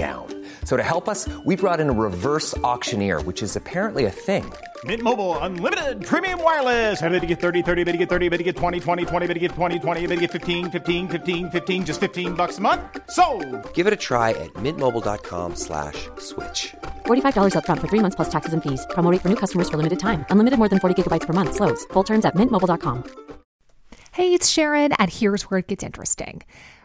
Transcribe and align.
down. 0.00 0.26
So 0.64 0.76
to 0.76 0.82
help 0.82 1.08
us, 1.08 1.28
we 1.44 1.56
brought 1.56 1.80
in 1.80 1.90
a 1.90 1.92
reverse 2.08 2.56
auctioneer, 2.72 3.20
which 3.22 3.42
is 3.42 3.56
apparently 3.56 4.04
a 4.06 4.10
thing. 4.10 4.44
Mint 4.84 5.02
Mobile 5.02 5.36
unlimited 5.38 6.04
premium 6.10 6.42
wireless. 6.42 7.02
Ready 7.02 7.20
to 7.20 7.26
get 7.26 7.40
30, 7.40 7.62
30, 7.62 7.84
bit 7.84 7.92
to 7.92 7.98
get 7.98 8.08
30, 8.08 8.28
bit 8.30 8.38
to 8.38 8.44
get 8.44 8.56
20, 8.56 8.80
20, 8.80 9.04
20, 9.04 9.26
bit 9.26 9.34
to 9.34 9.40
get 9.40 9.50
20, 9.50 9.78
20, 9.78 10.06
bit 10.06 10.14
to 10.16 10.20
get 10.20 10.30
15, 10.30 10.70
15, 10.70 11.08
15, 11.08 11.50
15 11.50 11.84
just 11.84 12.00
15 12.00 12.34
bucks 12.34 12.56
a 12.58 12.60
month. 12.62 12.80
So, 13.10 13.24
Give 13.74 13.86
it 13.86 13.92
a 13.92 14.00
try 14.08 14.30
at 14.30 14.50
mintmobile.com 14.64 15.56
slash 15.56 16.08
switch. 16.18 16.74
$45 17.06 17.52
upfront 17.58 17.80
for 17.80 17.88
three 17.88 18.02
months 18.04 18.16
plus 18.16 18.30
taxes 18.30 18.54
and 18.54 18.62
fees. 18.62 18.86
Promo 18.94 19.10
rate 19.12 19.20
for 19.20 19.28
new 19.28 19.40
customers 19.44 19.68
for 19.68 19.76
limited 19.76 19.98
time. 19.98 20.24
Unlimited 20.30 20.58
more 20.58 20.70
than 20.72 20.80
40 20.80 20.94
gigabytes 20.96 21.26
per 21.26 21.34
month. 21.34 21.56
Slows. 21.56 21.84
Full 21.92 22.04
terms 22.04 22.24
at 22.24 22.34
mintmobile.com. 22.34 23.04
Hey, 24.12 24.34
it's 24.34 24.48
Sharon, 24.48 24.92
and 24.98 25.08
here's 25.08 25.44
where 25.44 25.58
it 25.58 25.68
gets 25.68 25.84
interesting. 25.84 26.42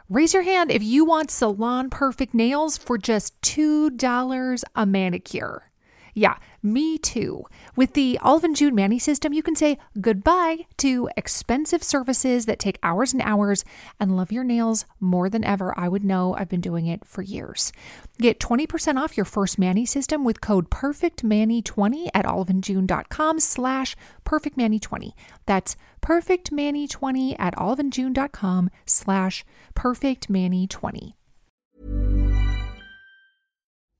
Raise 0.07 0.35
your 0.35 0.43
hand 0.43 0.69
if 0.69 0.83
you 0.83 1.03
want 1.03 1.31
salon 1.31 1.89
perfect 1.89 2.35
nails 2.35 2.77
for 2.77 2.95
just 2.95 3.39
$2 3.41 4.63
a 4.75 4.85
manicure. 4.85 5.71
Yeah, 6.13 6.37
me 6.61 6.97
too. 6.97 7.43
With 7.75 7.93
the 7.93 8.17
Olive 8.21 8.43
and 8.43 8.55
June 8.55 8.73
Manny 8.73 8.99
system, 8.99 9.33
you 9.33 9.43
can 9.43 9.55
say 9.55 9.77
goodbye 9.99 10.67
to 10.77 11.09
expensive 11.17 11.83
services 11.83 12.45
that 12.45 12.59
take 12.59 12.77
hours 12.83 13.13
and 13.13 13.21
hours 13.23 13.65
and 13.99 14.15
love 14.15 14.31
your 14.31 14.43
nails 14.43 14.85
more 14.99 15.27
than 15.27 15.43
ever. 15.43 15.77
I 15.77 15.89
would 15.89 16.05
know 16.05 16.35
I've 16.35 16.49
been 16.49 16.61
doing 16.61 16.85
it 16.85 17.03
for 17.03 17.21
years. 17.21 17.73
Get 18.17 18.39
20% 18.39 18.97
off 18.97 19.17
your 19.17 19.25
first 19.25 19.59
Manny 19.59 19.85
system 19.85 20.23
with 20.23 20.39
code 20.39 20.69
PERFECTManny20 20.69 22.09
at 22.13 22.25
oliveandjune.com 22.25 23.39
slash 23.39 23.97
PERFECTManny20. 24.23 25.11
That's 25.47 25.75
PERFECTManny20 26.05 27.35
at 27.39 27.53
oliveandjune.com 27.55 28.69
slash 28.85 29.43
PERFECTManny20. 29.73 31.13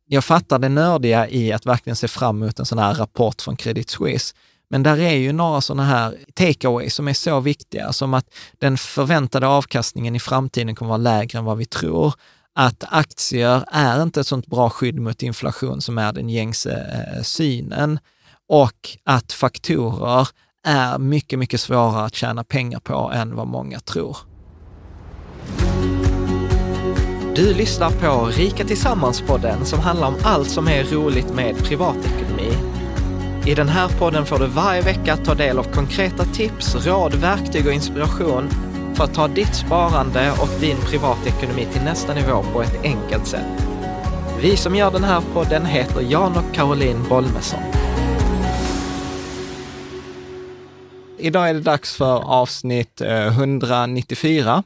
jag 0.08 0.24
fattar 0.24 0.60
det 0.60 0.70
nördiga 0.70 1.30
i 1.30 1.52
att 1.52 1.66
verkligen 1.66 1.96
se 1.96 2.08
fram 2.08 2.44
emot 2.44 2.60
en 2.60 2.66
sån 2.66 2.78
här 2.78 2.94
rapport 2.94 3.42
från 3.42 3.56
Credit 3.56 3.90
Suisse. 3.90 4.36
Men 4.70 4.84
där 4.84 4.98
är 4.98 5.16
ju 5.16 5.34
några 5.34 5.62
sådana 5.62 5.84
här 5.84 6.18
takeaways 6.34 6.94
som 6.94 7.08
är 7.08 7.14
så 7.14 7.40
viktiga, 7.40 7.94
som 7.94 8.14
att 8.14 8.34
den 8.60 8.78
förväntade 8.78 9.48
avkastningen 9.48 10.16
i 10.16 10.20
framtiden 10.20 10.76
kommer 10.76 10.90
vara 10.90 10.98
lägre 10.98 11.40
än 11.40 11.46
vad 11.46 11.58
vi 11.58 11.66
tror. 11.66 12.14
Att 12.54 12.84
aktier 12.88 13.64
är 13.72 14.04
inte 14.04 14.20
ett 14.20 14.28
sånt 14.28 14.48
bra 14.48 14.70
skydd 14.70 15.00
mot 15.00 15.24
inflation 15.24 15.82
som 15.82 15.98
är 15.98 16.14
den 16.14 16.30
gängse 16.30 16.74
eh, 16.74 17.24
synen. 17.24 18.00
Och 18.48 18.98
att 19.04 19.34
faktorer 19.34 20.28
är 20.66 21.00
mycket, 21.00 21.40
mycket 21.40 21.62
svårare 21.62 22.06
att 22.06 22.16
tjäna 22.16 22.44
pengar 22.44 22.80
på 22.80 23.12
än 23.14 23.36
vad 23.36 23.48
många 23.48 23.80
tror. 23.80 24.18
Du 27.36 27.54
lyssnar 27.54 27.90
på 27.92 28.26
Rika 28.26 28.64
Tillsammans-podden 28.64 29.64
som 29.64 29.80
handlar 29.80 30.08
om 30.08 30.16
allt 30.24 30.50
som 30.50 30.68
är 30.68 30.84
roligt 30.84 31.34
med 31.34 31.58
privatekonomi. 31.58 32.52
I 33.46 33.56
den 33.56 33.70
här 33.70 33.90
podden 34.00 34.26
får 34.26 34.40
du 34.40 34.48
varje 34.48 34.82
vecka 34.82 35.18
ta 35.18 35.34
del 35.34 35.60
av 35.60 35.64
konkreta 35.64 36.26
tips, 36.26 36.76
råd, 36.88 37.14
verktyg 37.16 37.68
och 37.68 37.74
inspiration 37.74 38.50
för 38.94 39.04
att 39.04 39.14
ta 39.14 39.28
ditt 39.28 39.56
sparande 39.56 40.32
och 40.32 40.50
din 40.60 40.78
privatekonomi 40.78 41.68
till 41.74 41.82
nästa 41.82 42.14
nivå 42.14 42.44
på 42.54 42.62
ett 42.62 42.84
enkelt 42.84 43.28
sätt. 43.28 43.68
Vi 44.42 44.58
som 44.58 44.76
gör 44.76 44.92
den 44.92 45.04
här 45.04 45.22
podden 45.34 45.66
heter 45.66 46.02
Jan 46.02 46.38
och 46.38 46.56
Caroline 46.56 47.04
Bolmesson. 47.10 47.60
Idag 51.26 51.50
är 51.50 51.54
det 51.54 51.60
dags 51.60 51.96
för 51.96 52.18
avsnitt 52.24 53.02
eh, 53.02 53.28
194 53.28 54.64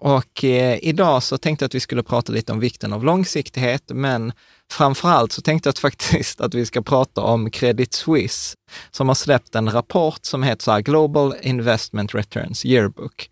och 0.00 0.44
eh, 0.44 0.78
idag 0.82 1.22
så 1.22 1.38
tänkte 1.38 1.62
jag 1.62 1.68
att 1.68 1.74
vi 1.74 1.80
skulle 1.80 2.02
prata 2.02 2.32
lite 2.32 2.52
om 2.52 2.60
vikten 2.60 2.92
av 2.92 3.04
långsiktighet, 3.04 3.82
men 3.88 4.32
framför 4.72 5.08
allt 5.08 5.32
så 5.32 5.42
tänkte 5.42 5.66
jag 5.66 5.70
att 5.72 5.78
faktiskt 5.88 6.40
att 6.40 6.54
vi 6.54 6.66
ska 6.66 6.82
prata 6.82 7.20
om 7.20 7.50
Credit 7.50 7.94
Suisse, 7.94 8.56
som 8.90 9.08
har 9.08 9.14
släppt 9.14 9.54
en 9.54 9.70
rapport 9.70 10.18
som 10.22 10.42
heter 10.42 10.62
så 10.64 10.72
här 10.72 10.80
Global 10.80 11.34
Investment 11.42 12.14
Returns 12.14 12.64
Yearbook. 12.64 13.30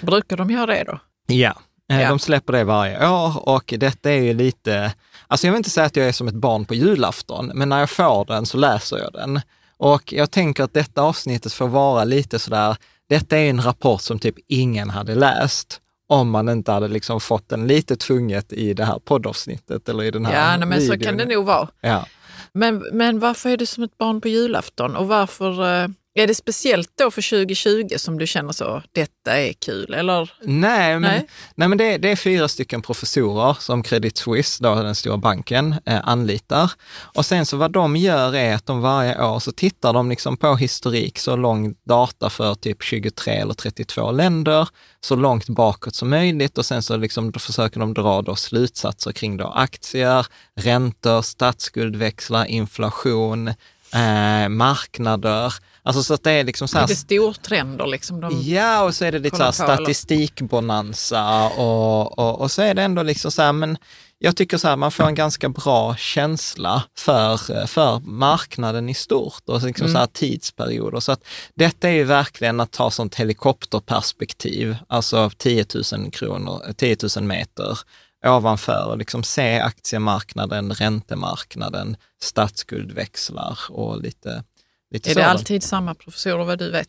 Brukar 0.00 0.36
de 0.36 0.50
göra 0.50 0.66
det 0.66 0.84
då? 0.84 1.00
Ja, 1.26 1.54
eh, 1.90 2.00
Ja. 2.00 2.08
de 2.08 2.18
släpper 2.18 2.52
det 2.52 2.64
varje 2.64 3.08
år 3.08 3.48
och 3.48 3.74
detta 3.76 4.10
är 4.10 4.22
ju 4.22 4.34
lite, 4.34 4.92
alltså 5.26 5.46
jag 5.46 5.52
vill 5.52 5.58
inte 5.58 5.70
säga 5.70 5.86
att 5.86 5.96
jag 5.96 6.08
är 6.08 6.12
som 6.12 6.28
ett 6.28 6.34
barn 6.34 6.64
på 6.64 6.74
julafton, 6.74 7.52
men 7.54 7.68
när 7.68 7.80
jag 7.80 7.90
får 7.90 8.24
den 8.24 8.46
så 8.46 8.58
läser 8.58 8.98
jag 8.98 9.12
den. 9.12 9.40
Och 9.82 10.12
jag 10.12 10.30
tänker 10.30 10.64
att 10.64 10.74
detta 10.74 11.02
avsnittet 11.02 11.52
får 11.52 11.68
vara 11.68 12.04
lite 12.04 12.38
sådär, 12.38 12.76
detta 13.08 13.38
är 13.38 13.50
en 13.50 13.62
rapport 13.62 14.02
som 14.02 14.18
typ 14.18 14.34
ingen 14.48 14.90
hade 14.90 15.14
läst 15.14 15.80
om 16.08 16.30
man 16.30 16.48
inte 16.48 16.72
hade 16.72 16.88
liksom 16.88 17.20
fått 17.20 17.48
den 17.48 17.66
lite 17.66 17.96
tvunget 17.96 18.52
i 18.52 18.74
det 18.74 18.84
här 18.84 18.98
poddavsnittet 18.98 19.88
eller 19.88 20.04
i 20.04 20.10
den 20.10 20.26
här 20.26 20.50
Ja, 20.50 20.56
nej, 20.56 20.68
men 20.68 20.86
så 20.86 20.98
kan 20.98 21.16
det 21.16 21.24
nog 21.24 21.44
vara. 21.44 21.68
Ja. 21.80 22.06
Men, 22.52 22.84
men 22.92 23.18
varför 23.18 23.50
är 23.50 23.56
du 23.56 23.66
som 23.66 23.84
ett 23.84 23.98
barn 23.98 24.20
på 24.20 24.28
julafton 24.28 24.96
och 24.96 25.08
varför 25.08 25.82
eh, 25.82 25.88
är 26.14 26.26
det 26.26 26.34
speciellt 26.34 26.90
då 26.98 27.10
för 27.10 27.30
2020 27.30 27.88
som 27.96 28.18
du 28.18 28.26
känner 28.26 28.52
så, 28.52 28.82
detta 28.92 29.38
är 29.38 29.52
kul? 29.52 29.94
Eller? 29.94 30.32
Nej, 30.42 30.92
men, 30.92 31.02
Nej. 31.02 31.26
nej. 31.54 31.68
men 31.68 31.78
det, 31.78 31.98
det 31.98 32.10
är 32.10 32.16
fyra 32.16 32.48
stycken 32.48 32.82
professorer 32.82 33.56
som 33.60 33.82
Credit 33.82 34.16
Suisse, 34.16 34.64
då 34.64 34.74
den 34.74 34.94
stora 34.94 35.16
banken, 35.16 35.74
eh, 35.86 36.08
anlitar. 36.08 36.72
Och 36.92 37.26
sen 37.26 37.46
så 37.46 37.56
vad 37.56 37.70
de 37.70 37.96
gör 37.96 38.34
är 38.34 38.54
att 38.54 38.66
de 38.66 38.80
varje 38.80 39.24
år 39.24 39.38
så 39.38 39.52
tittar 39.52 39.92
de 39.92 40.08
liksom 40.08 40.36
på 40.36 40.56
historik, 40.56 41.18
så 41.18 41.36
lång 41.36 41.74
data 41.84 42.30
för 42.30 42.54
typ 42.54 42.82
23 42.82 43.34
eller 43.34 43.54
32 43.54 44.10
länder, 44.10 44.68
så 45.00 45.16
långt 45.16 45.48
bakåt 45.48 45.94
som 45.94 46.10
möjligt 46.10 46.58
och 46.58 46.66
sen 46.66 46.82
så 46.82 46.96
liksom 46.96 47.32
försöker 47.32 47.80
de 47.80 47.94
dra 47.94 48.22
då 48.22 48.36
slutsatser 48.36 49.12
kring 49.12 49.36
då 49.36 49.46
aktier, 49.46 50.26
räntor, 50.60 51.22
statsskuldväxlar, 51.22 52.44
inflation, 52.44 53.48
eh, 53.94 54.48
marknader. 54.48 55.54
Alltså 55.84 56.02
så 56.02 56.14
att 56.14 56.22
det 56.22 56.30
är 56.30 56.44
liksom 56.44 56.68
så 56.68 56.78
här 56.78 56.88
Lite 56.88 57.00
stortrender 57.00 57.86
liksom. 57.86 58.20
De, 58.20 58.42
Ja, 58.42 58.82
och 58.82 58.94
så 58.94 59.04
är 59.04 59.12
det 59.12 59.18
lite 59.18 59.36
så 59.36 59.42
här 59.42 59.52
statistikbonanza 59.52 61.48
och, 61.48 62.18
och, 62.18 62.40
och 62.40 62.50
så 62.50 62.62
är 62.62 62.74
det 62.74 62.82
ändå 62.82 63.02
liksom 63.02 63.30
så 63.30 63.42
här, 63.42 63.52
men 63.52 63.78
jag 64.18 64.36
tycker 64.36 64.58
så 64.58 64.68
här, 64.68 64.76
man 64.76 64.92
får 64.92 65.04
en 65.04 65.14
ganska 65.14 65.48
bra 65.48 65.96
känsla 65.96 66.82
för, 66.98 67.66
för 67.66 68.00
marknaden 68.00 68.88
i 68.88 68.94
stort 68.94 69.42
och 69.46 69.62
liksom 69.62 69.88
så 69.88 69.98
här 69.98 70.06
tidsperioder. 70.06 71.00
Så 71.00 71.12
att 71.12 71.24
detta 71.54 71.88
är 71.88 71.92
ju 71.92 72.04
verkligen 72.04 72.60
att 72.60 72.70
ta 72.70 72.90
sånt 72.90 73.14
helikopterperspektiv, 73.14 74.76
alltså 74.88 75.30
10 75.36 75.66
000 75.92 76.10
kronor, 76.10 76.72
10 76.76 76.96
000 77.16 77.24
meter 77.24 77.78
ovanför 78.26 78.86
och 78.88 78.98
liksom 78.98 79.22
se 79.22 79.60
aktiemarknaden, 79.60 80.72
räntemarknaden, 80.72 81.96
statsskuldväxlar 82.22 83.58
och 83.68 84.02
lite, 84.02 84.44
lite 84.92 85.10
är 85.10 85.14
det 85.14 85.26
alltid 85.26 85.62
samma 85.62 85.94
professorer 85.94 86.44
vad 86.44 86.58
du 86.58 86.70
vet? 86.70 86.88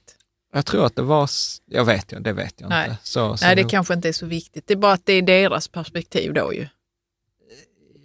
Jag 0.53 0.65
tror 0.65 0.85
att 0.85 0.95
det 0.95 1.01
var, 1.01 1.29
jag 1.65 1.85
vet 1.85 2.13
ju, 2.13 2.19
det 2.19 2.33
vet 2.33 2.61
jag 2.61 2.69
Nej. 2.69 2.89
inte. 2.89 2.99
Så, 3.03 3.37
så 3.37 3.45
Nej, 3.45 3.55
det 3.55 3.61
nog- 3.61 3.71
kanske 3.71 3.93
inte 3.93 4.07
är 4.07 4.13
så 4.13 4.25
viktigt. 4.25 4.67
Det 4.67 4.73
är 4.73 4.77
bara 4.77 4.93
att 4.93 5.05
det 5.05 5.13
är 5.13 5.21
deras 5.21 5.67
perspektiv 5.67 6.33
då 6.33 6.53
ju. 6.53 6.67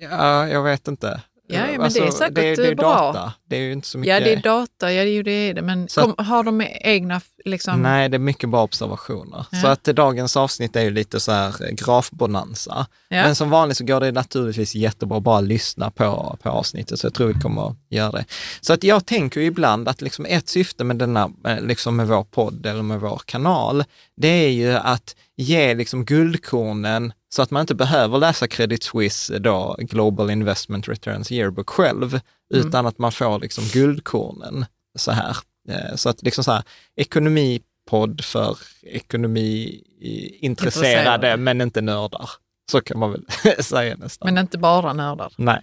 Ja, 0.00 0.48
jag 0.48 0.62
vet 0.62 0.88
inte. 0.88 1.22
Ja, 1.50 1.66
men 1.78 1.92
det 1.92 1.98
är 1.98 2.10
säkert, 2.10 2.34
det, 2.34 2.56
det 2.56 2.66
är 2.66 2.70
eh, 2.70 2.76
bra. 2.76 2.92
data. 2.92 3.32
Det 3.48 3.56
är 3.56 3.60
ju 3.60 3.72
inte 3.72 3.88
så 3.88 3.98
mycket. 3.98 4.14
Ja, 4.14 4.20
det 4.20 4.32
är 4.32 4.42
data, 4.42 4.92
ja 4.92 5.02
det 5.04 5.10
är 5.10 5.12
ju 5.12 5.22
det, 5.22 5.52
det. 5.52 5.62
men 5.62 5.84
att- 5.84 5.94
kom, 5.94 6.14
har 6.18 6.42
de 6.42 6.62
egna 6.80 7.20
liksom... 7.44 7.82
Nej, 7.82 8.08
det 8.08 8.16
är 8.16 8.18
mycket 8.18 8.48
bra 8.48 8.62
observationer. 8.62 9.46
Ja. 9.50 9.60
Så 9.60 9.66
att 9.66 9.84
dagens 9.84 10.36
avsnitt 10.36 10.76
är 10.76 10.80
ju 10.82 10.90
lite 10.90 11.20
så 11.20 11.32
här 11.32 11.48
eh, 11.48 11.70
grafbonanza. 11.70 12.86
Ja. 13.08 13.22
Men 13.22 13.34
som 13.34 13.50
vanligt 13.50 13.76
så 13.76 13.84
går 13.84 14.00
det 14.00 14.12
naturligtvis 14.12 14.74
jättebra 14.74 15.16
att 15.16 15.22
bara 15.22 15.40
lyssna 15.40 15.90
på, 15.90 16.38
på 16.42 16.50
avsnittet, 16.50 16.98
så 16.98 17.06
jag 17.06 17.14
tror 17.14 17.28
vi 17.28 17.40
kommer 17.40 17.68
att 17.68 17.76
göra 17.90 18.10
det. 18.12 18.24
Så 18.60 18.72
att 18.72 18.84
jag 18.84 19.06
tänker 19.06 19.40
ibland 19.40 19.88
att 19.88 20.00
liksom 20.00 20.26
ett 20.26 20.48
syfte 20.48 20.84
med 20.84 20.96
denna, 20.96 21.30
eh, 21.46 21.60
liksom 21.60 21.96
med 21.96 22.08
vår 22.08 22.24
podd 22.24 22.66
eller 22.66 22.82
med 22.82 23.00
vår 23.00 23.20
kanal, 23.26 23.84
det 24.16 24.28
är 24.28 24.50
ju 24.50 24.72
att 24.72 25.16
ge 25.36 25.74
liksom 25.74 26.04
guldkornen 26.04 27.12
så 27.34 27.42
att 27.42 27.50
man 27.50 27.60
inte 27.60 27.74
behöver 27.74 28.18
läsa 28.18 28.48
Credit 28.48 28.82
Suisse 28.82 29.38
då, 29.38 29.76
Global 29.78 30.30
Investment 30.30 30.88
Returns 30.88 31.32
Yearbook 31.32 31.70
själv, 31.70 32.20
utan 32.54 32.86
att 32.86 32.98
man 32.98 33.12
får 33.12 33.38
liksom 33.40 33.64
guldkornen 33.64 34.66
så 34.98 35.12
här. 35.12 35.36
Eh, 35.68 35.94
Så 35.96 36.08
att 36.08 36.22
liksom 36.22 36.44
så 36.44 36.52
här, 36.52 36.62
ekonomipodd 36.96 38.24
för 38.24 38.58
ekonomiintresserade, 38.82 40.36
Intresserade. 40.40 41.36
men 41.36 41.60
inte 41.60 41.80
nördar. 41.80 42.30
Så 42.70 42.80
kan 42.80 42.98
man 42.98 43.12
väl 43.12 43.24
säga 43.64 43.96
nästan. 43.96 44.34
Men 44.34 44.38
inte 44.42 44.58
bara 44.58 44.92
nördar. 44.92 45.32
Nej. 45.36 45.60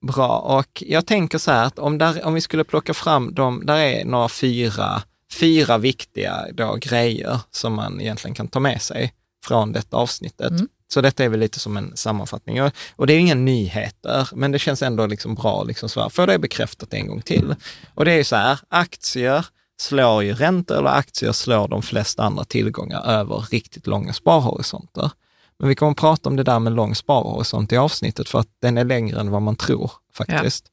Bra, 0.00 0.38
och 0.38 0.82
jag 0.86 1.06
tänker 1.06 1.38
så 1.38 1.50
här 1.50 1.64
att 1.64 1.78
om, 1.78 1.98
där, 1.98 2.24
om 2.24 2.34
vi 2.34 2.40
skulle 2.40 2.64
plocka 2.64 2.94
fram 2.94 3.34
de, 3.34 3.66
där 3.66 3.76
är 3.76 4.04
några 4.04 4.28
fyra 4.28 5.02
fyra 5.32 5.78
viktiga 5.78 6.46
då 6.52 6.76
grejer 6.80 7.40
som 7.50 7.74
man 7.74 8.00
egentligen 8.00 8.34
kan 8.34 8.48
ta 8.48 8.60
med 8.60 8.82
sig 8.82 9.12
från 9.46 9.72
detta 9.72 9.96
avsnittet. 9.96 10.50
Mm. 10.50 10.68
Så 10.88 11.00
detta 11.00 11.24
är 11.24 11.28
väl 11.28 11.40
lite 11.40 11.60
som 11.60 11.76
en 11.76 11.96
sammanfattning. 11.96 12.62
Och, 12.62 12.72
och 12.96 13.06
det 13.06 13.12
är 13.12 13.18
inga 13.18 13.34
nyheter, 13.34 14.28
men 14.34 14.52
det 14.52 14.58
känns 14.58 14.82
ändå 14.82 15.06
liksom 15.06 15.34
bra 15.34 15.62
liksom 15.62 15.88
så 15.88 16.00
här, 16.00 16.26
det 16.26 16.38
bekräftat 16.38 16.94
en 16.94 17.06
gång 17.06 17.22
till. 17.22 17.54
Och 17.94 18.04
det 18.04 18.12
är 18.12 18.24
så 18.24 18.36
här, 18.36 18.58
aktier 18.68 19.46
slår 19.80 20.24
ju 20.24 20.34
räntor 20.34 20.76
eller 20.78 20.90
aktier 20.90 21.32
slår 21.32 21.68
de 21.68 21.82
flesta 21.82 22.22
andra 22.22 22.44
tillgångar 22.44 23.06
över 23.06 23.46
riktigt 23.50 23.86
långa 23.86 24.12
sparhorisonter. 24.12 25.10
Men 25.58 25.68
vi 25.68 25.74
kommer 25.74 25.92
att 25.92 25.98
prata 25.98 26.28
om 26.28 26.36
det 26.36 26.42
där 26.42 26.58
med 26.58 26.72
lång 26.72 26.94
sparhorisont 26.94 27.72
i 27.72 27.76
avsnittet 27.76 28.28
för 28.28 28.38
att 28.38 28.48
den 28.62 28.78
är 28.78 28.84
längre 28.84 29.20
än 29.20 29.30
vad 29.30 29.42
man 29.42 29.56
tror 29.56 29.90
faktiskt. 30.14 30.66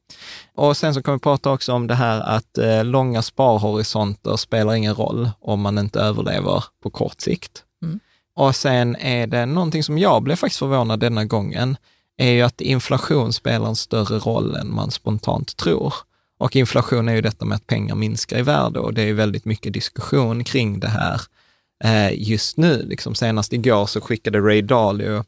Och 0.54 0.76
sen 0.76 0.94
så 0.94 1.02
kommer 1.02 1.18
vi 1.18 1.22
prata 1.22 1.50
också 1.50 1.72
om 1.72 1.86
det 1.86 1.94
här 1.94 2.20
att 2.20 2.58
eh, 2.58 2.84
långa 2.84 3.22
sparhorisonter 3.22 4.36
spelar 4.36 4.74
ingen 4.74 4.94
roll 4.94 5.30
om 5.40 5.60
man 5.60 5.78
inte 5.78 6.00
överlever 6.00 6.64
på 6.82 6.90
kort 6.90 7.20
sikt. 7.20 7.62
Mm. 7.82 8.00
Och 8.36 8.56
sen 8.56 8.96
är 8.96 9.26
det 9.26 9.46
någonting 9.46 9.82
som 9.82 9.98
jag 9.98 10.22
blev 10.22 10.36
faktiskt 10.36 10.58
förvånad 10.58 11.00
denna 11.00 11.24
gången, 11.24 11.76
är 12.16 12.30
ju 12.30 12.42
att 12.42 12.60
inflation 12.60 13.32
spelar 13.32 13.68
en 13.68 13.76
större 13.76 14.18
roll 14.18 14.56
än 14.56 14.74
man 14.74 14.90
spontant 14.90 15.56
tror. 15.56 15.94
Och 16.38 16.56
inflation 16.56 17.08
är 17.08 17.14
ju 17.14 17.20
detta 17.20 17.44
med 17.44 17.56
att 17.56 17.66
pengar 17.66 17.94
minskar 17.94 18.38
i 18.38 18.42
värde 18.42 18.78
och 18.80 18.94
det 18.94 19.02
är 19.02 19.12
väldigt 19.12 19.44
mycket 19.44 19.72
diskussion 19.72 20.44
kring 20.44 20.80
det 20.80 20.88
här 20.88 21.20
eh, 21.84 22.28
just 22.28 22.56
nu. 22.56 22.82
Liksom 22.88 23.14
senast 23.14 23.52
igår 23.52 23.86
så 23.86 24.00
skickade 24.00 24.40
Ray 24.40 24.62
Dalio 24.62 25.24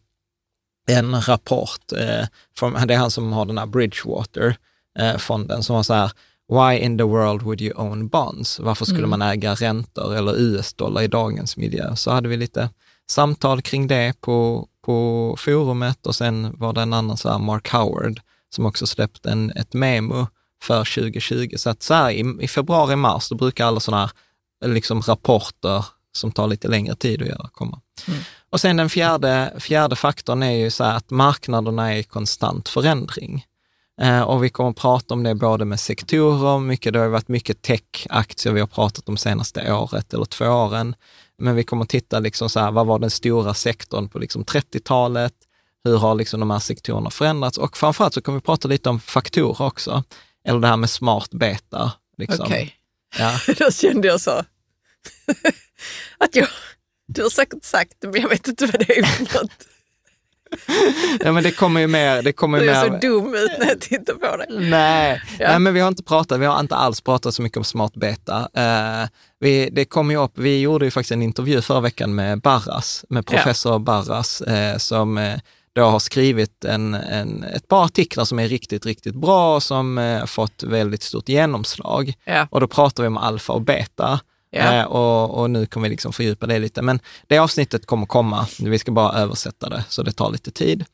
en 0.90 1.20
rapport, 1.20 1.92
eh, 1.92 2.26
från, 2.56 2.86
det 2.86 2.94
är 2.94 2.98
han 2.98 3.10
som 3.10 3.32
har 3.32 3.44
den 3.44 3.58
här 3.58 3.66
Bridgewater-fonden, 3.66 5.62
som 5.62 5.76
var 5.76 5.82
så 5.82 5.94
här, 5.94 6.12
Why 6.52 6.78
in 6.78 6.98
the 6.98 7.04
world 7.04 7.42
would 7.42 7.60
you 7.60 7.74
own 7.76 8.08
bonds? 8.08 8.60
Varför 8.60 8.84
skulle 8.84 8.98
Mm. 9.06 9.10
man 9.10 9.22
äga 9.22 9.54
räntor 9.54 10.14
eller 10.16 10.38
US-dollar 10.38 11.02
i 11.02 11.08
dagens 11.08 11.56
miljö? 11.56 11.96
Så 11.96 12.10
hade 12.10 12.28
vi 12.28 12.36
lite 12.36 12.70
samtal 13.10 13.62
kring 13.62 13.86
det 13.86 14.20
på, 14.20 14.68
på 14.84 15.36
forumet 15.38 16.06
och 16.06 16.14
sen 16.16 16.54
var 16.58 16.72
det 16.72 16.80
en 16.80 16.92
annan, 16.92 17.16
så 17.16 17.30
här 17.30 17.38
Mark 17.38 17.72
Howard, 17.72 18.20
som 18.50 18.66
också 18.66 18.86
släppte 18.86 19.30
en, 19.30 19.50
ett 19.50 19.74
memo 19.74 20.26
för 20.62 20.94
2020. 20.94 21.54
Så 21.56 21.70
att 21.70 21.82
så 21.82 21.94
här, 21.94 22.10
i, 22.10 22.36
i 22.40 22.48
februari, 22.48 22.96
mars, 22.96 23.28
då 23.28 23.34
brukar 23.34 23.66
alla 23.66 23.80
sådana 23.80 24.10
här 24.62 24.68
liksom 24.68 25.00
rapporter 25.00 25.84
som 26.12 26.32
tar 26.32 26.46
lite 26.46 26.68
längre 26.68 26.94
tid 26.94 27.22
att 27.22 27.28
göra 27.28 27.48
komma. 27.52 27.80
Mm. 28.08 28.20
Och 28.50 28.60
sen 28.60 28.76
den 28.76 28.90
fjärde, 28.90 29.54
fjärde 29.58 29.96
faktorn 29.96 30.42
är 30.42 30.52
ju 30.52 30.70
så 30.70 30.84
här 30.84 30.96
att 30.96 31.10
marknaderna 31.10 31.92
är 31.92 31.96
i 31.96 32.02
konstant 32.02 32.68
förändring. 32.68 33.44
Eh, 34.00 34.20
och 34.20 34.44
vi 34.44 34.50
kommer 34.50 34.70
att 34.70 34.76
prata 34.76 35.14
om 35.14 35.22
det 35.22 35.34
både 35.34 35.64
med 35.64 35.80
sektorer, 35.80 36.58
mycket, 36.58 36.92
det 36.92 36.98
har 36.98 37.08
varit 37.08 37.28
mycket 37.28 37.62
tech-aktier 37.62 38.52
vi 38.52 38.60
har 38.60 38.66
pratat 38.66 39.08
om 39.08 39.16
senaste 39.16 39.72
året 39.72 40.14
eller 40.14 40.24
två 40.24 40.46
åren. 40.46 40.94
Men 41.38 41.54
vi 41.54 41.64
kommer 41.64 41.82
att 41.82 41.88
titta 41.88 42.18
liksom 42.18 42.50
så 42.50 42.60
här, 42.60 42.70
vad 42.70 42.86
var 42.86 42.98
den 42.98 43.10
stora 43.10 43.54
sektorn 43.54 44.08
på 44.08 44.18
liksom 44.18 44.44
30-talet? 44.44 45.34
Hur 45.84 45.98
har 45.98 46.14
liksom 46.14 46.40
de 46.40 46.50
här 46.50 46.58
sektorerna 46.58 47.10
förändrats? 47.10 47.58
Och 47.58 47.76
framförallt 47.76 48.14
så 48.14 48.20
kommer 48.20 48.38
vi 48.38 48.42
prata 48.42 48.68
lite 48.68 48.88
om 48.88 49.00
faktorer 49.00 49.62
också. 49.66 50.04
Eller 50.44 50.60
det 50.60 50.66
här 50.66 50.76
med 50.76 50.90
smart 50.90 51.30
beta. 51.30 51.92
Liksom. 52.18 52.44
Okej, 52.44 52.74
Ja. 53.18 53.40
då 53.58 53.70
kände 53.70 54.08
jag 54.08 54.20
så. 54.20 54.30
att 56.18 56.36
jag, 56.36 56.48
du 57.06 57.22
har 57.22 57.30
säkert 57.30 57.64
sagt 57.64 57.92
det, 57.98 58.08
men 58.08 58.20
jag 58.20 58.28
vet 58.28 58.48
inte 58.48 58.66
vad 58.66 58.86
det 58.86 58.98
är 58.98 59.02
för 59.02 59.22
något. 59.42 59.50
ja, 61.20 61.32
men 61.32 61.42
det 61.42 61.50
kommer 61.50 61.80
ju 61.80 61.86
mer... 61.86 62.22
Det 62.22 62.32
kommer 62.32 62.60
Du 62.60 62.70
är 62.70 62.84
så 62.84 62.92
mer 62.92 63.00
dum 63.00 63.34
ut 63.34 63.50
när 63.58 63.66
jag 63.66 63.80
tittar 63.80 64.14
på 64.14 64.36
dig. 64.36 64.46
Nej, 64.50 65.22
Ja. 65.38 65.48
nej, 65.48 65.58
men 65.58 65.74
vi 65.74 65.80
har 65.80 65.88
inte 65.88 66.02
pratat, 66.02 66.40
vi 66.40 66.46
har 66.46 66.60
inte 66.60 66.74
alls 66.76 67.00
pratat 67.00 67.34
så 67.34 67.42
mycket 67.42 67.58
om 67.58 67.64
smart 67.64 67.94
beta. 67.94 68.48
Eh, 68.54 69.08
vi, 69.40 69.70
det 69.72 69.84
kom 69.84 70.10
ju 70.10 70.16
upp, 70.16 70.32
vi 70.34 70.60
gjorde 70.60 70.84
ju 70.84 70.90
faktiskt 70.90 71.12
en 71.12 71.22
intervju 71.22 71.60
förra 71.60 71.80
veckan 71.80 72.14
med 72.14 72.40
Barras, 72.40 73.04
med 73.08 73.26
professor 73.26 73.78
Barras, 73.78 74.40
eh, 74.40 74.76
som 74.76 75.18
eh, 75.18 75.38
då 75.72 75.84
har 75.84 75.98
skrivit 75.98 76.64
en, 76.64 76.94
en, 76.94 77.44
ett 77.44 77.68
par 77.68 77.84
artiklar 77.84 78.24
som 78.24 78.38
är 78.38 78.48
riktigt, 78.48 78.86
riktigt 78.86 79.14
bra 79.14 79.54
och 79.56 79.62
som 79.62 79.98
eh, 79.98 80.24
fått 80.24 80.62
väldigt 80.62 81.02
stort 81.02 81.28
genomslag. 81.28 82.12
Ja. 82.24 82.46
Och 82.50 82.60
då 82.60 82.66
pratar 82.68 83.02
vi 83.02 83.06
om 83.06 83.16
alfa 83.16 83.52
och 83.52 83.62
beta. 83.62 84.20
Ja. 84.50 84.74
Eh, 84.74 84.84
och, 84.84 85.40
och 85.40 85.50
nu 85.50 85.66
kommer 85.66 85.88
vi 85.88 85.90
liksom 85.90 86.12
fördjupa 86.12 86.46
det 86.46 86.58
lite. 86.58 86.82
Men 86.82 87.00
det 87.26 87.38
avsnittet 87.38 87.86
kommer 87.86 88.06
komma. 88.06 88.46
Vi 88.60 88.78
ska 88.78 88.92
bara 88.92 89.18
översätta 89.18 89.68
det, 89.68 89.84
så 89.88 90.02
det 90.02 90.12
tar 90.12 90.30
lite 90.30 90.50
tid. 90.50 90.84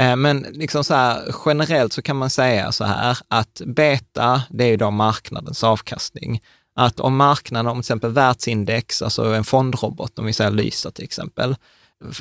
Eh, 0.00 0.16
men 0.16 0.46
liksom 0.50 0.84
så 0.84 0.94
här, 0.94 1.34
generellt 1.46 1.92
så 1.92 2.02
kan 2.02 2.16
man 2.16 2.30
säga 2.30 2.72
så 2.72 2.84
här 2.84 3.18
att 3.28 3.62
beta, 3.66 4.42
det 4.50 4.64
är 4.64 4.76
då 4.76 4.90
marknadens 4.90 5.64
avkastning. 5.64 6.40
Att 6.76 7.00
om 7.00 7.16
marknaden, 7.16 7.66
om 7.66 7.76
till 7.76 7.80
exempel 7.80 8.12
världsindex, 8.12 9.02
alltså 9.02 9.34
en 9.34 9.44
fondrobot, 9.44 10.18
om 10.18 10.26
vi 10.26 10.32
säger 10.32 10.50
Lysa 10.50 10.90
till 10.90 11.04
exempel, 11.04 11.56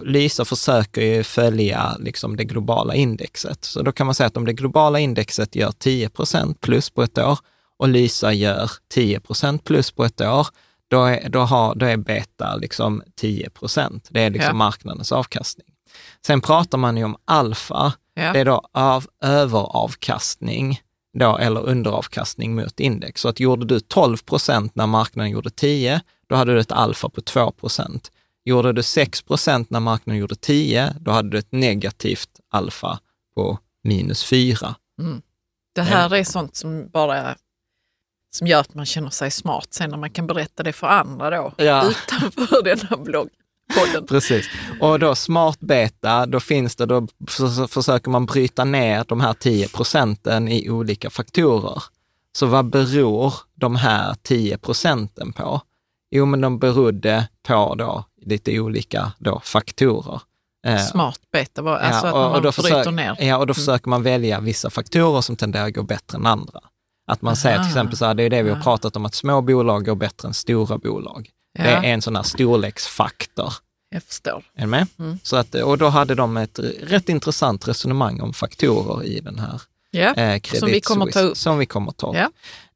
Lysa 0.03 0.45
försöker 0.45 1.01
ju 1.01 1.23
följa 1.23 1.97
liksom 1.99 2.35
det 2.35 2.43
globala 2.43 2.95
indexet. 2.95 3.65
Så 3.65 3.81
då 3.81 3.91
kan 3.91 4.05
man 4.05 4.15
säga 4.15 4.27
att 4.27 4.37
om 4.37 4.45
det 4.45 4.53
globala 4.53 4.99
indexet 4.99 5.55
gör 5.55 5.69
10% 5.69 6.55
plus 6.61 6.89
på 6.89 7.03
ett 7.03 7.17
år 7.17 7.39
och 7.79 7.89
Lysa 7.89 8.33
gör 8.33 8.71
10% 8.95 9.57
plus 9.63 9.91
på 9.91 10.05
ett 10.05 10.21
år, 10.21 10.47
då 10.93 11.03
är, 11.05 11.29
då 11.29 11.39
har, 11.39 11.75
då 11.75 11.85
är 11.85 11.97
beta 11.97 12.55
liksom 12.55 13.03
10% 13.21 14.01
Det 14.09 14.21
är 14.21 14.29
liksom 14.29 14.47
Ja. 14.47 14.53
marknadens 14.53 15.11
avkastning. 15.11 15.67
Sen 16.25 16.41
pratar 16.41 16.77
man 16.77 16.97
ju 16.97 17.03
om 17.03 17.15
alfa, 17.25 17.93
Ja. 18.13 18.33
det 18.33 18.39
är 18.39 18.45
då 18.45 18.61
av 18.71 19.07
överavkastning 19.23 20.81
då, 21.17 21.37
eller 21.37 21.61
underavkastning 21.61 22.55
mot 22.55 22.79
index. 22.79 23.21
Så 23.21 23.29
att 23.29 23.39
gjorde 23.39 23.65
du 23.65 23.79
12 23.79 24.17
procent 24.17 24.75
när 24.75 24.87
marknaden 24.87 25.31
gjorde 25.31 25.49
10, 25.49 26.01
då 26.29 26.35
hade 26.35 26.53
du 26.53 26.59
ett 26.59 26.71
alfa 26.71 27.09
på 27.09 27.21
2 27.21 27.51
procent. 27.51 28.11
Gjorde 28.45 28.73
du 28.73 28.83
6 28.83 29.21
procent 29.21 29.69
när 29.69 29.79
marknaden 29.79 30.19
gjorde 30.19 30.35
10, 30.35 30.95
då 30.99 31.11
hade 31.11 31.29
du 31.29 31.37
ett 31.37 31.51
negativt 31.51 32.29
alfa 32.51 32.99
på 33.35 33.57
minus 33.83 34.23
4. 34.23 34.75
Det 35.75 35.81
här 35.81 36.13
är 36.15 36.23
sånt 36.23 36.55
som 36.55 36.89
bara 36.89 37.35
som 38.35 38.47
gör 38.47 38.59
att 38.59 38.73
man 38.75 38.85
känner 38.85 39.09
sig 39.09 39.31
smart 39.31 39.67
sen 39.69 39.89
när 39.89 39.97
man 39.97 40.09
kan 40.09 40.27
berätta 40.27 40.63
det 40.63 40.73
för 40.73 40.87
andra 40.87 41.29
då, 41.29 41.53
Ja. 41.57 41.83
utanför 41.89 42.63
denna 42.63 42.97
blogg. 43.03 43.29
Podden. 43.77 44.07
Precis. 44.07 44.45
Och 44.81 44.99
då 44.99 45.15
smart 45.15 45.59
beta, 45.59 46.25
då 46.25 46.39
finns 46.39 46.75
det, 46.75 46.85
då 46.85 47.07
för- 47.27 47.67
försöker 47.67 48.09
man 48.11 48.25
bryta 48.25 48.63
ner 48.63 49.05
de 49.07 49.21
här 49.21 49.33
10 49.33 49.67
procenten 49.67 50.47
i 50.47 50.69
olika 50.69 51.09
faktorer. 51.09 51.83
Så 52.35 52.45
vad 52.45 52.65
beror 52.69 53.33
de 53.55 53.75
här 53.75 54.15
10 54.21 54.57
procenten 54.57 55.33
på? 55.33 55.61
Jo, 56.11 56.25
men 56.25 56.41
de 56.41 56.59
berodde 56.59 57.27
på 57.47 57.75
då 57.75 58.05
lite 58.25 58.59
olika 58.59 59.11
då 59.19 59.41
faktorer. 59.43 60.21
Eh, 60.65 60.77
Smart 60.85 61.19
beta, 61.31 61.61
var, 61.61 61.77
alltså 61.77 62.07
ja, 62.07 62.25
att 62.25 62.31
man 62.31 62.41
då 62.43 62.51
bryter 62.51 62.61
försök- 62.83 62.93
ner. 62.93 63.15
Ja, 63.19 63.37
och 63.37 63.47
då 63.47 63.53
försöker 63.53 63.89
man 63.89 64.03
välja 64.03 64.39
vissa 64.39 64.69
faktorer 64.69 65.21
som 65.21 65.35
tenderar 65.35 65.67
att 65.67 65.73
gå 65.73 65.83
bättre 65.83 66.17
än 66.17 66.25
andra. 66.25 66.59
Att 67.07 67.21
man 67.21 67.35
säger 67.35 67.55
till 67.55 67.61
Aha. 67.61 67.69
exempel 67.69 67.97
så 67.97 68.05
här, 68.05 68.13
det 68.13 68.23
är 68.23 68.29
det 68.29 68.43
vi 68.43 68.49
har 68.49 68.57
Ah. 68.59 68.63
pratat 68.63 68.95
om, 68.95 69.05
att 69.05 69.15
små 69.15 69.41
bolag 69.41 69.85
går 69.85 69.95
bättre 69.95 70.27
än 70.27 70.33
stora 70.33 70.77
bolag. 70.77 71.29
Ja. 71.57 71.63
Det 71.63 71.69
är 71.69 71.83
en 71.83 72.01
sån 72.01 72.15
här 72.15 72.23
storleksfaktor. 72.23 73.53
Jag 73.89 74.03
förstår. 74.03 74.43
Är 74.55 74.61
du 74.61 74.67
med? 74.67 74.87
Mm. 74.99 75.19
Så 75.23 75.35
att, 75.35 75.55
och 75.55 75.77
då 75.77 75.87
hade 75.89 76.15
de 76.15 76.37
ett 76.37 76.59
rätt 76.81 77.09
intressant 77.09 77.67
resonemang 77.67 78.21
om 78.21 78.33
faktorer 78.33 79.03
i 79.03 79.19
den 79.19 79.39
här 79.39 79.61
Ja, 79.91 80.13
eh, 80.13 80.39
Credit 80.39 80.59
som 80.59 80.69
vi 80.69 80.81
kommer 80.81 81.05
ta 81.05 81.19
upp. 81.19 81.37
Som 81.37 81.57
vi 81.57 81.65
kommer 81.65 81.91
ta 81.91 82.09
upp. 82.09 82.15
Ja. 82.15 82.29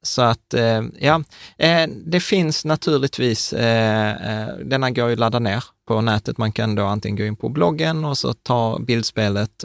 Så 0.07 0.21
att, 0.21 0.53
eh, 0.53 0.81
ja, 0.99 1.23
eh, 1.57 1.87
det 2.05 2.19
finns 2.19 2.65
naturligtvis, 2.65 3.53
eh, 3.53 4.47
denna 4.65 4.91
går 4.91 5.07
ju 5.07 5.13
att 5.13 5.19
ladda 5.19 5.39
ner 5.39 5.63
på 5.87 6.01
nätet. 6.01 6.37
Man 6.37 6.51
kan 6.51 6.75
då 6.75 6.85
antingen 6.85 7.15
gå 7.17 7.23
in 7.23 7.35
på 7.35 7.49
bloggen 7.49 8.05
och 8.05 8.17
så 8.17 8.33
ta 8.33 8.79
bildspelet 8.79 9.63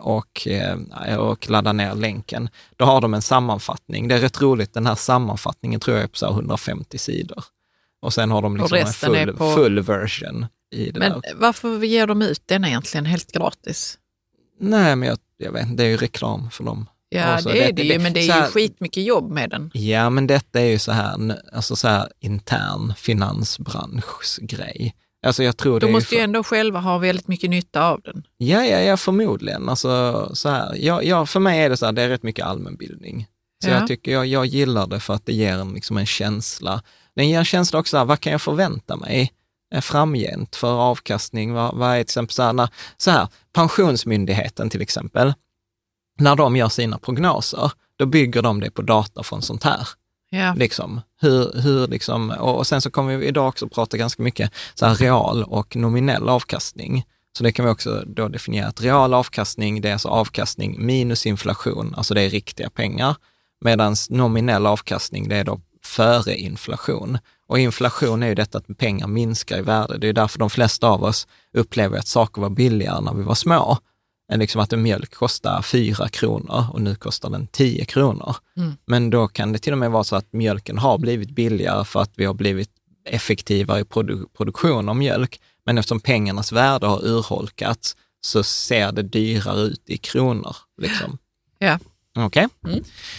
och, 0.00 0.48
och 1.18 1.50
ladda 1.50 1.72
ner 1.72 1.94
länken. 1.94 2.48
Då 2.76 2.84
har 2.84 3.00
de 3.00 3.14
en 3.14 3.22
sammanfattning. 3.22 4.08
Det 4.08 4.14
är 4.14 4.20
rätt 4.20 4.40
roligt, 4.42 4.74
den 4.74 4.86
här 4.86 4.94
sammanfattningen 4.94 5.80
tror 5.80 5.96
jag 5.96 6.04
är 6.04 6.08
på 6.08 6.16
så 6.16 6.26
här 6.26 6.32
150 6.32 6.98
sidor. 6.98 7.44
Och 8.02 8.14
sen 8.14 8.30
har 8.30 8.42
de 8.42 8.56
liksom 8.56 8.78
en 8.78 8.86
full, 8.86 9.36
på- 9.36 9.50
full 9.54 9.80
version 9.80 10.46
i 10.74 10.90
det 10.90 10.98
Men 11.00 11.12
där. 11.12 11.32
varför 11.36 11.84
ger 11.84 12.06
de 12.06 12.22
ut 12.22 12.42
den 12.46 12.64
egentligen 12.64 13.06
helt 13.06 13.32
gratis? 13.32 13.98
Nej, 14.60 14.96
men 14.96 15.08
jag, 15.08 15.18
jag 15.36 15.52
vet 15.52 15.76
det 15.76 15.84
är 15.84 15.88
ju 15.88 15.96
reklam 15.96 16.50
för 16.50 16.64
dem. 16.64 16.86
Ja, 17.14 17.38
så 17.38 17.48
det 17.48 17.64
är 17.68 17.72
det, 17.72 17.82
ju, 17.82 17.98
men 17.98 18.12
det 18.12 18.20
är 18.20 18.22
så 18.22 18.26
ju 18.26 18.32
här- 18.40 18.50
skitmycket 18.50 19.04
jobb 19.04 19.30
med 19.30 19.50
den. 19.50 19.70
Ja, 19.74 20.10
men 20.10 20.26
detta 20.26 20.60
är 20.60 20.64
ju 20.66 20.78
så 20.78 20.92
här, 20.92 21.40
alltså 21.52 21.76
så 21.76 21.88
här 21.88 22.08
intern 22.20 22.94
finansbranschgrej. 22.96 24.94
Alltså 25.26 25.42
jag 25.42 25.56
tror 25.56 25.80
det 25.80 25.86
De 25.86 25.90
är 25.90 25.92
måste 25.92 26.14
ju 26.14 26.18
för, 26.18 26.24
ändå 26.24 26.44
själva 26.44 26.80
ha 26.80 26.98
väldigt 26.98 27.28
mycket 27.28 27.50
nytta 27.50 27.84
av 27.88 28.00
den. 28.04 28.22
Ja, 28.38 28.64
ja, 28.64 28.78
ja, 28.80 28.96
förmodligen. 28.96 29.68
Alltså 29.68 30.30
så 30.34 30.48
här, 30.48 30.76
ja, 30.80 31.02
ja, 31.02 31.26
för 31.26 31.40
mig 31.40 31.60
är 31.62 31.70
det 31.70 31.76
så 31.76 31.86
här, 31.86 31.92
det 31.92 32.02
är 32.02 32.08
rätt 32.08 32.22
mycket 32.22 32.46
allmänbildning. 32.46 33.26
Så 33.64 33.70
Ja. 33.70 33.74
jag 33.74 33.86
tycker, 33.86 34.12
jag, 34.12 34.26
jag 34.26 34.46
gillar 34.46 34.86
det 34.86 35.00
för 35.00 35.14
att 35.14 35.26
det 35.26 35.32
ger 35.32 35.52
en, 35.58 35.72
liksom 35.74 35.96
en 35.96 36.06
känsla. 36.06 36.82
Den 37.16 37.28
ger 37.28 37.38
en 37.38 37.44
känsla 37.44 37.78
också, 37.78 37.96
här, 37.98 38.04
vad 38.04 38.20
kan 38.20 38.32
jag 38.32 38.42
förvänta 38.42 38.96
mig 38.96 39.32
eh, 39.74 39.80
framgent 39.80 40.56
för 40.56 40.72
avkastning? 40.72 41.52
Vad, 41.52 41.74
vad 41.76 41.90
är 41.90 41.94
till 41.96 42.00
exempel 42.02 42.34
så 42.34 42.42
här, 42.42 42.52
när, 42.52 42.68
så 42.96 43.10
här, 43.10 43.28
Pensionsmyndigheten 43.54 44.70
till 44.70 44.82
exempel, 44.82 45.34
när 46.22 46.36
de 46.36 46.56
gör 46.56 46.68
sina 46.68 46.98
prognoser, 46.98 47.72
då 47.96 48.06
bygger 48.06 48.42
de 48.42 48.60
det 48.60 48.70
på 48.70 48.82
data 48.82 49.22
från 49.22 49.42
sånt 49.42 49.64
här. 49.64 49.88
Ja. 50.30 50.54
Liksom. 50.54 51.00
Hur, 51.20 51.60
hur 51.60 51.86
liksom, 51.86 52.30
och, 52.30 52.56
och 52.56 52.66
sen 52.66 52.80
så 52.80 52.90
kommer 52.90 53.16
vi 53.16 53.26
idag 53.26 53.48
också 53.48 53.68
prata 53.68 53.96
ganska 53.96 54.22
mycket 54.22 54.52
så 54.74 54.86
här 54.86 54.94
real 54.94 55.44
och 55.44 55.76
nominell 55.76 56.28
avkastning. 56.28 57.04
Så 57.38 57.44
det 57.44 57.52
kan 57.52 57.64
vi 57.64 57.70
också 57.70 58.02
då 58.06 58.28
definiera 58.28 58.68
att 58.68 58.80
real 58.80 59.14
avkastning, 59.14 59.80
det 59.80 59.88
är 59.88 59.92
alltså 59.92 60.08
avkastning 60.08 60.86
minus 60.86 61.26
inflation, 61.26 61.94
alltså 61.96 62.14
det 62.14 62.22
är 62.22 62.30
riktiga 62.30 62.70
pengar. 62.70 63.16
Medan 63.60 63.96
nominell 64.10 64.66
avkastning, 64.66 65.28
det 65.28 65.36
är 65.36 65.44
då 65.44 65.60
före 65.84 66.36
inflation. 66.36 67.18
Och 67.46 67.58
inflation 67.58 68.22
är 68.22 68.26
ju 68.26 68.34
detta 68.34 68.58
att 68.58 68.78
pengar 68.78 69.06
minskar 69.06 69.58
i 69.58 69.62
värde. 69.62 69.98
Det 69.98 70.08
är 70.08 70.12
därför 70.12 70.38
de 70.38 70.50
flesta 70.50 70.88
av 70.88 71.04
oss 71.04 71.26
upplever 71.52 71.98
att 71.98 72.08
saker 72.08 72.42
var 72.42 72.50
billigare 72.50 73.00
när 73.00 73.14
vi 73.14 73.22
var 73.22 73.34
små. 73.34 73.78
Än 74.32 74.38
Liksom 74.38 74.60
att 74.60 74.72
en 74.72 74.82
mjölk 74.82 75.14
kostar 75.14 75.62
4 75.62 76.08
kronor 76.08 76.64
och 76.72 76.80
nu 76.80 76.94
kostar 76.94 77.30
den 77.30 77.46
10 77.46 77.84
kronor. 77.84 78.36
Men 78.86 79.10
då 79.10 79.28
kan 79.28 79.52
det 79.52 79.58
till 79.58 79.72
och 79.72 79.78
med 79.78 79.90
vara 79.90 80.04
så 80.04 80.16
att 80.16 80.32
mjölken 80.32 80.78
har 80.78 80.98
blivit 80.98 81.30
billigare 81.30 81.84
för 81.84 82.02
att 82.02 82.12
vi 82.14 82.24
har 82.24 82.34
blivit 82.34 82.70
effektivare 83.08 83.80
i 83.80 83.84
produ 83.84 84.26
produktion 84.36 84.88
av 84.88 84.96
mjölk. 84.96 85.40
Men 85.66 85.78
eftersom 85.78 86.00
pengarnas 86.00 86.52
värde 86.52 86.86
har 86.86 87.04
urholkats 87.04 87.96
så 88.20 88.42
ser 88.42 88.92
det 88.92 89.02
dyrare 89.02 89.60
ut 89.60 89.82
i 89.86 89.98
kronor. 89.98 90.56
Liksom. 90.82 91.18
Ja. 91.58 91.78
Okej, 92.14 92.48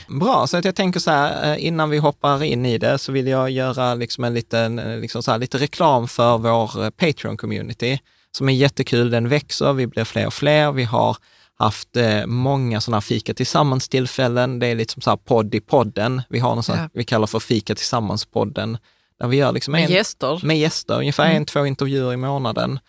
bra. 0.07 0.47
Så 0.47 0.57
att 0.57 0.65
jag 0.65 0.75
tänker 0.75 0.99
så 0.99 1.11
här, 1.11 1.51
eh, 1.51 1.65
innan 1.65 1.89
vi 1.89 1.97
hoppar 1.97 2.43
in 2.43 2.65
i 2.65 2.77
det 2.77 2.97
så 2.97 3.11
vill 3.11 3.27
jag 3.27 3.49
göra 3.49 3.95
liksom 3.95 4.23
en 4.23 4.33
liten, 4.33 4.79
eh, 4.79 4.99
liksom 4.99 5.23
så 5.23 5.31
här, 5.31 5.37
lite 5.37 5.57
reklam 5.57 6.07
för 6.07 6.37
vår 6.37 6.83
eh, 6.83 6.89
Patreon-community 6.89 7.99
som 8.37 8.49
är 8.49 8.53
jättekul. 8.53 9.09
Den 9.09 9.29
växer, 9.29 9.73
vi 9.73 9.87
blir 9.87 10.03
fler 10.03 10.27
och 10.27 10.33
fler. 10.33 10.71
Vi 10.71 10.83
har 10.83 11.17
haft 11.55 11.95
eh, 11.97 12.25
många 12.25 12.81
sådana 12.81 12.95
här 12.95 13.01
fika 13.01 13.33
tillsammans-tillfällen. 13.33 14.59
Det 14.59 14.67
är 14.67 14.75
lite 14.75 14.93
som 14.93 15.01
så 15.01 15.09
här 15.09 15.17
podd 15.17 15.55
i 15.55 15.59
podden. 15.59 16.21
Vi 16.29 16.39
har 16.39 16.55
något 16.55 16.67
Ja. 16.67 16.89
vi 16.93 17.03
kallar 17.03 17.27
för 17.27 17.39
fika 17.39 17.75
tillsammans-podden. 17.75 18.77
Där 19.19 19.27
vi 19.27 19.37
gör 19.37 19.51
liksom 19.51 19.71
Med 19.71 19.83
en, 19.85 19.91
gäster. 19.91 20.39
med 20.45 20.57
gäster, 20.59 20.97
ungefär 20.97 21.25
Mm. 21.25 21.37
en, 21.37 21.45
två 21.45 21.65
intervjuer 21.65 22.13
i 22.13 22.17
månaden. 22.17 22.79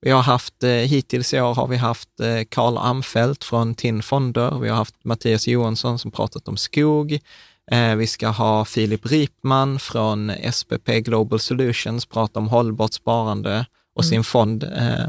Vi 0.00 0.10
har 0.10 0.22
haft, 0.22 0.62
eh, 0.62 0.70
hittills 0.70 1.34
i 1.34 1.40
år 1.40 1.54
har 1.54 1.66
vi 1.66 1.76
haft 1.76 2.20
eh, 2.20 2.44
Karl 2.48 2.78
Amfelt 2.78 3.44
från 3.44 3.74
TIN 3.74 4.02
Fonder. 4.02 4.58
Vi 4.58 4.68
har 4.68 4.76
haft 4.76 4.94
Mattias 5.04 5.46
Johansson 5.48 5.98
som 5.98 6.10
pratat 6.10 6.48
om 6.48 6.56
skog. 6.56 7.18
Eh, 7.70 7.94
vi 7.94 8.06
ska 8.06 8.28
ha 8.28 8.64
Filip 8.64 9.06
Ripman 9.06 9.78
från 9.78 10.32
SPP 10.52 11.00
Global 11.00 11.38
Solutions 11.40 12.06
prata 12.06 12.38
om 12.40 12.48
hållbart 12.48 12.92
sparande 12.92 13.66
och 13.94 14.04
sin 14.04 14.24
fond 14.24 14.62
eh, 14.64 15.06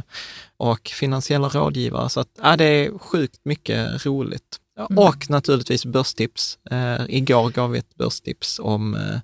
och 0.57 0.87
finansiella 0.87 1.47
rådgivare. 1.49 2.09
Så 2.09 2.19
att, 2.19 2.29
ja, 2.41 2.57
det 2.57 2.65
är 2.65 2.97
sjukt 2.97 3.39
mycket 3.43 4.05
roligt. 4.05 4.59
Ja, 4.77 4.87
Och 4.95 5.29
naturligtvis 5.29 5.85
börstips. 5.85 6.59
Eh, 6.71 7.01
igår 7.09 7.49
gav 7.49 7.71
vi 7.71 7.79
ett 7.79 7.95
börstips 7.95 8.59
om 8.59 8.95
eh, 8.95 9.19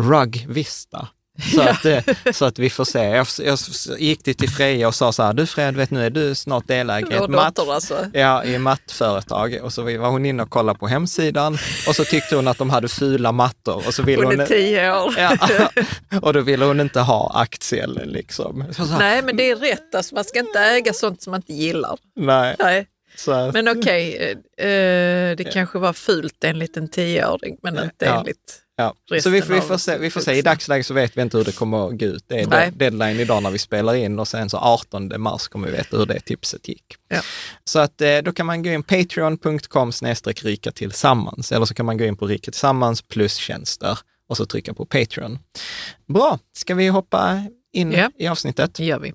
Rug 0.00 0.46
Vista. 0.48 1.08
Så, 1.54 1.60
att, 1.62 1.84
eh, 1.84 2.02
så 2.32 2.44
att 2.44 2.58
vi 2.58 2.70
får 2.70 2.84
se. 2.84 2.98
Jag, 3.04 3.26
jag 3.38 3.58
gick 3.98 4.22
till 4.22 4.48
Freja 4.50 4.88
och 4.88 4.94
sa 4.94 5.12
så 5.12 5.22
här, 5.22 5.32
du 5.32 5.46
Fred, 5.46 5.76
vet 5.76 5.90
nu 5.90 6.06
är 6.06 6.10
du 6.10 6.34
snart 6.34 6.68
delägare 6.68 7.14
i 7.20 7.24
ett 7.24 7.30
matt, 7.30 7.58
alltså. 7.58 8.06
ja, 8.12 8.44
i 8.44 8.58
mattföretag. 8.58 9.58
Och 9.62 9.72
så 9.72 9.82
var 9.82 10.08
hon 10.10 10.24
inne 10.26 10.42
och 10.42 10.50
kollade 10.50 10.78
på 10.78 10.86
hemsidan 10.88 11.58
och 11.88 11.94
så 11.96 12.04
tyckte 12.04 12.36
hon 12.36 12.48
att 12.48 12.58
de 12.58 12.70
hade 12.70 12.88
fula 12.88 13.32
mattor 13.32 13.82
och 13.86 13.94
så 13.94 14.02
ville 14.02 14.22
Hon 14.22 14.32
hon... 14.32 14.40
är 14.40 14.46
tio 14.46 14.92
år. 15.02 15.14
Ja, 15.18 15.36
och 16.22 16.32
då 16.32 16.40
ville 16.40 16.64
hon 16.64 16.80
inte 16.80 17.00
ha 17.00 17.32
aktien 17.34 17.90
liksom. 18.04 18.64
Nej, 18.98 19.22
men 19.22 19.36
det 19.36 19.50
är 19.50 19.56
rätt. 19.56 19.94
Alltså, 19.94 20.14
man 20.14 20.24
ska 20.24 20.38
inte 20.38 20.60
äga 20.60 20.92
sånt 20.92 21.22
som 21.22 21.30
man 21.30 21.38
inte 21.38 21.52
gillar. 21.52 21.98
nej. 22.16 22.56
Nej. 22.58 22.86
Att- 23.28 23.54
Men 23.54 23.68
okej, 23.68 24.36
eh, 24.58 24.66
eh, 24.66 25.36
det 25.36 25.44
kanske 25.52 25.78
var 25.78 25.92
fult 25.92 26.44
enligt 26.44 26.76
en 26.76 26.88
tioåring, 26.88 27.56
men 27.62 27.78
inte 27.78 28.04
Ja. 28.04 28.20
enligt... 28.20 28.62
Ja. 28.80 28.94
Så 29.22 29.30
vi, 29.30 29.40
vi, 29.40 29.60
får 29.60 29.78
se, 29.78 29.98
vi 29.98 30.10
får 30.10 30.20
se. 30.20 30.32
I 30.32 30.42
dagsläget 30.42 30.86
så 30.86 30.94
vet 30.94 31.16
vi 31.16 31.22
inte 31.22 31.36
hur 31.36 31.44
det 31.44 31.52
kommer 31.52 31.88
att 31.88 31.98
gå 31.98 32.06
ut. 32.06 32.24
Det 32.26 32.40
är 32.40 32.46
Nej. 32.46 32.72
deadline 32.76 33.20
idag 33.20 33.42
när 33.42 33.50
vi 33.50 33.58
spelar 33.58 33.94
in 33.94 34.18
och 34.18 34.28
sen 34.28 34.50
så 34.50 34.56
18 34.58 35.12
mars 35.20 35.48
kommer 35.48 35.68
vi 35.68 35.76
veta 35.76 35.96
hur 35.96 36.06
det 36.06 36.20
tipset 36.20 36.68
gick. 36.68 36.84
Ja. 37.08 37.20
Så 37.64 37.78
att 37.78 38.00
eh, 38.00 38.18
då 38.18 38.32
kan 38.32 38.46
man 38.46 38.62
gå 38.62 38.70
in 38.70 38.82
patreon.com 38.82 39.92
snedstreck 39.92 40.44
rika 40.44 40.72
tillsammans 40.72 41.52
eller 41.52 41.66
så 41.66 41.74
kan 41.74 41.86
man 41.86 41.98
gå 41.98 42.04
in 42.04 42.16
på 42.16 42.26
rika 42.26 42.50
tillsammans 42.50 43.02
plus 43.02 43.36
tjänster 43.36 43.98
och 44.28 44.36
så 44.36 44.46
trycka 44.46 44.74
på 44.74 44.84
Patreon. 44.84 45.38
Bra, 46.06 46.38
ska 46.52 46.74
vi 46.74 46.88
hoppa 46.88 47.42
in 47.72 47.92
Ja. 47.92 48.10
i 48.18 48.26
avsnittet? 48.28 48.74
Det 48.74 48.84
gör 48.84 48.98
vi. 48.98 49.12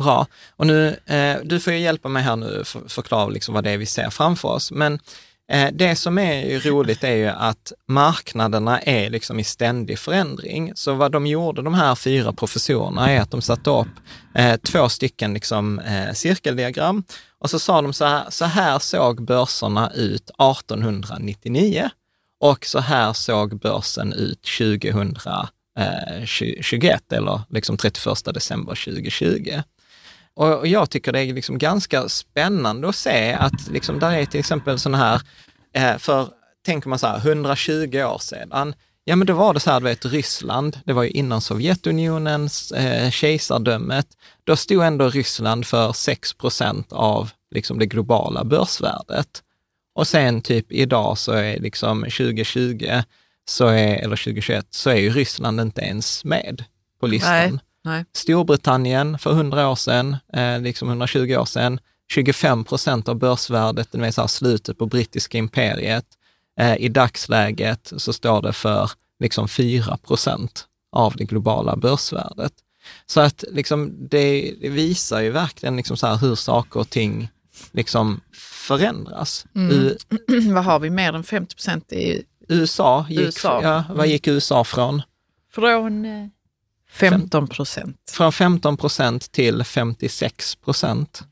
Bra. 0.00 0.26
Och 0.56 0.66
nu, 0.66 0.96
eh, 1.06 1.36
du 1.44 1.60
får 1.60 1.72
ju 1.72 1.78
hjälpa 1.78 2.08
mig 2.08 2.22
här 2.22 2.36
nu 2.36 2.64
för 2.64 2.88
förklara 2.88 3.28
liksom 3.28 3.54
vad 3.54 3.64
det 3.64 3.70
är 3.70 3.78
vi 3.78 3.86
ser 3.86 4.10
framför 4.10 4.48
oss. 4.48 4.70
Men 4.72 4.98
Eh, 5.52 5.68
det 5.72 5.96
som 5.96 6.18
är 6.18 6.60
roligt 6.60 7.04
är 7.04 7.14
ju 7.14 7.26
att 7.26 7.72
marknaderna 7.88 8.80
är 8.80 9.10
liksom 9.10 9.40
i 9.40 9.44
ständig 9.44 9.98
förändring. 9.98 10.72
Så 10.74 10.94
vad 10.94 11.12
de 11.12 11.26
gjorde, 11.26 11.62
de 11.62 11.74
här 11.74 11.94
fyra 11.94 12.32
professorerna, 12.32 13.10
är 13.10 13.20
att 13.20 13.30
de 13.30 13.42
satte 13.42 13.70
upp 13.70 13.88
eh, 14.34 14.56
två 14.56 14.88
stycken 14.88 15.34
liksom, 15.34 15.78
eh, 15.78 16.12
cirkeldiagram 16.12 17.04
och 17.38 17.50
så 17.50 17.58
sa 17.58 17.82
de 17.82 17.92
så 17.92 18.04
här, 18.04 18.24
så 18.30 18.44
här 18.44 18.78
såg 18.78 19.24
börserna 19.24 19.90
ut 19.90 20.30
1899 20.30 21.90
och 22.40 22.66
så 22.66 22.78
här 22.78 23.12
såg 23.12 23.58
börsen 23.58 24.12
ut 24.12 24.42
2021 24.58 27.12
eh, 27.12 27.18
eller 27.18 27.40
liksom 27.50 27.76
31 27.76 28.34
december 28.34 28.84
2020. 28.84 29.62
Och 30.34 30.58
och 30.58 30.66
jag 30.66 30.90
tycker 30.90 31.12
det 31.12 31.20
är 31.20 31.34
liksom 31.34 31.58
ganska 31.58 32.08
spännande 32.08 32.88
att 32.88 32.96
se 32.96 33.32
att 33.32 33.68
liksom 33.70 33.98
där 33.98 34.12
är 34.12 34.26
till 34.26 34.40
exempel 34.40 34.78
sådana 34.78 34.98
här, 34.98 35.20
eh, 35.72 35.98
för 35.98 36.28
tänker 36.66 36.88
man 36.88 36.98
så 36.98 37.06
här, 37.06 37.18
120 37.18 38.02
år 38.02 38.18
sedan, 38.18 38.74
ja 39.04 39.16
men 39.16 39.26
då 39.26 39.34
var 39.34 39.54
det 39.54 39.60
så 39.60 39.70
här, 39.70 39.80
du 39.80 39.84
vet 39.84 40.04
Ryssland, 40.04 40.78
det 40.84 40.92
var 40.92 41.02
ju 41.02 41.10
innan 41.10 41.40
Sovjetunionens 41.40 42.72
eh, 42.72 43.10
kejsardömet, 43.10 44.06
då 44.44 44.56
stod 44.56 44.84
ändå 44.84 45.08
Ryssland 45.08 45.66
för 45.66 45.92
6 45.92 46.34
procent 46.34 46.92
av 46.92 47.30
liksom 47.50 47.78
det 47.78 47.86
globala 47.86 48.44
börsvärdet. 48.44 49.42
Och 49.94 50.08
sen 50.08 50.42
typ 50.42 50.72
idag 50.72 51.18
så 51.18 51.32
är 51.32 51.58
liksom 51.58 52.00
2020, 52.02 53.02
så 53.44 53.66
är, 53.66 53.96
eller 53.96 54.16
2021, 54.16 54.66
så 54.70 54.90
är 54.90 54.96
ju 54.96 55.10
Ryssland 55.10 55.60
inte 55.60 55.80
ens 55.80 56.24
med 56.24 56.64
på 57.00 57.06
listan. 57.06 57.32
Nej. 57.32 57.58
Nej. 57.84 58.04
Storbritannien 58.12 59.18
för 59.18 59.30
100 59.32 59.68
år 59.68 59.74
sedan, 59.74 60.16
eh, 60.32 60.60
liksom 60.60 60.88
120 60.88 61.36
år 61.36 61.44
sedan, 61.44 61.80
25 62.12 62.64
procent 62.64 63.08
av 63.08 63.16
börsvärdet, 63.16 63.88
det 63.92 63.98
vill 63.98 64.12
säga 64.12 64.28
slutet 64.28 64.78
på 64.78 64.86
brittiska 64.86 65.38
imperiet. 65.38 66.04
Eh, 66.60 66.76
I 66.76 66.88
dagsläget 66.88 67.92
så 67.96 68.12
står 68.12 68.42
det 68.42 68.52
för 68.52 68.90
liksom 69.20 69.48
4 69.48 69.96
procent 69.96 70.66
av 70.92 71.16
det 71.16 71.24
globala 71.24 71.76
börsvärdet. 71.76 72.52
Så 73.06 73.20
att 73.20 73.44
liksom 73.50 74.08
det, 74.10 74.54
det 74.60 74.68
visar 74.68 75.20
ju 75.20 75.30
verkligen 75.30 75.76
liksom 75.76 75.96
så 75.96 76.06
hur 76.06 76.34
saker 76.34 76.80
och 76.80 76.90
ting 76.90 77.28
liksom 77.72 78.20
förändras. 78.68 79.46
U- 79.54 79.96
Vad 80.52 80.64
har 80.64 80.78
vi? 80.78 80.90
Mer 80.90 81.12
än 81.12 81.24
50 81.24 81.54
procent 81.54 81.92
i, 81.92 82.22
USA 82.48 83.06
gick, 83.08 83.20
USA. 83.20 83.60
Ja, 83.62 83.84
vad 83.94 84.06
gick 84.06 84.26
USA 84.28 84.64
från? 84.64 85.02
från 85.54 86.04
eh, 86.04 86.26
15 86.92 87.48
procent. 87.48 87.96
Från 88.10 88.32
15 88.32 88.76
procent 88.76 89.32
till 89.32 89.64
56 89.64 90.56
procent. 90.56 91.22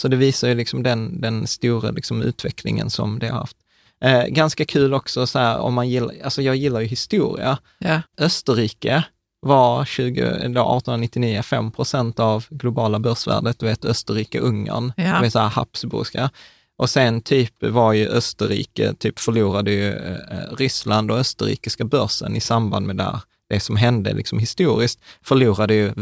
Så 0.00 0.08
det 0.08 0.16
visar 0.16 0.48
ju 0.48 0.54
liksom 0.54 0.82
den, 0.82 1.20
den 1.20 1.46
stora 1.46 1.90
liksom 1.90 2.22
utvecklingen 2.22 2.90
som 2.90 3.18
det 3.18 3.28
har 3.28 3.38
haft. 3.38 3.56
Eh, 4.00 4.24
ganska 4.26 4.64
kul 4.64 4.94
också, 4.94 5.26
så 5.26 5.38
här, 5.38 5.58
om 5.58 5.74
man 5.74 5.88
gillar, 5.88 6.14
alltså 6.24 6.42
jag 6.42 6.56
gillar 6.56 6.80
ju 6.80 6.86
historia. 6.86 7.58
Ja. 7.78 8.02
Österrike 8.18 9.04
var 9.40 9.84
20, 9.84 10.20
då 10.30 10.36
1899 10.36 11.42
5 11.42 11.70
procent 11.70 12.20
av 12.20 12.46
globala 12.50 12.98
börsvärdet, 12.98 13.58
du 13.58 13.66
vet 13.66 13.84
Österrike-Ungern, 13.84 14.92
Ja. 14.96 15.04
det 15.04 15.22
vill 15.22 15.30
säga 15.32 15.44
Habsburgska. 15.46 16.30
Och 16.76 16.90
sen 16.90 17.20
typ 17.20 17.62
var 17.62 17.92
ju 17.92 18.08
Österrike, 18.08 18.94
typ 18.94 19.18
förlorade 19.18 19.70
ju 19.70 19.92
eh, 19.94 20.56
Ryssland 20.58 21.10
och 21.10 21.18
österrikiska 21.18 21.84
börsen 21.84 22.36
i 22.36 22.40
samband 22.40 22.86
med 22.86 22.96
där, 22.96 23.20
det 23.48 23.60
som 23.60 23.76
hände 23.76 24.12
liksom 24.14 24.38
historiskt, 24.38 25.00
förlorade 25.22 25.74
ju 25.74 25.92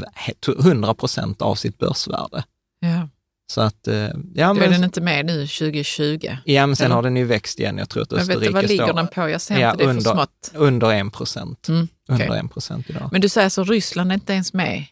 100 0.58 0.94
procent 0.94 1.42
av 1.42 1.54
sitt 1.54 1.78
börsvärde. 1.78 2.44
Ja. 2.80 3.08
Så 3.52 3.60
att, 3.60 3.88
eh, 3.88 3.94
ja 3.94 4.08
Då 4.34 4.42
är 4.42 4.54
men, 4.54 4.70
den 4.70 4.84
inte 4.84 5.00
med 5.00 5.26
nu 5.26 5.46
2020. 5.46 6.36
ja, 6.44 6.66
men 6.66 6.76
sen 6.76 6.84
eller? 6.86 6.94
har 6.94 7.02
den 7.02 7.16
ju 7.16 7.24
växt 7.24 7.60
igen. 7.60 7.78
Jag 7.78 7.88
tror 7.88 8.02
att 8.02 8.10
Men 8.10 8.18
vet 8.18 8.26
du 8.26 8.32
Österrike 8.34 8.54
vad 8.54 8.64
ligger 8.68 8.84
står 8.84 8.94
den 8.94 9.08
på? 9.08 9.28
Jag 9.28 9.40
ser 9.40 9.58
Ja, 9.58 9.70
inte 9.70 9.78
det 9.78 9.84
är 9.84 9.86
för 9.86 9.90
under- 9.98 10.10
smått. 10.12 10.50
under 10.54 10.92
1 10.92 11.12
procent. 11.12 11.68
Mm, 11.68 11.88
Under 12.08 12.26
okej. 12.28 12.38
1 12.44 12.52
procent 12.52 12.90
idag. 12.90 13.08
Men 13.12 13.20
du 13.20 13.28
säger 13.28 13.48
så 13.48 13.64
Ryssland 13.64 14.10
är 14.10 14.14
inte 14.14 14.32
ens 14.32 14.52
med 14.52 14.84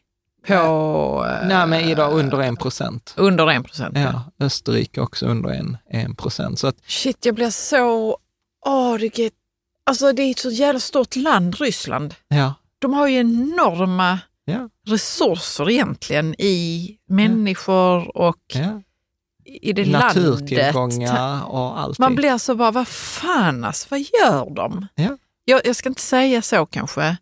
på... 0.46 0.54
eh, 1.42 1.48
Nej, 1.48 1.66
men 1.66 1.80
idag 1.80 2.12
under 2.12 2.40
1 2.40 2.58
procent. 2.58 3.14
Under 3.16 3.50
1 3.50 3.64
procent. 3.64 3.96
Ja, 3.98 4.24
Österrike 4.40 5.00
också 5.00 5.26
under 5.26 5.50
en, 5.50 5.76
en 5.90 6.14
procent. 6.16 6.58
Så 6.58 6.66
att, 6.66 6.76
Shit, 6.86 7.26
jag 7.26 7.34
blir 7.34 7.50
så... 7.50 8.18
Åh, 8.66 8.96
det, 8.98 9.18
är... 9.18 9.30
alltså, 9.86 10.12
det 10.12 10.22
är 10.22 10.30
ett 10.30 10.38
så 10.38 10.50
jävla 10.50 10.80
stort 10.80 11.16
land, 11.16 11.54
Ryssland. 11.60 12.14
ja, 12.28 12.54
De 12.78 12.94
har 12.94 13.06
ju 13.08 13.18
enorma 13.18 14.18
ja, 14.44 14.68
resurser 14.86 15.70
egentligen 15.70 16.34
i 16.38 16.90
människor 17.08 18.16
och 18.16 18.42
ja. 18.54 18.82
i 19.44 19.72
det 19.72 19.84
landet. 19.84 20.16
Naturtillgångar 20.16 21.44
och 21.46 21.80
allting. 21.80 22.02
Man 22.04 22.14
blir 22.14 22.38
så 22.38 22.54
bara, 22.54 22.70
vad 22.70 22.88
fan 22.88 23.64
alltså, 23.64 23.86
vad 23.90 24.00
gör 24.00 24.50
de? 24.54 24.86
Ja. 24.94 25.16
jag, 25.44 25.66
jag 25.66 25.76
ska 25.76 25.88
inte 25.88 26.02
säga 26.02 26.42
så 26.42 26.66
kanske, 26.66 27.16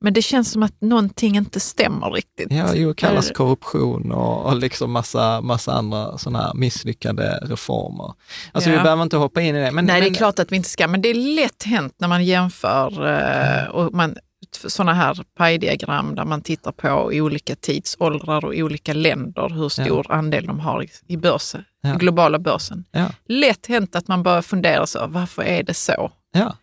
men 0.00 0.12
det 0.12 0.22
känns 0.22 0.50
som 0.52 0.62
att 0.62 0.80
någonting 0.80 1.36
inte 1.36 1.60
stämmer 1.60 2.10
riktigt. 2.10 2.52
Ja, 2.52 2.74
jo, 2.74 2.94
kallas 2.94 3.30
Är- 3.30 3.34
korruption 3.34 4.12
och, 4.12 4.46
och 4.46 4.56
liksom 4.56 4.90
massa, 4.92 5.40
massa 5.40 5.72
andra 5.72 6.18
sådana 6.18 6.38
här 6.44 6.54
misslyckade 6.54 7.38
reformer. 7.42 8.12
Alltså 8.52 8.70
Ja. 8.70 8.76
vi 8.76 8.82
behöver 8.82 9.02
inte 9.02 9.16
hoppa 9.16 9.40
in 9.40 9.56
i 9.56 9.60
det. 9.64 9.70
Men, 9.72 9.84
Nej, 9.84 10.00
det 10.00 10.06
men, 10.06 10.12
är 10.14 10.16
klart 10.16 10.38
att 10.38 10.52
vi 10.52 10.56
inte 10.56 10.68
ska, 10.68 10.88
men 10.88 11.02
det 11.02 11.08
är 11.08 11.14
lätt 11.14 11.62
hänt 11.62 11.94
när 11.98 12.08
man 12.08 12.24
jämför 12.24 13.06
eh, 13.06 13.68
och 13.70 13.94
man, 13.94 14.16
sådana 14.66 14.94
här 14.94 15.18
pajdiagram 15.36 16.14
där 16.14 16.24
man 16.24 16.40
tittar 16.42 16.72
på 16.72 17.12
i 17.12 17.20
olika 17.20 17.54
tidsåldrar 17.56 18.44
och 18.44 18.54
olika 18.54 18.92
länder 18.92 19.48
hur 19.48 19.68
stor 19.68 20.12
andel 20.12 20.46
de 20.46 20.60
har 20.60 20.86
i, 21.06 21.16
börsen, 21.16 21.64
Ja. 21.82 21.94
globala 21.94 22.38
börsen. 22.38 22.84
Ja, 22.90 23.06
Lätt 23.26 23.66
hänt 23.66 23.96
att 23.96 24.08
man 24.08 24.22
börjar 24.22 24.42
fundera 24.42 24.86
så, 24.86 25.06
varför 25.06 25.42
är 25.42 25.62
det 25.62 25.74
så? 25.74 26.10
ja. 26.32 26.56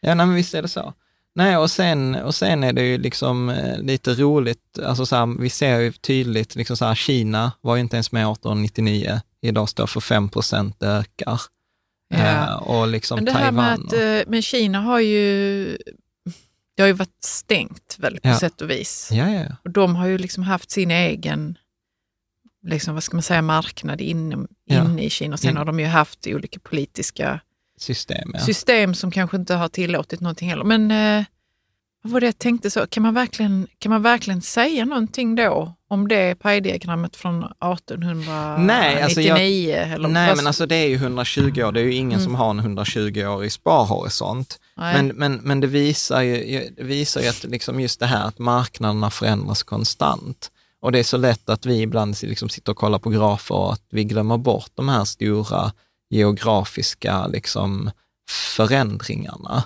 ja 0.00 0.14
nej, 0.14 0.26
men 0.26 0.34
visst 0.34 0.54
är 0.54 0.62
det 0.62 0.68
så. 0.68 0.92
Nej, 1.36 1.56
och 1.56 1.70
sen, 1.70 2.14
och 2.14 2.34
sen 2.34 2.64
är 2.64 2.72
det 2.72 2.82
ju 2.86 2.98
liksom 2.98 3.48
eh, 3.48 3.78
lite 3.82 4.14
roligt, 4.14 4.78
alltså 4.84 5.06
så 5.06 5.16
här, 5.16 5.40
vi 5.40 5.50
ser 5.50 5.78
ju 5.80 5.92
tydligt, 5.92 6.54
liksom 6.54 6.76
så 6.76 6.84
här, 6.84 6.94
Kina 6.94 7.52
var 7.60 7.76
ju 7.76 7.80
inte 7.80 7.96
ens 7.96 8.12
med 8.12 8.20
1899, 8.22 9.20
idag 9.40 9.68
står 9.68 9.86
för 9.86 10.00
5 10.00 10.28
procent, 10.28 10.80
det 10.80 10.86
ökar. 10.86 11.40
Ja. 12.08 12.16
Eh, 12.18 12.54
och 12.54 12.88
liksom 12.88 13.14
Men 13.16 13.24
det 13.24 13.32
här 13.32 13.38
Taiwan. 13.40 13.54
med 13.54 13.74
att, 13.74 13.92
och, 13.92 13.98
eh, 13.98 14.24
men 14.26 14.42
Kina 14.42 14.80
har 14.80 15.00
ju, 15.00 15.64
det 16.76 16.82
har 16.82 16.86
ju 16.86 16.92
varit 16.92 17.24
stängt 17.24 17.96
väl 17.98 18.20
på 18.20 18.28
Ja. 18.28 18.38
sätt 18.38 18.60
och 18.60 18.70
vis. 18.70 19.08
ja, 19.12 19.30
ja, 19.30 19.40
ja. 19.48 19.56
Och 19.64 19.70
de 19.70 19.96
har 19.96 20.06
ju 20.06 20.18
liksom 20.18 20.42
haft 20.42 20.70
sin 20.70 20.90
egen 20.90 21.58
liksom, 22.66 22.94
vad 22.94 23.02
ska 23.02 23.16
man 23.16 23.22
säga, 23.22 23.42
marknad 23.42 24.00
inne, 24.00 24.36
inne 24.70 25.04
i 25.04 25.10
Kina. 25.10 25.36
Sen 25.36 25.50
In- 25.50 25.56
har 25.56 25.64
de 25.64 25.80
ju 25.80 25.86
haft 25.86 26.26
olika 26.26 26.60
politiska 26.60 27.40
system. 27.78 28.30
Ja. 28.34 28.40
system 28.40 28.94
som 28.94 29.10
kanske 29.10 29.36
inte 29.36 29.54
har 29.54 29.68
tillåtit 29.68 30.20
någonting 30.20 30.48
heller. 30.48 30.64
Men 30.64 30.90
eh, 30.90 31.24
vad 32.02 32.12
var 32.12 32.20
det 32.20 32.26
jag 32.26 32.38
tänkte 32.38 32.70
så, 32.70 32.86
kan 32.86 33.02
man 33.02 33.14
verkligen, 33.14 33.66
kan 33.78 33.90
man 33.90 34.02
verkligen 34.02 34.42
säga 34.42 34.84
någonting 34.84 35.34
då 35.34 35.74
om 35.88 36.08
det 36.08 36.34
pajdiagrammet 36.34 37.16
från 37.16 37.44
1899? 37.44 38.56
Nej, 38.66 39.02
alltså 39.02 39.20
jag- 39.20 39.40
eller 39.92 40.08
Nej, 40.08 40.28
vad- 40.28 40.36
men 40.36 40.46
alltså 40.46 40.66
det 40.66 40.76
är 40.76 40.86
ju 40.88 40.94
120 40.96 41.62
år. 41.62 41.72
Det 41.72 41.80
är 41.80 41.84
ju 41.84 41.94
ingen 41.94 42.20
som 42.20 42.34
har 42.34 42.50
en 42.50 42.60
120-årig 42.60 43.52
sparhorisont. 43.52 44.58
Nej. 44.76 44.94
Men, 45.02 45.08
men, 45.16 45.34
men 45.42 45.60
det 45.60 45.66
visar 45.66 46.22
ju, 46.22 46.68
det 46.76 46.82
visar 46.82 47.20
ju 47.20 47.28
att 47.28 47.44
liksom 47.44 47.80
just 47.80 48.00
det 48.00 48.06
här 48.06 48.24
att 48.28 48.38
marknaderna 48.38 49.10
förändras 49.10 49.62
konstant. 49.62 50.50
Och 50.80 50.92
det 50.92 50.98
är 50.98 51.02
så 51.02 51.16
lätt 51.16 51.48
att 51.48 51.66
vi 51.66 51.80
ibland 51.80 52.16
liksom 52.22 52.48
sitter 52.48 52.72
och 52.72 52.78
kollar 52.78 52.98
på 52.98 53.10
grafer 53.10 53.54
och 53.54 53.72
att 53.72 53.82
vi 53.90 54.04
glömmer 54.04 54.36
bort 54.38 54.70
de 54.74 54.88
här 54.88 55.04
stora 55.04 55.72
geografiska 56.10 57.26
liksom, 57.26 57.90
förändringarna. 58.30 59.64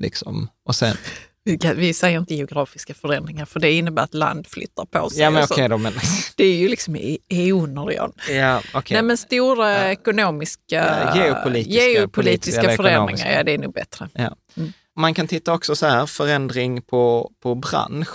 Liksom. 0.00 0.48
Och 0.64 0.74
sen, 0.76 0.96
Vi 1.44 1.58
kan- 1.58 1.76
Vi 1.76 1.94
säger 1.94 2.18
inte 2.18 2.34
geografiska 2.34 2.94
förändringar 2.94 3.44
för 3.44 3.60
det 3.60 3.72
innebär 3.72 4.02
att 4.02 4.14
land 4.14 4.46
flyttar 4.46 4.84
på 4.84 5.10
sig. 5.10 5.20
ja 5.20 5.30
men 5.30 5.42
och 5.42 5.48
så. 5.48 5.54
okej 5.54 5.68
då, 5.68 5.78
men... 5.78 5.92
Det 6.36 6.44
är 6.44 6.56
ju 6.56 6.68
liksom 6.68 6.96
eoner, 7.28 7.92
Jan. 7.92 8.12
ja, 8.30 8.62
okej. 8.74 8.94
Nej, 8.94 9.02
men 9.02 9.16
stora 9.18 9.90
ekonomiska, 9.92 10.62
Ja, 11.14 11.16
geopolitiska, 11.24 11.82
geopolitiska 11.82 12.60
förändringar, 12.62 12.92
ekonomiska. 12.94 13.32
ja 13.32 13.42
det 13.42 13.54
är 13.54 13.58
nog 13.58 13.72
bättre. 13.72 14.08
Ja. 14.12 14.36
Man 14.96 15.14
kan 15.14 15.26
titta 15.26 15.52
också 15.52 15.76
så 15.76 15.86
här, 15.86 16.06
förändring 16.06 16.82
på, 16.82 17.32
på 17.42 17.54
bransch. 17.54 18.08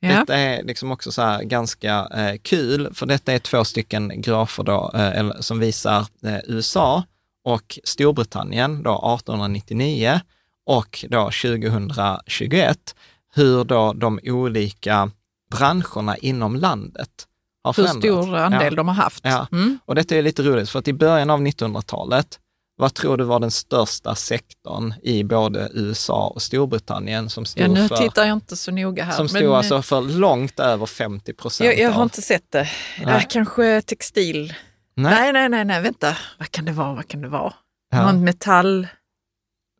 Ja. 0.00 0.08
Detta 0.08 0.36
är 0.36 0.62
liksom 0.62 0.90
också 0.92 1.12
så 1.12 1.38
ganska 1.42 2.08
eh, 2.14 2.36
kul, 2.42 2.94
för 2.94 3.06
detta 3.06 3.32
är 3.32 3.38
två 3.38 3.64
stycken 3.64 4.12
grafer 4.22 4.62
då, 4.62 4.90
eh, 4.94 5.30
som 5.40 5.58
visar 5.58 6.06
eh, 6.24 6.38
USA 6.46 7.02
och 7.44 7.78
Storbritannien 7.84 8.82
då 8.82 8.90
1899 9.14 10.20
och 10.66 11.04
då 11.08 11.30
2021, 11.30 12.94
hur 13.34 13.64
då 13.64 13.92
de 13.92 14.20
olika 14.22 15.10
branscherna 15.50 16.16
inom 16.16 16.56
landet 16.56 17.26
har 17.64 17.72
Hur 17.72 17.82
förändrats. 17.86 18.26
stor 18.26 18.36
andel 18.36 18.62
Ja. 18.72 18.76
de 18.76 18.88
har 18.88 18.94
haft. 18.94 19.24
Ja. 19.24 19.46
Mm. 19.52 19.78
Och 19.84 19.94
detta 19.94 20.16
är 20.16 20.22
lite 20.22 20.42
roligt, 20.42 20.70
för 20.70 20.78
att 20.78 20.88
i 20.88 20.92
början 20.92 21.30
av 21.30 21.40
1900-talet, 21.40 22.38
vad 22.80 22.94
tror 22.94 23.16
du 23.16 23.24
var 23.24 23.40
den 23.40 23.50
största 23.50 24.14
sektorn 24.14 24.94
i 25.02 25.24
både 25.24 25.70
USA 25.74 26.32
och 26.34 26.42
Storbritannien 26.42 27.30
som 27.30 27.44
stod 27.44 27.62
Ja, 27.64 27.68
nu 27.68 27.88
för, 27.88 27.96
tittar 27.96 28.24
jag 28.24 28.32
inte 28.36 28.56
så 28.56 28.70
noga 28.70 29.04
här. 29.04 29.12
som 29.12 29.28
stod 29.28 29.42
men, 29.42 29.52
alltså 29.52 29.82
för 29.82 30.00
långt 30.00 30.60
över 30.60 30.86
50 30.86 31.32
procent 31.32 31.66
jag, 31.66 31.78
jag 31.78 31.90
har 31.90 32.00
av... 32.00 32.06
inte 32.06 32.22
sett 32.22 32.50
det. 32.50 32.68
Nej. 33.04 33.14
Äh, 33.14 33.22
kanske 33.28 33.82
textil. 33.82 34.54
Nej. 34.94 35.14
Nej, 35.14 35.32
nej, 35.32 35.48
nej, 35.48 35.64
nej, 35.64 35.82
vänta. 35.82 36.16
Vad 36.38 36.50
kan 36.50 36.64
det 36.64 36.72
vara? 36.72 36.94
Vad 36.94 37.08
kan 37.08 37.20
det 37.20 37.28
vara? 37.28 37.54
Ja. 37.90 38.02
Någon 38.12 38.24
metall, 38.24 38.86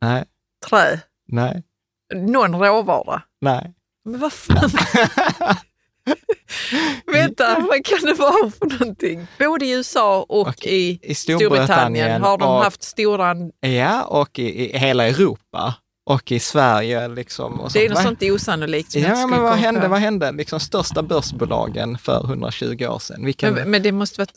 Nej, 0.01 0.23
trä, 0.69 0.99
nej, 1.27 1.63
någon 2.15 2.55
råvara. 2.55 3.21
nej. 3.41 3.73
Men 4.05 4.19
vad 4.19 4.33
fan? 4.33 4.69
Vänta, 7.13 7.59
vad 7.69 7.85
kan 7.85 7.99
det 8.05 8.13
vara 8.13 8.51
för 8.51 8.79
någonting? 8.79 9.27
Både 9.39 9.65
i 9.65 9.71
USA 9.71 10.25
och, 10.29 10.47
Och 10.47 10.65
i, 10.65 10.99
i 11.01 11.15
Storbritannien, 11.15 11.65
Storbritannien 11.67 12.21
har 12.21 12.37
de 12.37 12.49
och- 12.49 12.63
haft 12.63 12.83
stora... 12.83 13.35
Ja, 13.59 14.03
och 14.03 14.39
i, 14.39 14.75
i 14.75 14.77
hela 14.77 15.07
Europa 15.07 15.75
och 16.09 16.31
i 16.31 16.39
Sverige. 16.39 17.07
Liksom, 17.07 17.59
och 17.59 17.71
Det 17.73 17.85
är 17.85 17.89
något 17.89 18.03
sånt 18.03 18.23
osannolikt 18.23 18.91
som 18.91 19.01
Ja, 19.01 19.27
men 19.27 19.41
vad 19.41 19.57
hände? 19.57 19.81
på. 19.81 19.87
Vad 19.87 19.99
hände? 19.99 20.31
Liksom 20.31 20.59
största 20.59 21.01
börsbolagen 21.03 21.97
för 21.97 22.23
120 22.25 22.85
år 22.85 22.99
sedan. 22.99 23.25
Vilken... 23.25 23.53
Men, 23.53 23.71
men 23.71 23.83
det 23.83 23.91
måste 23.91 24.21
varit... 24.21 24.33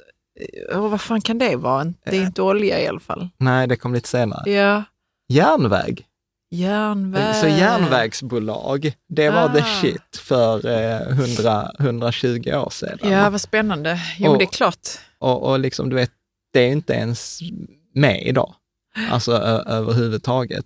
Oh, 0.74 0.88
vad 0.88 1.00
fan 1.00 1.20
kan 1.20 1.38
det 1.38 1.56
vara? 1.56 1.84
Det 1.84 2.16
är 2.16 2.22
inte 2.26 2.42
olja 2.42 2.80
i 2.80 2.87
alla 2.87 3.00
fall. 3.00 3.28
Nej, 3.38 3.66
det 3.66 3.76
kom 3.76 3.94
lite 3.94 4.08
senare. 4.08 4.50
Ja, 4.50 4.82
Järnväg. 5.28 6.06
Järnväg. 6.55 7.35
Så 7.37 7.47
järnvägsbolag, 7.49 8.93
det 9.09 9.31
var 9.31 9.49
the 9.49 9.61
Ah. 9.61 9.81
shit 9.81 10.17
för 10.17 10.67
eh, 10.67 11.09
100, 11.19 11.71
120 11.79 12.51
år 12.55 12.71
sedan. 12.71 12.99
Ja, 13.03 13.31
vad 13.31 13.40
spännande. 13.40 14.01
Jo, 14.19 14.31
Och- 14.31 14.38
det 14.38 14.45
är 14.45 14.53
klart. 14.53 14.88
Och, 15.19 15.43
och 15.51 15.59
liksom, 15.61 15.88
du 15.88 15.97
vet, 15.97 16.11
det 16.53 16.61
är 16.61 16.69
inte 16.73 16.93
ens 16.93 17.40
med 17.95 18.23
idag, 18.27 18.55
alltså 19.11 19.33
ö- 19.33 19.62
överhuvudtaget. 19.67 20.64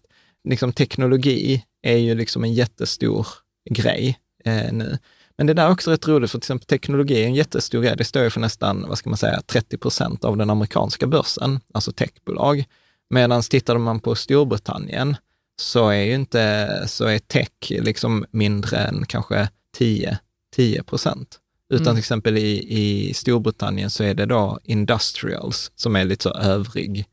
Liksom, 0.49 0.73
teknologi 0.73 1.65
är 1.83 1.97
ju 1.97 2.15
liksom 2.15 2.45
en 2.45 2.55
jättestor 2.55 3.27
grej 3.71 4.19
eh, 4.45 4.73
nu. 4.73 4.99
Men 5.37 5.47
det 5.47 5.55
där 5.55 5.67
är 5.67 5.71
också 5.71 5.91
rätt 5.91 6.09
roligt, 6.09 6.31
för 6.31 6.39
till 6.39 6.45
exempel 6.45 6.67
teknologi 6.67 7.23
är 7.23 7.27
en 7.27 7.35
jättestor 7.35 7.83
grej. 7.83 7.95
Det 7.97 8.05
står 8.05 8.23
ju 8.23 8.31
för 8.31 8.41
nästan, 8.41 8.85
vad 8.89 8.99
ska 8.99 9.11
man 9.11 9.17
säga, 9.17 9.41
30 9.47 9.79
procent 9.79 10.25
av 10.25 10.37
den 10.37 10.51
amerikanska 10.51 11.07
börsen, 11.07 11.61
alltså 11.75 11.93
techbolag. 11.93 12.65
Medan 13.11 13.43
tittar 13.43 13.79
man 13.79 14.01
på 14.01 14.15
Storbritannien 14.15 15.17
så 15.61 15.89
är 15.89 16.03
ju 16.03 16.15
inte, 16.15 16.69
så 16.89 17.05
är 17.07 17.19
tech 17.19 17.49
liksom 17.71 18.25
mindre 18.31 18.77
än 18.79 19.07
kanske 19.07 19.49
10, 19.77 20.19
10 20.57 20.83
procent. 20.83 21.39
Utan 21.71 21.87
Mm. 21.87 21.95
till 21.95 21.99
exempel 22.01 22.39
i, 22.39 22.67
i 22.69 23.15
Storbritannien 23.15 23.91
så 23.91 24.05
är 24.05 24.15
det 24.15 24.27
då 24.27 24.59
industrials 24.65 25.73
som 25.75 25.97
är 25.97 26.05
lite 26.05 26.23
så 26.23 26.31
övrig 26.35 27.05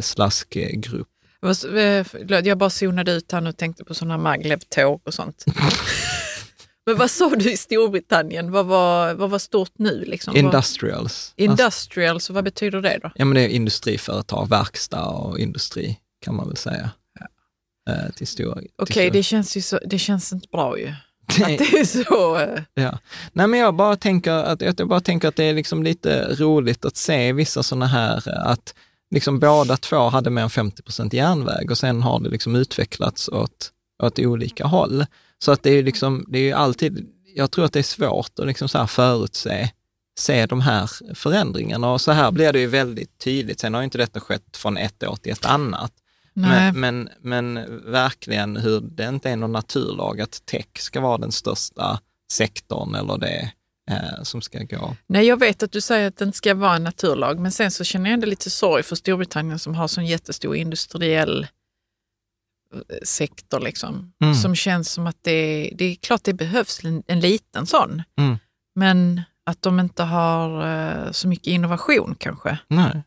slaskgrupp. 0.00 1.08
Jag 1.40 1.78
eh, 1.78 2.38
Jag 2.44 2.58
bara 2.58 2.70
zonade 2.70 3.12
ut 3.12 3.32
här 3.32 3.40
nu 3.40 3.48
och 3.50 3.56
tänkte 3.56 3.84
på 3.84 3.94
sådana 3.94 4.18
maglev-tåg 4.18 5.00
och 5.04 5.14
sånt. 5.14 5.44
Men 6.86 6.96
vad 6.96 7.10
sa 7.10 7.30
du 7.30 7.52
i 7.52 7.56
Storbritannien? 7.56 8.52
Vad 8.52 8.66
var, 8.66 9.14
vad 9.14 9.30
var 9.30 9.38
stort 9.38 9.72
nu? 9.78 10.04
Liksom? 10.04 10.32
Vad- 10.32 10.38
Industrials. 10.40 11.34
Alltså, 12.14 12.32
vad 12.32 12.44
betyder 12.44 12.80
det 12.82 12.98
då? 13.02 13.10
ja, 13.14 13.24
men 13.24 13.34
det 13.34 13.40
är 13.40 13.48
industriföretag, 13.48 14.48
verkstad 14.48 15.04
och 15.06 15.38
industri 15.38 15.98
kan 16.24 16.34
man 16.36 16.48
väl 16.48 16.56
säga. 16.56 16.90
Eh, 17.88 18.10
till 18.16 18.26
stora. 18.26 18.60
Okej, 18.78 18.92
stora- 18.94 19.10
det 19.10 19.22
känns 19.22 19.56
ju 19.56 19.60
så, 19.62 19.78
det 19.86 19.98
känns 19.98 20.32
inte 20.32 20.48
bra 20.52 20.78
ju. 20.78 20.88
Att 21.28 21.58
det 21.58 21.78
är 21.78 21.84
så... 22.04 22.38
eh, 22.38 22.62
Ja. 22.74 22.98
Nej, 23.32 23.46
men 23.46 23.60
jag 23.60 23.74
bara 23.74 23.96
tänker 23.96 24.32
att, 24.32 24.62
jag 24.62 24.88
bara 24.88 25.00
tänker 25.00 25.28
att 25.28 25.36
det 25.36 25.44
är 25.44 25.54
liksom 25.54 25.82
lite 25.82 26.34
roligt 26.34 26.84
att 26.84 26.96
se 26.96 27.32
vissa 27.32 27.62
sådana 27.62 27.86
här, 27.86 28.22
eh, 28.28 28.46
att 28.50 28.74
liksom 29.10 29.38
båda 29.38 29.76
två 29.76 30.08
hade 30.08 30.30
mer 30.30 30.42
än 30.42 30.50
50 30.50 30.82
procent 30.82 31.12
järnväg 31.12 31.70
och 31.70 31.78
sen 31.78 32.02
har 32.02 32.20
det 32.20 32.28
liksom 32.30 32.56
utvecklats 32.56 33.28
åt, 33.28 33.72
åt 34.02 34.18
olika 34.18 34.66
håll. 34.66 35.06
Så 35.38 35.52
att 35.52 35.62
det 35.62 35.70
är 35.70 35.74
ju 35.74 35.82
liksom, 35.82 36.24
det 36.28 36.38
är 36.38 36.42
ju 36.42 36.52
alltid, 36.52 37.06
jag 37.34 37.50
tror 37.50 37.64
att 37.64 37.72
det 37.72 37.78
är 37.78 37.82
svårt 37.82 38.38
att 38.38 38.46
liksom 38.46 38.68
så 38.68 38.78
här 38.78 38.86
förutse 38.86 39.70
se 40.18 40.46
de 40.46 40.60
här 40.60 40.90
förändringarna 41.14 41.92
och 41.92 42.00
så 42.00 42.12
här 42.12 42.30
blir 42.30 42.52
det 42.52 42.60
ju 42.60 42.66
väldigt 42.66 43.18
tydligt. 43.18 43.60
Sen 43.60 43.74
har 43.74 43.80
ju 43.80 43.84
inte 43.84 43.98
detta 43.98 44.20
skett 44.20 44.56
från 44.56 44.76
ett 44.76 45.02
år 45.02 45.16
till 45.16 45.32
ett 45.32 45.44
annat. 45.44 45.92
Men, 46.40 46.80
men, 46.80 47.08
men 47.20 47.80
verkligen 47.92 48.56
hur 48.56 48.80
det 48.80 49.08
inte 49.08 49.30
är 49.30 49.36
någon 49.36 49.52
naturlag 49.52 50.20
att 50.20 50.46
tech 50.46 50.66
ska 50.78 51.00
vara 51.00 51.18
den 51.18 51.32
största 51.32 52.00
sektorn 52.32 52.94
eller 52.94 53.18
det 53.18 53.52
eh, 53.90 54.22
som 54.22 54.42
ska 54.42 54.58
gå. 54.58 54.96
Nej, 55.06 55.26
jag 55.26 55.38
vet 55.40 55.62
att 55.62 55.72
du 55.72 55.80
säger 55.80 56.08
att 56.08 56.20
inte 56.20 56.38
ska 56.38 56.54
vara 56.54 56.76
en 56.76 56.84
naturlag, 56.84 57.38
men 57.38 57.52
sen 57.52 57.70
så 57.70 57.84
känner 57.84 58.10
jag 58.10 58.14
ändå 58.14 58.26
lite 58.26 58.50
sorg 58.50 58.82
för 58.82 58.96
Storbritannien 58.96 59.58
som 59.58 59.74
har 59.74 59.88
sån 59.88 60.06
jättestor 60.06 60.56
industriell 60.56 61.46
eh, 62.74 62.80
sektor 63.02 63.60
liksom. 63.60 64.12
Mm. 64.22 64.34
Som 64.34 64.54
känns 64.54 64.92
som 64.92 65.06
att 65.06 65.18
det, 65.22 65.70
det 65.74 65.84
är 65.84 65.94
klart 65.94 66.24
det 66.24 66.32
behövs 66.34 66.84
en, 66.84 67.02
en 67.06 67.20
liten 67.20 67.66
sån, 67.66 68.02
Mm. 68.18 68.38
men 68.74 69.22
att 69.46 69.62
de 69.62 69.80
inte 69.80 70.02
har 70.02 70.66
eh, 71.06 71.12
så 71.12 71.28
mycket 71.28 71.46
innovation 71.46 72.14
kanske. 72.18 72.58
Nej. 72.68 73.02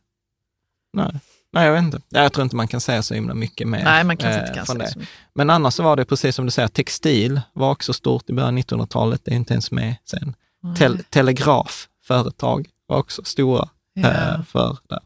Nej. 0.94 1.20
Nej, 1.54 1.66
jag 1.66 1.74
vet 1.74 1.84
inte. 1.84 2.02
Jag 2.10 2.34
tror 2.34 2.44
inte 2.44 2.56
man 2.56 2.68
kan 2.68 2.82
säga 2.82 3.04
så 3.04 3.14
himla 3.14 3.34
mycket 3.34 3.68
mer. 3.68 3.84
Nej, 3.84 4.04
man 4.04 4.18
kanske 4.18 4.40
eh, 4.40 4.44
inte 4.48 4.54
kan 4.54 4.66
från 4.66 4.78
det. 4.78 4.94
Men 5.34 5.50
annars 5.50 5.74
så 5.74 5.84
var 5.84 5.96
det 5.96 6.06
precis 6.06 6.36
som 6.36 6.46
du 6.46 6.52
säger, 6.52 6.68
textil 6.68 7.42
var 7.54 7.72
också 7.72 7.94
stort 7.94 8.30
i 8.30 8.34
början 8.34 8.54
av 8.58 8.60
1900-talet. 8.64 9.22
Det 9.26 9.32
är 9.32 9.36
inte 9.36 9.54
ens 9.54 9.72
med 9.72 9.96
sen. 10.06 10.36
Tel- 10.78 11.04
telegrafföretag 11.10 12.70
var 12.88 12.98
också 12.98 13.24
stora 13.24 13.70
eh, 13.98 14.44
för 14.44 14.78
det. 14.90 15.00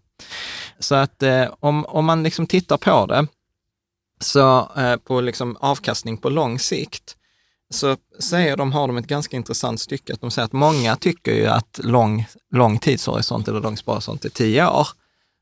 Så 0.80 0.96
att 0.96 1.24
eh, 1.24 1.46
om, 1.60 1.86
om 1.86 2.06
man 2.06 2.24
liksom 2.24 2.48
tittar 2.48 2.78
på 2.78 3.06
det, 3.06 3.28
så 4.20 4.72
eh, 4.78 4.96
på 4.96 5.22
liksom 5.22 5.58
avkastning 5.60 6.18
på 6.18 6.30
lång 6.30 6.60
sikt, 6.60 7.16
så 7.74 7.98
säger 8.20 8.58
de, 8.58 8.72
har 8.72 8.88
de 8.88 8.98
ett 8.98 9.08
ganska 9.08 9.38
intressant 9.38 9.80
stycke, 9.80 10.14
att 10.14 10.22
de 10.22 10.32
säger 10.32 10.46
att 10.46 10.54
många 10.54 10.96
tycker 10.96 11.34
ju 11.34 11.48
att 11.48 11.80
lång, 11.84 12.26
lång 12.52 12.80
tidshorisont 12.80 13.48
eller 13.48 13.60
lång 13.60 13.78
sparhorisont 13.78 14.26
är 14.26 14.30
tio 14.30 14.68
år, 14.68 14.88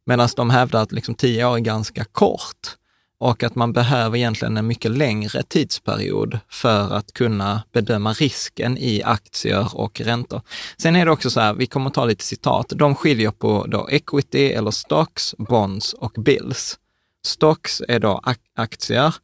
medan 0.05 0.29
de 0.35 0.49
hävdar 0.49 0.81
att 0.81 0.91
liksom 0.91 1.15
tio 1.15 1.45
år 1.45 1.55
är 1.55 1.59
ganska 1.59 2.05
kort 2.05 2.77
och 3.17 3.43
att 3.43 3.55
man 3.55 3.73
behöver 3.73 4.17
egentligen 4.17 4.57
en 4.57 4.67
mycket 4.67 4.91
längre 4.91 5.43
tidsperiod 5.43 6.39
för 6.49 6.93
att 6.93 7.13
kunna 7.13 7.63
bedöma 7.71 8.13
risken 8.13 8.77
i 8.77 9.03
aktier 9.03 9.77
och 9.77 10.01
räntor. 10.01 10.41
Sen 10.77 10.95
är 10.95 11.05
det 11.05 11.11
också 11.11 11.29
så 11.29 11.39
här, 11.39 11.53
vi 11.53 11.65
kommer 11.65 11.89
ta 11.89 12.05
lite 12.05 12.23
citat, 12.23 12.73
de 12.75 12.95
skiljer 12.95 13.31
på 13.31 13.65
då 13.67 13.89
equity 13.89 14.51
eller 14.51 14.71
stocks, 14.71 15.35
bonds 15.37 15.93
och 15.93 16.11
bills. 16.11 16.79
Stocks 17.25 17.81
är 17.87 17.99
då 17.99 18.19
ak- 18.23 18.51
aktier, 18.55 19.15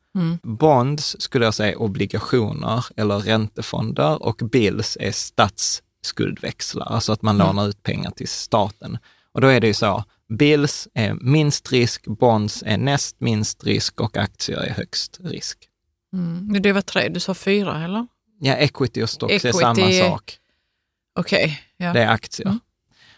bonds 0.43 1.15
skulle 1.19 1.45
jag 1.45 1.53
säga 1.53 1.77
obligationer 1.77 2.85
eller 2.95 3.19
räntefonder 3.19 4.23
och 4.23 4.35
bills 4.35 4.97
är 4.99 5.11
statsskuldväxlar, 5.11 6.85
alltså 6.85 7.11
att 7.11 7.21
man 7.21 7.37
lånar 7.37 7.67
ut 7.67 7.83
pengar 7.83 8.11
till 8.11 8.27
staten. 8.27 8.97
Och 9.31 9.41
då 9.41 9.47
är 9.47 9.59
det 9.59 9.67
ju 9.67 9.73
så, 9.73 10.03
bills 10.29 10.87
är 10.93 11.13
minst 11.13 11.71
risk, 11.71 12.07
bonds 12.07 12.63
är 12.65 12.77
näst 12.77 13.15
minst 13.19 13.63
risk 13.63 14.01
och 14.01 14.17
aktier 14.17 14.57
är 14.57 14.73
högst 14.73 15.19
risk. 15.23 15.57
Mm. 16.13 16.61
Det 16.61 16.73
var 16.73 16.81
tre, 16.81 17.09
du 17.09 17.19
sa 17.19 17.33
fyra 17.33 17.83
eller? 17.83 18.07
Ja, 18.39 18.53
equity 18.53 19.03
och 19.03 19.09
stocks 19.09 19.31
är 19.45 19.49
Equity 19.49 19.59
samma 19.59 19.89
är- 19.89 20.09
sak. 20.09 20.37
Okej. 21.19 21.61
Ja. 21.77 21.93
Det 21.93 22.03
är 22.03 22.07
aktier. 22.07 22.47
Mm. 22.47 22.59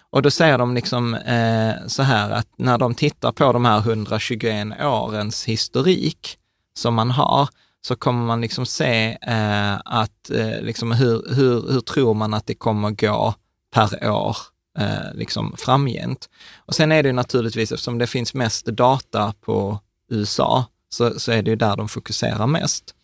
Och 0.10 0.21
då 0.21 0.32
säger 0.32 0.58
de 0.58 0.76
liksom 0.76 1.13
eh, 1.15 1.74
så 1.88 2.04
här 2.04 2.30
att 2.30 2.47
när 2.58 2.78
de 2.78 2.95
tittar 2.95 3.32
på 3.32 3.54
de 3.54 3.65
här 3.65 3.80
121 3.80 4.67
årens 4.82 5.45
historik 5.45 6.38
som 6.74 6.93
man 6.93 7.12
har, 7.12 7.50
så 7.82 7.95
kommer 7.95 8.26
man 8.26 8.41
liksom 8.41 8.65
se 8.65 9.17
eh, 9.21 9.74
att 9.86 10.30
eh, 10.30 10.62
liksom 10.62 10.91
hur, 10.91 11.36
hur, 11.36 11.71
hur 11.71 11.82
tror 11.82 12.13
man 12.13 12.34
att 12.34 12.47
det 12.47 12.56
kommer 12.56 12.91
gå 12.91 13.34
per 13.74 14.10
år 14.12 14.38
eh, 14.79 15.13
liksom 15.13 15.55
framgent. 15.57 16.29
Och 16.57 16.75
sen 16.75 16.91
är 16.91 17.03
det 17.03 17.10
ju 17.10 17.13
naturligtvis, 17.13 17.71
eftersom 17.71 17.97
det 17.97 18.07
finns 18.07 18.34
mest 18.34 18.65
data 18.65 19.34
på 19.41 19.79
USA, 20.10 20.65
så, 20.89 21.19
så 21.19 21.31
är 21.31 21.41
det 21.41 21.49
ju 21.49 21.55
där 21.55 21.77
de 21.77 21.89
fokuserar 21.89 22.47
mest. 22.47 22.95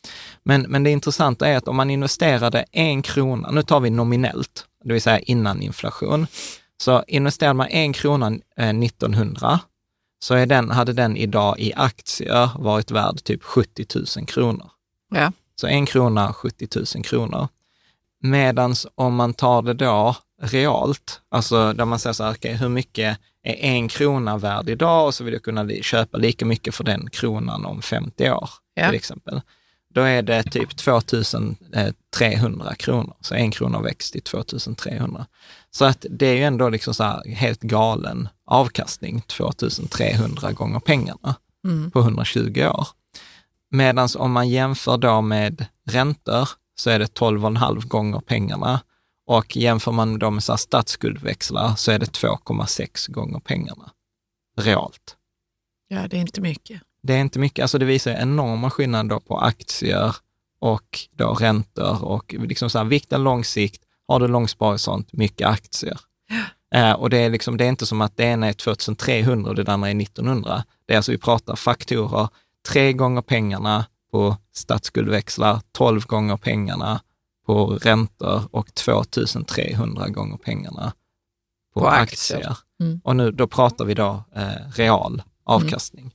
Men, 0.43 0.61
men 0.61 0.83
det 0.83 0.89
intressanta 0.89 1.47
är 1.47 1.57
att 1.57 1.67
om 1.67 1.75
man 1.75 1.89
investerade 1.89 2.65
en 2.71 3.01
krona, 3.01 3.51
nu 3.51 3.63
tar 3.63 3.79
vi 3.79 3.89
nominellt, 3.89 4.65
det 4.83 4.93
vill 4.93 5.01
säga 5.01 5.19
innan 5.19 5.61
inflation, 5.61 6.27
så 6.77 7.03
investerade 7.07 7.53
man 7.53 7.67
en 7.67 7.93
krona 7.93 8.27
eh, 8.57 8.69
1900, 8.69 9.59
så 10.19 10.33
är 10.33 10.45
den, 10.45 10.71
hade 10.71 10.93
den 10.93 11.17
idag 11.17 11.59
i 11.59 11.73
aktier 11.73 12.49
varit 12.55 12.91
värd 12.91 13.23
typ 13.23 13.43
70 13.43 13.85
000 14.17 14.27
kronor. 14.27 14.69
Ja. 15.11 15.31
Så 15.55 15.67
en 15.67 15.85
krona, 15.85 16.33
70 16.33 16.67
000 16.95 17.03
kronor. 17.03 17.47
Medans 18.21 18.87
om 18.95 19.15
man 19.15 19.33
tar 19.33 19.61
det 19.61 19.73
då 19.73 20.15
realt, 20.41 21.21
alltså 21.29 21.73
där 21.73 21.85
man 21.85 21.99
säger 21.99 22.13
så 22.13 22.23
här, 22.23 22.31
okej, 22.33 22.53
hur 22.55 22.69
mycket 22.69 23.17
är 23.43 23.53
en 23.55 23.87
krona 23.87 24.37
värd 24.37 24.69
idag 24.69 25.05
och 25.05 25.13
så 25.13 25.23
vill 25.23 25.33
jag 25.33 25.43
kunna 25.43 25.69
köpa 25.81 26.17
lika 26.17 26.45
mycket 26.45 26.75
för 26.75 26.83
den 26.83 27.09
kronan 27.09 27.65
om 27.65 27.81
50 27.81 28.29
år, 28.31 28.49
Ja. 28.73 28.85
till 28.87 28.95
exempel. 28.95 29.41
Då 29.93 30.01
är 30.01 30.21
det 30.21 30.43
typ 30.43 30.75
2300 30.77 32.75
kronor, 32.75 33.15
så 33.21 33.35
en 33.35 33.51
krona 33.51 33.81
växt 33.81 34.13
till 34.13 34.21
2300. 34.21 35.25
Så 35.71 35.85
att 35.85 36.05
det 36.09 36.25
är 36.27 36.33
ju 36.35 36.43
ändå 36.43 36.69
liksom 36.69 36.93
så 36.93 37.03
här 37.03 37.29
helt 37.35 37.61
galen 37.61 38.29
avkastning, 38.45 39.21
2300 39.21 40.51
gånger 40.51 40.79
pengarna 40.79 41.35
på 41.93 41.99
120 41.99 42.65
år. 42.73 42.87
Medan 43.71 44.09
om 44.17 44.31
man 44.31 44.49
jämför 44.49 44.97
då 44.97 45.21
med 45.21 45.65
räntor 45.89 46.49
så 46.75 46.89
är 46.89 46.99
det 46.99 47.13
12,5 47.19 47.87
gånger 47.87 48.19
pengarna 48.19 48.79
och 49.27 49.57
jämför 49.57 49.91
man 49.91 50.19
då 50.19 50.31
med 50.31 50.43
så 50.43 50.51
här 50.51 50.57
statsskuldväxlar 50.57 51.75
så 51.75 51.91
är 51.91 51.99
det 51.99 52.05
2,6 52.05 53.11
gånger 53.11 53.39
pengarna 53.39 53.91
realt. 54.57 55.15
ja, 55.87 56.07
det 56.07 56.17
är 56.17 56.21
inte 56.21 56.41
mycket. 56.41 56.81
Det 57.03 57.13
är 57.13 57.21
inte 57.21 57.39
mycket, 57.39 57.63
alltså 57.63 57.77
det 57.77 57.85
visar 57.85 58.11
enorma 58.11 58.69
skillnader 58.69 59.19
på 59.19 59.37
aktier 59.37 60.15
och 60.59 60.99
då 61.11 61.33
räntor 61.33 62.03
och 62.03 62.33
liksom 62.33 62.69
så 62.69 62.77
här, 62.77 62.85
vikten 62.85 63.23
lång 63.23 63.43
sikt, 63.43 63.83
har 64.07 64.19
du 64.19 64.27
lång 64.27 64.47
sparhorisont, 64.47 65.13
mycket 65.13 65.47
aktier. 65.47 65.99
Eh, 66.75 66.91
och 66.91 67.09
det 67.09 67.17
är, 67.17 67.29
liksom, 67.29 67.57
det 67.57 67.65
är 67.65 67.69
inte 67.69 67.85
som 67.85 68.01
att 68.01 68.17
det 68.17 68.23
ena 68.23 68.47
är 68.47 68.53
2300 68.53 69.49
och 69.49 69.55
det 69.55 69.71
andra 69.71 69.89
är 69.89 70.01
1900. 70.01 70.63
Det 70.85 70.93
är 70.93 70.97
alltså, 70.97 71.11
vi 71.11 71.17
pratar 71.17 71.55
faktorer, 71.55 72.27
tre 72.67 72.93
gånger 72.93 73.21
pengarna 73.21 73.85
på 74.11 74.37
statsskuldväxlar, 74.53 75.61
12 75.71 76.05
gånger 76.05 76.37
pengarna 76.37 77.01
på 77.47 77.65
räntor 77.81 78.41
och 78.51 78.73
2300 78.75 80.07
gånger 80.09 80.37
pengarna 80.37 80.93
på, 81.73 81.79
På 81.79 81.87
aktier. 81.87 82.37
aktier. 82.37 82.57
Mm. 82.81 83.01
Och 83.03 83.15
nu, 83.15 83.31
då 83.31 83.47
pratar 83.47 83.85
vi 83.85 83.93
då 83.93 84.23
eh, 84.35 84.71
real 84.75 85.21
avkastning 85.45 86.13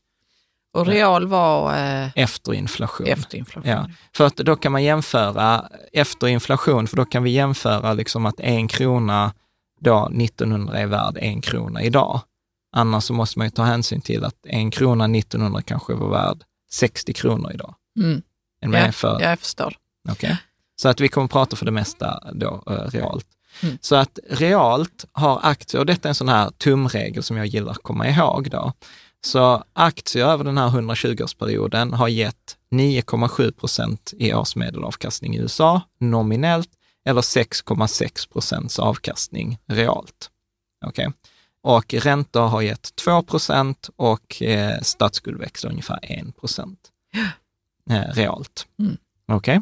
Och 0.75 0.87
real 0.87 1.27
var 1.27 1.77
eh, 1.79 2.09
efter 2.15 2.53
inflation. 2.55 3.07
efter 3.07 3.39
inflation. 3.39 3.71
Ja, 3.71 3.89
för 4.17 4.27
att 4.27 4.37
då 4.37 4.57
kan 4.57 4.73
man 4.73 4.83
jämföra 4.85 5.69
efter 5.93 6.27
inflation, 6.27 6.87
för 6.87 6.97
då 6.97 7.05
kan 7.05 7.23
vi 7.23 7.31
jämföra 7.31 7.93
liksom 7.93 8.27
att 8.27 8.41
en 8.41 8.69
krona 8.69 9.35
då 9.81 10.07
1900 10.07 10.79
är 10.79 10.87
värd 10.87 11.19
en 11.21 11.41
krona 11.41 11.83
idag. 11.83 12.21
Annars 12.77 13.05
så 13.05 13.13
måste 13.15 13.39
man 13.39 13.47
ju 13.47 13.51
ta 13.51 13.63
hänsyn 13.63 14.01
till 14.01 14.25
att 14.25 14.37
en 14.47 14.71
krona 14.71 15.05
1900 15.19 15.63
kanske 15.63 15.95
var 15.95 16.11
värd 16.11 16.45
60 16.73 17.13
kronor 17.13 17.53
idag. 17.55 17.75
Mm. 18.01 18.23
Är 18.61 18.67
ni 18.67 18.73
med 18.73 18.89
Ja, 18.89 18.93
för? 18.93 19.21
ja, 19.21 19.29
jag 19.29 19.39
förstår. 19.39 19.75
Okej. 20.11 20.37
Så 20.77 20.89
att 20.89 21.01
vi 21.01 21.09
kommer 21.09 21.29
prata 21.29 21.57
för 21.57 21.65
det 21.65 21.73
mesta 21.73 22.31
då 22.33 22.63
eh, 22.67 22.73
realt. 22.73 23.27
Mm. 23.63 23.79
Så 23.81 23.97
att 23.97 24.19
realt 24.31 25.05
har 25.13 25.41
aktier, 25.43 25.81
och 25.81 25.87
detta 25.87 26.09
är 26.09 26.11
en 26.11 26.15
sån 26.15 26.29
här 26.29 26.51
tumregel 26.51 27.23
som 27.23 27.37
jag 27.37 27.47
gillar 27.47 27.73
att 27.73 27.83
komma 27.83 28.09
ihåg 28.09 28.51
då. 28.51 28.73
Så 29.25 29.65
aktier 29.73 30.27
över 30.27 30.45
den 30.45 30.59
här 30.59 30.69
120-årsperioden 30.69 31.95
har 31.95 32.09
gett 32.09 32.57
9,7 32.71 33.53
procent 33.53 34.13
i 34.17 34.35
årsmedelavkastning 34.35 35.37
i 35.37 35.39
USA 35.39 35.81
nominellt 36.01 36.71
eller 37.05 37.21
6,6 37.21 38.33
procents 38.33 38.79
avkastning 38.79 39.59
realt. 39.67 40.31
Okej. 40.87 41.13
Och 41.63 41.95
räntor 41.95 42.47
har 42.47 42.63
gett 42.63 42.97
2 42.97 43.23
procent 43.23 43.91
och 43.97 44.43
eh, 44.43 44.81
statsskuldväxlar 44.81 45.71
ungefär 45.71 45.99
1 46.03 46.37
procent 46.41 46.79
eh, 47.91 48.15
realt. 48.15 48.67
Mm. 48.79 48.97
Okej. 49.33 49.61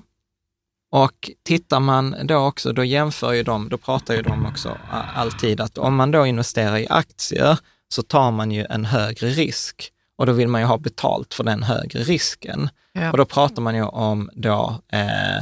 Och 0.90 1.31
tittar 1.42 1.81
man 1.81 2.16
då 2.24 2.37
också, 2.37 2.72
då 2.72 2.85
jämför 2.85 3.33
ju 3.33 3.42
de, 3.42 3.68
då 3.68 3.79
pratar 3.79 4.14
ju 4.14 4.22
de 4.22 4.46
också 4.46 4.79
alltid 5.14 5.61
att 5.61 5.79
om 5.79 5.94
man 5.94 6.11
då 6.11 6.26
investerar 6.26 6.79
i 6.79 6.87
aktier 6.90 7.59
så 7.88 8.03
tar 8.03 8.31
man 8.31 8.50
ju 8.50 8.66
en 8.70 8.85
högre 8.85 9.29
risk 9.29 9.92
och 10.18 10.26
då 10.26 10.33
vill 10.33 10.48
man 10.48 10.61
ju 10.61 10.66
ha 10.66 10.79
betalt 10.79 11.35
för 11.35 11.44
den 11.44 11.62
högre 11.62 12.03
risken. 12.03 12.70
Ja. 12.92 13.11
Och 13.11 13.16
då 13.16 13.24
pratar 13.24 13.62
man 13.62 13.74
ju 13.74 13.83
om 13.83 14.31
då, 14.33 14.81
eh, 14.92 15.37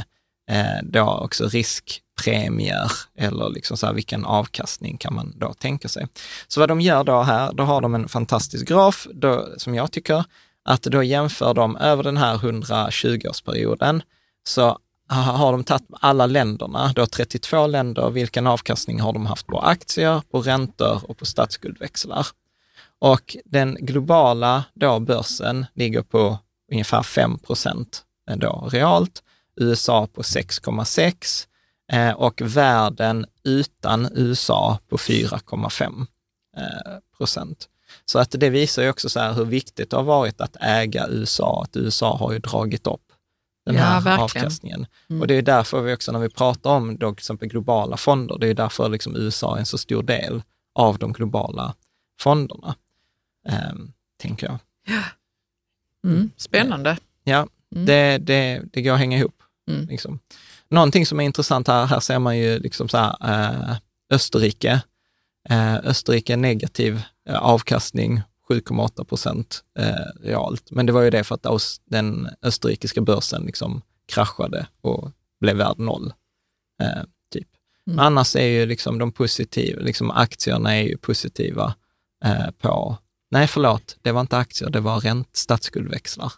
eh, 0.57 0.83
då 0.83 1.09
också 1.09 1.47
riskpremier 1.47 2.91
eller 3.17 3.49
liksom 3.49 3.77
så 3.77 3.85
här, 3.85 3.93
vilken 3.93 4.25
avkastning 4.25 4.97
kan 4.97 5.13
man 5.13 5.33
då 5.37 5.53
tänka 5.53 5.87
sig. 5.87 6.07
Så 6.47 6.59
vad 6.59 6.69
de 6.69 6.81
gör 6.81 7.03
då 7.03 7.21
här, 7.21 7.53
då 7.53 7.63
har 7.63 7.81
de 7.81 7.95
en 7.95 8.07
fantastisk 8.07 8.67
graf 8.67 9.07
då, 9.13 9.47
som 9.57 9.75
jag 9.75 9.91
tycker, 9.91 10.23
att 10.65 10.81
då 10.81 11.03
jämför 11.03 11.53
de 11.53 11.77
över 11.77 12.03
den 12.03 12.17
här 12.17 12.37
120-årsperioden 12.37 14.01
så 14.43 14.79
har 15.09 15.51
de 15.51 15.63
tagit 15.63 15.87
alla 15.91 16.25
länderna, 16.25 16.93
då 16.95 17.05
32 17.05 17.67
länder, 17.67 18.09
vilken 18.09 18.47
avkastning 18.47 18.99
har 18.99 19.13
de 19.13 19.25
haft 19.25 19.47
på 19.47 19.59
aktier, 19.59 20.21
på 20.31 20.41
räntor 20.41 21.01
och 21.03 21.17
på 21.17 21.25
statsskuldväxlar. 21.25 22.27
Och 22.99 23.37
den 23.45 23.77
globala 23.79 24.63
då 24.73 24.99
börsen 24.99 25.65
ligger 25.73 26.01
på 26.01 26.37
ungefär 26.71 27.03
5 27.03 27.39
procent 27.39 28.03
då 28.35 28.69
realt, 28.71 29.23
USA 29.55 30.07
på 30.07 30.21
6,6 30.21 31.47
eh, 31.91 32.11
och 32.11 32.41
världen 32.41 33.25
utan 33.43 34.09
USA 34.15 34.79
på 34.89 34.97
4,5 34.97 36.05
eh, 36.57 36.63
procent. 37.17 37.69
Så 38.05 38.19
att 38.19 38.31
det 38.31 38.49
visar 38.49 38.83
ju 38.83 38.89
också 38.89 39.09
så 39.09 39.19
här 39.19 39.33
hur 39.33 39.45
viktigt 39.45 39.89
det 39.89 39.97
har 39.97 40.03
varit 40.03 40.41
att 40.41 40.57
äga 40.59 41.07
USA, 41.09 41.63
att 41.63 41.77
USA 41.77 42.17
har 42.17 42.31
ju 42.33 42.39
dragit 42.39 42.87
upp 42.87 43.08
den 43.73 43.81
Ja, 43.81 43.87
här 43.89 44.01
verkligen. 44.01 44.19
avkastningen. 44.23 44.85
Och 45.21 45.27
det 45.27 45.33
är 45.35 45.41
därför 45.41 45.81
vi 45.81 45.93
också 45.95 46.11
när 46.11 46.19
vi 46.19 46.29
pratar 46.29 46.69
om 46.69 46.97
då, 46.97 47.11
till 47.13 47.21
exempel 47.21 47.47
globala 47.49 47.97
fonder, 47.97 48.37
det 48.39 48.47
är 48.47 48.53
därför 48.53 48.89
liksom 48.89 49.15
USA 49.15 49.55
är 49.55 49.59
en 49.59 49.65
så 49.65 49.77
stor 49.77 50.03
del 50.03 50.41
av 50.75 50.97
de 50.97 51.13
globala 51.13 51.75
fonderna. 52.21 52.75
Ehm, 53.49 53.91
tänker 54.21 54.47
jag. 54.47 54.57
Mm, 56.07 56.31
spännande. 56.37 56.97
Ja, 57.23 57.47
Mm. 57.75 57.85
det, 57.85 58.17
det, 58.17 58.61
det 58.73 58.81
går 58.81 58.93
att 58.93 58.99
hänga 58.99 59.17
ihop. 59.17 59.43
Mm. 59.71 59.85
Liksom. 59.87 60.19
Någonting 60.69 61.05
som 61.05 61.19
är 61.19 61.23
intressant 61.23 61.67
här, 61.67 61.85
här 61.85 61.99
ser 61.99 62.19
man 62.19 62.37
ju 62.37 62.59
liksom 62.59 62.89
så 62.89 62.97
här, 62.97 63.15
eh, 63.71 63.75
Österrike. 64.09 64.81
Eh, 65.49 65.75
Österrike 65.75 66.35
negativ 66.35 67.01
eh, 67.29 67.35
avkastning, 67.37 68.21
7,8 68.53 69.03
procent 69.05 69.63
eh, 69.79 70.21
realt. 70.23 70.71
Men 70.71 70.85
det 70.85 70.91
var 70.91 71.01
ju 71.01 71.09
det 71.09 71.23
för 71.23 71.35
att 71.35 71.45
aus, 71.45 71.81
den 71.85 72.29
österrikiska 72.41 73.01
börsen 73.01 73.43
liksom 73.43 73.81
kraschade 74.07 74.67
och 74.81 75.11
blev 75.41 75.55
värd 75.57 75.79
noll. 75.79 76.13
Eh, 76.81 77.03
typ. 77.33 77.47
Mm. 77.87 77.95
Men 77.95 77.99
annars 78.05 78.35
är 78.35 78.45
ju 78.47 78.65
liksom 78.65 78.97
de 78.99 79.11
positiva, 79.11 79.81
liksom 79.81 80.11
aktierna 80.11 80.75
är 80.75 80.81
ju 80.83 80.97
positiva 80.97 81.73
eh, 82.25 82.51
på, 82.61 82.97
nej 83.31 83.47
förlåt, 83.47 83.97
det 84.01 84.11
var 84.11 84.21
inte 84.21 84.37
aktier, 84.37 84.69
det 84.69 84.79
var 84.79 84.99
ränt 84.99 85.29
statsskuldväxlar. 85.35 86.31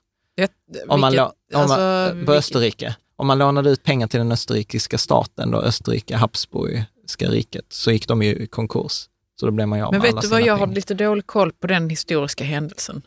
Det, 0.72 0.84
Om 0.88 1.02
man, 1.02 1.12
vilket- 1.12 1.26
om 1.26 1.34
man, 1.54 1.62
alltså, 1.62 2.10
på 2.12 2.16
vilket- 2.18 2.36
Österrike, 2.36 2.96
om 3.16 3.28
man 3.28 3.38
lånade 3.38 3.70
ut 3.70 3.84
pengar 3.84 4.08
till 4.08 4.18
den 4.18 4.32
österrikiska 4.32 4.98
staten, 4.98 5.52
då 5.52 5.62
Österrike, 5.62 6.16
Habsburgska 6.16 7.30
riket, 7.30 7.66
så 7.70 7.92
gick 7.92 8.08
de 8.08 8.22
ju 8.22 8.36
i 8.36 8.48
konkurs. 8.48 9.08
Så 9.42 9.46
då 9.46 9.52
blev 9.52 9.68
man 9.68 9.80
ju 9.80 9.86
av 9.86 9.92
Men 9.92 10.02
vet 10.02 10.22
du 10.22 10.28
vad, 10.28 10.42
jag 10.42 10.54
har 10.54 10.66
pengar. 10.66 10.76
lite 10.76 10.94
dålig 10.94 11.28
koll 11.28 11.52
på 11.52 11.68
den 11.68 11.90
historiska 11.90 12.44
händelsen. 12.44 13.02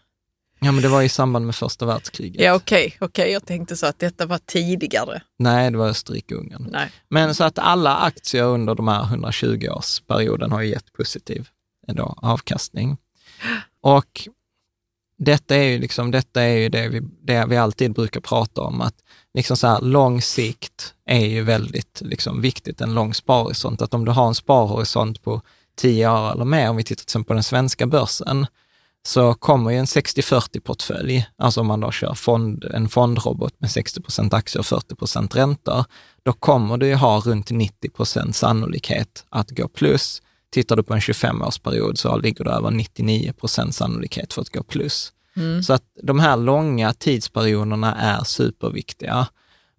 Ja, 0.61 0.73
men 0.73 0.83
det 0.83 0.89
var 0.89 1.03
i 1.03 1.09
samband 1.09 1.47
med 1.47 1.55
första 1.55 1.87
världskriget. 1.87 2.43
Ja, 2.43 2.55
okej, 2.55 2.97
okej, 3.01 3.33
jag 3.33 3.47
tänkte 3.47 3.77
så 3.77 3.87
att 3.87 3.99
detta 3.99 4.27
var 4.27 4.39
tidigare. 4.47 5.23
Nej, 5.39 5.71
det 5.71 5.79
var 5.79 5.89
Österrike-Ungern. 5.89 6.89
Men 7.09 7.35
så 7.35 7.45
att 7.45 7.59
alla 7.59 7.97
aktier 7.97 8.43
under 8.43 8.75
de 8.75 8.89
här 8.89 9.03
120-årsperioden 9.03 10.51
har 10.51 10.61
ju 10.61 10.69
gett 10.69 10.93
positiv 10.93 11.49
ändå, 11.89 12.15
avkastning. 12.23 12.97
Och 13.81 14.29
detta 15.19 15.57
är 15.57 15.63
ju, 15.63 15.79
liksom, 15.79 16.11
detta 16.11 16.43
är 16.43 16.57
ju 16.57 16.69
det, 16.69 16.89
vi, 16.89 17.01
det 17.01 17.47
vi 17.49 17.57
alltid 17.57 17.93
brukar 17.93 18.21
prata 18.21 18.61
om, 18.61 18.81
att 18.81 18.97
liksom 19.35 19.57
så 19.57 19.67
här, 19.67 19.81
lång 19.81 20.23
sikt 20.23 20.95
är 21.07 21.27
ju 21.27 21.43
väldigt 21.43 22.03
liksom, 22.05 22.41
viktigt, 22.41 22.81
en 22.81 22.95
lång 22.95 23.15
sparhorisont. 23.15 23.83
Att 23.83 23.95
om 23.95 24.05
du 24.05 24.13
har 24.13 24.29
en 24.29 24.35
sparhorisont 24.35 25.23
på 25.23 25.43
10 25.77 26.09
år 26.09 26.33
eller 26.33 26.45
mer, 26.45 26.71
om 26.71 26.77
vi 26.77 26.85
tittar 26.85 26.97
till 26.97 27.05
exempel 27.05 27.27
på 27.27 27.35
den 27.35 27.43
svenska 27.43 27.87
börsen, 27.87 28.47
så 29.07 29.35
kommer 29.35 29.71
ju 29.71 29.77
en 29.77 29.85
60-40-portfölj, 29.85 31.25
alltså 31.37 31.61
om 31.61 31.67
man 31.67 31.81
då 31.81 31.91
kör 31.91 32.15
fond, 32.15 32.65
en 32.65 32.89
fondrobot 32.89 33.61
med 33.61 33.71
60% 33.71 34.35
aktier 34.35 34.61
och 34.61 34.67
40% 34.67 35.35
räntor, 35.35 35.85
då 36.23 36.33
kommer 36.33 36.77
du 36.77 36.87
ju 36.87 36.95
ha 36.95 37.21
runt 37.21 37.51
90% 37.51 38.33
sannolikhet 38.33 39.25
att 39.29 39.51
gå 39.51 39.69
plus. 39.69 40.23
Tittar 40.51 40.77
du 40.77 40.83
på 40.83 40.95
en 40.95 41.01
25-årsperiod 41.01 41.95
så 41.95 42.17
ligger 42.17 42.45
du 42.45 42.51
över 42.51 42.71
99 42.71 43.33
sannolikhet 43.71 44.33
för 44.33 44.43
att 44.43 44.51
gå 44.51 44.63
plus. 44.63 45.13
Så 45.67 45.73
att 45.73 45.83
de 46.03 46.21
här 46.21 46.37
långa 46.37 46.93
tidsperioderna 46.93 47.95
är 47.95 48.25
superviktiga. 48.25 49.27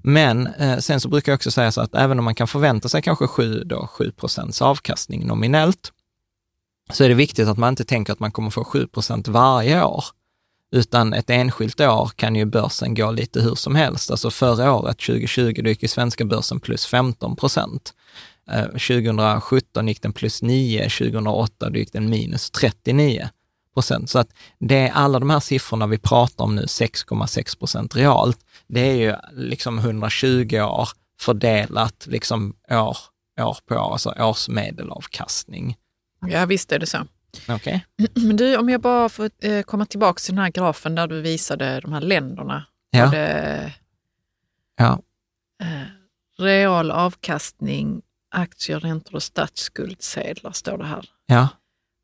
Men 0.08 0.48
eh, 0.48 0.78
sen 0.78 1.00
så 1.00 1.10
brukar 1.10 1.32
jag 1.32 1.38
också 1.38 1.52
säga 1.52 1.72
så 1.72 1.82
att 1.82 1.96
även 1.96 2.20
om 2.20 2.26
man 2.26 2.36
kan 2.36 2.48
förvänta 2.48 2.90
sig 2.90 3.02
kanske 3.02 3.28
7, 3.28 3.64
då, 3.64 3.88
7 3.88 4.12
avkastning 4.62 5.28
nominellt, 5.28 5.92
så 6.94 7.04
är 7.04 7.10
det 7.10 7.16
viktigt 7.16 7.48
att 7.48 7.58
man 7.58 7.70
inte 7.70 7.86
tänker 7.86 8.14
att 8.14 8.20
man 8.20 8.32
kommer 8.32 8.50
få 8.50 8.64
7% 8.64 9.30
varje 9.30 9.84
år. 9.84 10.06
Utan 10.72 11.14
ett 11.14 11.30
enskilt 11.30 11.82
år 11.82 12.12
kan 12.16 12.36
ju 12.36 12.46
börsen 12.46 12.96
gå 12.96 13.12
lite 13.12 13.42
hur 13.42 13.56
som 13.56 13.76
helst. 13.76 14.12
Alltså 14.12 14.32
förra 14.32 14.74
året, 14.74 14.98
2020, 14.98 15.62
då 15.64 15.70
gick 15.70 15.82
ju 15.82 15.88
svenska 15.88 16.26
börsen 16.26 16.60
plus 16.60 16.86
15 16.86 17.36
procent. 17.36 17.94
Eh, 18.52 18.66
2017 18.66 19.88
gick 19.88 20.02
den 20.02 20.14
plus 20.14 20.42
9, 20.42 20.90
2008 20.90 21.70
då 21.70 21.80
gick 21.80 21.94
den 21.94 22.10
minus 22.10 22.52
39 22.52 23.30
procent. 23.76 24.10
Så 24.10 24.20
att 24.20 24.30
det 24.60 24.76
är 24.88 24.92
alla 24.92 25.20
de 25.20 25.30
här 25.30 25.40
siffrorna 25.40 25.88
vi 25.88 25.98
pratar 25.98 26.44
om 26.44 26.56
nu, 26.56 26.62
6,6 26.62 27.60
procent 27.60 27.96
realt, 27.96 28.40
det 28.68 28.80
är 28.80 28.96
ju 28.96 29.16
liksom 29.34 29.80
120 29.80 30.60
år 30.60 30.90
fördelat 31.20 32.08
liksom 32.10 32.56
år, 32.72 32.98
år 33.42 33.58
på 33.68 33.76
år, 33.76 33.92
alltså 33.92 34.10
årsmedelavkastning. 34.20 35.76
Ja, 36.28 36.46
visst 36.46 36.72
är 36.72 36.80
det 36.80 36.86
så. 36.86 36.98
Okej? 37.50 37.86
Men 38.14 38.36
du, 38.38 38.58
om 38.58 38.70
jag 38.70 38.82
bara 38.82 39.10
får 39.10 39.30
eh, 39.42 39.62
komma 39.62 39.86
tillbaka 39.86 40.20
till 40.20 40.36
den 40.36 40.44
här 40.44 40.52
grafen 40.52 40.96
där 40.96 41.08
du 41.08 41.22
visade 41.22 41.80
de 41.80 41.94
här 41.94 42.02
länderna. 42.02 42.66
Ja. 42.90 43.06
Både, 43.06 43.74
Ja. 44.78 45.02
eh, 45.62 45.88
real 46.44 46.92
avkastning, 46.92 48.02
aktier, 48.32 48.80
räntor 48.80 49.16
och 49.16 49.24
statsskuldsedlar 49.24 50.52
står 50.52 50.78
det 50.78 50.86
här. 50.86 51.10
Ja. 51.26 51.48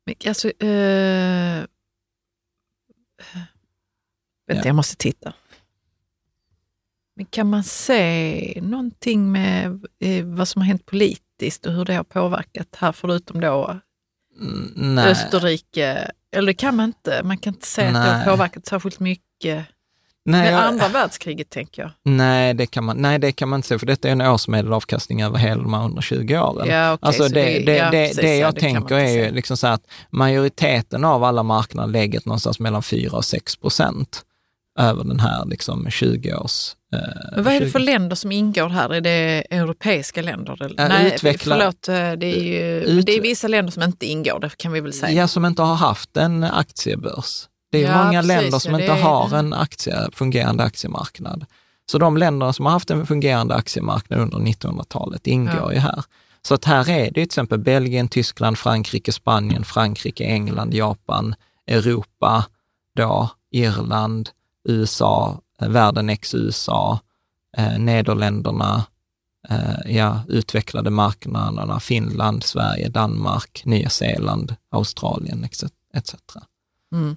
Men, 0.06 0.14
alltså, 0.26 0.48
eh, 0.48 1.64
vänta, 4.46 4.62
Ja. 4.62 4.62
jag 4.64 4.74
måste 4.74 4.96
titta. 4.96 5.32
Men 7.16 7.26
kan 7.26 7.50
man 7.50 7.64
se 7.64 8.58
någonting 8.62 9.32
med 9.32 9.86
eh, 9.98 10.24
vad 10.24 10.48
som 10.48 10.62
har 10.62 10.66
hänt 10.66 10.86
politiskt 10.86 11.66
och 11.66 11.72
hur 11.72 11.84
det 11.84 11.94
har 11.94 12.04
påverkat 12.04 12.76
här, 12.76 12.92
förutom 12.92 13.40
då 13.40 13.80
Mm, 14.40 14.72
Nej. 14.94 15.10
Österrike? 15.10 16.10
Eller 16.30 16.46
det 16.46 16.54
kan 16.54 16.76
man 16.76 16.84
inte. 16.86 17.20
Man 17.24 17.38
kan 17.38 17.54
inte 17.54 17.66
säga 17.66 17.88
att 17.88 17.94
det 17.94 18.00
Nej. 18.00 18.18
har 18.24 18.24
påverkat 18.32 18.66
särskilt 18.66 19.00
mycket. 19.00 19.66
Nej, 20.24 20.40
Med 20.42 20.52
jag- 20.52 20.64
andra 20.64 20.88
världskriget 20.88 21.50
tänker 21.50 21.82
jag. 21.82 21.90
Nej, 22.04 22.54
det 22.54 22.66
kan 22.66 22.84
man, 22.84 22.96
nej, 22.96 23.18
det 23.18 23.32
kan 23.32 23.48
man 23.48 23.58
inte 23.58 23.68
säga, 23.68 23.78
för 23.78 23.86
detta 23.86 24.08
är 24.08 24.12
en 24.12 24.20
årsmedelavkastning 24.20 25.22
över 25.22 25.38
hela 25.38 25.62
de 25.62 25.74
här 25.74 25.80
120 25.80 26.34
åren. 26.36 26.68
Ja, 26.68 26.92
okej, 26.92 27.06
alltså 27.06 27.22
så 27.22 27.28
det, 27.34 27.40
det- 27.44 27.64
det, 27.66 27.76
ja, 27.76 27.90
det, 27.90 28.06
precis, 28.06 28.16
det 28.16 28.26
ja, 28.36 28.40
jag 28.40 28.54
det 28.54 28.62
man 28.62 28.74
tänker 28.74 28.94
är 28.96 29.24
ju 29.24 29.30
liksom 29.34 29.56
så 29.56 29.66
att 29.66 29.82
majoriteten 30.10 31.04
av 31.04 31.24
alla 31.24 31.42
marknader 31.42 31.88
lägger 31.92 32.20
någonstans 32.24 32.58
mellan 32.60 32.82
4 32.82 33.16
och 33.16 33.24
6 33.24 33.56
procent 33.56 34.22
över 34.78 35.04
den 35.04 35.20
här 35.20 35.44
liksom 35.46 35.90
20 35.90 36.34
års... 36.34 36.74
Eh, 36.94 36.98
Men 37.34 37.44
vad 37.44 37.54
är 37.54 37.60
det 37.60 37.66
20 37.66 37.72
för 37.72 37.78
länder 37.78 38.16
som 38.16 38.32
ingår 38.32 38.68
här? 38.68 38.94
Är 38.94 39.00
det 39.00 39.44
europeiska 39.50 40.22
länder? 40.22 40.62
Eller? 40.62 40.82
Ja, 40.82 40.88
Nej, 40.88 41.12
utveckla- 41.12 41.56
förlåt. 41.58 41.88
eh, 41.88 41.94
Det 42.12 42.26
är, 42.26 42.42
ju, 42.42 42.80
Ut- 42.80 43.06
det 43.06 43.12
är 43.16 43.20
vissa 43.20 43.48
länder 43.48 43.72
som 43.72 43.82
inte 43.82 44.06
ingår, 44.06 44.40
det 44.40 44.56
kan 44.56 44.72
vi 44.72 44.80
väl 44.80 44.92
säga. 44.92 45.12
Ja, 45.12 45.28
som 45.28 45.44
inte 45.44 45.62
har 45.62 45.74
haft 45.74 46.16
en 46.16 46.44
aktiebörs. 46.44 47.44
Det 47.72 47.84
är 47.84 47.90
Ja, 47.92 48.04
många 48.04 48.22
precis, 48.22 48.28
länder 48.28 48.58
som 48.58 48.74
inte 48.74 48.92
är- 48.92 49.02
har 49.02 49.34
en 49.38 49.52
aktie, 49.52 49.96
fungerande 50.12 50.64
aktiemarknad. 50.64 51.46
Så 51.90 51.98
de 51.98 52.16
länderna 52.16 52.52
som 52.52 52.64
har 52.66 52.72
haft 52.72 52.90
en 52.90 53.06
fungerande 53.06 53.54
aktiemarknad 53.54 54.20
under 54.20 54.38
1900-talet 54.38 55.26
ingår 55.26 55.54
Ja. 55.54 55.72
ju 55.72 55.78
här. 55.78 56.04
Så 56.42 56.54
att 56.54 56.64
här 56.64 56.90
är 56.90 57.04
det 57.04 57.12
till 57.14 57.22
exempel 57.22 57.58
Belgien, 57.58 58.08
Tyskland, 58.08 58.58
Frankrike, 58.58 59.12
Spanien, 59.12 59.64
Frankrike, 59.64 60.24
England, 60.24 60.74
Japan, 60.74 61.34
Europa, 61.66 62.44
då, 62.96 63.28
Irland, 63.50 64.30
USA, 64.68 65.40
eh, 65.60 65.68
världen 65.68 66.10
ex-USA, 66.10 66.98
eh, 67.56 67.78
Nederländerna, 67.78 68.84
eh, 69.48 69.96
ja, 69.96 70.20
utvecklade 70.28 70.90
marknaderna, 70.90 71.80
Finland, 71.80 72.44
Sverige, 72.44 72.88
Danmark, 72.88 73.62
Nya 73.64 73.88
Zeeland, 73.90 74.54
Australien 74.70 75.44
etc. 75.44 75.64
etc. 75.94 76.14
Mm. 76.92 77.16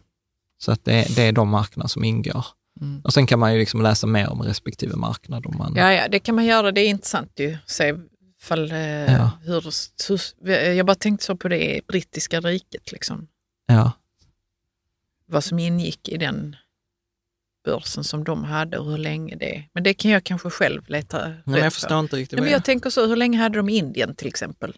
Så 0.57 0.71
att 0.71 0.85
det, 0.85 1.15
det 1.15 1.21
är 1.21 1.31
de 1.31 1.49
marknader 1.49 1.87
som 1.87 2.03
ingår. 2.03 2.45
Mm. 2.81 3.01
Och 3.03 3.13
sen 3.13 3.27
kan 3.27 3.39
man 3.39 3.53
ju 3.53 3.59
liksom 3.59 3.81
läsa 3.81 4.07
mer 4.07 4.29
om 4.29 4.41
respektive 4.41 4.95
marknad. 4.95 5.45
Om 5.45 5.57
man, 5.57 5.73
Ja, 5.75 5.93
ja, 5.93 6.07
det 6.07 6.19
kan 6.19 6.35
man 6.35 6.45
göra. 6.45 6.71
Det 6.71 6.81
är 6.81 6.89
intressant 6.89 7.31
ju. 7.35 7.57
Se 7.65 7.93
fall, 8.41 8.71
eh, 8.71 8.77
Ja. 9.13 9.31
hur, 9.43 9.63
hur, 10.09 10.71
jag 10.73 10.85
bara 10.85 10.95
tänkte 10.95 11.25
så 11.25 11.35
på 11.35 11.47
det 11.47 11.81
brittiska 11.87 12.39
riket, 12.41 12.91
liksom. 12.91 13.27
ja. 13.65 13.91
vad 15.27 15.43
som 15.43 15.59
ingick 15.59 16.09
i 16.09 16.17
den 16.17 16.55
börsen 17.65 18.03
som 18.03 18.23
de 18.23 18.43
hade 18.43 18.77
och 18.77 18.91
hur 18.91 18.97
länge 18.97 19.35
det 19.35 19.63
Men 19.73 19.83
det 19.83 19.93
kan 19.93 20.11
jag 20.11 20.23
kanske 20.23 20.49
själv 20.49 20.89
leta 20.89 21.27
Nej, 21.27 21.37
men 21.45 21.55
jag 21.55 21.63
på. 21.63 21.71
förstår 21.71 21.99
inte 21.99 22.15
riktigt 22.15 22.39
Nej, 22.39 22.43
men 22.43 22.53
jag 22.53 22.65
tänker 22.65 22.89
så, 22.89 23.07
hur 23.07 23.15
länge 23.15 23.37
hade 23.37 23.57
de 23.57 23.69
Indien 23.69 24.15
till 24.15 24.27
exempel? 24.27 24.73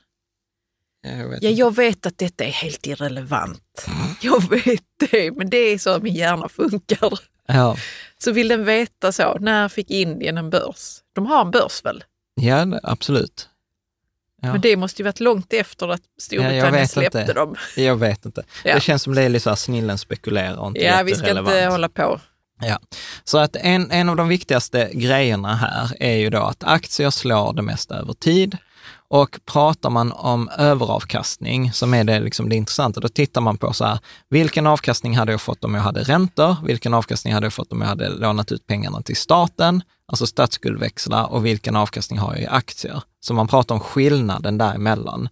Ja, 1.07 1.17
jag 1.17 1.29
vet 1.29 1.43
Ja, 1.43 1.49
jag 1.49 1.75
vet 1.75 2.05
att 2.05 2.17
detta 2.17 2.43
är 2.43 2.51
helt 2.51 2.87
irrelevant. 2.87 3.85
Jag 4.21 4.49
vet 4.49 4.83
det, 5.11 5.31
men 5.31 5.49
det 5.49 5.57
är 5.57 5.77
så 5.77 5.99
min 5.99 6.15
hjärna 6.15 6.49
funkar. 6.49 7.19
ja. 7.47 7.77
Så 8.19 8.31
vill 8.31 8.47
den 8.47 8.65
veta 8.65 9.11
så, 9.11 9.37
när 9.39 9.69
fick 9.69 9.89
Indien 9.91 10.37
en 10.37 10.49
börs? 10.49 10.99
De 11.15 11.25
har 11.25 11.41
en 11.41 11.51
börs 11.51 11.85
väl? 11.85 12.03
ja, 12.41 12.79
absolut. 12.83 13.49
Ja. 14.41 14.51
Men 14.51 14.61
det 14.61 14.77
måste 14.77 15.01
ju 15.01 15.03
varit 15.03 15.19
långt 15.19 15.53
efter 15.53 15.87
att 15.87 16.01
Storbritannien 16.21 16.73
vet 16.73 16.91
släppte 16.91 17.21
inte. 17.21 17.33
dem. 17.33 17.55
Jag 17.75 17.95
vet 17.95 18.25
inte. 18.25 18.43
Ja. 18.63 18.75
Det 18.75 18.81
känns 18.81 19.03
som 19.03 19.15
det 19.15 19.21
är 19.21 19.29
lite 19.29 19.43
så 19.43 19.49
här 19.49 19.55
snillen 19.55 19.97
spekulerar 19.97 20.55
och 20.57 20.67
inte 20.67 20.79
Ja, 20.79 21.03
vi 21.03 21.15
ska 21.15 21.39
inte 21.39 21.65
hålla 21.65 21.89
på. 21.89 22.19
Ja. 22.61 22.79
Så 23.23 23.37
att 23.37 23.55
en, 23.55 23.91
en 23.91 24.09
av 24.09 24.15
de 24.15 24.27
viktigaste 24.27 24.89
grejerna 24.93 25.55
här 25.55 25.91
är 25.99 26.15
ju 26.15 26.29
då 26.29 26.41
att 26.43 26.63
aktier 26.63 27.09
slår 27.09 27.53
det 27.53 27.61
mesta 27.61 27.95
över 27.95 28.13
tid. 28.13 28.57
Och 29.09 29.39
pratar 29.45 29.89
man 29.89 30.11
om 30.11 30.49
överavkastning, 30.49 31.71
som 31.71 31.93
är 31.93 32.03
det, 32.03 32.19
liksom 32.19 32.49
det 32.49 32.55
intressanta, 32.55 32.99
då 32.99 33.07
tittar 33.07 33.41
man 33.41 33.57
på 33.57 33.73
så 33.73 33.85
här, 33.85 33.99
vilken 34.29 34.67
avkastning 34.67 35.17
hade 35.17 35.31
jag 35.31 35.41
fått 35.41 35.63
om 35.63 35.73
jag 35.73 35.81
hade 35.81 36.03
räntor? 36.03 36.55
Vilken 36.65 36.93
avkastning 36.93 37.33
hade 37.33 37.45
jag 37.45 37.53
fått 37.53 37.71
om 37.71 37.81
jag 37.81 37.87
hade 37.87 38.09
lånat 38.09 38.51
ut 38.51 38.67
pengarna 38.67 39.01
till 39.01 39.15
staten, 39.15 39.83
alltså 40.07 40.27
statsskuldväxlar, 40.27 41.25
och 41.25 41.45
vilken 41.45 41.75
avkastning 41.75 42.19
har 42.19 42.33
jag 42.33 42.41
i 42.41 42.47
aktier? 42.47 43.03
Så 43.19 43.33
man 43.33 43.47
pratar 43.47 43.75
om 43.75 43.81
skillnaden 43.81 44.57
däremellan. 44.57 45.29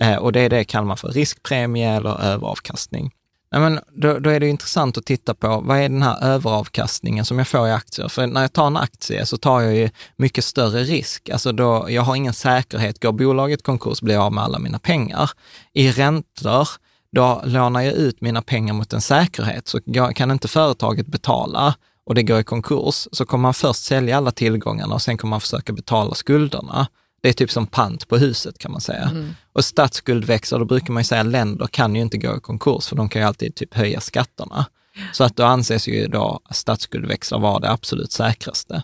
Eh, 0.00 0.16
och 0.16 0.32
det 0.32 0.40
är 0.40 0.50
det 0.50 0.64
kallar 0.64 0.86
man 0.86 0.96
för 0.96 1.08
riskpremie 1.08 1.90
eller 1.90 2.20
överavkastning. 2.20 3.10
Nej, 3.52 3.60
men 3.60 3.80
då, 3.92 4.18
då 4.18 4.30
är 4.30 4.40
det 4.40 4.48
intressant 4.48 4.98
att 4.98 5.04
titta 5.04 5.34
på 5.34 5.60
vad 5.60 5.78
är 5.78 5.88
den 5.88 6.02
här 6.02 6.24
överavkastningen 6.24 7.24
som 7.24 7.38
jag 7.38 7.48
får 7.48 7.68
i 7.68 7.72
aktier? 7.72 8.08
För 8.08 8.26
när 8.26 8.40
jag 8.40 8.52
tar 8.52 8.66
en 8.66 8.76
aktie 8.76 9.26
så 9.26 9.36
tar 9.36 9.60
jag 9.60 9.74
ju 9.74 9.90
mycket 10.16 10.44
större 10.44 10.82
risk. 10.82 11.28
Alltså 11.30 11.52
då, 11.52 11.86
jag 11.88 12.02
har 12.02 12.16
ingen 12.16 12.32
säkerhet. 12.32 13.02
Går 13.02 13.12
bolaget 13.12 13.62
konkurs 13.62 14.00
blir 14.00 14.14
jag 14.14 14.24
av 14.24 14.32
med 14.32 14.44
alla 14.44 14.58
mina 14.58 14.78
pengar. 14.78 15.30
I 15.72 15.90
räntor, 15.90 16.68
då 17.12 17.42
lånar 17.44 17.80
jag 17.80 17.94
ut 17.94 18.20
mina 18.20 18.42
pengar 18.42 18.74
mot 18.74 18.92
en 18.92 19.00
säkerhet. 19.00 19.68
Så 19.68 19.80
kan 20.14 20.30
inte 20.30 20.48
företaget 20.48 21.06
betala 21.06 21.74
och 22.08 22.14
det 22.14 22.22
går 22.22 22.40
i 22.40 22.44
konkurs, 22.44 23.08
så 23.12 23.26
kommer 23.26 23.42
man 23.42 23.54
först 23.54 23.84
sälja 23.84 24.16
alla 24.16 24.30
tillgångarna 24.30 24.94
och 24.94 25.02
sen 25.02 25.16
kommer 25.18 25.30
man 25.30 25.40
försöka 25.40 25.72
betala 25.72 26.14
skulderna. 26.14 26.86
Det 27.20 27.28
är 27.28 27.32
typ 27.32 27.50
som 27.50 27.66
pant 27.66 28.08
på 28.08 28.16
huset 28.16 28.58
kan 28.58 28.72
man 28.72 28.80
säga. 28.80 29.02
Mm. 29.02 29.34
Och 29.52 29.64
statsskuld 29.64 30.24
växer, 30.24 30.58
då 30.58 30.64
brukar 30.64 30.92
man 30.92 31.00
ju 31.00 31.04
säga 31.04 31.20
att 31.20 31.26
länder 31.26 31.66
kan 31.66 31.94
ju 31.94 32.02
inte 32.02 32.18
gå 32.18 32.36
i 32.36 32.40
konkurs, 32.40 32.86
för 32.86 32.96
de 32.96 33.08
kan 33.08 33.22
ju 33.22 33.28
alltid 33.28 33.54
typ 33.54 33.74
höja 33.74 34.00
skatterna. 34.00 34.66
Så 35.12 35.24
att 35.24 35.36
då 35.36 35.44
anses 35.44 35.88
ju 35.88 36.06
då 36.06 36.40
statsskuldväxlar 36.50 37.38
vara 37.38 37.58
det 37.58 37.70
absolut 37.70 38.12
säkraste. 38.12 38.82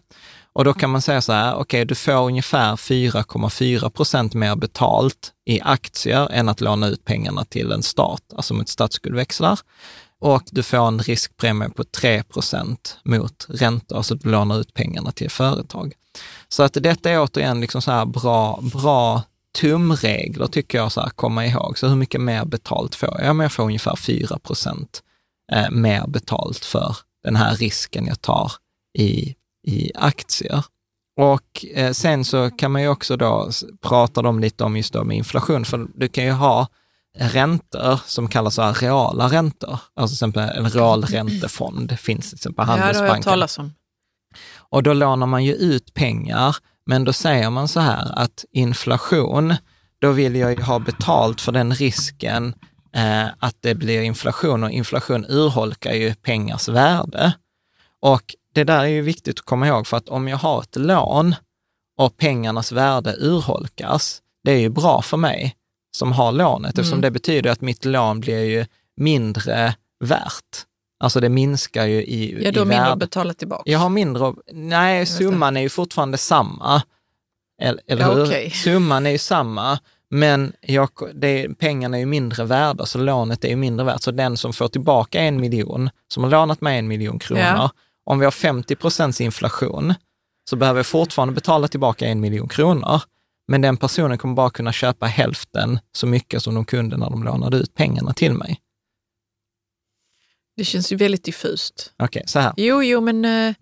Och 0.53 0.65
då 0.65 0.73
kan 0.73 0.91
man 0.91 1.03
säga 1.03 1.21
så 1.21 1.33
här, 1.33 1.53
okej, 1.53 1.63
okay, 1.63 1.85
du 1.85 1.95
får 1.95 2.27
ungefär 2.27 2.77
4,4 2.77 3.91
procent 3.91 4.35
mer 4.35 4.57
betalt 4.57 5.33
i 5.47 5.61
aktier 5.61 6.29
än 6.33 6.49
att 6.49 6.61
låna 6.61 6.87
ut 6.87 7.05
pengarna 7.05 7.45
till 7.45 7.73
en 7.73 7.83
stat, 7.83 8.23
alltså 8.37 8.55
mot 8.55 8.69
statsskuldväxlar 8.69 9.59
och 10.21 10.43
du 10.51 10.63
får 10.63 10.89
en 10.89 10.99
riskpremie 10.99 11.69
på 11.69 11.83
3% 11.83 12.77
mot 13.05 13.47
räntor, 13.49 13.97
alltså 13.97 14.15
du 14.15 14.31
lånar 14.31 14.61
ut 14.61 14.75
pengarna 14.75 15.13
till 15.13 15.31
företag. 15.31 15.93
Så 16.49 16.63
att 16.63 16.73
detta 16.73 17.11
är 17.11 17.23
återigen 17.23 17.61
liksom 17.61 17.83
så 17.83 17.91
här 17.91 18.07
bra, 18.07 18.61
bra 18.63 19.23
tumregler 19.61 20.47
tycker 20.47 20.79
jag, 20.79 20.93
så 20.93 21.01
här, 21.01 21.09
komma 21.09 21.47
ihåg. 21.47 21.79
Så 21.79 21.89
hur 21.89 21.97
mycket 21.97 22.21
mer 22.21 22.45
betalt 22.45 22.95
får 22.95 23.09
jag? 23.09 23.29
Ja, 23.29 23.33
men 23.33 23.45
jag 23.45 23.53
får 23.53 23.63
ungefär 23.63 23.97
4 23.97 24.39
eh, 25.53 25.71
mer 25.71 26.07
betalt 26.07 26.65
för 26.65 26.97
den 27.25 27.37
här 27.37 27.57
risken 27.57 28.07
jag 28.07 28.21
tar 28.21 28.53
i, 28.99 29.35
i 29.67 29.91
aktier. 29.95 30.65
Och 31.17 31.65
eh, 31.75 31.93
sen 31.93 32.25
så 32.25 32.51
kan 32.51 32.73
man 32.73 32.83
ju 32.83 32.89
också 32.89 33.17
då 33.17 33.51
prata 33.83 34.21
om 34.21 34.41
lite 34.41 34.65
om 34.65 34.77
just 34.77 34.93
då 34.93 35.05
med 35.05 35.17
inflation, 35.17 35.65
för 35.65 35.87
du 35.95 36.09
kan 36.09 36.25
ju 36.25 36.31
ha 36.31 36.69
räntor 37.19 38.01
som 38.07 38.29
kallas 38.29 38.59
reala 38.59 39.29
räntor. 39.29 39.79
Alltså 39.95 40.13
till 40.13 40.17
exempel 40.17 40.65
en 40.65 40.71
realräntefond 40.71 41.99
finns 41.99 42.29
till 42.29 42.37
exempel 42.37 42.65
på 42.65 42.71
Handelsbanken. 42.71 43.05
Det 43.05 43.11
har 43.11 43.17
jag 43.17 43.25
talat 43.25 43.59
om. 43.59 43.73
Och 44.69 44.83
då 44.83 44.93
lånar 44.93 45.27
man 45.27 45.45
ju 45.45 45.55
ut 45.55 45.95
pengar, 45.95 46.57
men 46.87 47.05
då 47.05 47.13
säger 47.13 47.51
man 47.51 47.69
så 47.69 47.81
här 47.81 48.19
att 48.19 48.45
inflation, 48.53 49.55
då 49.99 50.13
vill 50.13 50.37
jag 50.37 50.51
ju 50.51 50.63
ha 50.63 50.79
betalt 50.79 51.41
för 51.41 51.53
den 51.53 51.75
risken 51.75 52.55
eh, 52.95 53.27
att 53.39 53.57
det 53.61 53.75
blir 53.75 54.03
inflation 54.03 54.65
och 54.65 54.71
inflation 54.71 55.27
urholkar 55.29 55.93
ju 55.93 56.15
pengars 56.15 56.69
värde. 56.69 57.33
Och 58.01 58.35
det 58.55 58.65
där 58.65 58.81
är 58.81 58.89
ju 58.89 59.03
viktigt 59.03 59.39
att 59.39 59.45
komma 59.45 59.69
ihåg 59.69 59.87
för 59.87 59.97
att 59.97 60.09
om 60.09 60.29
jag 60.29 60.37
har 60.37 60.63
ett 60.63 60.77
lån 60.77 61.35
och 61.99 62.17
pengarnas 62.17 62.73
värde 62.73 63.17
urholkas, 63.19 64.23
det 64.45 64.53
är 64.53 64.59
ju 64.59 64.69
bra 64.69 65.03
för 65.03 65.17
mig 65.17 65.57
som 65.97 66.13
har 66.13 66.33
lånet, 66.33 66.71
eftersom 66.71 66.99
mm. 66.99 67.01
det 67.03 67.11
betyder 67.11 67.51
att 67.51 67.61
mitt 67.61 67.85
lån 67.85 68.21
blir 68.21 68.45
ju 68.45 68.67
mindre 68.97 69.75
värt. 70.05 70.67
Alltså 71.01 71.21
det 71.21 71.29
minskar 71.29 71.87
ju 71.87 72.03
i 72.03 72.45
Ja, 72.45 72.51
du 72.51 72.59
har 72.59 72.67
mindre 72.67 72.87
att 72.87 72.99
betala 72.99 73.35
tillbaka. 73.35 73.71
Jag 73.71 73.79
har 73.79 73.89
mindre, 73.89 74.35
nej 74.53 75.07
summan 75.07 75.57
är 75.57 75.61
ju 75.61 75.69
fortfarande 75.69 76.19
samma. 76.19 76.83
Eller, 77.63 77.83
eller 77.87 78.03
ja, 78.03 78.15
hur? 78.15 78.23
Okay. 78.23 78.51
Summan 78.65 79.07
är 79.07 79.11
ju 79.11 79.19
samma, 79.19 79.79
men 80.11 80.53
jag, 80.61 80.89
det, 81.15 81.59
pengarna 81.59 81.97
är 81.97 82.01
ju 82.01 82.07
mindre 82.07 82.45
värda, 82.45 82.87
så 82.87 82.99
lånet 82.99 83.45
är 83.45 83.49
ju 83.49 83.57
mindre 83.57 83.87
värt. 83.87 84.03
Så 84.03 84.11
den 84.11 84.37
som 84.37 84.53
får 84.53 84.69
tillbaka 84.69 85.21
en 85.21 85.41
miljon, 85.41 85.91
som 86.09 86.23
har 86.23 86.31
lånat 86.31 86.61
mig 86.61 86.79
en 86.79 86.89
miljon 86.89 87.19
kronor, 87.19 87.43
ja. 87.43 87.71
om 88.05 88.19
vi 88.19 88.25
har 88.25 88.33
50 88.33 88.77
procents 88.77 89.21
inflation, 89.21 89.95
så 90.51 90.57
behöver 90.57 90.79
jag 90.79 90.87
fortfarande 90.87 91.35
betala 91.35 91.69
tillbaka 91.69 92.07
en 92.07 92.21
miljon 92.21 92.49
kronor. 92.49 93.01
Men 93.49 93.61
den 93.61 93.77
personen 93.77 94.19
kommer 94.19 94.35
bara 94.35 94.51
kunna 94.51 94.73
köpa 94.73 95.07
hälften 95.07 95.79
så 95.93 96.07
mycket 96.07 96.43
som 96.43 96.55
de 96.55 96.65
kunde 96.65 96.97
när 96.97 97.11
de 97.11 97.23
lånade 97.23 97.57
ut 97.57 97.75
pengarna 97.75 98.13
till 98.13 98.33
mig. 98.33 98.61
Det 100.57 100.65
känns 100.65 100.93
ju 100.93 100.97
väldigt 100.97 101.25
diffust. 101.25 101.93
Okej, 101.97 102.21
okay, 102.21 102.23
så 102.27 102.39
här. 102.39 102.53
Jo, 102.57 102.83
jo, 102.83 103.01
men 103.01 103.25
uh, 103.25 103.55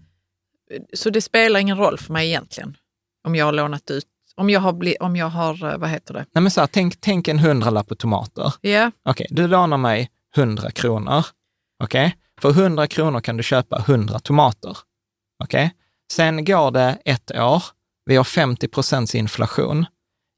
så 0.95 1.11
det 1.11 1.21
spelar 1.21 1.61
ingen 1.61 1.79
roll 1.79 1.99
för 1.99 2.13
mig 2.13 2.29
egentligen 2.29 2.77
om 3.25 3.35
jag 3.35 3.45
har 3.45 3.53
lånat 3.53 3.91
ut, 3.91 4.07
om 4.37 4.51
jag 4.51 4.61
har, 4.61 4.73
bli, 4.73 4.97
om 5.01 5.17
jag 5.17 5.27
har 5.27 5.65
uh, 5.65 5.79
vad 5.79 5.89
heter 5.89 6.15
det? 6.15 6.27
Nej, 6.33 6.43
men 6.43 6.51
så 6.51 6.61
här, 6.61 6.69
tänk, 6.73 7.01
tänk 7.01 7.29
en 7.29 7.39
hundralapp 7.39 7.89
på 7.89 7.95
tomater. 7.95 8.55
Ja. 8.61 8.71
Yeah. 8.71 8.91
Okej, 9.05 9.27
okay, 9.31 9.37
du 9.37 9.47
lånar 9.49 9.77
mig 9.77 10.11
hundra 10.37 10.71
kronor. 10.71 11.25
Okej, 11.85 12.07
okay? 12.07 12.19
för 12.41 12.53
hundra 12.63 12.87
kronor 12.87 13.21
kan 13.21 13.37
du 13.37 13.43
köpa 13.43 13.85
hundra 13.87 14.19
tomater. 14.19 14.79
Okej, 15.45 15.75
sen 16.13 16.45
går 16.45 16.71
det 16.71 16.99
ett 17.05 17.31
år 17.31 17.63
vi 18.05 18.17
har 18.17 18.25
50 18.25 18.69
procents 18.69 19.15
inflation. 19.15 19.87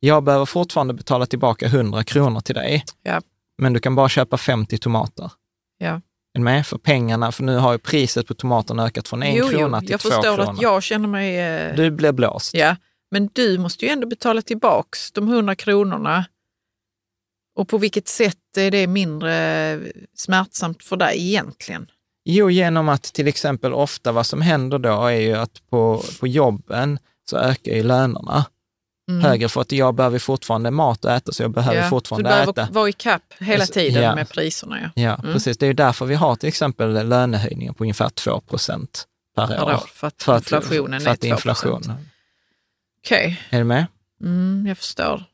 Jag 0.00 0.24
behöver 0.24 0.46
fortfarande 0.46 0.94
betala 0.94 1.26
tillbaka 1.26 1.66
100 1.66 2.04
kronor 2.04 2.40
till 2.40 2.54
dig, 2.54 2.84
ja. 3.02 3.20
men 3.58 3.72
du 3.72 3.80
kan 3.80 3.94
bara 3.94 4.08
köpa 4.08 4.36
50 4.36 4.78
tomater. 4.78 5.32
Ja. 5.78 5.86
Är 5.86 6.00
med? 6.42 6.66
För 6.66 6.78
pengarna, 6.78 7.32
för 7.32 7.42
nu 7.44 7.56
har 7.56 7.72
ju 7.72 7.78
priset 7.78 8.26
på 8.26 8.34
tomaterna 8.34 8.86
ökat 8.86 9.08
från 9.08 9.22
en 9.22 9.34
jo, 9.34 9.48
krona 9.48 9.80
till 9.80 9.98
två 9.98 10.08
kronor. 10.08 10.24
Jag 10.24 10.36
förstår 10.36 10.52
att 10.52 10.62
jag 10.62 10.82
känner 10.82 11.08
mig... 11.08 11.40
Eh... 11.40 11.76
Du 11.76 11.90
blir 11.90 12.12
blåst. 12.12 12.54
Ja, 12.54 12.76
men 13.10 13.30
du 13.32 13.58
måste 13.58 13.84
ju 13.84 13.90
ändå 13.90 14.06
betala 14.06 14.42
tillbaks 14.42 15.12
de 15.12 15.28
100 15.28 15.54
kronorna. 15.54 16.24
Och 17.56 17.68
på 17.68 17.78
vilket 17.78 18.08
sätt 18.08 18.56
är 18.56 18.70
det 18.70 18.86
mindre 18.86 19.80
smärtsamt 20.16 20.82
för 20.82 20.96
dig 20.96 21.28
egentligen? 21.28 21.86
Jo, 22.24 22.50
genom 22.50 22.88
att 22.88 23.02
till 23.02 23.28
exempel 23.28 23.72
ofta 23.72 24.12
vad 24.12 24.26
som 24.26 24.40
händer 24.40 24.78
då 24.78 25.06
är 25.06 25.20
ju 25.20 25.34
att 25.34 25.70
på, 25.70 26.02
på 26.20 26.26
jobben 26.26 26.98
så 27.30 27.36
ökar 27.36 27.72
ju 27.72 27.82
lönerna 27.82 28.44
mm. 29.08 29.24
högre 29.24 29.48
för 29.48 29.60
att 29.60 29.72
jag 29.72 29.94
behöver 29.94 30.18
fortfarande 30.18 30.70
mat 30.70 31.04
att 31.04 31.22
äta, 31.22 31.32
så 31.32 31.42
jag 31.42 31.50
behöver 31.50 31.82
ja, 31.82 31.88
fortfarande 31.88 32.30
äta. 32.30 32.46
Du 32.46 32.52
behöver 32.52 32.74
vara 32.74 32.88
i 32.88 32.92
kapp 32.92 33.34
hela 33.38 33.66
tiden 33.66 34.02
ja. 34.02 34.14
med 34.14 34.28
priserna. 34.28 34.80
Ja, 34.80 35.02
ja 35.02 35.14
mm. 35.14 35.32
precis. 35.32 35.58
Det 35.58 35.66
är 35.66 35.74
därför 35.74 36.06
vi 36.06 36.14
har 36.14 36.36
till 36.36 36.48
exempel 36.48 37.08
lönehöjningar 37.08 37.72
på 37.72 37.84
ungefär 37.84 38.08
2 38.08 38.40
procent 38.40 39.06
per, 39.36 39.46
per 39.46 39.64
år. 39.64 39.80
För 39.92 40.06
att, 40.06 40.22
för 40.22 40.36
inflationen 40.36 41.00
för 41.00 41.10
att 41.10 41.24
är 41.24 41.28
2 41.28 41.34
inflation. 41.34 41.82
Okej. 41.82 43.26
Okay. 43.26 43.36
Är 43.50 43.58
du 43.58 43.64
med? 43.64 43.86
Mm, 44.20 44.64
jag 44.68 44.78
förstår. 44.78 45.24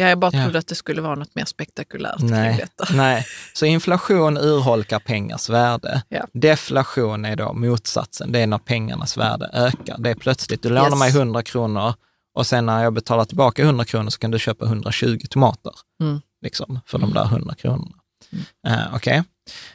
Ja, 0.00 0.08
jag 0.08 0.18
bara 0.18 0.30
trodde 0.30 0.50
ja. 0.52 0.58
att 0.58 0.66
det 0.66 0.74
skulle 0.74 1.02
vara 1.02 1.14
något 1.14 1.34
mer 1.34 1.44
spektakulärt 1.44 2.20
nej, 2.20 2.48
kring 2.48 2.58
detta. 2.58 2.86
Nej, 2.96 3.26
så 3.54 3.66
inflation 3.66 4.36
urholkar 4.36 4.98
pengars 4.98 5.48
värde. 5.48 6.02
Ja. 6.08 6.26
Deflation 6.32 7.24
är 7.24 7.36
då 7.36 7.52
motsatsen, 7.52 8.32
det 8.32 8.38
är 8.38 8.46
när 8.46 8.58
pengarnas 8.58 9.16
värde 9.16 9.50
ökar. 9.52 9.96
Det 9.98 10.10
är 10.10 10.14
plötsligt, 10.14 10.62
du 10.62 10.68
lånar 10.68 10.88
yes. 10.88 10.98
mig 10.98 11.10
100 11.10 11.42
kronor 11.42 11.94
och 12.38 12.46
sen 12.46 12.66
när 12.66 12.82
jag 12.82 12.92
betalar 12.92 13.24
tillbaka 13.24 13.62
100 13.62 13.84
kronor 13.84 14.10
så 14.10 14.18
kan 14.18 14.30
du 14.30 14.38
köpa 14.38 14.64
120 14.64 15.18
tomater 15.30 15.72
mm. 16.02 16.20
liksom, 16.42 16.80
för 16.86 16.98
de 16.98 17.12
där 17.12 17.24
100 17.24 17.54
kronorna. 17.54 17.96
Mm. 18.32 18.78
Uh, 18.78 18.94
Okej, 18.94 19.20
okay. 19.20 19.22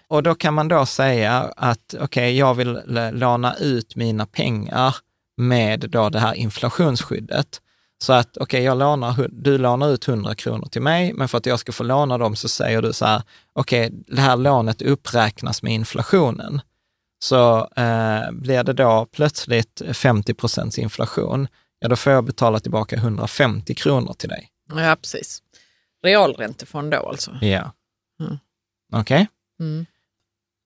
och 0.07 0.23
då 0.23 0.35
kan 0.35 0.53
man 0.53 0.67
då 0.67 0.85
säga 0.85 1.53
att 1.57 1.93
okej, 1.93 2.03
okay, 2.03 2.31
jag 2.31 2.53
vill 2.53 2.79
låna 3.13 3.55
ut 3.55 3.95
mina 3.95 4.25
pengar 4.25 4.95
med 5.37 5.79
då 5.89 6.09
det 6.09 6.19
här 6.19 6.33
inflationsskyddet. 6.33 7.61
Så 8.03 8.13
att 8.13 8.37
okej, 8.37 8.43
okay, 8.43 8.61
jag 8.61 8.77
lånar, 8.77 9.27
du 9.31 9.57
lånar 9.57 9.89
ut 9.89 10.07
100 10.07 10.35
kronor 10.35 10.65
till 10.65 10.81
mig, 10.81 11.13
men 11.13 11.27
för 11.27 11.37
att 11.37 11.45
jag 11.45 11.59
ska 11.59 11.71
få 11.71 11.83
låna 11.83 12.17
dem 12.17 12.35
så 12.35 12.49
säger 12.49 12.81
du 12.81 12.93
så 12.93 13.05
här, 13.05 13.21
okej, 13.53 13.87
okay, 13.87 13.99
det 14.07 14.21
här 14.21 14.37
lånet 14.37 14.81
uppräknas 14.81 15.63
med 15.63 15.73
inflationen. 15.73 16.61
Så 17.23 17.67
eh, 17.75 18.31
blir 18.31 18.63
det 18.63 18.73
då 18.73 19.07
plötsligt 19.11 19.81
50 19.93 20.33
procents 20.33 20.79
inflation, 20.79 21.47
ja 21.83 21.89
då 21.89 21.95
får 21.95 22.11
jag 22.13 22.23
betala 22.23 22.59
tillbaka 22.59 22.95
150 22.95 23.75
kronor 23.75 24.13
till 24.13 24.29
dig. 24.29 24.49
Ja, 24.69 24.95
precis. 25.01 25.41
Realräntefond 26.03 26.91
då 26.91 26.97
alltså? 26.97 27.37
Ja. 27.41 27.71
Mm. 28.21 28.37
Okej. 28.93 28.99
Okay. 28.99 29.25
Mm. 29.59 29.85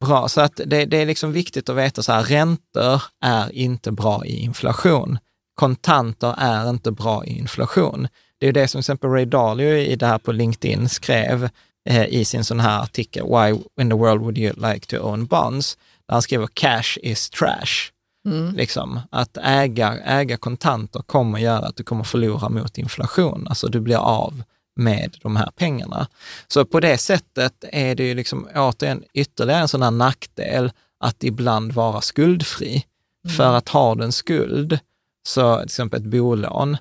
Bra, 0.05 0.27
så 0.27 0.41
att 0.41 0.61
det, 0.65 0.85
det, 0.85 0.97
är 0.97 1.05
liksom 1.05 1.31
viktigt 1.31 1.69
att 1.69 1.75
veta 1.75 2.03
så 2.03 2.11
här, 2.11 2.23
räntor 2.23 3.01
är 3.21 3.51
inte 3.51 3.91
bra 3.91 4.25
i 4.25 4.39
inflation 4.39 5.19
kontanter 5.57 6.35
är 6.37 6.69
inte 6.69 6.91
bra 6.91 7.25
i 7.25 7.37
inflation. 7.37 8.07
Det 8.39 8.47
är 8.47 8.51
det 8.51 8.67
som 8.67 8.79
till 8.79 8.83
exempel 8.83 9.09
Ray 9.09 9.25
Dalio 9.25 9.77
i 9.77 9.95
det 9.95 10.05
här 10.05 10.17
på 10.17 10.31
LinkedIn 10.31 10.89
skrev 10.89 11.49
eh, 11.89 12.05
i 12.05 12.25
sin 12.25 12.43
sån 12.43 12.59
här 12.59 12.81
artikel, 12.81 13.23
Why 13.23 13.59
in 13.81 13.89
the 13.89 13.95
world 13.95 14.21
would 14.21 14.37
you 14.37 14.53
like 14.71 14.87
to 14.87 14.97
own 14.97 15.25
bonds? 15.25 15.77
Där 16.07 16.13
han 16.13 16.21
skriver 16.21 16.47
cash 16.53 16.97
is 17.03 17.29
trash. 17.29 17.91
Mm. 18.25 18.55
Liksom, 18.55 18.99
att 19.11 19.37
äga, 19.37 19.97
äga 19.97 20.37
kontanter 20.37 20.99
kommer 20.99 21.39
göra 21.39 21.65
att 21.65 21.75
du 21.75 21.83
kommer 21.83 22.03
förlora 22.03 22.49
mot 22.49 22.77
inflation. 22.77 23.47
Alltså 23.47 23.67
du 23.67 23.79
blir 23.79 23.97
av 23.97 24.43
med 24.75 25.17
de 25.21 25.35
här 25.35 25.51
pengarna. 25.55 26.07
Så 26.47 26.65
på 26.65 26.79
det 26.79 26.97
sättet 26.97 27.63
är 27.71 27.95
det 27.95 28.03
ju 28.03 28.13
liksom 28.13 28.47
återigen 28.55 29.03
ytterligare 29.13 29.61
en 29.61 29.67
sån 29.67 29.81
här 29.81 29.91
nackdel 29.91 30.71
att 30.99 31.23
ibland 31.23 31.71
vara 31.71 32.01
skuldfri. 32.01 32.85
Mm. 33.25 33.37
För 33.37 33.55
att 33.55 33.69
ha 33.69 33.95
du 33.95 34.03
en 34.03 34.11
skuld 34.11 34.79
så 35.27 35.55
till 35.55 35.65
exempel 35.65 35.99
ett 36.01 36.11
bolån, 36.11 36.77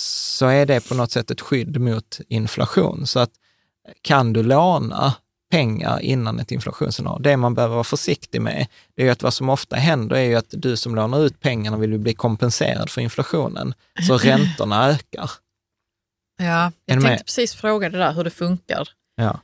så 0.00 0.46
är 0.46 0.66
det 0.66 0.88
på 0.88 0.94
något 0.94 1.10
sätt 1.10 1.30
ett 1.30 1.40
skydd 1.40 1.80
mot 1.80 2.20
inflation. 2.28 3.06
Så 3.06 3.20
att 3.20 3.30
kan 4.02 4.32
du 4.32 4.42
låna 4.42 5.14
pengar 5.50 6.00
innan 6.00 6.40
ett 6.40 6.52
inflationsscenario. 6.52 7.22
Det 7.22 7.36
man 7.36 7.54
behöver 7.54 7.74
vara 7.74 7.84
försiktig 7.84 8.42
med, 8.42 8.66
det 8.94 9.08
är 9.08 9.12
att 9.12 9.22
vad 9.22 9.34
som 9.34 9.48
ofta 9.48 9.76
händer 9.76 10.16
är 10.16 10.22
ju 10.24 10.34
att 10.34 10.46
du 10.50 10.76
som 10.76 10.94
lånar 10.94 11.20
ut 11.24 11.40
pengarna 11.40 11.76
vill 11.76 11.98
bli 11.98 12.14
kompenserad 12.14 12.90
för 12.90 13.00
inflationen, 13.00 13.74
så 14.06 14.16
räntorna 14.18 14.88
ökar. 14.88 15.30
Ja, 16.38 16.72
jag 16.84 17.02
tänkte 17.02 17.24
precis 17.24 17.54
fråga 17.54 17.88
det 17.88 17.98
där 17.98 18.12
hur 18.12 18.24
det 18.24 18.30
funkar. 18.30 18.88
Ja. 19.16 19.40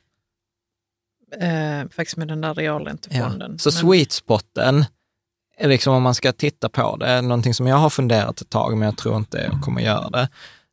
Eh, 1.41 1.89
faktiskt 1.89 2.17
med 2.17 2.29
den 2.29 2.41
där 2.41 2.55
realräntefonden. 2.55 3.53
Ja. 3.53 3.59
Så 3.59 3.69
Men- 3.69 3.73
sweet 3.73 4.13
spoten, 4.13 4.85
liksom 5.61 5.95
om 5.95 6.03
man 6.03 6.15
ska 6.15 6.33
titta 6.33 6.69
på 6.69 6.97
det, 6.97 7.23
någonting 7.23 7.55
som 7.55 7.67
jag 7.67 7.77
har 7.77 7.91
funderat 7.91 8.41
ett 8.41 8.51
tag, 8.51 8.77
men 8.77 8.87
jag 8.87 8.97
tror 8.97 9.17
inte 9.17 9.39
jag 9.39 9.63
kommer 9.63 9.81
göra 9.83 10.11
det, 10.11 10.29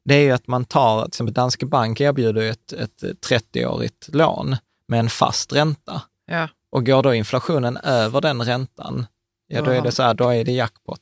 det 0.06 0.16
är 0.16 0.22
ju 0.22 0.32
att 0.32 0.48
man 0.48 0.66
tar, 0.66 1.02
till 1.02 1.08
exempel 1.08 1.34
Danske 1.34 1.66
Bank 1.66 2.02
erbjuder 2.02 2.42
ju 2.42 2.50
ett, 2.50 2.74
ett 2.74 3.04
30-årigt 3.30 4.16
lån 4.16 4.56
med 4.94 5.00
en 5.00 5.10
fast 5.10 5.54
ränta. 5.54 6.02
Ja, 6.26 6.48
Och 6.72 6.86
går 6.86 7.04
då 7.04 7.14
inflationen 7.14 7.78
över 7.78 8.22
den 8.22 8.44
räntan, 8.44 9.06
ja 9.48 9.62
då 9.62 9.72
är 9.72 9.82
det 9.82 9.92
så 9.92 10.04
här, 10.04 10.14
då 10.14 10.30
är 10.30 10.44
det 10.44 10.52
jackpot. 10.52 11.00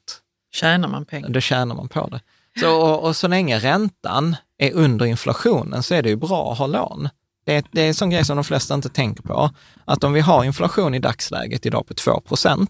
tjänar 0.54 0.88
man 0.88 1.06
pengar? 1.06 1.30
Då 1.30 1.39
tjänar 1.39 1.76
man 1.76 1.88
på 1.88 2.08
det. 2.08 2.22
Så, 2.60 2.82
och, 2.82 3.04
och 3.04 3.16
så 3.16 3.28
länge 3.28 3.60
räntan 3.60 4.36
är 4.58 4.74
under 4.74 5.06
inflationen 5.06 5.84
så 5.84 5.96
är 5.96 6.02
det 6.02 6.10
ju 6.10 6.16
bra 6.16 6.52
att 6.52 6.58
ha 6.58 6.68
lån. 6.68 7.10
Det 7.46 7.56
är, 7.56 7.64
det 7.72 7.82
är 7.82 7.88
en 7.88 7.94
sån 7.94 8.10
grej 8.10 8.26
som 8.26 8.36
de 8.38 8.44
flesta 8.44 8.74
inte 8.74 8.89
tänker 8.89 9.24
på. 9.24 9.50
Att 9.86 10.04
om 10.04 10.14
vi 10.14 10.20
har 10.20 10.44
inflation 10.44 10.96
i 10.96 11.00
dagsläget 11.00 11.66
idag 11.66 11.88
på 11.88 11.94
2% 11.94 12.68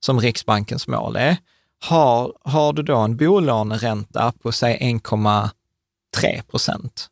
som 0.00 0.20
Riksbankens 0.20 0.88
mål 0.88 1.16
är, 1.16 1.36
har, 1.84 2.32
har 2.44 2.72
du 2.72 2.82
då 2.82 2.96
en 2.96 3.16
bolåneränta 3.16 4.32
på 4.42 4.52
säg 4.52 4.78
1,3 4.80 6.42
procent. 6.50 7.10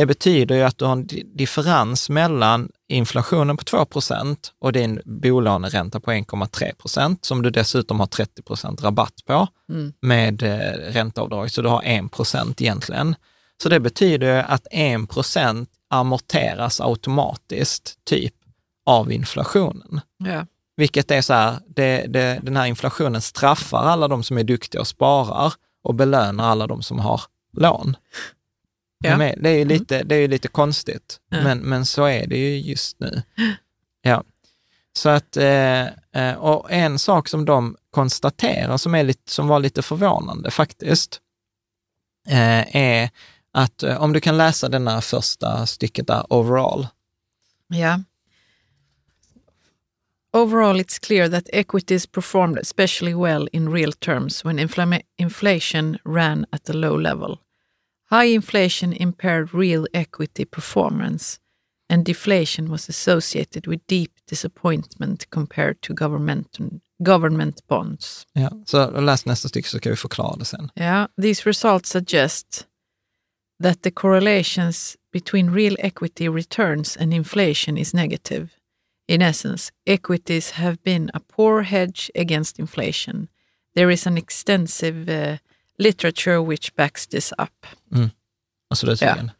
Det 0.00 0.06
betyder 0.06 0.54
ju 0.54 0.62
att 0.62 0.78
du 0.78 0.84
har 0.84 0.92
en 0.92 1.06
di- 1.06 1.26
differens 1.34 2.10
mellan 2.10 2.68
inflationen 2.88 3.56
på 3.56 3.64
2 3.64 3.84
procent 3.84 4.52
och 4.58 4.72
din 4.72 5.00
bolåneränta 5.04 6.00
på 6.00 6.10
1,3 6.10 6.74
procent, 6.74 7.24
som 7.24 7.42
du 7.42 7.50
dessutom 7.50 8.00
har 8.00 8.06
30 8.06 8.42
procent 8.42 8.82
rabatt 8.82 9.14
på 9.26 9.48
med 10.00 10.42
eh, 10.42 10.92
ränteavdrag, 10.92 11.50
så 11.50 11.62
du 11.62 11.68
har 11.68 11.82
1 11.84 12.12
procent 12.12 12.60
egentligen. 12.62 13.14
Så 13.62 13.68
det 13.68 13.80
betyder 13.80 14.36
ju 14.36 14.42
att 14.42 14.66
1 14.70 15.10
procent 15.10 15.70
amorteras 15.90 16.80
automatiskt, 16.80 17.94
typ, 18.04 18.34
av 18.86 19.12
inflationen. 19.12 20.00
Ja. 20.18 20.46
Vilket 20.76 21.10
är 21.10 21.22
så 21.22 21.32
här, 21.32 21.56
det, 21.66 22.06
det, 22.08 22.40
den 22.42 22.56
här 22.56 22.66
inflationen 22.66 23.20
straffar 23.20 23.82
alla 23.84 24.08
de 24.08 24.22
som 24.22 24.38
är 24.38 24.44
duktiga 24.44 24.80
och 24.80 24.86
sparar 24.88 25.52
och 25.84 25.94
belönar 25.94 26.44
alla 26.50 26.66
de 26.66 26.82
som 26.82 26.98
har 26.98 27.20
lån. 27.56 27.96
Ja. 29.04 29.16
Men 29.16 29.42
Det 29.42 29.50
är 29.50 29.58
ju 29.58 29.64
lite, 29.64 30.02
det 30.02 30.14
är 30.14 30.28
lite 30.28 30.48
konstigt, 30.48 31.20
Ja. 31.30 31.42
men, 31.42 31.58
men 31.58 31.86
så 31.86 32.04
är 32.04 32.26
det 32.26 32.36
ju 32.36 32.58
just 32.58 33.00
nu. 33.00 33.22
Ja. 34.02 34.24
Så 34.92 35.08
att, 35.08 35.36
eh, 35.36 35.86
eh, 35.86 36.34
och 36.38 36.72
en 36.72 36.98
sak 36.98 37.28
som 37.28 37.44
de 37.44 37.76
konstaterar 37.90 38.76
som, 38.76 38.94
är 38.94 39.02
lite, 39.04 39.32
som 39.32 39.48
var 39.48 39.60
lite 39.60 39.82
förvånande 39.82 40.50
faktiskt, 40.50 41.20
eh, 42.28 42.76
är 42.76 43.10
att 43.52 43.82
eh, 43.82 44.02
om 44.02 44.12
du 44.12 44.20
kan 44.20 44.36
läsa 44.36 44.68
denna 44.68 45.00
första 45.00 45.66
stycket 45.66 46.06
där, 46.06 46.32
overall. 46.32 46.86
Ja. 47.68 48.00
Overall, 50.32 50.80
it's 50.80 50.98
clear 51.06 51.28
that 51.28 51.48
equities 51.52 52.06
performed 52.06 52.58
especially 52.58 53.14
well 53.14 53.48
in 53.52 53.72
real 53.72 53.92
terms 53.92 54.44
when 54.44 54.70
inflation 55.18 55.98
ran 56.04 56.46
at 56.52 56.70
a 56.70 56.72
low 56.72 57.00
level. 57.00 57.38
High 58.10 58.34
inflation 58.34 58.92
impaired 58.92 59.54
real 59.54 59.86
equity 59.94 60.44
performance, 60.44 61.38
and 61.88 62.04
deflation 62.04 62.68
was 62.68 62.88
associated 62.88 63.66
with 63.66 63.86
deep 63.86 64.10
disappointment 64.28 65.30
compared 65.30 65.80
to 65.82 65.94
government, 65.94 66.58
government 66.98 67.66
bonds. 67.68 68.26
Ja. 68.32 68.50
Så 68.66 69.00
läs 69.00 69.26
nästa 69.26 69.48
stycke 69.48 69.68
så 69.68 69.78
ska 69.78 69.90
vi 69.90 69.96
förklara 69.96 70.36
det 70.36 70.44
sen. 70.44 70.70
Yeah, 70.74 71.06
these 71.22 71.46
results 71.46 71.90
suggest 71.90 72.66
that 73.62 73.82
the 73.82 73.90
correlations 73.90 74.96
between 75.12 75.50
real 75.50 75.76
equity 75.78 76.28
returns 76.28 76.96
and 76.96 77.14
inflation 77.14 77.78
is 77.78 77.94
negative. 77.94 78.48
In 79.08 79.22
essence, 79.22 79.72
equities 79.86 80.50
have 80.50 80.76
been 80.82 81.10
a 81.14 81.20
poor 81.20 81.62
hedge 81.62 82.10
against 82.14 82.58
inflation. 82.58 83.28
There 83.74 83.92
is 83.92 84.06
an 84.06 84.16
extensive 84.16 85.08
uh, 85.08 85.38
literature 85.80 86.38
which 86.42 86.74
backs 86.76 87.06
this 87.06 87.32
up. 87.38 87.66
Och 88.70 88.78
så 88.78 88.86
det 88.86 89.02
Ja. 89.02 89.14
sen. 89.16 89.30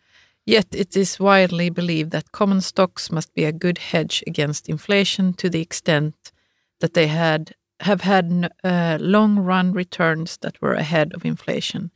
Yet 0.46 0.74
it 0.74 0.96
is 0.96 1.20
widely 1.20 1.70
believed 1.70 2.10
that 2.10 2.32
common 2.32 2.62
stocks 2.62 3.10
must 3.10 3.34
be 3.34 3.46
a 3.46 3.52
good 3.52 3.78
hedge 3.78 4.22
against 4.26 4.68
inflation 4.68 5.32
to 5.34 5.48
the 5.50 5.60
extent 5.60 6.32
that 6.80 6.94
they 6.94 7.06
had 7.06 7.52
have 7.80 8.04
had 8.04 8.50
uh, 8.64 8.98
long 9.00 9.38
run 9.38 9.72
returns 9.72 10.38
that 10.38 10.60
were 10.60 10.74
ahead 10.74 11.14
of 11.14 11.24
inflation. 11.24 11.90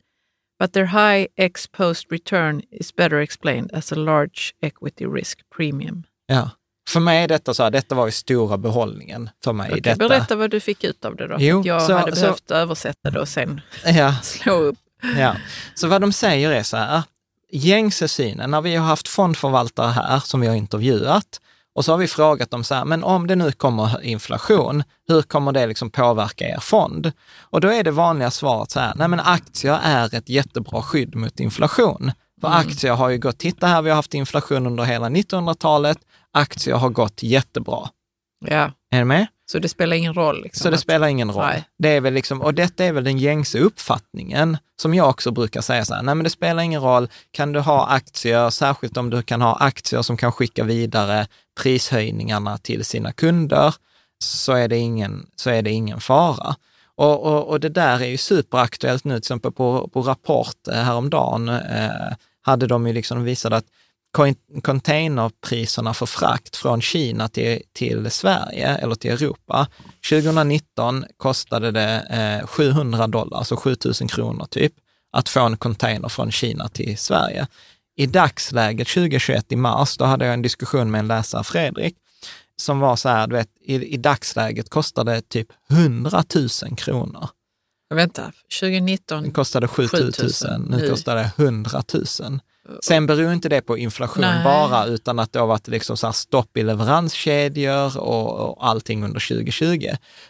But 0.59 0.71
their 0.73 0.85
high 0.85 1.27
ex 1.37 1.67
post 1.67 2.11
return 2.11 2.61
is 2.71 2.91
better 2.95 3.19
explained 3.21 3.69
as 3.73 3.91
a 3.91 3.95
large 3.95 4.53
equity 4.61 5.05
risk 5.05 5.37
premium. 5.49 6.03
Ja. 6.29 6.49
För 6.89 6.99
mig 6.99 7.23
är 7.23 7.27
detta 7.27 7.53
så 7.53 7.63
här, 7.63 7.71
detta 7.71 7.95
var 7.95 8.05
ju 8.05 8.11
stora 8.11 8.57
behållningen 8.57 9.29
för 9.43 9.53
mig 9.53 9.69
Okej, 9.69 9.81
detta. 9.81 10.07
berätta 10.09 10.35
vad 10.35 10.51
du 10.51 10.59
fick 10.59 10.83
ut 10.83 11.05
av 11.05 11.15
det 11.15 11.27
då. 11.27 11.35
Jo, 11.39 11.61
jag 11.65 11.81
så- 11.81 11.93
hade 11.93 12.15
så- 12.15 12.21
behövt 12.21 12.51
översätta 12.51 13.11
det 13.11 13.19
och 13.19 13.27
sen 13.27 13.61
Ja, 13.85 14.15
slå 14.23 14.53
upp. 14.53 14.77
ja. 15.17 15.35
Så 15.75 15.87
vad 15.87 16.01
de 16.01 16.11
säger 16.13 16.51
är 16.51 16.63
så 16.63 16.77
här, 16.77 17.03
gängse 17.51 18.07
synen, 18.07 18.51
när 18.51 18.61
vi 18.61 18.75
har 18.75 18.85
haft 18.85 19.07
fondförvaltare 19.07 19.91
här 19.91 20.19
som 20.19 20.41
vi 20.41 20.47
har 20.47 20.55
intervjuat, 20.55 21.41
och 21.75 21.85
så 21.85 21.91
har 21.93 21.97
vi 21.97 22.07
frågat 22.07 22.51
dem 22.51 22.63
så 22.63 22.75
här, 22.75 22.85
men 22.85 23.03
om 23.03 23.27
det 23.27 23.35
nu 23.35 23.51
kommer 23.51 24.03
inflation, 24.03 24.83
hur 25.07 25.21
kommer 25.21 25.51
det 25.51 25.67
liksom 25.67 25.89
påverka 25.89 26.45
er 26.49 26.59
fond? 26.59 27.11
Och 27.41 27.61
då 27.61 27.67
är 27.73 27.83
det 27.83 27.91
vanliga 27.91 28.31
svaret 28.31 28.71
så 28.71 28.79
här, 28.79 28.93
nej 28.95 29.07
men 29.07 29.19
aktier 29.19 29.79
är 29.83 30.15
ett 30.15 30.29
jättebra 30.29 30.81
skydd 30.81 31.15
mot 31.15 31.39
inflation. 31.39 32.11
För 32.41 32.47
aktier 32.47 32.93
har 32.93 33.09
ju 33.09 33.17
gått, 33.17 33.37
titta 33.37 33.67
här, 33.67 33.81
vi 33.81 33.89
har 33.89 33.95
haft 33.95 34.13
inflation 34.13 34.67
under 34.67 34.83
hela 34.83 35.09
1900-talet, 35.09 35.97
aktier 36.35 36.75
har 36.75 36.89
gått 36.89 37.23
jättebra. 37.23 37.89
Ja, 38.45 38.71
Är 38.91 38.99
du 38.99 39.05
med? 39.05 39.27
så 39.51 39.59
det 39.59 39.69
spelar 39.69 39.95
ingen 39.97 40.13
roll. 40.13 40.43
Liksom, 40.43 40.63
Så 40.63 40.69
det 40.69 40.75
att- 40.75 40.81
spelar 40.81 41.07
ingen 41.07 41.31
roll. 41.31 41.45
Nej. 41.45 41.63
Det 41.77 41.89
är 41.89 42.01
väl 42.01 42.13
liksom, 42.13 42.41
och 42.41 42.53
detta 42.53 42.85
är 42.85 42.91
väl 42.93 43.03
den 43.03 43.17
gängse 43.17 43.59
uppfattningen 43.59 44.57
som 44.81 44.93
jag 44.93 45.09
också 45.09 45.31
brukar 45.31 45.61
säga 45.61 45.85
så 45.85 45.93
här, 45.93 46.01
nej 46.03 46.15
men 46.15 46.23
det 46.23 46.29
spelar 46.29 46.63
ingen 46.63 46.81
roll, 46.81 47.07
kan 47.31 47.51
du 47.51 47.59
ha 47.59 47.87
aktier, 47.87 48.49
särskilt 48.49 48.97
om 48.97 49.09
du 49.09 49.21
kan 49.21 49.41
ha 49.41 49.55
aktier 49.55 50.01
som 50.01 50.17
kan 50.17 50.31
skicka 50.31 50.63
vidare 50.63 51.27
prishöjningarna 51.61 52.57
till 52.57 52.85
sina 52.85 53.11
kunder, 53.11 53.75
så 54.23 54.53
är 54.53 54.67
det 54.67 54.77
ingen, 54.77 55.27
så 55.35 55.49
är 55.49 55.61
det 55.61 55.71
ingen 55.71 55.99
fara. 55.99 56.55
Och, 56.95 57.23
och, 57.25 57.47
och 57.47 57.59
det 57.59 57.69
där 57.69 58.01
är 58.01 58.05
ju 58.07 58.17
superaktuellt 58.17 59.03
nu, 59.03 59.13
till 59.13 59.17
exempel 59.17 59.51
på, 59.51 59.87
på 59.93 60.01
Rapport 60.01 60.67
eh, 60.71 60.75
häromdagen, 60.75 61.49
eh, 61.49 61.89
hade 62.41 62.67
de 62.67 62.87
ju 62.87 62.93
liksom 62.93 63.23
visat 63.23 63.53
att 63.53 63.65
containerpriserna 64.63 65.93
för 65.93 66.05
frakt 66.05 66.55
från 66.55 66.81
Kina 66.81 67.27
till, 67.27 67.61
till 67.73 68.11
Sverige 68.11 68.67
eller 68.67 68.95
till 68.95 69.11
Europa, 69.11 69.67
2019 70.09 71.05
kostade 71.17 71.71
det 71.71 72.39
eh, 72.41 72.47
700 72.47 73.07
dollar, 73.07 73.37
alltså 73.37 73.55
7000 73.55 74.07
kronor 74.07 74.45
typ, 74.49 74.73
att 75.11 75.29
få 75.29 75.39
en 75.39 75.57
container 75.57 76.09
från 76.09 76.31
Kina 76.31 76.69
till 76.69 76.97
Sverige. 76.97 77.47
I 77.97 78.05
dagsläget 78.05 78.87
2021 78.87 79.51
i 79.51 79.55
mars, 79.55 79.97
då 79.97 80.05
hade 80.05 80.25
jag 80.25 80.33
en 80.33 80.41
diskussion 80.41 80.91
med 80.91 80.99
en 80.99 81.07
läsare, 81.07 81.43
Fredrik, 81.43 81.95
som 82.61 82.79
var 82.79 82.95
så 82.95 83.09
här, 83.09 83.27
du 83.27 83.35
vet, 83.35 83.49
i, 83.61 83.93
i 83.93 83.97
dagsläget 83.97 84.69
kostade 84.69 85.21
typ 85.21 85.47
100 85.69 86.23
000 86.35 86.75
kronor. 86.77 87.29
Vänta, 87.93 88.31
2019. 88.59 89.23
Det 89.23 89.31
kostade 89.31 89.67
7 89.67 89.81
000, 89.81 89.91
7000. 89.91 90.61
nu 90.69 90.77
Nu. 90.77 90.89
kostar 90.89 91.15
det 91.15 91.31
100 91.43 91.83
000. 91.93 92.39
Sen 92.83 93.05
beror 93.05 93.33
inte 93.33 93.49
det 93.49 93.61
på 93.61 93.77
inflation 93.77 94.21
Nej. 94.21 94.43
bara, 94.43 94.85
utan 94.85 95.19
att 95.19 95.33
det 95.33 95.39
har 95.39 95.47
varit 95.47 95.67
liksom 95.67 95.97
så 95.97 96.13
stopp 96.13 96.57
i 96.57 96.63
leveranskedjor 96.63 97.97
och, 97.97 98.39
och 98.39 98.67
allting 98.67 99.03
under 99.03 99.19
2020. 99.19 99.87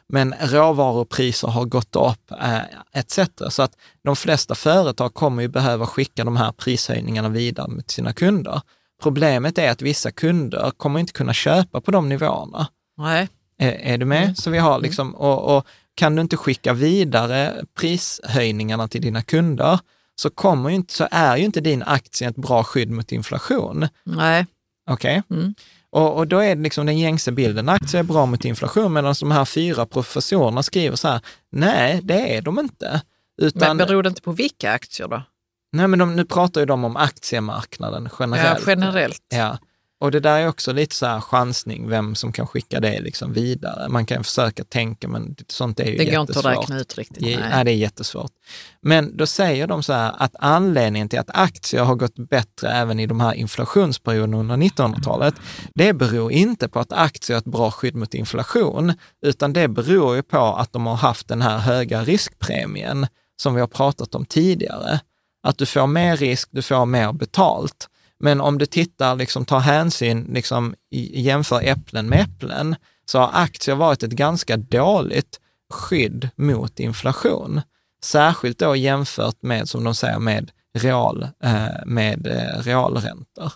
Men 0.07 0.35
råvarupriser 0.39 1.47
har 1.47 1.65
gått 1.65 1.95
upp 1.95 2.31
eh, 2.31 2.59
etc. 2.93 3.19
Så 3.49 3.61
att 3.61 3.71
de 4.03 4.15
flesta 4.15 4.55
företag 4.55 5.13
kommer 5.13 5.41
ju 5.41 5.47
behöva 5.47 5.85
skicka 5.85 6.23
de 6.23 6.37
här 6.37 6.51
prishöjningarna 6.51 7.29
vidare 7.29 7.81
till 7.81 7.95
sina 7.95 8.13
kunder. 8.13 8.61
Problemet 9.01 9.57
är 9.57 9.71
att 9.71 9.81
vissa 9.81 10.11
kunder 10.11 10.71
kommer 10.77 10.99
inte 10.99 11.13
kunna 11.13 11.33
köpa 11.33 11.81
på 11.81 11.91
de 11.91 12.09
nivåerna. 12.09 12.67
Nej, 12.97 13.29
Är, 13.57 13.71
är 13.71 13.97
du 13.97 14.05
med? 14.05 14.37
Så 14.37 14.49
vi 14.49 14.57
har 14.57 14.79
liksom, 14.79 15.15
och, 15.15 15.57
och 15.57 15.67
kan 15.95 16.15
du 16.15 16.21
inte 16.21 16.37
skicka 16.37 16.73
vidare 16.73 17.65
prishöjningarna 17.79 18.87
till 18.87 19.01
dina 19.01 19.21
kunder, 19.21 19.79
så, 20.15 20.29
kommer 20.29 20.69
inte, 20.69 20.93
så 20.93 21.07
är 21.11 21.37
ju 21.37 21.45
inte 21.45 21.61
din 21.61 21.83
aktie 21.83 22.27
ett 22.27 22.35
bra 22.35 22.63
skydd 22.63 22.89
mot 22.91 23.11
inflation. 23.11 23.87
nej. 24.03 24.45
Okej? 24.89 25.23
Mm. 25.29 25.53
Och, 25.89 26.17
och 26.17 26.27
då 26.27 26.39
är 26.39 26.55
det 26.55 26.61
liksom 26.61 26.85
den 26.85 26.97
gängse 26.99 27.31
bilden, 27.31 27.69
aktier 27.69 27.99
är 27.99 28.03
bra 28.03 28.25
mot 28.25 28.45
inflation, 28.45 28.93
medan 28.93 29.15
de 29.19 29.31
här 29.31 29.45
fyra 29.45 29.85
professorerna 29.85 30.63
skriver 30.63 30.95
så 30.95 31.07
här, 31.07 31.21
nej, 31.51 31.99
det 32.03 32.37
är 32.37 32.41
de 32.41 32.59
inte. 32.59 33.01
Utan, 33.41 33.77
Men 33.77 33.87
beror 33.87 34.03
det 34.03 34.09
inte 34.09 34.21
på 34.21 34.31
vilka 34.31 34.71
aktier 34.71 35.07
då? 35.07 35.23
nej, 35.71 35.87
men 35.87 35.99
de, 35.99 36.15
nu 36.15 36.25
pratar 36.25 36.61
ju 36.61 36.65
de 36.65 36.83
om 36.83 36.95
aktiemarknaden 36.97 38.09
Ja, 38.11 38.15
generellt. 38.19 38.67
generellt. 38.67 39.21
Ja. 39.29 39.57
Och 40.05 40.11
det 40.11 40.19
där 40.19 40.39
är 40.39 40.47
också 40.47 40.73
lite 40.73 40.95
så 40.95 41.05
här 41.05 41.21
chansning, 41.21 41.89
vem 41.89 42.15
som 42.15 42.31
kan 42.31 42.47
skicka 42.47 42.79
det 42.79 42.99
liksom 42.99 43.33
vidare. 43.33 43.89
Man 43.89 44.05
kan 44.05 44.23
försöka 44.23 44.63
tänka, 44.63 45.07
men 45.07 45.35
sånt 45.47 45.79
är 45.79 45.85
ju 45.85 45.97
Det 45.97 46.05
går 46.05 46.13
jättesvårt. 46.13 46.45
inte 46.45 46.49
att 46.49 46.57
räkna 46.57 46.79
ut 46.79 46.97
riktigt. 46.97 47.21
Nej. 47.21 47.37
nej, 47.37 47.65
det 47.65 47.71
är 47.71 47.75
jättesvårt. 47.75 48.31
Men 48.81 49.17
då 49.17 49.25
säger 49.27 49.67
de 49.67 49.83
så 49.83 49.93
här 49.93 50.13
att 50.17 50.35
anledningen 50.39 51.09
till 51.09 51.19
att 51.19 51.29
aktier 51.29 51.83
har 51.83 51.95
gått 51.95 52.29
bättre 52.29 52.69
även 52.71 52.99
i 52.99 53.07
de 53.07 53.19
här 53.19 53.33
inflationsperioderna 53.33 54.37
under 54.37 54.57
1900-talet, 54.57 55.35
det 55.75 55.93
beror 55.93 56.31
inte 56.31 56.67
på 56.69 56.79
att 56.79 56.91
aktier 56.91 57.35
är 57.35 57.39
ett 57.39 57.45
bra 57.45 57.71
skydd 57.71 57.95
mot 57.95 58.13
inflation, 58.13 58.93
utan 59.25 59.53
det 59.53 59.67
beror 59.67 60.15
ju 60.15 60.23
på 60.23 60.37
att 60.37 60.73
de 60.73 60.85
har 60.85 60.95
haft 60.95 61.27
den 61.27 61.41
här 61.41 61.57
höga 61.57 62.03
riskpremien 62.03 63.07
som 63.41 63.53
vi 63.53 63.59
har 63.59 63.67
pratat 63.67 64.15
om 64.15 64.25
tidigare. 64.25 64.99
Att 65.43 65.57
du 65.57 65.65
får 65.65 65.87
mer 65.87 66.17
risk, 66.17 66.49
du 66.51 66.61
får 66.61 66.85
mer 66.85 67.13
betalt. 67.13 67.89
Men 68.19 68.41
om 68.41 68.57
du 68.57 68.65
tittar, 68.65 69.15
liksom 69.15 69.45
tar 69.45 69.59
hänsyn, 69.59 70.29
liksom 70.33 70.75
jämför 70.91 71.61
äpplen 71.63 72.09
med 72.09 72.19
äpplen, 72.19 72.75
så 73.05 73.19
har 73.19 73.29
aktier 73.33 73.75
varit 73.75 74.03
ett 74.03 74.11
ganska 74.11 74.57
dåligt 74.57 75.39
skydd 75.69 76.29
mot 76.35 76.79
inflation. 76.79 77.61
Särskilt 78.03 78.59
då 78.59 78.75
jämfört 78.75 79.41
med, 79.41 79.69
som 79.69 79.83
de 79.83 79.95
säger, 79.95 80.19
med, 80.19 80.51
real, 80.77 81.27
eh, 81.43 81.85
med 81.85 82.27
eh, 82.27 82.63
realräntor. 82.63 83.51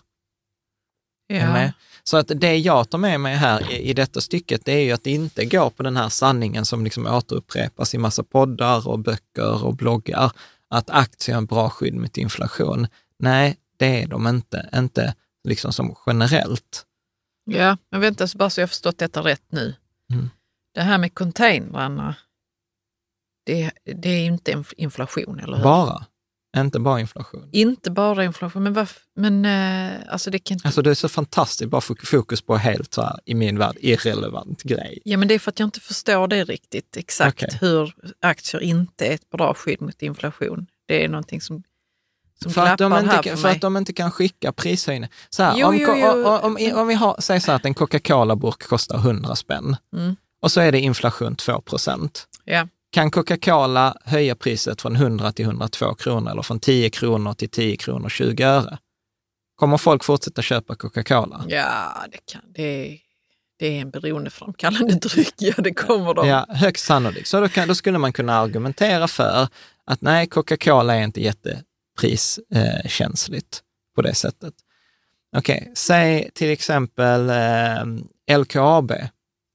Med? 1.30 1.74
Så 2.04 2.18
att 2.18 2.32
det 2.36 2.58
jag 2.58 2.90
tar 2.90 2.98
med 2.98 3.20
mig 3.20 3.36
här 3.36 3.72
i, 3.72 3.90
i 3.90 3.94
detta 3.94 4.22
stycket, 4.22 4.66
det 4.66 4.72
är 4.72 4.84
ju 4.84 4.92
att 4.92 5.04
det 5.04 5.12
inte 5.12 5.46
går 5.46 5.70
på 5.70 5.84
den 5.84 5.98
här 5.98 6.10
sanningen 6.10 6.66
som 6.66 6.84
liksom 6.84 7.06
återupprepas 7.08 7.94
i 7.94 7.98
massa 7.98 8.24
poddar 8.24 8.88
och 8.88 9.00
böcker 9.00 9.64
och 9.64 9.76
bloggar, 9.76 10.32
att 10.70 10.90
aktier 10.90 11.36
är 11.36 11.38
en 11.38 11.46
bra 11.46 11.70
skydd 11.70 11.96
mot 11.96 12.18
inflation. 12.18 12.88
Nej, 13.20 13.58
det 13.80 14.04
är 14.04 14.08
de 14.08 14.28
inte, 14.28 14.70
inte 14.76 15.16
liksom 15.44 15.74
som 15.74 15.96
generellt. 16.06 16.86
Ja, 17.46 17.78
men 17.92 18.02
vänta 18.02 18.28
så 18.28 18.38
bara 18.38 18.50
så 18.50 18.62
jag 18.62 18.70
förstått 18.70 18.98
detta 18.98 19.22
rätt 19.24 19.52
nu. 19.52 19.76
Mm. 20.14 20.30
Det 20.74 20.82
här 20.82 20.98
med 20.98 21.14
containrarna, 21.14 22.16
det, 23.46 23.72
det 23.86 24.10
är 24.10 24.20
ju 24.20 24.26
inte 24.26 24.52
inf- 24.54 24.74
inflation, 24.78 25.40
eller 25.40 25.58
hur? 25.58 25.64
Bara, 25.64 26.06
inte 26.58 26.80
bara 26.80 27.00
inflation. 27.00 27.50
Inte 27.52 27.92
bara 27.92 28.24
inflation, 28.24 28.64
men, 28.64 28.76
varf- 28.76 29.00
men 29.16 29.46
eh, 29.46 30.14
alltså 30.14 30.32
det 30.32 30.40
kan 30.40 30.56
inte... 30.56 30.68
Alltså 30.68 30.82
det 30.82 30.90
är 30.90 30.94
så 30.96 31.10
fantastiskt, 31.10 31.70
bara 31.70 31.82
fok- 31.82 32.06
fokus 32.06 32.42
på 32.42 32.58
helt 32.58 32.94
så 32.94 33.02
här, 33.02 33.20
i 33.26 33.36
min 33.36 33.58
värld, 33.58 33.78
irrelevant 33.80 34.64
grej. 34.64 35.02
Ja, 35.06 35.18
men 35.18 35.28
det 35.28 35.34
är 35.34 35.40
för 35.40 35.52
att 35.52 35.60
jag 35.60 35.68
inte 35.68 35.80
förstår 35.80 36.28
det 36.28 36.44
riktigt 36.44 36.98
exakt 36.98 37.44
Okej. 37.44 37.58
hur 37.62 37.94
aktier 38.22 38.62
inte 38.62 39.06
är 39.06 39.14
ett 39.14 39.30
bra 39.30 39.54
skydd 39.54 39.82
mot 39.82 40.02
inflation. 40.02 40.68
Det 40.88 41.04
är 41.06 41.10
någonting 41.10 41.42
som 41.42 41.64
För 42.54 42.66
att, 42.66 42.78
de 42.78 42.94
inte, 42.98 43.24
för 43.24 43.36
för 43.36 43.50
att 43.50 43.62
de 43.62 43.78
inte 43.78 43.94
kan 43.94 44.12
skicka 44.12 44.52
prishöjningar. 44.52 45.10
Så 45.30 45.44
här, 45.44 45.54
Jo, 45.58 45.68
om, 45.68 45.78
jo, 45.78 45.96
jo. 45.98 46.28
om, 46.28 46.58
om, 46.58 46.72
om 46.80 46.88
vi 46.88 46.94
har, 46.94 47.16
säger 47.22 47.40
så 47.40 47.52
här 47.52 47.56
att 47.56 47.66
en 47.66 47.74
Coca-Cola-burk 47.74 48.64
kostar 48.64 48.98
100 48.98 49.36
spänn 49.36 49.76
Mm. 49.96 50.16
och 50.42 50.52
så 50.52 50.62
är 50.62 50.72
det 50.72 50.80
inflation 50.80 51.36
2 51.36 51.62
procent. 51.62 52.28
Ja. 52.46 52.68
Kan 52.92 53.12
Coca-Cola 53.12 53.98
höja 54.06 54.36
priset 54.36 54.82
från 54.82 54.96
100 54.96 55.32
till 55.32 55.46
102 55.46 55.94
kronor 55.96 56.32
eller 56.32 56.42
från 56.42 56.60
10 56.60 56.90
kronor 56.90 57.34
till 57.34 57.50
10 57.50 57.78
kronor 57.78 58.10
20 58.10 58.44
öre? 58.44 58.78
Kommer 59.56 59.78
folk 59.78 60.04
fortsätta 60.04 60.42
köpa 60.42 60.76
Coca-Cola? 60.76 61.44
Ja, 61.48 61.94
det, 62.12 62.32
kan, 62.32 62.42
det, 62.56 63.00
det 63.60 63.68
är 63.78 63.82
en 63.82 63.90
beroendeframkallande 63.90 64.94
dryck. 64.94 65.34
Ja, 65.38 65.54
det 65.58 65.74
kommer 65.74 66.14
de. 66.14 66.28
Ja, 66.28 66.46
högst 66.50 66.86
sannolikt. 66.86 67.28
Så 67.28 67.40
då, 67.40 67.50
kan, 67.50 67.68
då 67.68 67.76
skulle 67.76 67.98
man 67.98 68.14
kunna 68.14 68.40
argumentera 68.40 69.08
för 69.08 69.48
att 69.86 70.02
nej, 70.02 70.28
Coca-Cola 70.28 70.96
är 70.96 71.04
inte 71.04 71.22
priskänsligt 72.00 73.56
eh, 73.56 73.96
på 73.96 74.02
det 74.02 74.14
sättet. 74.14 74.54
Okej, 75.38 75.72
säg 75.76 76.30
till 76.34 76.50
exempel 76.50 77.30
eh, 77.30 78.38
LKAB 78.40 78.92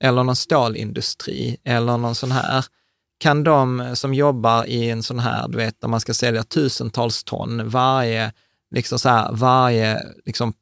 eller 0.05 0.23
någon 0.23 0.37
stålindustri 0.37 1.57
eller 1.65 1.99
någon 1.99 2.15
sån 2.15 2.33
här. 2.33 2.65
Kan 3.19 3.45
de 3.45 3.91
som 3.97 4.15
jobbar 4.15 4.65
i 4.65 4.91
en 4.91 5.03
sån 5.03 5.19
här, 5.19 5.49
du 5.49 5.57
vet, 5.57 5.81
där 5.81 5.89
man 5.89 6.01
ska 6.01 6.15
sälja 6.15 6.43
tusentals 6.43 7.25
ton, 7.25 7.69
varje, 7.69 8.33
liksom 8.71 8.99
så 8.99 9.09
här, 9.09 9.33
varje 9.33 10.01
liksom, 10.25 10.53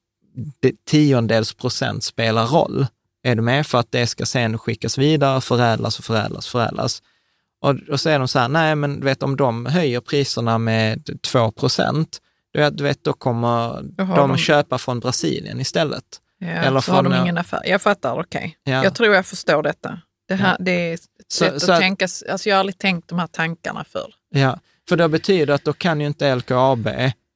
tiondels 0.87 1.55
procent 1.55 2.05
spelar 2.05 2.47
roll. 2.47 2.87
Är 3.23 3.35
du 3.35 3.43
med? 3.43 3.67
För 3.67 3.79
att 3.79 3.93
det 3.93 4.07
ska 4.07 4.27
sen 4.27 4.59
skickas 4.59 4.99
vidare, 4.99 5.41
förädlas 5.41 5.99
och 5.99 6.05
förädlas, 6.05 6.47
förädlas. 6.49 7.03
Och 7.63 7.75
då 7.75 7.99
säger 7.99 8.19
de 8.19 8.29
så 8.29 8.39
här, 8.39 8.49
nej 8.49 8.75
men 8.77 9.01
du 9.01 9.05
vet 9.05 9.23
om 9.23 9.37
de 9.37 9.67
höjer 9.67 10.01
priserna 10.01 10.59
med 10.59 11.21
2 11.23 11.51
procent, 11.51 12.19
du 12.53 12.83
vet, 12.85 13.05
då 13.05 13.13
kommer 13.13 13.49
har 13.49 14.17
de, 14.17 14.29
de- 14.29 14.37
köpa 14.39 14.79
från 14.79 15.01
Brasilien 15.01 15.61
istället. 15.61 16.05
Ja, 16.39 16.47
Eller 16.49 16.81
så 16.81 16.93
har 16.93 17.03
de 17.03 17.13
eh, 17.13 17.21
ingen 17.21 17.39
affär. 17.39 17.61
Jag 17.65 17.83
fattar, 17.83 18.21
okej. 18.21 18.57
Ja. 18.65 18.85
Jag 18.85 18.95
tror 18.95 19.15
jag 19.15 19.27
förstår 19.27 19.63
detta. 19.63 19.99
Det, 20.29 20.35
här, 20.35 20.57
det 20.61 20.71
är 20.71 20.95
ett 20.95 21.01
Så- 21.29 21.45
sätt 21.45 21.61
så 21.63 21.67
att 21.73 21.75
att- 21.77 21.81
tänka, 21.81 22.05
alltså 22.31 22.49
jag 22.49 22.57
har 22.57 22.61
aldrig 22.61 22.79
tänkt 22.79 23.09
de 23.09 23.19
här 23.19 23.27
tankarna 23.27 23.85
förr. 23.85 24.15
Ja, 24.31 24.59
för 24.89 24.97
det 24.97 25.09
betyder 25.09 25.55
att 25.55 25.65
då 25.65 25.73
kan 25.73 26.01
ju 26.01 26.07
inte 26.07 26.35
LKAB 26.35 26.89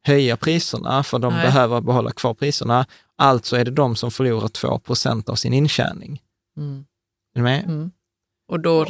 höja 0.07 0.37
priserna, 0.37 1.03
för 1.03 1.19
de 1.19 1.35
Nej. 1.35 1.43
behöver 1.43 1.81
behålla 1.81 2.11
kvar 2.11 2.35
priserna. 2.35 2.87
Alltså 3.19 3.57
är 3.57 3.65
det 3.65 3.71
de 3.71 3.97
som 3.97 4.11
förlorar 4.11 4.49
2 4.49 4.79
procent 4.79 5.29
av 5.29 5.35
sin 5.35 5.53
intjäning. 5.53 6.21
Mm. 6.57 6.85
Är 7.35 7.39
du 7.39 7.43
med? 7.43 7.65
Mm. 7.65 7.91
Och 8.49 8.61
då, 8.61 8.87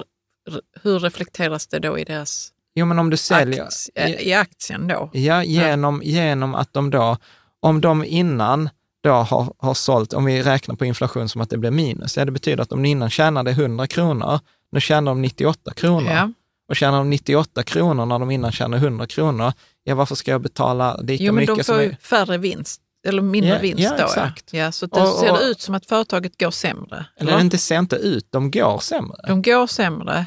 hur 0.82 0.99
reflekteras 0.99 1.66
det 1.66 1.78
då 1.78 1.99
i 1.99 2.05
deras 2.05 2.53
Jo, 2.74 2.86
men 2.86 2.99
om 2.99 3.11
du 3.11 3.16
säljer... 3.16 3.64
aktie, 3.64 4.20
i 4.20 4.34
aktien 4.34 4.88
då? 4.88 5.11
Ja, 5.12 5.42
genom, 5.44 6.03
genom 6.05 6.55
att 6.55 6.72
de 6.72 6.90
då, 6.90 7.16
om 7.61 7.80
de 7.80 8.05
innan 8.05 8.68
då 9.03 9.11
har, 9.12 9.55
har 9.59 9.74
sålt, 9.74 10.12
om 10.12 10.24
vi 10.24 10.42
räknar 10.42 10.74
på 10.74 10.84
inflation 10.84 11.28
som 11.28 11.40
att 11.40 11.51
det 11.51 11.59
blir 11.59 11.70
minus, 11.70 12.16
ja 12.16 12.24
det 12.24 12.32
betyder 12.32 12.62
att 12.62 12.72
om 12.72 12.82
de 12.82 12.88
innan 12.88 13.11
tjänade 13.11 13.51
100 13.51 13.86
kronor, 13.86 14.40
nu 14.72 14.80
tjänar 14.80 15.11
de 15.11 15.22
98 15.22 15.72
kronor. 15.74 16.11
Ja. 16.12 16.32
Och 16.68 16.76
tjänar 16.76 16.99
de 16.99 17.11
98 17.11 17.62
kronor 17.62 18.07
när 18.07 18.18
de 18.18 18.30
innan 18.30 18.53
tjänade 18.53 18.82
100 18.86 19.07
kronor, 19.07 19.53
ja 19.84 19.94
varför 19.94 20.14
ska 20.14 20.30
jag 20.30 20.40
betala 20.40 20.97
lika 20.97 21.24
Jo, 21.24 21.32
men 21.32 21.40
mycket 21.42 21.57
de 21.57 21.64
som 21.64 21.74
får 21.74 21.82
är... 21.82 21.86
ju 21.86 21.97
färre 21.97 22.38
vinst, 22.38 22.80
eller 23.07 23.22
mindre 23.22 23.51
Ja, 23.55 23.59
vinst 23.61 23.82
ja, 23.82 23.97
då. 23.99 24.05
exakt. 24.05 24.53
Ja. 24.53 24.59
Ja, 24.59 24.72
så 24.72 24.86
det 24.86 25.01
Och- 25.01 25.09
ser 25.18 25.32
det 25.32 25.40
ut 25.44 25.61
som 25.61 25.74
att 25.74 25.86
företaget 25.86 26.40
går 26.40 26.51
sämre. 26.51 27.07
Eller 27.20 27.32
va? 27.32 27.40
inte 27.40 27.59
ser 27.59 27.78
inte 27.78 27.97
ut, 27.97 28.26
de 28.30 28.51
går 28.51 28.78
sämre. 28.78 29.16
De 29.26 29.42
går 29.42 29.66
sämre. 29.66 30.26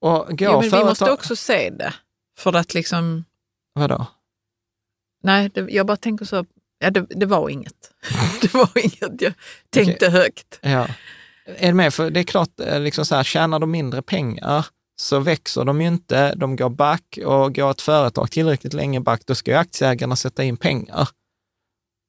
Och 0.00 0.38
går 0.38 0.48
Jo, 0.48 0.52
men 0.52 0.60
vi 0.60 0.70
företag... 0.70 0.88
måste 0.88 1.10
också 1.12 1.36
se 1.36 1.70
det. 1.70 1.94
För 2.38 2.52
att 2.56 2.74
liksom, 2.74 3.24
Vadå? 3.74 4.06
nej, 5.22 5.50
det, 5.54 5.66
jag 5.70 5.86
bara 5.86 5.96
tänker 5.96 6.24
så, 6.24 6.44
ja, 6.78 6.90
det, 6.90 7.06
det 7.10 7.26
var 7.26 7.48
inget. 7.48 7.90
det 8.40 8.54
var 8.54 8.70
inget, 8.78 9.22
jag 9.22 9.32
tänkte 9.70 10.08
högt. 10.08 10.58
Ja. 10.62 10.86
Är 11.46 11.66
du 11.68 11.74
med? 11.74 11.94
För 11.94 12.10
det 12.10 12.20
är 12.20 12.24
klart, 12.24 12.60
eh, 12.60 12.80
liksom 12.80 13.06
så 13.06 13.14
här, 13.14 13.24
tjänar 13.24 13.58
de 13.58 13.70
mindre 13.70 14.02
pengar 14.02 14.66
så 15.00 15.18
växer 15.18 15.64
de 15.64 15.80
ju 15.80 15.86
inte, 15.88 16.34
de 16.34 16.56
går 16.56 16.70
back 16.70 17.18
och 17.24 17.54
går 17.54 17.70
ett 17.70 17.80
företag 17.80 18.30
tillräckligt 18.30 18.72
länge 18.72 19.00
back, 19.00 19.22
då 19.26 19.34
ska 19.34 19.50
ju 19.50 19.56
aktieägarna 19.56 20.16
sätta 20.16 20.44
in 20.44 20.56
pengar. 20.56 21.08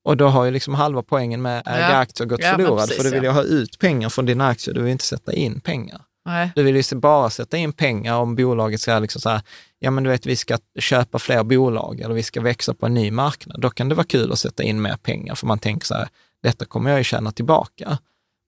Och 0.04 0.18
då 0.18 0.28
har 0.28 0.46
ju 0.46 0.52
liksom 0.52 0.74
halva 0.74 1.04
poängen 1.04 1.42
med 1.42 1.64
äga 1.68 1.80
Ja. 1.80 1.98
aktier 1.98 2.28
gått 2.28 2.39
Ja, 2.44 2.52
förlorad, 2.56 2.80
precis, 2.80 2.98
för 2.98 3.04
du 3.04 3.10
vill 3.10 3.22
ju 3.24 3.28
ja. 3.28 3.34
ha 3.34 3.44
ut 3.44 3.80
pengar 3.80 4.10
från 4.10 4.26
dina 4.26 4.48
aktier, 4.48 4.76
du 4.76 4.82
vill 4.82 4.92
inte 4.92 5.04
sätta 5.06 5.34
in 5.34 5.60
pengar. 5.60 6.02
Nej. 6.26 6.51
Du 6.55 6.63
vill 6.63 6.76
ju 6.76 6.95
bara 6.95 7.30
sätta 7.30 7.57
in 7.57 7.74
pengar 7.74 8.15
om 8.15 8.36
bolaget 8.36 8.82
säger 8.82 8.99
liksom 8.99 9.22
så 9.22 9.30
här, 9.30 9.41
ja 9.80 9.91
men 9.91 10.03
du 10.03 10.09
vet 10.09 10.26
vi 10.26 10.36
ska 10.36 10.57
köpa 10.80 11.19
fler 11.19 11.43
bolag 11.43 11.99
eller 11.99 12.15
vi 12.15 12.24
ska 12.24 12.41
växa 12.41 12.74
på 12.74 12.86
en 12.86 12.93
ny 12.93 13.11
marknad. 13.11 13.61
Då 13.61 13.69
kan 13.69 13.89
det 13.89 13.95
vara 13.95 14.07
kul 14.07 14.32
att 14.32 14.39
sätta 14.39 14.63
in 14.63 14.82
mer 14.82 14.95
pengar 14.95 15.36
för 15.36 15.47
man 15.47 15.59
tänker 15.59 15.86
så 15.86 15.93
här, 15.93 16.09
detta 16.43 16.65
kommer 16.65 16.89
jag 16.89 16.99
ju 16.99 17.03
tjäna 17.03 17.32
tillbaka. 17.32 17.97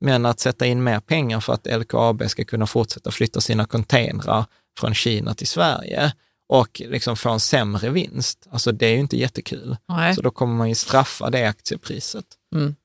Men 0.02 0.26
att 0.26 0.40
sätta 0.40 0.66
in 0.66 0.84
mer 0.84 1.00
pengar 1.00 1.40
för 1.40 1.54
att 1.54 1.68
LKAB 1.68 2.30
ska 2.30 2.44
kunna 2.44 2.68
fortsätta 2.68 3.12
flytta 3.12 3.42
sina 3.42 3.66
containrar 3.66 4.46
från 4.80 4.94
Kina 4.94 5.34
till 5.34 5.48
Sverige 5.48 6.14
och 6.50 6.82
liksom 6.86 7.16
få 7.16 7.30
en 7.30 7.40
sämre 7.40 7.90
vinst, 7.90 8.48
alltså 8.52 8.72
det 8.72 8.86
är 8.86 8.92
ju 8.92 9.00
inte 9.00 9.18
jättekul. 9.18 9.78
Nej. 9.88 10.16
Så 10.16 10.22
då 10.22 10.32
kommer 10.32 10.56
man 10.56 10.70
ju 10.70 10.76
straffa 10.76 11.30
det 11.30 11.46
aktiepriset. 11.46 12.26
Mm. 12.56 12.76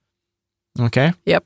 Okej? 0.79 1.15
Japp. 1.25 1.45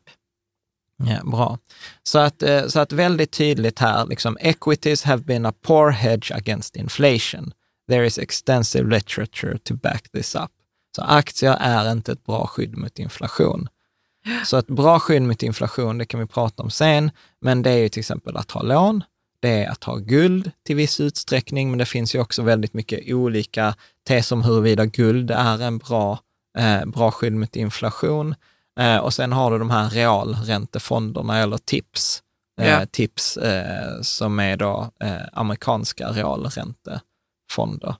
Ja, 1.06 1.24
bra. 1.24 1.58
Så 2.02 2.18
att, 2.18 2.42
eh, 2.42 2.66
så 2.66 2.80
att 2.80 2.92
väldigt 2.92 3.32
tydligt 3.32 3.78
här, 3.78 4.06
liksom, 4.06 4.38
equities 4.40 5.02
have 5.02 5.22
been 5.22 5.46
a 5.46 5.52
poor 5.62 5.90
hedge 5.90 6.32
against 6.32 6.76
inflation. 6.76 7.52
There 7.88 8.06
is 8.06 8.18
extensive 8.18 8.90
literature 8.90 9.58
to 9.58 9.74
back 9.74 10.08
this 10.12 10.34
up. 10.34 10.50
Så 10.96 11.02
aktier 11.02 11.56
är 11.60 11.92
inte 11.92 12.12
ett 12.12 12.24
bra 12.24 12.46
skydd 12.46 12.76
mot 12.76 12.98
inflation. 12.98 13.68
Så 14.44 14.56
ett 14.56 14.66
bra 14.66 15.00
skydd 15.00 15.22
mot 15.22 15.42
inflation, 15.42 15.98
det 15.98 16.04
kan 16.04 16.20
vi 16.20 16.26
prata 16.26 16.62
om 16.62 16.70
sen, 16.70 17.10
men 17.40 17.62
det 17.62 17.70
är 17.70 17.78
ju 17.78 17.88
till 17.88 18.00
exempel 18.00 18.36
att 18.36 18.50
ha 18.50 18.62
lån, 18.62 19.04
det 19.40 19.64
är 19.64 19.70
att 19.70 19.84
ha 19.84 19.96
guld 19.96 20.50
till 20.66 20.76
viss 20.76 21.00
utsträckning, 21.00 21.70
men 21.70 21.78
det 21.78 21.86
finns 21.86 22.14
ju 22.14 22.20
också 22.20 22.42
väldigt 22.42 22.74
mycket 22.74 23.14
olika 23.14 23.74
teser 24.06 24.36
om 24.36 24.42
huruvida 24.42 24.86
guld 24.86 25.30
är 25.30 25.62
en 25.62 25.78
bra, 25.78 26.18
eh, 26.58 26.84
bra 26.84 27.10
skydd 27.10 27.32
mot 27.32 27.56
inflation. 27.56 28.34
Eh, 28.80 28.96
och 28.96 29.14
sen 29.14 29.32
har 29.32 29.50
du 29.50 29.58
de 29.58 29.70
här 29.70 29.90
realräntefonderna 29.90 31.38
eller 31.38 31.58
TIPS, 31.58 32.22
Ja. 32.56 32.86
TIPS 32.86 33.36
eh, 33.36 34.00
som 34.02 34.40
är 34.40 34.56
då 34.56 34.90
eh, 35.00 35.22
amerikanska 35.32 36.08
realräntefonder. 36.08 37.96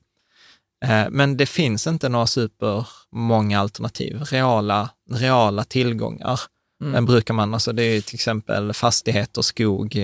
Eh, 0.84 1.06
Men 1.10 1.36
det 1.36 1.46
finns 1.46 1.86
inte 1.86 2.08
några 2.08 2.26
supermånga 2.26 3.60
alternativ. 3.60 4.22
Reala, 4.22 4.90
reala 5.10 5.64
tillgångar 5.64 6.40
mm. 6.82 7.06
brukar 7.06 7.34
man, 7.34 7.54
alltså 7.54 7.72
det 7.72 7.82
är 7.82 8.00
till 8.00 8.14
exempel 8.14 8.72
fastigheter, 8.72 9.42
skog, 9.42 9.96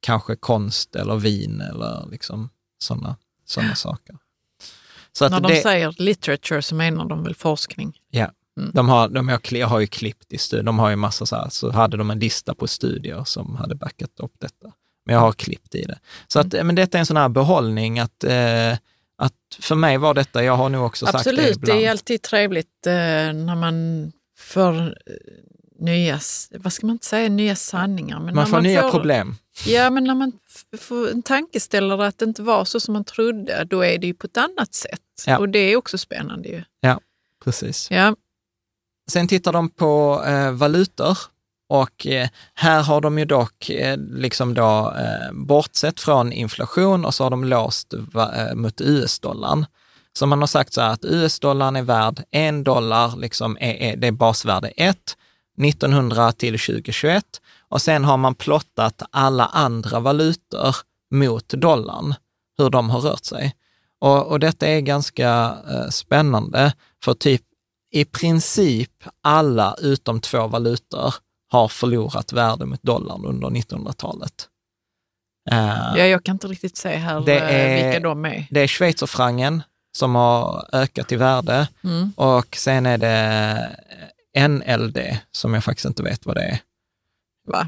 kanske 0.00 0.36
konst 0.36 0.96
eller 0.96 1.16
vin 1.16 1.60
eller 1.60 2.06
liksom 2.10 2.50
sådana 2.82 3.16
såna 3.44 3.74
saker. 3.74 4.16
Så 5.12 5.28
När 5.28 5.40
de 5.40 5.52
det, 5.52 5.62
säger 5.62 5.94
literature 5.98 6.62
så 6.62 6.74
menar 6.74 7.04
de 7.04 7.24
väl 7.24 7.34
forskning? 7.34 8.00
Ja, 8.10 8.30
mm. 8.58 8.70
de, 8.74 8.88
har, 8.88 9.08
de 9.08 9.28
har, 9.28 9.64
har 9.64 9.80
ju 9.80 9.86
klippt 9.86 10.32
i 10.32 10.38
studier, 10.38 10.64
de 10.64 10.78
har 10.78 10.90
ju 10.90 10.96
massa 10.96 11.26
så 11.26 11.36
här, 11.36 11.48
så 11.48 11.70
hade 11.70 11.96
de 11.96 12.10
en 12.10 12.18
lista 12.18 12.54
på 12.54 12.66
studier 12.66 13.24
som 13.24 13.56
hade 13.56 13.74
backat 13.74 14.20
upp 14.20 14.34
detta. 14.38 14.72
Men 15.06 15.14
jag 15.14 15.20
har 15.20 15.32
klippt 15.32 15.74
i 15.74 15.82
det. 15.82 15.98
Så 16.26 16.40
att, 16.40 16.54
mm. 16.54 16.66
men 16.66 16.76
detta 16.76 16.98
är 16.98 17.00
en 17.00 17.06
sån 17.06 17.16
här 17.16 17.28
behållning 17.28 17.98
att, 17.98 18.24
eh, 18.24 18.72
att 19.18 19.34
för 19.60 19.74
mig 19.74 19.98
var 19.98 20.14
detta, 20.14 20.44
jag 20.44 20.56
har 20.56 20.68
nog 20.68 20.86
också 20.86 21.06
Absolut, 21.06 21.24
sagt 21.24 21.36
det 21.36 21.42
ibland. 21.42 21.62
Absolut, 21.62 21.80
det 21.80 21.86
är 21.86 21.90
alltid 21.90 22.22
trevligt 22.22 22.86
eh, 22.86 22.92
när 22.92 23.56
man 23.56 24.12
får 24.38 24.94
nya, 25.82 26.20
vad 26.50 26.72
ska 26.72 26.86
man 26.86 26.94
inte 26.94 27.06
säga, 27.06 27.28
nya 27.28 27.56
sanningar. 27.56 28.20
Men 28.20 28.34
man 28.34 28.46
får 28.46 28.52
man 28.52 28.62
nya 28.62 28.82
får, 28.82 28.90
problem. 28.90 29.36
Ja, 29.66 29.90
men 29.90 30.04
när 30.04 30.14
man 30.14 30.32
får 30.78 31.10
en 31.10 31.22
tankeställare 31.22 32.06
att 32.06 32.18
det 32.18 32.24
inte 32.24 32.42
var 32.42 32.64
så 32.64 32.80
som 32.80 32.92
man 32.92 33.04
trodde, 33.04 33.64
då 33.64 33.84
är 33.84 33.98
det 33.98 34.06
ju 34.06 34.14
på 34.14 34.26
ett 34.26 34.36
annat 34.36 34.74
sätt. 34.74 35.00
Ja. 35.26 35.38
Och 35.38 35.48
det 35.48 35.58
är 35.58 35.76
också 35.76 35.98
spännande 35.98 36.48
ju. 36.48 36.62
Ja, 36.80 37.00
precis. 37.44 37.90
Ja. 37.90 38.16
Sen 39.12 39.28
tittar 39.28 39.52
de 39.52 39.68
på 39.68 40.22
eh, 40.26 40.50
valutor 40.50 41.18
och 41.68 42.06
eh, 42.06 42.28
här 42.54 42.82
har 42.82 43.00
de 43.00 43.18
ju 43.18 43.24
dock 43.24 43.70
eh, 43.70 43.96
liksom 43.98 44.54
då, 44.54 44.94
eh, 44.98 45.32
bortsett 45.32 46.00
från 46.00 46.32
inflation 46.32 47.04
och 47.04 47.14
så 47.14 47.24
har 47.24 47.30
de 47.30 47.44
låst 47.44 47.94
eh, 47.94 48.54
mot 48.54 48.80
US-dollarn. 48.80 49.66
Så 50.18 50.26
man 50.26 50.40
har 50.40 50.46
sagt 50.46 50.72
så 50.72 50.80
här 50.80 50.90
att 50.90 51.04
US-dollarn 51.04 51.76
är 51.76 51.82
värd 51.82 52.22
en 52.30 52.64
dollar, 52.64 53.16
liksom 53.16 53.56
är, 53.60 53.74
är, 53.74 53.96
det 53.96 54.06
är 54.06 54.12
basvärde 54.12 54.68
1, 54.68 54.96
1900 55.62 56.32
till 56.32 56.58
2021 56.58 57.24
och 57.68 57.82
sen 57.82 58.04
har 58.04 58.16
man 58.16 58.34
plottat 58.34 59.02
alla 59.10 59.46
andra 59.46 60.00
valutor 60.00 60.76
mot 61.10 61.48
dollarn, 61.48 62.14
hur 62.58 62.70
de 62.70 62.90
har 62.90 63.00
rört 63.00 63.24
sig. 63.24 63.54
Och, 64.00 64.26
och 64.26 64.40
detta 64.40 64.66
är 64.66 64.80
ganska 64.80 65.56
eh, 65.70 65.88
spännande, 65.88 66.72
för 67.04 67.14
typ 67.14 67.42
i 67.92 68.04
princip 68.04 69.04
alla 69.20 69.76
utom 69.78 70.20
två 70.20 70.46
valutor 70.46 71.14
har 71.48 71.68
förlorat 71.68 72.32
värde 72.32 72.66
mot 72.66 72.82
dollarn 72.82 73.24
under 73.24 73.48
1900-talet. 73.48 74.48
Uh, 75.52 75.98
ja, 75.98 76.06
jag 76.06 76.24
kan 76.24 76.34
inte 76.34 76.46
riktigt 76.46 76.76
se 76.76 76.96
här 76.96 77.20
det 77.20 77.38
eh, 77.38 77.54
är, 77.54 77.84
vilka 77.84 78.00
de 78.00 78.24
är. 78.24 78.46
Det 78.50 78.60
är 78.60 78.68
schweizerfrancen 78.68 79.62
som 79.96 80.14
har 80.14 80.68
ökat 80.72 81.12
i 81.12 81.16
värde 81.16 81.68
mm. 81.84 82.12
och 82.16 82.56
sen 82.56 82.86
är 82.86 82.98
det 82.98 83.76
NLD, 84.48 84.98
som 85.32 85.54
jag 85.54 85.64
faktiskt 85.64 85.86
inte 85.86 86.02
vet 86.02 86.26
vad 86.26 86.36
det 86.36 86.44
är. 86.44 86.58
Va? 87.46 87.66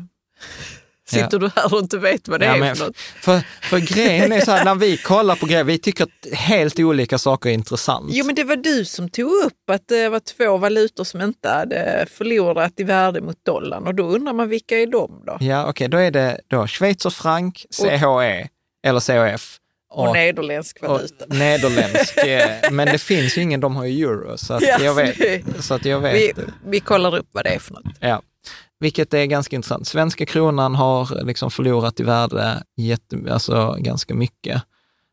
Sitter 1.07 1.29
ja. 1.33 1.39
du 1.39 1.51
här 1.57 1.75
och 1.75 1.81
inte 1.81 1.99
vet 1.99 2.29
vad 2.29 2.41
det 2.41 2.47
ja, 2.47 2.67
är 2.67 2.75
för 2.75 2.85
något? 2.85 2.97
För, 2.97 3.43
för 3.63 3.79
grejen 3.79 4.33
är 4.33 4.41
så 4.41 4.51
här, 4.51 4.65
när 4.65 4.75
vi 4.75 4.97
kollar 4.97 5.37
på 5.37 5.47
grejer, 5.47 5.65
vi 5.65 5.79
tycker 5.79 6.05
att 6.05 6.33
helt 6.33 6.79
olika 6.79 7.19
saker 7.19 7.51
är 7.51 7.55
intressant. 7.55 8.07
Jo, 8.09 8.27
men 8.27 8.35
det 8.35 8.45
var 8.45 8.57
du 8.57 8.85
som 8.85 9.09
tog 9.09 9.33
upp 9.33 9.71
att 9.71 9.89
det 9.89 10.09
var 10.09 10.21
två 10.21 10.57
valutor 10.57 11.05
som 11.05 11.21
inte 11.21 11.49
hade 11.49 12.07
förlorat 12.11 12.73
i 12.77 12.85
värde 12.85 13.21
mot 13.21 13.45
dollarn 13.45 13.87
och 13.87 13.95
då 13.95 14.05
undrar 14.05 14.33
man 14.33 14.49
vilka 14.49 14.79
är 14.79 14.87
de 14.87 15.23
då? 15.27 15.37
Ja, 15.41 15.61
okej, 15.63 15.71
okay, 15.71 15.89
då 15.89 15.99
är 15.99 16.11
det 16.11 16.41
då 16.49 16.67
schweizerfranc, 16.67 17.67
CHE 17.71 18.49
eller 18.87 19.01
CHF 19.01 19.59
och, 19.95 20.09
och 20.09 20.15
nederländsk 20.15 20.83
valuta. 20.83 21.25
Och 21.25 21.35
nederländsk, 21.35 22.17
eh, 22.17 22.71
men 22.71 22.87
det 22.87 22.99
finns 22.99 23.39
ju 23.39 23.43
ingen, 23.43 23.61
de 23.61 23.77
har 23.77 23.85
ju 23.85 24.05
euro. 24.05 24.39
Så 24.39 24.55
att 24.55 24.63
ja, 24.67 24.79
jag 24.81 24.95
vet. 24.95 25.65
Så 25.65 25.75
att 25.75 25.85
jag 25.85 26.01
vet. 26.01 26.15
Vi, 26.15 26.33
vi 26.67 26.81
kollar 26.81 27.17
upp 27.17 27.27
vad 27.33 27.45
det 27.45 27.51
är 27.51 27.59
för 27.59 27.75
något. 27.75 27.85
Ja. 28.01 28.23
Vilket 28.85 29.15
är 29.15 29.25
ganska 29.25 29.57
intressant. 29.57 29.87
Svenska 29.87 30.27
kronan 30.27 30.75
har 30.75 31.25
liksom 31.25 31.51
förlorat 31.51 32.01
i 32.01 32.03
värde 32.03 32.63
jätte, 32.77 33.19
alltså 33.31 33.77
ganska 33.79 34.15
mycket. 34.15 34.63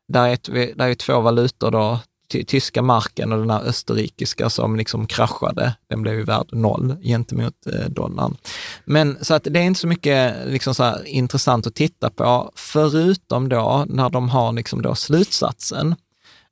Där 0.08 0.28
är, 0.28 0.76
där 0.76 0.88
är 0.88 0.96
två 0.96 1.22
valutor 1.22 1.72
då, 1.72 2.00
tyska 2.48 2.82
marken 2.82 3.32
och 3.32 3.40
den 3.40 3.50
här 3.50 3.62
österrikiska 3.64 4.50
som 4.50 4.76
liksom 4.76 5.08
kraschade, 5.08 5.76
den 5.90 6.02
blev 6.02 6.14
ju 6.14 6.24
värd 6.24 6.48
noll 6.52 6.96
gentemot 7.04 7.68
eh, 7.68 7.90
dollarn. 7.90 8.38
Men 8.86 9.18
så 9.22 9.34
att 9.34 9.44
det 9.44 9.60
är 9.60 9.64
inte 9.64 9.80
så 9.80 9.88
mycket 9.88 10.36
liksom 10.48 10.76
så 10.76 11.04
intressant 11.06 11.68
att 11.68 11.76
titta 11.76 12.10
på, 12.10 12.52
förutom 12.56 13.50
då 13.50 13.86
när 13.90 14.10
de 14.10 14.30
har 14.30 14.54
liksom 14.54 14.82
då 14.82 14.96
slutsatsen. 14.96 15.96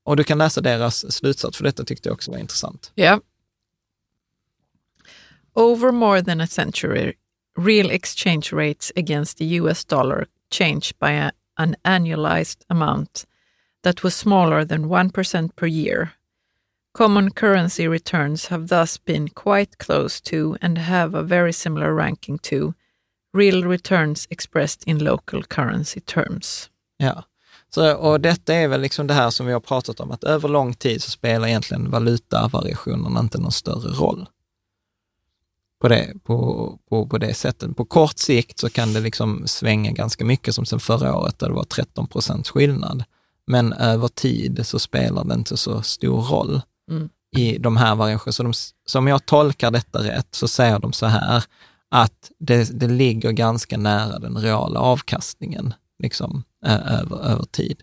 Och 0.03 0.15
du 0.15 0.23
kan 0.23 0.37
läsa 0.37 0.61
deras 0.61 1.11
slutsats, 1.11 1.57
för 1.57 1.63
detta 1.63 1.83
tyckte 1.83 2.09
jag 2.09 2.13
också 2.13 2.31
var 2.31 2.37
intressant. 2.37 2.91
Ja. 2.95 3.19
Over 5.55 5.91
more 5.91 6.21
than 6.21 6.41
a 6.41 6.47
century, 6.47 7.17
real 7.57 7.89
exchange 7.89 8.51
rates 8.51 8.91
against 8.95 9.37
the 9.37 9.45
US 9.61 9.83
dollar 9.83 10.27
changed 10.49 10.97
by 10.99 11.11
a, 11.11 11.31
an 11.57 11.75
annualized 11.83 12.63
amount 12.69 13.25
that 13.83 14.03
was 14.03 14.15
smaller 14.15 14.65
than 14.65 14.89
1% 14.89 15.55
per 15.55 15.67
year. 15.67 16.13
Common 16.93 17.31
currency 17.31 17.87
returns 17.87 18.47
have 18.47 18.67
thus 18.67 18.97
been 18.97 19.29
quite 19.29 19.77
close 19.77 20.21
to 20.21 20.57
and 20.61 20.77
have 20.77 21.13
a 21.13 21.23
very 21.23 21.53
similar 21.53 21.93
ranking 21.93 22.39
to 22.39 22.73
real 23.33 23.63
returns 23.63 24.27
expressed 24.29 24.83
in 24.87 25.03
local 25.03 25.43
currency 25.43 25.99
terms. 25.99 26.69
Ja, 26.97 27.23
så, 27.69 27.95
och 27.95 28.21
detta 28.21 28.53
är 28.53 28.67
väl 28.67 28.81
liksom 28.81 29.07
det 29.07 29.13
här 29.13 29.29
som 29.29 29.45
vi 29.45 29.53
har 29.53 29.59
pratat 29.59 29.99
om, 29.99 30.11
att 30.11 30.23
över 30.23 30.49
lång 30.49 30.73
tid 30.73 31.03
så 31.03 31.11
spelar 31.11 31.47
egentligen 31.47 31.91
valutavariationerna 31.91 33.19
inte 33.19 33.37
någon 33.37 33.51
större 33.51 33.89
roll. 33.89 34.27
På 35.81 35.87
det, 35.87 36.13
på, 36.23 36.79
på, 36.89 37.07
på 37.07 37.17
det 37.17 37.33
sättet. 37.33 37.77
På 37.77 37.85
kort 37.85 38.17
sikt 38.17 38.59
så 38.59 38.69
kan 38.69 38.93
det 38.93 38.99
liksom 38.99 39.47
svänga 39.47 39.91
ganska 39.91 40.25
mycket, 40.25 40.55
som 40.55 40.65
sen 40.65 40.79
förra 40.79 41.17
året 41.17 41.39
där 41.39 41.47
det 41.47 41.53
var 41.53 41.63
13 41.63 42.07
procents 42.07 42.49
skillnad. 42.49 43.03
Men 43.47 43.73
över 43.73 44.07
tid 44.07 44.61
så 44.63 44.79
spelar 44.79 45.23
det 45.23 45.33
inte 45.33 45.57
så 45.57 45.81
stor 45.81 46.21
roll 46.21 46.61
mm. 46.91 47.09
i 47.37 47.57
de 47.57 47.77
här 47.77 47.95
variationerna. 47.95 48.33
Så, 48.33 48.43
de, 48.43 48.53
så 48.85 48.99
om 48.99 49.07
jag 49.07 49.25
tolkar 49.25 49.71
detta 49.71 49.99
rätt 50.03 50.27
så 50.31 50.47
säger 50.47 50.79
de 50.79 50.93
så 50.93 51.05
här, 51.05 51.43
att 51.89 52.31
det, 52.39 52.79
det 52.79 52.87
ligger 52.87 53.31
ganska 53.31 53.77
nära 53.77 54.19
den 54.19 54.37
reala 54.37 54.79
avkastningen 54.79 55.73
liksom, 55.99 56.43
över, 56.65 57.25
över 57.25 57.43
tid. 57.43 57.81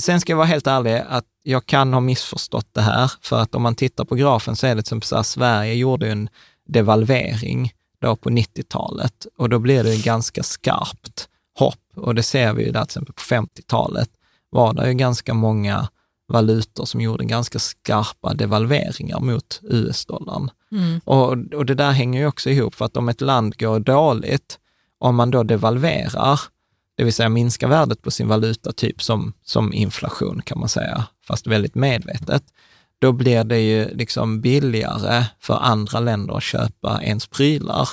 Sen 0.00 0.20
ska 0.20 0.32
jag 0.32 0.36
vara 0.36 0.46
helt 0.46 0.66
ärlig 0.66 1.04
att 1.08 1.24
jag 1.42 1.66
kan 1.66 1.92
ha 1.92 2.00
missförstått 2.00 2.68
det 2.72 2.80
här, 2.80 3.12
för 3.20 3.40
att 3.40 3.54
om 3.54 3.62
man 3.62 3.74
tittar 3.74 4.04
på 4.04 4.14
grafen 4.14 4.56
så 4.56 4.66
är 4.66 4.74
det 4.74 4.86
som 4.86 5.02
så 5.02 5.16
här, 5.16 5.22
Sverige 5.22 5.74
gjorde 5.74 6.12
en 6.12 6.28
devalvering 6.68 7.72
då 8.00 8.16
på 8.16 8.30
90-talet 8.30 9.26
och 9.38 9.48
då 9.48 9.58
blir 9.58 9.84
det 9.84 10.04
ganska 10.04 10.42
skarpt 10.42 11.28
hopp 11.58 11.80
och 11.96 12.14
det 12.14 12.22
ser 12.22 12.52
vi 12.52 12.64
ju 12.64 12.72
där 12.72 12.80
till 12.80 12.88
exempel 12.88 13.14
på 13.14 13.22
50-talet 13.22 14.10
var 14.50 14.72
det 14.72 14.88
ju 14.88 14.94
ganska 14.94 15.34
många 15.34 15.88
valutor 16.28 16.84
som 16.84 17.00
gjorde 17.00 17.24
ganska 17.24 17.58
skarpa 17.58 18.34
devalveringar 18.34 19.20
mot 19.20 19.60
US-dollarn. 19.62 20.50
Mm. 20.72 21.00
Och, 21.04 21.30
och 21.54 21.66
det 21.66 21.74
där 21.74 21.90
hänger 21.90 22.20
ju 22.20 22.26
också 22.26 22.50
ihop, 22.50 22.74
för 22.74 22.84
att 22.84 22.96
om 22.96 23.08
ett 23.08 23.20
land 23.20 23.58
går 23.58 23.80
dåligt, 23.80 24.58
om 24.98 25.16
man 25.16 25.30
då 25.30 25.42
devalverar, 25.42 26.40
det 26.96 27.04
vill 27.04 27.12
säga 27.12 27.28
minskar 27.28 27.68
värdet 27.68 28.02
på 28.02 28.10
sin 28.10 28.28
valuta, 28.28 28.72
typ 28.72 29.02
som, 29.02 29.32
som 29.44 29.72
inflation 29.72 30.42
kan 30.42 30.58
man 30.58 30.68
säga, 30.68 31.04
fast 31.26 31.46
väldigt 31.46 31.74
medvetet, 31.74 32.42
då 32.98 33.12
blir 33.12 33.44
det 33.44 33.60
ju 33.60 33.88
liksom 33.94 34.40
billigare 34.40 35.24
för 35.40 35.54
andra 35.54 36.00
länder 36.00 36.36
att 36.36 36.42
köpa 36.42 37.02
ens 37.02 37.26
prylar. 37.26 37.88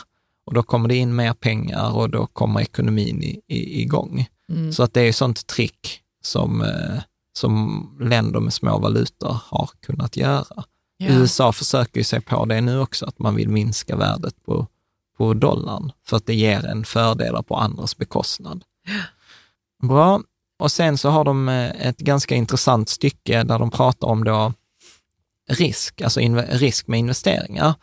Och 0.45 0.53
då 0.53 0.63
kommer 0.63 0.89
det 0.89 0.95
in 0.95 1.15
mer 1.15 1.33
pengar 1.33 1.95
och 1.95 2.09
då 2.09 2.25
kommer 2.25 2.61
ekonomin 2.61 3.23
i, 3.23 3.41
i, 3.47 3.81
igång. 3.81 4.27
Mm. 4.49 4.73
Så 4.73 4.83
att 4.83 4.93
det 4.93 5.01
är 5.01 5.09
ett 5.09 5.15
sånt 5.15 5.47
trick 5.47 6.01
som, 6.21 6.61
eh, 6.61 7.01
som 7.33 7.89
länder 8.01 8.39
med 8.39 8.53
små 8.53 8.79
valutor 8.79 9.37
har 9.43 9.69
kunnat 9.81 10.17
göra. 10.17 10.63
Yeah. 10.99 11.17
USA 11.17 11.51
försöker 11.51 11.99
ju 11.99 12.03
sig 12.03 12.21
på 12.21 12.45
det 12.45 12.61
nu 12.61 12.79
också, 12.79 13.05
att 13.05 13.19
man 13.19 13.35
vill 13.35 13.49
minska 13.49 13.95
värdet 13.95 14.43
på, 14.45 14.67
på 15.17 15.33
dollarn, 15.33 15.91
för 16.05 16.17
att 16.17 16.25
det 16.25 16.35
ger 16.35 16.65
en 16.65 16.85
fördelar 16.85 17.41
på 17.41 17.55
andras 17.55 17.97
bekostnad. 17.97 18.63
Bra. 19.83 20.21
Och 20.59 20.71
sen 20.71 20.97
så 20.97 21.09
har 21.09 21.23
de 21.23 21.49
eh, 21.49 21.87
ett 21.87 21.97
ganska 21.97 22.35
intressant 22.35 22.89
stycke 22.89 23.43
där 23.43 23.59
de 23.59 23.71
pratar 23.71 24.07
om 24.07 24.23
då 24.23 24.53
risk, 25.47 26.01
alltså 26.01 26.19
risk 26.49 26.87
med 26.87 26.99
investeringar. 26.99 27.73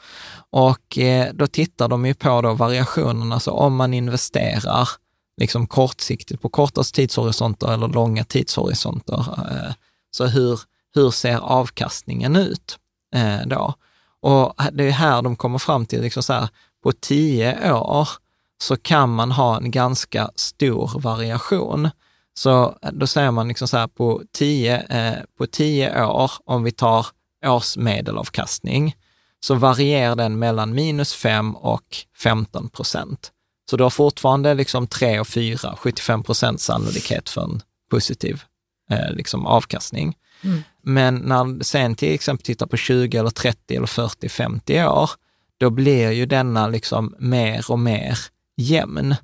Och 0.51 0.99
eh, 0.99 1.33
då 1.35 1.47
tittar 1.47 1.89
de 1.89 2.07
ju 2.07 2.15
på 2.15 2.41
då 2.41 2.55
variationerna, 2.55 3.41
så 3.41 3.53
om 3.53 3.77
man 3.77 3.95
investerar 3.95 4.89
liksom 5.37 5.67
kortsiktigt 5.67 6.43
på 6.43 6.49
kortast 6.49 6.95
tidshorisonter 6.95 7.73
eller 7.73 7.89
långa 7.89 8.25
tidshorisonter. 8.25 9.19
Eh, 9.19 9.73
så 10.11 10.27
hur, 10.27 10.61
hur 10.95 11.11
ser 11.11 11.39
avkastningen 11.39 12.37
ut 12.37 12.79
eh, 13.15 13.47
då? 13.47 13.75
Och 14.21 14.55
det 14.73 14.85
är 14.85 14.91
här 14.91 15.23
de 15.23 15.37
kommer 15.37 15.59
fram 15.59 15.87
till, 15.87 16.03
liksom 16.03 16.23
så 16.23 16.33
här, 16.33 16.49
på 16.83 16.93
tio 16.93 17.73
år 17.73 18.09
så 18.63 18.77
kan 18.77 19.15
man 19.15 19.33
ha 19.33 19.57
en 19.57 19.71
ganska 19.71 20.31
stor 20.37 21.01
variation. 21.01 21.91
Så 22.35 22.79
då 22.93 23.07
säger 23.07 23.31
man 23.31 23.49
liksom 23.49 23.69
så 23.69 23.77
här 23.77 23.87
på 23.87 24.23
tio, 24.33 24.83
eh, 24.83 25.19
på 25.39 25.47
tio 25.47 26.05
år, 26.05 26.31
om 26.45 26.63
vi 26.63 26.73
tar 26.73 27.07
årsmedelavkastning, 27.45 28.97
så 29.41 29.55
varierar 29.55 30.17
den 30.17 30.39
mellan 30.39 30.75
minus 30.75 31.15
5 31.15 31.57
och 31.57 31.97
15 32.23 32.69
procent. 32.69 33.33
Så 33.71 33.77
du 33.77 33.83
har 33.83 33.91
fortfarande 33.91 34.55
liksom 34.55 34.87
3 34.87 35.21
och 35.21 35.29
4, 35.29 35.77
75 35.77 36.23
procent 36.23 36.61
sannolikhet 36.61 37.29
för 37.29 37.43
en 37.43 37.63
positiv 37.91 38.43
eh, 38.91 39.11
liksom 39.11 39.47
avkastning. 39.47 40.17
Mm. 40.45 40.63
Men 40.83 41.15
när 41.15 41.65
sen 41.65 41.95
till 41.95 42.15
exempel 42.15 42.45
tittar 42.45 42.67
på 42.67 42.77
20 42.77 43.19
eller 43.19 43.31
30 43.31 43.77
eller 43.77 43.87
40, 43.87 44.29
50 44.29 44.85
år, 44.85 45.11
då 45.59 45.71
blir 45.71 46.11
ju 46.11 46.27
denna 46.27 46.69
liksom 46.69 47.15
mer 47.19 47.71
och 47.71 47.79
mer 47.79 48.19
jämn. 48.57 49.15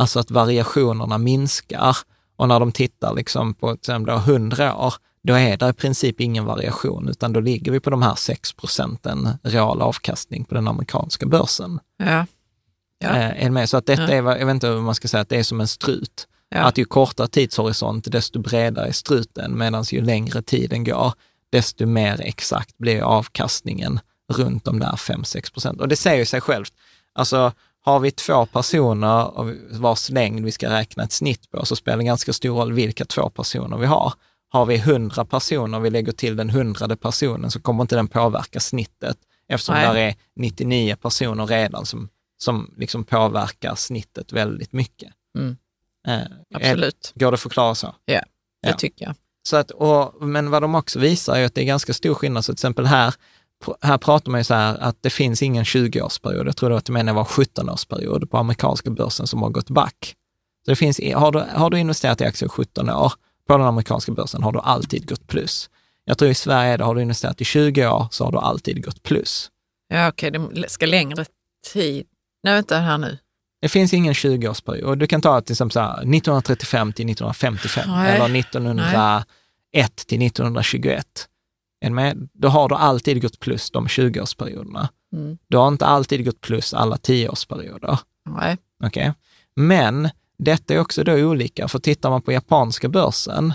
Alltså 0.00 0.20
att 0.20 0.30
variationerna 0.30 1.18
minskar. 1.18 1.96
Och 2.36 2.48
när 2.48 2.60
de 2.60 2.72
tittar 2.72 3.14
liksom 3.14 3.54
på 3.54 3.68
till 3.68 3.80
exempel 3.80 4.14
100 4.14 4.76
år, 4.76 4.94
då 5.26 5.34
är 5.34 5.56
det 5.56 5.68
i 5.68 5.72
princip 5.72 6.20
ingen 6.20 6.44
variation, 6.44 7.08
utan 7.08 7.32
då 7.32 7.40
ligger 7.40 7.72
vi 7.72 7.80
på 7.80 7.90
de 7.90 8.02
här 8.02 8.14
6 8.14 8.52
procenten 8.52 9.28
real 9.42 9.82
avkastning 9.82 10.44
på 10.44 10.54
den 10.54 10.68
amerikanska 10.68 11.26
börsen. 11.26 11.80
Ja. 11.96 12.26
Ja. 12.98 13.08
Eh, 13.08 13.44
är 13.44 13.50
med? 13.50 13.68
Så 13.68 13.76
att 13.76 13.86
detta 13.86 14.14
ja. 14.14 14.32
är, 14.32 14.38
jag 14.38 14.46
vet 14.46 14.54
inte 14.54 14.68
hur 14.68 14.80
man 14.80 14.94
ska 14.94 15.08
säga, 15.08 15.20
att 15.20 15.28
det 15.28 15.36
är 15.36 15.42
som 15.42 15.60
en 15.60 15.68
strut. 15.68 16.28
Ja. 16.48 16.58
Att 16.58 16.78
ju 16.78 16.84
kortare 16.84 17.28
tidshorisont, 17.28 18.12
desto 18.12 18.38
bredare 18.38 18.88
är 18.88 18.92
struten, 18.92 19.58
medan 19.58 19.82
ju 19.82 20.00
längre 20.00 20.42
tiden 20.42 20.84
går, 20.84 21.12
desto 21.50 21.86
mer 21.86 22.20
exakt 22.20 22.78
blir 22.78 23.02
avkastningen 23.02 24.00
runt 24.32 24.64
de 24.64 24.78
där 24.78 24.92
5-6 24.92 25.52
procent. 25.52 25.80
Och 25.80 25.88
det 25.88 25.96
säger 25.96 26.24
sig 26.24 26.40
självt. 26.40 26.72
Alltså, 27.12 27.52
har 27.80 28.00
vi 28.00 28.10
två 28.10 28.46
personer 28.46 29.30
vars 29.78 30.10
längd 30.10 30.44
vi 30.44 30.52
ska 30.52 30.70
räkna 30.70 31.02
ett 31.04 31.12
snitt 31.12 31.50
på, 31.50 31.64
så 31.64 31.76
spelar 31.76 31.98
det 31.98 32.04
ganska 32.04 32.32
stor 32.32 32.56
roll 32.56 32.72
vilka 32.72 33.04
två 33.04 33.30
personer 33.30 33.76
vi 33.76 33.86
har. 33.86 34.12
Har 34.56 34.66
vi 34.66 34.76
100 34.76 35.24
personer 35.24 35.78
och 35.78 35.84
vi 35.84 35.90
lägger 35.90 36.12
till 36.12 36.36
den 36.36 36.50
hundrade 36.50 36.96
personen 36.96 37.50
så 37.50 37.60
kommer 37.60 37.82
inte 37.82 37.96
den 37.96 38.08
påverka 38.08 38.60
snittet, 38.60 39.16
eftersom 39.48 39.74
Nej. 39.74 39.86
där 39.86 39.96
är 39.96 40.14
99 40.36 40.96
personer 40.96 41.46
redan 41.46 41.86
som, 41.86 42.08
som 42.38 42.74
liksom 42.76 43.04
påverkar 43.04 43.74
snittet 43.74 44.32
väldigt 44.32 44.72
mycket. 44.72 45.12
Mm. 45.38 45.56
Eh, 46.08 46.26
Absolut. 46.54 47.12
Är, 47.14 47.20
går 47.20 47.30
det 47.30 47.34
att 47.34 47.40
förklara 47.40 47.74
så? 47.74 47.94
Ja, 48.04 48.20
det 48.62 48.68
ja. 48.68 48.76
tycker 48.76 49.04
jag. 49.04 49.14
Så 49.48 49.56
att, 49.56 49.70
och, 49.70 50.26
men 50.26 50.50
vad 50.50 50.62
de 50.62 50.74
också 50.74 50.98
visar 50.98 51.36
är 51.36 51.44
att 51.44 51.54
det 51.54 51.60
är 51.60 51.66
ganska 51.66 51.92
stor 51.94 52.14
skillnad. 52.14 52.44
Så 52.44 52.52
till 52.52 52.58
exempel 52.58 52.86
här, 52.86 53.14
här 53.80 53.98
pratar 53.98 54.30
man 54.30 54.40
ju 54.40 54.44
så 54.44 54.54
här 54.54 54.78
att 54.78 54.96
det 55.00 55.10
finns 55.10 55.42
ingen 55.42 55.64
20-årsperiod. 55.64 56.46
Jag 56.46 56.56
tror 56.56 56.68
det 56.68 56.92
var, 56.92 57.12
var 57.12 57.24
17-årsperiod 57.24 58.26
på 58.26 58.36
amerikanska 58.36 58.90
börsen 58.90 59.26
som 59.26 59.42
har 59.42 59.50
gått 59.50 59.70
back. 59.70 60.14
Så 60.64 60.70
det 60.70 60.76
finns, 60.76 61.00
har, 61.14 61.32
du, 61.32 61.38
har 61.38 61.70
du 61.70 61.78
investerat 61.78 62.20
i 62.20 62.24
aktier 62.24 62.48
17 62.48 62.90
år 62.90 63.12
på 63.46 63.56
den 63.56 63.66
amerikanska 63.66 64.12
börsen 64.12 64.42
har 64.42 64.52
du 64.52 64.58
alltid 64.58 65.08
gått 65.08 65.26
plus. 65.26 65.70
Jag 66.04 66.18
tror 66.18 66.30
i 66.30 66.34
Sverige, 66.34 66.84
har 66.84 66.94
du 66.94 67.02
investerat 67.02 67.40
i 67.40 67.44
20 67.44 67.86
år 67.86 68.06
så 68.10 68.24
har 68.24 68.32
du 68.32 68.38
alltid 68.38 68.84
gått 68.84 69.02
plus. 69.02 69.50
Ja, 69.88 70.08
okej, 70.08 70.38
okay. 70.40 70.62
det 70.62 70.68
ska 70.68 70.86
längre 70.86 71.24
tid. 71.72 72.06
Nej, 72.42 72.54
vänta 72.54 72.78
här 72.78 72.98
nu. 72.98 73.18
Det 73.60 73.68
finns 73.68 73.94
ingen 73.94 74.12
20-årsperiod. 74.12 74.96
Du 74.96 75.06
kan 75.06 75.20
ta 75.20 75.40
till 75.40 75.52
exempel 75.52 75.82
1935 75.82 76.92
till 76.92 77.10
1955 77.10 77.90
Nej. 77.90 78.16
eller 78.16 78.38
1901 78.38 79.26
Nej. 79.72 79.88
till 80.06 80.22
1921. 80.26 81.06
Med, 81.90 82.28
då 82.32 82.48
har 82.48 82.68
du 82.68 82.74
alltid 82.74 83.22
gått 83.22 83.40
plus 83.40 83.70
de 83.70 83.86
20-årsperioderna. 83.86 84.88
Mm. 85.12 85.38
Du 85.48 85.56
har 85.56 85.68
inte 85.68 85.86
alltid 85.86 86.24
gått 86.24 86.40
plus 86.40 86.74
alla 86.74 86.96
10-årsperioder. 86.96 87.98
Nej. 88.28 88.56
Okay. 88.84 89.12
Men 89.56 90.10
detta 90.38 90.74
är 90.74 90.80
också 90.80 91.04
då 91.04 91.12
olika, 91.12 91.68
för 91.68 91.78
tittar 91.78 92.10
man 92.10 92.22
på 92.22 92.32
japanska 92.32 92.88
börsen, 92.88 93.54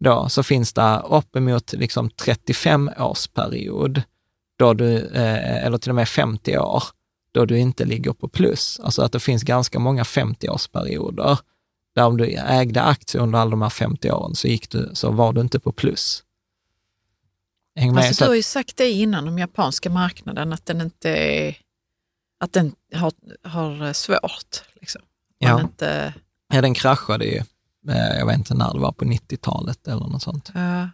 då, 0.00 0.28
så 0.28 0.42
finns 0.42 0.72
det 0.72 1.02
uppemot 1.10 1.72
liksom 1.72 2.10
35-årsperiod, 2.10 4.02
då 4.58 4.74
du, 4.74 4.96
eh, 4.96 5.64
eller 5.64 5.78
till 5.78 5.90
och 5.90 5.94
med 5.94 6.08
50 6.08 6.58
år, 6.58 6.82
då 7.32 7.44
du 7.44 7.58
inte 7.58 7.84
ligger 7.84 8.12
på 8.12 8.28
plus. 8.28 8.80
Alltså 8.82 9.02
att 9.02 9.12
det 9.12 9.20
finns 9.20 9.42
ganska 9.42 9.78
många 9.78 10.02
50-årsperioder, 10.02 11.38
där 11.94 12.04
om 12.04 12.16
du 12.16 12.34
ägde 12.34 12.82
aktier 12.82 13.22
under 13.22 13.38
alla 13.38 13.50
de 13.50 13.62
här 13.62 13.70
50 13.70 14.10
åren 14.10 14.34
så, 14.34 14.48
gick 14.48 14.70
du, 14.70 14.90
så 14.92 15.10
var 15.10 15.32
du 15.32 15.40
inte 15.40 15.60
på 15.60 15.72
plus. 15.72 16.24
Häng 17.76 17.94
med. 17.94 18.04
Alltså, 18.04 18.24
du 18.24 18.30
har 18.30 18.34
ju 18.34 18.42
sagt 18.42 18.76
det 18.76 18.90
innan 18.90 19.28
om 19.28 19.38
japanska 19.38 19.90
marknaden, 19.90 20.52
att 20.52 20.66
den 20.66 20.80
inte 20.80 21.54
att 22.40 22.52
den 22.52 22.72
har, 22.94 23.12
har 23.48 23.92
svårt. 23.92 24.62
Liksom. 24.80 25.02
Ja. 25.44 25.60
Inte... 25.60 26.14
ja, 26.52 26.60
den 26.60 26.74
kraschade 26.74 27.24
ju, 27.24 27.42
eh, 27.88 28.18
jag 28.18 28.26
vet 28.26 28.38
inte 28.38 28.54
när 28.54 28.72
det 28.72 28.80
var, 28.80 28.92
på 28.92 29.04
90-talet 29.04 29.88
eller 29.88 30.06
något 30.06 30.22
sånt. 30.22 30.50
Ja. 30.54 30.88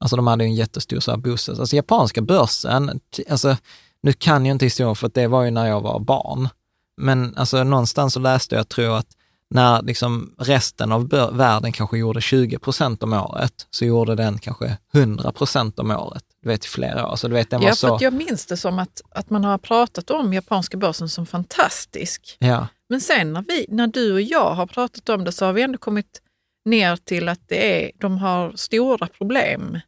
Alltså 0.00 0.16
de 0.16 0.26
hade 0.26 0.44
ju 0.44 0.48
en 0.48 0.54
jättestor 0.54 1.00
så 1.00 1.10
här 1.10 1.18
boost. 1.18 1.48
Alltså 1.48 1.76
japanska 1.76 2.22
börsen, 2.22 3.00
alltså 3.30 3.56
nu 4.02 4.12
kan 4.12 4.46
jag 4.46 4.54
inte 4.54 4.66
historien 4.66 4.96
för 4.96 5.10
det 5.14 5.26
var 5.26 5.42
ju 5.42 5.50
när 5.50 5.66
jag 5.66 5.80
var 5.80 6.00
barn, 6.00 6.48
men 6.96 7.36
alltså 7.36 7.64
någonstans 7.64 8.12
så 8.14 8.20
läste 8.20 8.56
jag, 8.56 8.68
tror 8.68 8.96
att 8.96 9.06
när 9.50 9.82
liksom 9.82 10.34
resten 10.38 10.92
av 10.92 11.08
världen 11.32 11.72
kanske 11.72 11.98
gjorde 11.98 12.20
20 12.20 12.58
procent 12.58 13.02
om 13.02 13.12
året, 13.12 13.66
så 13.70 13.84
gjorde 13.84 14.14
den 14.14 14.38
kanske 14.38 14.76
100 14.94 15.32
procent 15.32 15.78
om 15.78 15.90
året. 15.90 16.24
Du 16.42 16.48
vet, 16.48 16.64
i 16.64 16.68
flera 16.68 17.06
år. 17.06 17.16
Så 17.16 17.28
du 17.28 17.34
vet, 17.34 17.50
den 17.50 17.60
var 17.60 17.68
ja, 17.68 17.74
för 17.74 17.88
så... 17.88 17.98
jag 18.00 18.12
minns 18.12 18.46
det 18.46 18.56
som 18.56 18.78
att, 18.78 19.02
att 19.10 19.30
man 19.30 19.44
har 19.44 19.58
pratat 19.58 20.10
om 20.10 20.32
japanska 20.32 20.76
börsen 20.76 21.08
som 21.08 21.26
fantastisk. 21.26 22.36
Ja. 22.38 22.66
Men 22.88 23.00
sen 23.00 23.32
när, 23.32 23.44
vi, 23.48 23.66
när 23.68 23.86
du 23.86 24.12
och 24.12 24.22
jag 24.22 24.54
har 24.54 24.66
pratat 24.66 25.08
om 25.08 25.24
det 25.24 25.32
så 25.32 25.44
har 25.46 25.52
vi 25.52 25.62
ändå 25.62 25.78
kommit 25.78 26.22
ner 26.64 26.96
till 26.96 27.28
att 27.28 27.48
det 27.48 27.84
är, 27.84 27.90
de 27.94 28.18
har 28.18 28.52
stora 28.56 29.06
problem. 29.06 29.80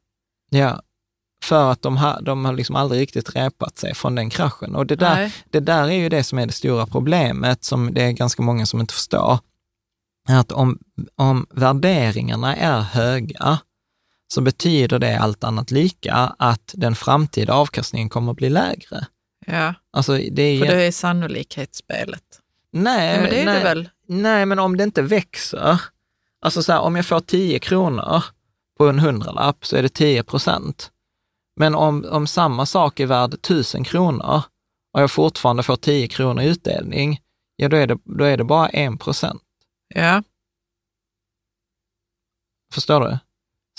Ja, 0.51 0.83
för 1.45 1.73
att 1.73 1.83
de 1.83 1.97
har, 1.97 2.23
de 2.23 2.45
har 2.45 2.53
liksom 2.53 2.77
aldrig 2.77 3.01
riktigt 3.01 3.37
repat 3.37 3.79
sig 3.79 3.95
från 3.95 4.15
den 4.15 4.31
kraschen. 4.31 4.75
Och 4.75 4.87
det 4.87 4.97
där, 4.97 5.35
det 5.51 5.61
där 5.61 5.89
är 5.89 5.97
ju 5.97 6.09
det 6.09 6.25
som 6.25 6.39
är 6.39 6.47
det 6.47 6.53
stora 6.53 6.87
problemet, 6.87 7.65
som 7.65 7.95
det 7.95 8.03
är 8.03 8.13
ganska 8.13 8.43
många 8.43 8.67
som 8.67 8.81
inte 8.81 8.95
förstår. 8.95 9.39
Att 10.29 10.53
om, 10.53 10.79
om 11.15 11.47
värderingarna 11.51 12.57
är 12.57 12.81
höga, 12.81 13.59
så 14.35 14.41
betyder 14.41 14.99
det 14.99 15.19
allt 15.19 15.45
annat 15.45 15.71
lika 15.71 16.15
att 16.39 16.75
den 16.77 16.95
framtida 16.95 17.53
avkastningen 17.53 18.09
kommer 18.09 18.33
att 18.33 18.37
bli 18.37 18.51
lägre. 18.51 19.07
Ja, 19.47 19.75
alltså, 19.93 20.13
det 20.13 20.43
är 20.43 20.59
för 20.59 20.67
det 20.67 20.83
är 20.83 20.93
sannolikhetsspelet. 20.93 22.40
Nej, 22.73 23.15
ja, 23.15 23.21
men 23.21 23.31
det 23.31 23.41
är 23.41 23.45
nej, 23.45 23.59
det 23.59 23.65
väl? 23.65 23.89
Nej, 24.07 24.47
men 24.47 24.59
om 24.59 24.77
det 24.77 24.85
inte 24.85 25.03
växer, 25.03 25.81
alltså 26.41 26.63
så 26.63 26.73
här, 26.73 26.81
om 26.81 26.97
jag 26.97 27.07
får 27.07 27.21
10 27.21 27.59
kronor 27.59 28.25
på 28.79 28.89
en 28.89 28.99
hundralapp 28.99 29.67
så 29.67 29.77
är 29.77 29.83
det 29.83 29.89
10 29.89 30.23
procent. 30.23 30.91
Men 31.57 31.75
om, 31.75 32.07
om 32.11 32.27
samma 32.27 32.67
sak 32.67 33.01
är 33.01 33.07
värd 33.07 33.35
1000 33.35 33.85
kronor 33.85 34.43
och 34.93 35.03
jag 35.03 35.11
fortfarande 35.11 35.63
får 35.63 35.77
10 35.77 36.09
kronor 36.09 36.43
i 36.43 36.47
utdelning, 36.47 37.21
ja 37.57 37.69
då 37.69 37.77
är 37.77 37.87
det, 37.87 37.99
då 38.05 38.25
är 38.25 38.37
det 38.37 38.45
bara 38.45 38.69
1 38.69 39.01
procent. 39.01 39.43
Ja. 39.95 40.23
Förstår 42.75 43.01
du? 43.01 43.19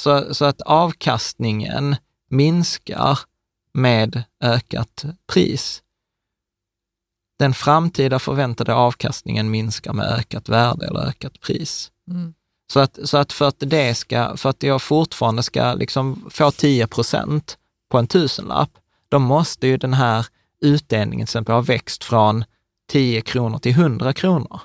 Så, 0.01 0.33
så 0.33 0.45
att 0.45 0.61
avkastningen 0.61 1.95
minskar 2.29 3.19
med 3.73 4.23
ökat 4.43 5.05
pris. 5.33 5.83
Den 7.41 7.53
framtida 7.53 8.19
förväntade 8.19 8.73
avkastningen 8.73 9.51
minskar 9.51 9.93
med 9.93 10.05
ökat 10.05 10.49
värde 10.49 10.87
eller 10.87 10.99
ökat 10.99 11.39
pris. 11.39 11.91
Mm. 12.09 12.33
Så, 12.73 12.79
att, 12.79 12.99
så 13.03 13.17
att 13.17 13.33
för 13.33 13.47
att 13.47 13.55
det 13.59 13.95
ska, 13.95 14.37
för 14.37 14.49
att 14.49 14.63
jag 14.63 14.81
fortfarande 14.81 15.43
ska 15.43 15.73
liksom 15.73 16.29
få 16.29 16.51
10 16.51 16.87
procent 16.87 17.57
på 17.91 17.97
en 17.97 18.07
tusenlapp, 18.07 18.69
då 19.09 19.19
måste 19.19 19.67
ju 19.67 19.77
den 19.77 19.93
här 19.93 20.25
utdelningen 20.61 21.27
till 21.27 21.31
exempel 21.31 21.55
ha 21.55 21.61
växt 21.61 22.03
från 22.03 22.43
10 22.91 23.21
kronor 23.21 23.57
till 23.57 23.71
100 23.71 24.13
kronor. 24.13 24.61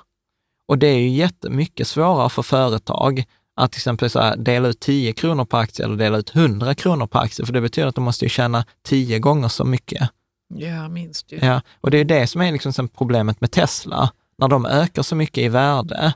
Och 0.67 0.77
det 0.77 0.87
är 0.87 0.99
ju 0.99 1.09
jättemycket 1.09 1.87
svårare 1.87 2.29
för 2.29 2.41
företag 2.41 3.23
att 3.55 3.71
till 3.71 3.79
exempel 3.79 4.09
så 4.09 4.19
här, 4.19 4.37
dela 4.37 4.67
ut 4.67 4.79
10 4.79 5.13
kronor 5.13 5.45
på 5.45 5.57
aktie 5.57 5.85
eller 5.85 5.95
dela 5.95 6.17
ut 6.17 6.35
100 6.35 6.75
kronor 6.75 7.07
på 7.07 7.17
aktie, 7.17 7.45
för 7.45 7.53
det 7.53 7.61
betyder 7.61 7.87
att 7.87 7.95
de 7.95 8.03
måste 8.03 8.25
ju 8.25 8.29
tjäna 8.29 8.65
10 8.83 9.19
gånger 9.19 9.47
så 9.47 9.65
mycket. 9.65 10.09
Ja, 10.55 10.89
minst 10.89 11.31
ju. 11.31 11.39
Ja, 11.41 11.61
och 11.81 11.91
det 11.91 11.97
är 11.97 12.05
det 12.05 12.27
som 12.27 12.41
är 12.41 12.51
liksom 12.51 12.87
problemet 12.87 13.41
med 13.41 13.51
Tesla. 13.51 14.11
När 14.37 14.47
de 14.47 14.65
ökar 14.65 15.03
så 15.03 15.15
mycket 15.15 15.37
i 15.37 15.47
värde, 15.47 16.13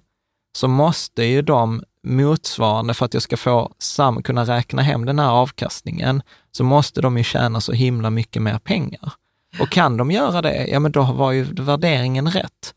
så 0.58 0.68
måste 0.68 1.24
ju 1.24 1.42
de 1.42 1.84
motsvarande, 2.04 2.94
för 2.94 3.06
att 3.06 3.14
jag 3.14 3.24
ska 3.24 3.38
få 3.38 3.74
sam, 3.78 4.24
kunna 4.24 4.44
räkna 4.46 4.82
hem 4.82 5.06
den 5.06 5.20
här 5.20 5.30
avkastningen, 5.30 6.22
så 6.52 6.64
måste 6.64 7.02
de 7.02 7.18
ju 7.18 7.24
tjäna 7.24 7.62
så 7.62 7.72
himla 7.72 8.10
mycket 8.10 8.42
mer 8.42 8.60
pengar. 8.60 9.14
Och 9.60 9.70
kan 9.70 9.98
de 9.98 10.12
göra 10.12 10.42
det, 10.42 10.68
ja 10.68 10.80
men 10.80 10.92
då 10.92 11.04
var 11.04 11.32
ju 11.32 11.44
värderingen 11.44 12.32
rätt. 12.32 12.74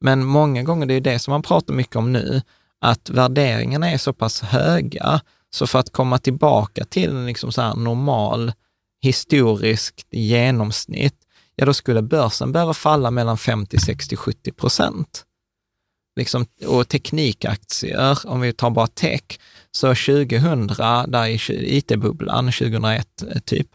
Men 0.00 0.24
många 0.24 0.62
gånger, 0.62 0.86
det 0.86 0.94
är 0.94 1.00
det 1.00 1.18
som 1.18 1.32
man 1.32 1.42
pratar 1.42 1.74
mycket 1.74 1.96
om 1.96 2.12
nu, 2.12 2.42
att 2.80 3.10
värderingarna 3.10 3.90
är 3.90 3.98
så 3.98 4.12
pass 4.12 4.42
höga, 4.42 5.20
så 5.50 5.66
för 5.66 5.78
att 5.78 5.92
komma 5.92 6.18
tillbaka 6.18 6.84
till 6.84 7.10
en 7.10 7.26
liksom 7.26 7.52
så 7.52 7.74
normal 7.74 8.52
historiskt 9.02 10.06
genomsnitt, 10.10 11.14
ja 11.56 11.66
då 11.66 11.74
skulle 11.74 12.02
börsen 12.02 12.52
behöva 12.52 12.74
falla 12.74 13.10
mellan 13.10 13.38
50, 13.38 13.78
60, 13.78 14.16
70 14.16 14.52
procent. 14.52 15.24
liksom, 16.16 16.46
och 16.66 16.88
teknikaktier, 16.88 18.18
om 18.26 18.40
vi 18.40 18.52
tar 18.52 18.70
bara 18.70 18.86
tech, 18.86 19.22
så 19.70 19.86
2000, 19.86 20.66
där 21.08 21.26
i 21.26 21.76
IT-bubblan, 21.76 22.44
2001 22.52 23.22
eh, 23.22 23.38
typ, 23.38 23.66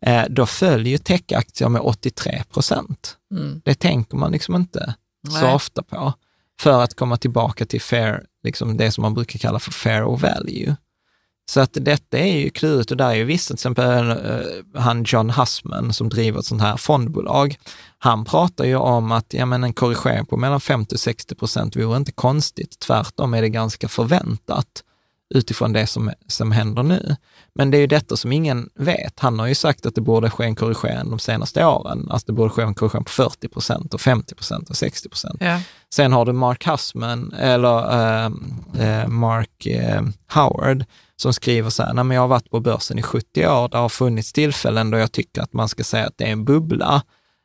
eh, 0.00 0.24
då 0.30 0.46
följer 0.46 0.98
techaktier 0.98 1.68
med 1.68 1.82
83 1.82 2.42
procent. 2.52 3.16
Mm. 3.34 3.60
Det 3.64 3.74
tänker 3.74 4.16
man 4.16 4.32
liksom 4.32 4.54
inte 4.56 4.94
så 5.28 5.44
Nej. 5.44 5.54
ofta 5.54 5.82
på, 5.82 6.12
för 6.60 6.82
att 6.82 6.94
komma 6.94 7.16
tillbaka 7.16 7.66
till 7.66 7.80
fair, 7.80 8.24
liksom 8.44 8.76
det 8.76 8.92
som 8.92 9.02
man 9.02 9.14
brukar 9.14 9.38
kalla 9.38 9.58
för 9.58 9.72
fair 9.72 10.02
och 10.02 10.20
value. 10.20 10.76
Så 11.50 11.60
att 11.60 11.70
detta 11.80 12.18
är 12.18 12.38
ju 12.38 12.50
klurigt 12.50 12.90
och 12.90 12.96
där 12.96 13.10
är 13.10 13.14
ju 13.14 13.24
vissa, 13.24 13.46
till 13.46 13.54
exempel 13.54 14.10
eh, 14.10 14.80
han 14.80 15.04
John 15.06 15.30
Hussman 15.30 15.92
som 15.92 16.08
driver 16.08 16.38
ett 16.38 16.44
sånt 16.44 16.62
här 16.62 16.76
fondbolag, 16.76 17.56
han 17.98 18.24
pratar 18.24 18.64
ju 18.64 18.76
om 18.76 19.12
att 19.12 19.34
ja, 19.34 19.46
men 19.46 19.64
en 19.64 19.72
korrigering 19.72 20.26
på 20.26 20.36
mellan 20.36 20.60
50 20.60 20.94
och 20.94 21.00
60 21.00 21.34
procent 21.34 21.76
vore 21.76 21.96
inte 21.96 22.12
konstigt. 22.12 22.78
Tvärtom 22.78 23.34
är 23.34 23.42
det 23.42 23.48
ganska 23.48 23.88
förväntat 23.88 24.66
utifrån 25.34 25.72
det 25.72 25.86
som, 25.86 26.10
som 26.26 26.52
händer 26.52 26.82
nu. 26.82 27.16
Men 27.54 27.70
det 27.70 27.76
är 27.76 27.80
ju 27.80 27.86
detta 27.86 28.16
som 28.16 28.32
ingen 28.32 28.68
vet. 28.74 29.20
Han 29.20 29.38
har 29.38 29.46
ju 29.46 29.54
sagt 29.54 29.86
att 29.86 29.94
det 29.94 30.00
borde 30.00 30.30
ske 30.30 30.44
en 30.44 30.54
korrigering 30.54 31.10
de 31.10 31.18
senaste 31.18 31.64
åren. 31.64 32.08
Alltså 32.10 32.26
det 32.26 32.32
borde 32.32 32.50
ske 32.50 32.62
en 32.62 32.74
korrigering 32.74 33.04
på 33.04 33.10
40 33.10 33.48
procent 33.48 33.94
och 33.94 34.00
50 34.00 34.34
procent 34.34 34.70
och 34.70 34.76
60 34.76 35.08
procent. 35.08 35.36
Ja. 35.40 35.60
Sen 35.94 36.12
har 36.12 36.24
du 36.24 36.32
Mark 36.32 36.66
Hussman, 36.66 37.32
eller 37.32 37.78
eh, 37.92 38.30
eh, 38.78 39.08
Mark 39.08 39.66
eh, 39.66 40.02
Howard, 40.32 40.84
som 41.20 41.32
skriver 41.32 41.70
så 41.70 41.82
här, 41.82 41.92
Nej, 41.94 42.04
men 42.04 42.14
jag 42.14 42.22
har 42.22 42.28
varit 42.28 42.50
på 42.50 42.60
börsen 42.60 42.98
i 42.98 43.02
70 43.02 43.46
år, 43.46 43.68
det 43.68 43.78
har 43.78 43.88
funnits 43.88 44.32
tillfällen 44.32 44.90
då 44.90 44.98
jag 44.98 45.12
tycker 45.12 45.42
att 45.42 45.52
man 45.52 45.68
ska 45.68 45.84
säga 45.84 46.06
att 46.06 46.18
det 46.18 46.24
är 46.24 46.32
en 46.32 46.44
bubbla. 46.44 47.02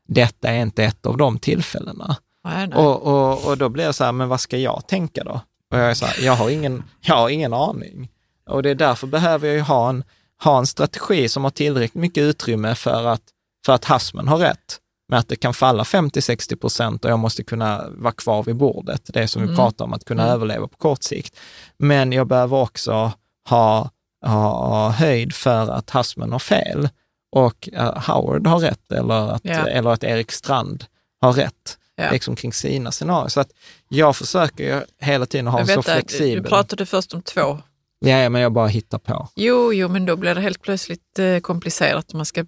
Detta 0.08 0.50
är 0.50 0.62
inte 0.62 0.84
ett 0.84 1.06
av 1.06 1.18
de 1.18 1.40
tillfällena. 1.40 2.16
Nej, 2.44 2.68
nej. 2.68 2.78
Och, 2.78 3.04
och, 3.04 3.48
och 3.48 3.58
då 3.58 3.70
blir 3.70 3.88
det 3.88 3.94
så 3.94 4.04
här, 4.04 4.12
men 4.12 4.30
vad 4.30 4.40
ska 4.40 4.58
jag 4.58 4.84
tänka 4.88 5.24
då? 5.24 5.42
Och 5.72 5.78
jag 5.78 5.90
är 5.90 5.94
så 5.94 6.06
här, 6.06 6.26
jag 6.26 6.34
har 6.34 6.50
ingen, 6.50 6.84
jag 7.02 7.16
har 7.16 7.30
ingen 7.30 7.54
aning. 7.54 8.10
Och 8.50 8.64
det 8.64 8.70
är 8.70 8.76
därför 8.76 9.08
behöver 9.08 9.48
jag 9.48 9.56
ju 9.56 9.62
ha 9.62 9.90
en, 9.90 10.04
ha 10.44 10.58
en 10.58 10.68
strategi 10.68 11.30
som 11.30 11.44
har 11.44 11.52
tillräckligt 11.52 12.02
mycket 12.02 12.22
utrymme 12.22 12.76
för 12.76 13.06
att, 13.06 13.22
för 13.66 13.74
att 13.74 13.86
Hassman 13.86 14.28
har 14.28 14.38
rätt 14.38 14.80
med 15.10 15.20
att 15.20 15.28
det 15.28 15.36
kan 15.36 15.54
falla 15.54 15.84
50-60 15.84 16.56
procent 16.56 17.06
och 17.06 17.12
jag 17.12 17.20
måste 17.20 17.44
kunna 17.44 17.86
vara 17.90 18.14
kvar 18.14 18.44
vid 18.44 18.56
bordet. 18.56 19.02
Det 19.14 19.28
som 19.28 19.48
vi 19.48 19.56
pratar 19.56 19.86
om, 19.86 19.94
att 19.94 20.06
kunna 20.06 20.28
överleva 20.28 20.68
på 20.68 20.78
kort 20.78 21.04
sikt. 21.04 21.40
Men 21.78 22.12
jag 22.12 22.28
behöver 22.28 22.58
också 22.58 23.12
ha, 23.50 23.90
ha, 24.26 24.68
ha 24.68 24.90
höjd 24.90 25.34
för 25.36 25.72
att 25.72 25.90
Hassman 25.90 26.32
har 26.32 26.40
fel 26.40 26.90
och 27.32 27.70
eh, 27.74 28.04
Howard 28.08 28.48
har 28.48 28.60
rätt 28.60 28.92
eller 28.92 29.32
att, 29.32 29.42
Ja. 29.46 29.68
eller 29.68 29.90
att 29.90 30.04
Erik 30.04 30.32
Strand 30.32 30.86
har 31.22 31.34
rätt 31.34 31.78
Ja. 31.98 32.12
liksom 32.12 32.36
kring 32.36 32.54
sina 32.54 32.92
scenarier. 32.92 33.28
Så 33.30 33.40
att 33.40 33.50
jag 33.88 34.16
försöker 34.16 34.86
hela 35.00 35.26
tiden 35.26 35.48
ha 35.48 35.60
en 35.60 35.68
så 35.68 35.82
flexibel... 35.82 36.44
du 36.44 36.50
pratade 36.50 36.86
först 36.86 37.14
om 37.14 37.22
två. 37.22 37.60
Ja, 38.00 38.30
men 38.30 38.42
jag 38.42 38.52
bara 38.54 38.68
hittar 38.68 38.98
på. 38.98 39.28
Jo, 39.36 39.74
jo, 39.74 39.88
men 39.88 40.06
då 40.06 40.16
blir 40.16 40.36
det 40.36 40.42
helt 40.42 40.62
plötsligt 40.62 41.20
eh, 41.20 41.40
komplicerat. 41.40 42.14
Man 42.14 42.26
ska, 42.26 42.46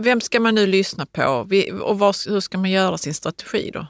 vem 0.00 0.20
ska 0.20 0.40
man 0.40 0.54
nu 0.54 0.66
lyssna 0.66 1.06
på 1.06 1.46
och 1.82 1.98
vad, 1.98 2.16
hur 2.28 2.40
ska 2.40 2.58
man 2.58 2.70
göra 2.70 2.98
sin 2.98 3.14
strategi 3.14 3.70
då? 3.72 3.86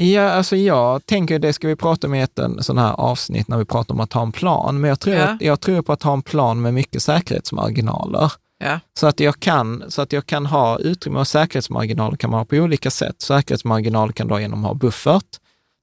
Ja, 0.00 0.30
alltså 0.30 0.56
jag 0.56 1.06
tänker 1.06 1.38
det 1.38 1.52
ska 1.52 1.68
vi 1.68 1.76
prata 1.76 2.06
om 2.06 2.14
i 2.14 2.22
ett 2.22 2.38
sån 2.60 2.78
här 2.78 2.92
avsnitt 2.92 3.48
när 3.48 3.58
vi 3.58 3.64
pratar 3.64 3.94
om 3.94 4.00
att 4.00 4.12
ha 4.12 4.22
en 4.22 4.32
plan. 4.32 4.80
Men 4.80 4.88
jag 4.88 5.00
tror, 5.00 5.16
Ja. 5.16 5.24
att, 5.24 5.42
jag 5.42 5.60
tror 5.60 5.82
på 5.82 5.92
att 5.92 6.02
ha 6.02 6.12
en 6.12 6.22
plan 6.22 6.60
med 6.62 6.74
mycket 6.74 7.02
säkerhetsmarginaler. 7.02 8.32
Ja, 8.64 8.80
Så 8.98 9.06
att 9.06 9.20
jag 9.20 9.40
kan, 9.40 9.84
så 9.88 10.02
att 10.02 10.12
jag 10.12 10.26
kan 10.26 10.46
ha 10.46 10.78
utrymme 10.78 11.18
och 11.20 11.26
säkerhetsmarginaler 11.28 12.16
kan 12.16 12.30
man 12.30 12.40
ha 12.40 12.44
på 12.44 12.56
olika 12.56 12.90
sätt. 12.90 13.20
Säkerhetsmarginaler 13.22 14.12
kan 14.12 14.28
då 14.28 14.40
genom 14.40 14.64
att 14.64 14.68
ha 14.68 14.74
buffert, 14.74 15.24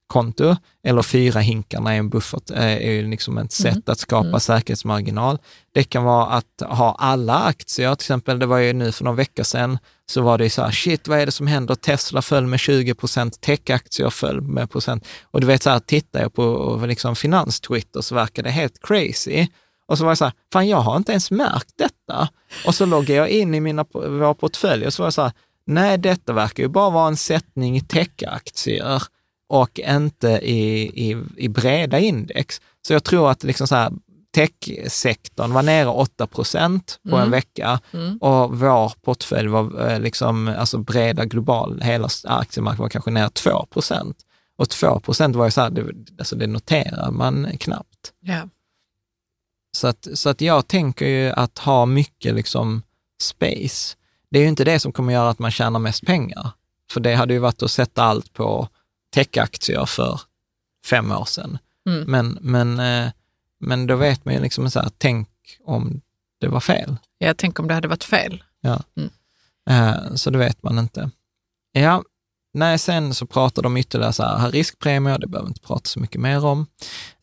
konto 0.06 0.56
eller 0.84 1.02
fyra 1.02 1.40
hinkarna 1.40 1.94
är 1.94 1.98
en 1.98 2.08
buffert, 2.08 2.50
eh, 2.50 2.64
är 2.64 2.90
ju 2.90 3.10
liksom 3.10 3.38
ett 3.38 3.52
sätt 3.52 3.88
att 3.88 3.98
skapa 3.98 4.40
säkerhetsmarginal. 4.40 5.38
Det 5.74 5.84
kan 5.84 6.04
vara 6.04 6.26
att 6.26 6.62
ha 6.68 6.96
alla 6.98 7.38
aktier, 7.38 7.94
till 7.94 8.04
exempel 8.04 8.38
det 8.38 8.46
var 8.46 8.58
ju 8.58 8.72
nu 8.72 8.92
för 8.92 9.04
någon 9.04 9.16
vecka 9.16 9.44
sedan, 9.44 9.78
så 10.10 10.22
var 10.22 10.38
det 10.38 10.50
så 10.50 10.62
här, 10.62 10.70
shit 10.70 11.08
vad 11.08 11.18
är 11.18 11.26
det 11.26 11.32
som 11.32 11.46
händer? 11.46 11.74
Tesla 11.74 12.22
föll 12.22 12.46
med 12.46 12.60
20 12.60 12.94
procent, 12.94 13.40
techaktier 13.40 14.10
föll 14.10 14.40
med 14.40 14.70
procent. 14.70 15.06
Och 15.22 15.40
du 15.40 15.46
vet 15.46 15.62
så 15.62 15.70
här, 15.70 15.78
tittar 15.78 16.20
jag 16.20 16.34
på 16.34 16.80
liksom 16.86 17.16
finanstwitter 17.16 18.00
så 18.00 18.14
verkar 18.14 18.42
det 18.42 18.50
helt 18.50 18.82
crazy. 18.82 19.46
Och 19.88 19.98
så 19.98 20.04
var 20.04 20.10
jag 20.10 20.18
så 20.18 20.24
här, 20.24 20.34
fan 20.52 20.68
jag 20.68 20.80
har 20.80 20.96
inte 20.96 21.12
ens 21.12 21.30
märkt 21.30 21.72
detta. 21.76 22.28
Och 22.66 22.74
så 22.74 22.86
loggar 22.86 23.16
jag 23.16 23.28
in 23.28 23.54
i 23.54 23.60
mina, 23.60 23.84
våra 23.92 24.34
portföljer 24.34 24.86
och 24.86 24.92
så 24.92 25.02
var 25.02 25.06
jag 25.06 25.14
så 25.14 25.22
här, 25.22 25.32
nej 25.66 25.98
detta 25.98 26.32
verkar 26.32 26.62
ju 26.62 26.68
bara 26.68 26.90
vara 26.90 27.08
en 27.08 27.16
sättning 27.16 27.76
i 27.76 27.80
techaktier 27.80 29.02
och 29.48 29.80
inte 29.80 30.28
i, 30.28 30.82
i, 31.10 31.16
i 31.36 31.48
breda 31.48 31.98
index. 31.98 32.60
Så 32.86 32.92
jag 32.92 33.04
tror 33.04 33.30
att 33.30 33.44
liksom 33.44 33.66
så 33.66 33.74
här, 33.74 33.92
techsektorn 34.34 35.52
var 35.52 35.62
nere 35.62 35.88
8 35.88 36.26
procent 36.26 37.00
på 37.10 37.16
en 37.16 37.30
vecka 37.30 37.80
och 38.20 38.58
vår 38.58 38.92
portfölj 39.02 39.48
var 39.48 39.90
eh, 39.90 40.00
liksom, 40.00 40.48
alltså 40.48 40.78
breda 40.78 41.24
global, 41.24 41.80
hela 41.82 42.08
aktiemarknaden 42.24 42.82
var 42.82 42.88
kanske 42.88 43.10
ner 43.10 43.28
2 43.28 43.66
procent. 43.70 44.16
Och 44.56 44.68
2 44.68 45.00
procent 45.00 45.36
var 45.36 45.44
ju 45.44 45.50
så 45.50 45.60
här, 45.60 45.70
det, 45.70 45.84
alltså 46.18 46.36
det 46.36 46.46
noterar 46.46 47.10
man 47.10 47.48
knappt. 47.58 48.12
ja. 48.20 48.48
Så 49.76 49.86
att, 49.86 50.08
så 50.14 50.28
att 50.28 50.40
jag 50.40 50.68
tänker 50.68 51.06
ju 51.06 51.30
att 51.30 51.58
ha 51.58 51.86
mycket 51.86 52.34
liksom 52.34 52.82
space. 53.22 53.96
Det 54.30 54.38
är 54.38 54.42
ju 54.42 54.48
inte 54.48 54.64
det 54.64 54.80
som 54.80 54.92
kommer 54.92 55.12
göra 55.12 55.30
att 55.30 55.38
man 55.38 55.50
tjänar 55.50 55.80
mest 55.80 56.06
pengar. 56.06 56.50
För 56.92 57.00
det 57.00 57.14
hade 57.14 57.34
ju 57.34 57.40
varit 57.40 57.62
att 57.62 57.70
sätta 57.70 58.02
allt 58.02 58.32
på 58.32 58.68
techaktier 59.16 59.86
för 59.86 60.20
fem 60.86 61.12
år 61.12 61.24
sedan. 61.24 61.58
Mm. 61.88 62.04
Men, 62.10 62.38
men, 62.40 62.80
eh, 62.80 63.12
men 63.60 63.86
då 63.86 63.96
vet 63.96 64.24
man 64.24 64.34
ju 64.34 64.40
liksom 64.40 64.70
så 64.70 64.80
här, 64.80 64.90
tänk 64.98 65.28
om 65.64 66.00
det 66.40 66.48
var 66.48 66.60
fel. 66.60 66.96
Jag 67.18 67.36
tänker 67.36 67.62
om 67.62 67.68
det 67.68 67.74
hade 67.74 67.88
varit 67.88 68.04
fel. 68.04 68.44
Ja. 68.60 68.82
Mm. 68.96 69.10
Eh, 69.70 70.14
Så 70.14 70.30
det 70.30 70.38
vet 70.38 70.62
man 70.62 70.78
inte. 70.78 71.10
Ja, 71.72 72.02
nej, 72.54 72.78
sen 72.78 73.14
så 73.14 73.26
pratar 73.26 73.62
de 73.62 73.76
ytterligare 73.76 74.12
så 74.12 74.22
här, 74.22 74.50
riskpremier, 74.50 75.18
det 75.18 75.26
behöver 75.26 75.46
vi 75.46 75.50
inte 75.50 75.66
prata 75.66 75.84
så 75.84 76.00
mycket 76.00 76.20
mer 76.20 76.44
om. 76.44 76.66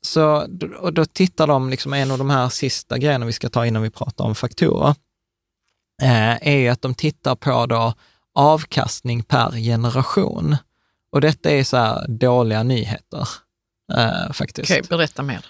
Så, 0.01 0.47
och 0.79 0.93
då 0.93 1.05
tittar 1.05 1.47
de, 1.47 1.69
liksom 1.69 1.93
en 1.93 2.11
av 2.11 2.17
de 2.17 2.29
här 2.29 2.49
sista 2.49 2.97
grejerna 2.97 3.25
vi 3.25 3.33
ska 3.33 3.49
ta 3.49 3.65
innan 3.65 3.81
vi 3.81 3.89
pratar 3.89 4.25
om 4.25 4.35
faktorer, 4.35 4.95
eh, 6.01 6.47
är 6.47 6.57
ju 6.57 6.67
att 6.69 6.81
de 6.81 6.93
tittar 6.95 7.35
på 7.35 7.65
då 7.65 7.93
avkastning 8.35 9.23
per 9.23 9.51
generation. 9.51 10.57
Och 11.13 11.21
detta 11.21 11.51
är 11.51 11.63
så 11.63 11.77
här 11.77 12.07
dåliga 12.07 12.63
nyheter, 12.63 13.27
eh, 13.93 14.31
faktiskt. 14.31 14.71
Okej, 14.71 14.81
berätta 14.89 15.23
mer. 15.23 15.45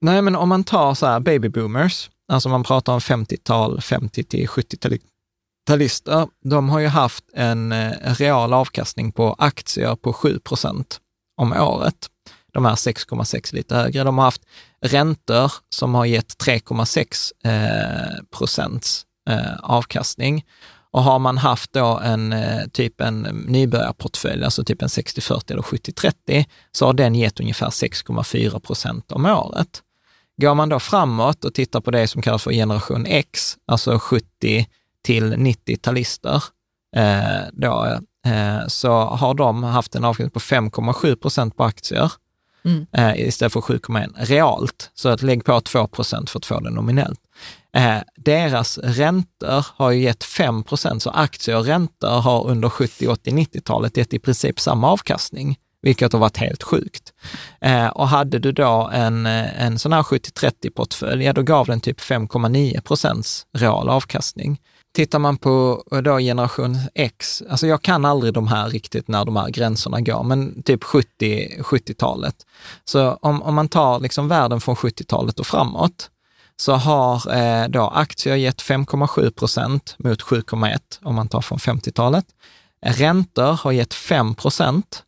Nej, 0.00 0.22
men 0.22 0.36
om 0.36 0.48
man 0.48 0.64
tar 0.64 0.94
så 0.94 1.06
här 1.06 1.20
baby 1.20 1.48
boomers, 1.48 2.10
alltså 2.28 2.48
man 2.48 2.62
pratar 2.62 2.92
om 2.92 3.00
50-tal, 3.00 3.80
50 3.80 4.24
till 4.24 4.46
70-talister, 4.46 6.28
de 6.44 6.68
har 6.68 6.80
ju 6.80 6.86
haft 6.86 7.24
en 7.34 7.72
eh, 7.72 8.14
real 8.14 8.52
avkastning 8.52 9.12
på 9.12 9.34
aktier 9.38 9.96
på 9.96 10.12
7 10.12 10.38
procent 10.38 11.00
om 11.36 11.52
året. 11.52 12.08
De 12.52 12.64
här 12.64 12.74
6,6 12.74 13.54
lite 13.54 13.74
högre. 13.74 14.04
De 14.04 14.18
har 14.18 14.24
haft 14.24 14.42
räntor 14.80 15.52
som 15.68 15.94
har 15.94 16.04
gett 16.04 16.44
3,6 16.44 17.32
eh, 17.44 18.22
procents 18.38 19.06
eh, 19.30 19.56
avkastning. 19.62 20.44
Och 20.92 21.02
har 21.02 21.18
man 21.18 21.38
haft 21.38 21.72
då 21.72 22.00
en 22.04 22.32
eh, 22.32 22.66
typ 22.72 23.00
en 23.00 23.20
nybörjarportfölj, 23.48 24.44
alltså 24.44 24.64
typ 24.64 24.82
en 24.82 24.88
60-40 24.88 25.52
eller 25.52 25.62
70-30, 25.62 26.44
så 26.72 26.86
har 26.86 26.92
den 26.92 27.14
gett 27.14 27.40
ungefär 27.40 27.66
6,4 27.70 28.58
procent 28.60 29.12
om 29.12 29.26
året. 29.26 29.82
Går 30.42 30.54
man 30.54 30.68
då 30.68 30.80
framåt 30.80 31.44
och 31.44 31.54
tittar 31.54 31.80
på 31.80 31.90
det 31.90 32.06
som 32.06 32.22
kallas 32.22 32.42
för 32.42 32.50
generation 32.52 33.06
X, 33.06 33.56
alltså 33.66 33.98
70 33.98 34.66
till 35.04 35.34
90-talister, 35.34 36.42
eh, 36.96 37.48
då, 37.52 37.98
eh, 38.26 38.66
så 38.68 38.92
har 38.92 39.34
de 39.34 39.62
haft 39.64 39.94
en 39.94 40.04
avkastning 40.04 40.30
på 40.30 40.40
5,7 40.40 41.16
procent 41.16 41.56
på 41.56 41.64
aktier 41.64 42.12
Mm. 42.64 42.86
eh, 42.92 43.26
istället 43.26 43.52
för 43.52 43.60
7,1 43.60 44.12
realt. 44.16 44.90
Så 44.94 45.08
att 45.08 45.22
lägg 45.22 45.44
på 45.44 45.60
2 45.60 45.86
procent 45.86 46.30
för 46.30 46.38
att 46.38 46.46
få 46.46 46.60
det 46.60 46.70
nominellt. 46.70 47.20
Eh, 47.72 47.98
deras 48.16 48.78
räntor 48.78 49.66
har 49.76 49.90
ju 49.90 50.02
gett 50.02 50.24
5 50.24 50.62
procent, 50.62 51.02
så 51.02 51.10
aktier 51.10 51.56
och 51.56 51.64
räntor 51.64 52.20
har 52.20 52.46
under 52.46 52.68
70, 52.68 53.08
80, 53.08 53.30
90-talet 53.30 53.96
gett 53.96 54.14
i 54.14 54.18
princip 54.18 54.60
samma 54.60 54.90
avkastning, 54.90 55.58
vilket 55.82 56.12
har 56.12 56.20
varit 56.20 56.36
helt 56.36 56.62
sjukt. 56.62 57.12
Eh, 57.60 57.86
och 57.86 58.08
hade 58.08 58.38
du 58.38 58.52
då 58.52 58.90
en, 58.92 59.26
eh, 59.26 59.62
en 59.62 59.78
sån 59.78 59.92
här 59.92 60.02
70-30 60.02 60.70
portfölj, 60.70 61.24
ja 61.24 61.32
då 61.32 61.42
gav 61.42 61.66
den 61.66 61.80
typ 61.80 62.00
5,9 62.00 62.80
procents 62.80 63.46
real 63.58 63.88
avkastning. 63.88 64.60
Tittar 64.94 65.18
man 65.18 65.36
på 65.36 65.84
eh, 65.92 65.98
då 65.98 66.18
generation 66.18 66.76
X, 66.94 67.42
alltså 67.50 67.66
jag 67.66 67.82
kan 67.82 68.04
aldrig 68.04 68.34
de 68.34 68.48
här 68.48 68.68
riktigt 68.68 69.08
när 69.08 69.24
de 69.24 69.36
här 69.36 69.48
gränserna 69.48 70.00
går, 70.00 70.22
men 70.22 70.62
typ 70.62 70.84
70, 70.84 71.62
70-talet. 71.62 72.34
Så 72.84 73.12
om, 73.12 73.42
om 73.42 73.54
man 73.54 73.68
tar 73.68 74.00
liksom 74.00 74.28
världen 74.28 74.60
från 74.60 74.74
70-talet 74.74 75.40
och 75.40 75.46
framåt, 75.46 76.10
så 76.60 76.72
har 76.72 77.34
eh, 77.36 77.68
då 77.68 77.88
aktier 77.88 78.36
gett 78.36 78.62
5,7 78.62 79.30
procent 79.30 79.94
mot 79.98 80.22
7,1 80.22 80.78
om 81.02 81.14
man 81.14 81.28
tar 81.28 81.40
från 81.40 81.58
50-talet. 81.58 82.24
Räntor 82.86 83.52
har 83.52 83.72
gett 83.72 83.94
5 83.94 84.34
procent 84.34 85.02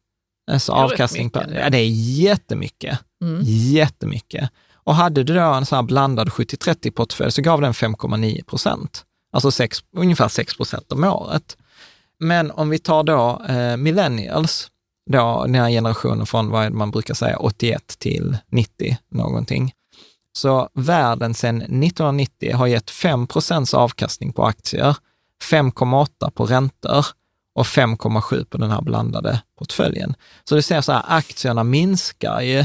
Alltså 0.51 0.73
avkastning 0.73 1.31
på, 1.31 1.43
ja, 1.55 1.71
det 1.71 1.79
är 1.79 1.89
jättemycket. 2.21 2.99
Mm. 3.23 3.41
Jättemycket. 3.45 4.51
Och 4.75 4.95
hade 4.95 5.25
du 5.25 5.35
då 5.35 5.41
en 5.41 5.67
sån 5.67 5.77
här 5.77 5.83
blandad 5.83 6.29
70-30 6.29 6.91
portfölj 6.91 7.33
så 7.33 7.43
gav 7.43 7.61
den 7.61 7.73
5,9 7.73 8.45
procent. 8.45 9.05
Alltså 9.33 9.51
sex, 9.51 9.79
ungefär 9.97 10.29
6 10.29 10.57
procent 10.57 10.93
om 10.93 11.05
året. 11.05 11.57
Men 12.19 12.51
om 12.51 12.71
vi 12.71 12.79
tar 12.79 13.03
då 13.03 13.43
eh, 13.49 13.77
millennials, 13.77 14.71
då 15.11 15.43
den 15.47 15.55
här 15.55 15.71
generationen 15.71 16.27
från 16.27 16.51
vad 16.51 16.73
man 16.73 16.91
brukar 16.91 17.15
säga 17.15 17.37
81 17.37 17.99
till 17.99 18.37
90 18.51 18.97
någonting. 19.11 19.73
Så 20.33 20.69
världen 20.75 21.35
sedan 21.35 21.57
1990 21.57 22.57
har 22.57 22.67
gett 22.67 22.91
5 22.91 23.27
procents 23.27 23.75
avkastning 23.75 24.33
på 24.33 24.45
aktier, 24.45 24.97
5,8 25.51 26.31
på 26.31 26.47
räntor 26.47 27.07
och 27.55 27.67
5,7 27.67 28.45
på 28.45 28.59
den 28.59 28.71
här 28.71 28.83
blandade 28.83 29.43
portföljen. 29.59 30.15
Så 30.45 30.55
du 30.55 30.63
ser 30.63 30.81
så 30.81 30.93
här, 30.93 31.05
aktierna 31.09 31.65
minskar 31.65 32.41
ju 32.41 32.65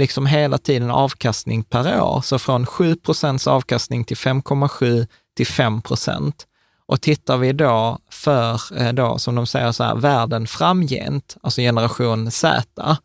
liksom 0.00 0.26
hela 0.26 0.58
tiden 0.58 0.90
avkastning 0.90 1.62
per 1.62 2.00
år. 2.02 2.20
Så 2.20 2.38
från 2.38 2.66
7 2.66 2.96
procents 2.96 3.46
avkastning 3.46 4.04
till 4.04 4.16
5,7 4.16 5.06
till 5.36 5.46
5 5.46 5.82
procent. 5.82 6.46
Och 6.86 7.00
tittar 7.00 7.36
vi 7.36 7.52
då 7.52 7.98
för, 8.10 8.80
eh, 8.80 8.92
då, 8.92 9.18
som 9.18 9.34
de 9.34 9.46
säger 9.46 9.72
så 9.72 9.84
här, 9.84 9.94
världen 9.94 10.46
framgent, 10.46 11.36
alltså 11.42 11.60
generation 11.60 12.30
Z, 12.30 12.96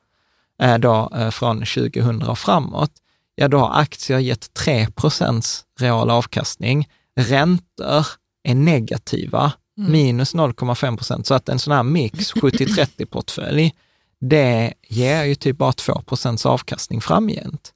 eh, 0.62 0.78
då 0.78 1.10
eh, 1.16 1.30
från 1.30 1.66
2000 1.66 2.24
och 2.24 2.40
framåt, 2.40 2.92
ja 3.36 3.48
då 3.48 3.58
har 3.58 3.80
aktier 3.82 4.20
gett 4.20 4.54
3 4.54 4.88
procents 4.96 5.64
real 5.80 6.10
avkastning. 6.10 6.90
Räntor 7.20 8.06
är 8.48 8.56
negativa, 8.56 9.52
minus 9.78 10.36
0,5 10.36 10.98
procent. 10.98 11.28
Så 11.28 11.34
att 11.34 11.50
en 11.50 11.60
sån 11.60 11.74
här 11.74 11.84
mix, 11.84 12.34
70-30 12.34 13.06
portfölj, 13.06 13.74
det 14.22 14.74
ger 14.88 15.24
ju 15.24 15.36
typ 15.36 15.58
bara 15.58 15.74
2 15.74 16.02
procents 16.02 16.46
avkastning 16.46 17.02
framgent. 17.02 17.72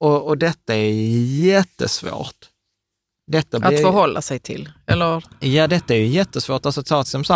Och, 0.00 0.26
och 0.26 0.38
detta 0.38 0.74
är 0.74 0.92
jättesvårt. 1.44 2.36
Detta 3.32 3.56
Att 3.56 3.80
förhålla 3.80 4.22
sig 4.22 4.38
till. 4.38 4.72
Eller, 4.86 5.24
Ja, 5.40 5.66
detta 5.66 5.94
är 5.94 5.98
ju 5.98 6.06
jättesvårt. 6.06 6.66
Alltså 6.66 6.82
ta 6.82 7.02
till 7.02 7.08
exempel 7.08 7.24
så 7.24 7.34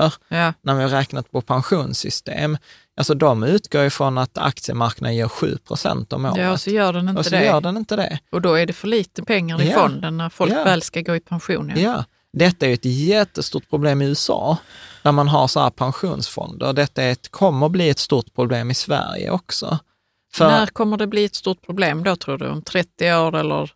pensionsfonder, 0.00 0.36
ja. 0.44 0.52
när 0.62 0.74
vi 0.74 0.82
har 0.82 0.90
räknat 0.90 1.30
på 1.30 1.40
pensionssystem, 1.40 2.58
alltså 2.96 3.14
de 3.14 3.42
utgår 3.42 3.84
ifrån 3.84 4.18
att 4.18 4.38
aktiemarknaden 4.38 5.16
ger 5.16 5.28
7 5.28 5.56
procent 5.58 6.12
om 6.12 6.24
året. 6.24 6.36
ja, 6.36 6.52
och 6.52 6.60
så 6.60 6.70
gör 6.70 6.92
den 6.92 7.08
inte 7.08 7.18
och 7.18 7.24
så 7.24 7.30
det. 7.30 7.44
gör 7.44 7.60
den 7.60 7.76
inte 7.76 7.96
det. 7.96 8.18
Och 8.32 8.42
då 8.42 8.54
är 8.54 8.66
det 8.66 8.72
för 8.72 8.88
lite 8.88 9.22
pengar 9.22 9.62
i 9.62 9.70
Ja. 9.70 9.78
fonden 9.80 10.16
när 10.16 10.28
folk 10.28 10.52
Ja. 10.52 10.64
väl 10.64 10.82
ska 10.82 11.00
gå 11.00 11.16
i 11.16 11.20
pension. 11.20 11.72
Ja. 11.76 11.80
Ja, 11.82 12.04
detta 12.32 12.66
är 12.66 12.72
ett 12.74 12.84
jättestort 12.84 13.70
problem 13.70 14.02
i 14.02 14.04
USA, 14.04 14.56
där 15.02 15.12
man 15.12 15.28
har 15.28 15.48
så 15.48 15.60
här 15.60 15.70
pensionsfonder. 15.70 16.72
Detta 16.72 17.02
är 17.02 17.12
ett, 17.12 17.30
kommer 17.30 17.68
bli 17.68 17.88
ett 17.88 17.98
stort 17.98 18.34
problem 18.34 18.70
i 18.70 18.74
Sverige 18.74 19.30
också. 19.30 19.78
För, 20.34 20.48
När 20.48 20.66
kommer 20.66 20.96
det 20.96 21.06
bli 21.06 21.24
ett 21.24 21.34
stort 21.34 21.66
problem 21.66 22.04
då 22.04 22.16
tror 22.16 22.38
du? 22.38 22.48
Om 22.48 22.62
30 22.62 23.14
år 23.14 23.36
eller? 23.36 23.70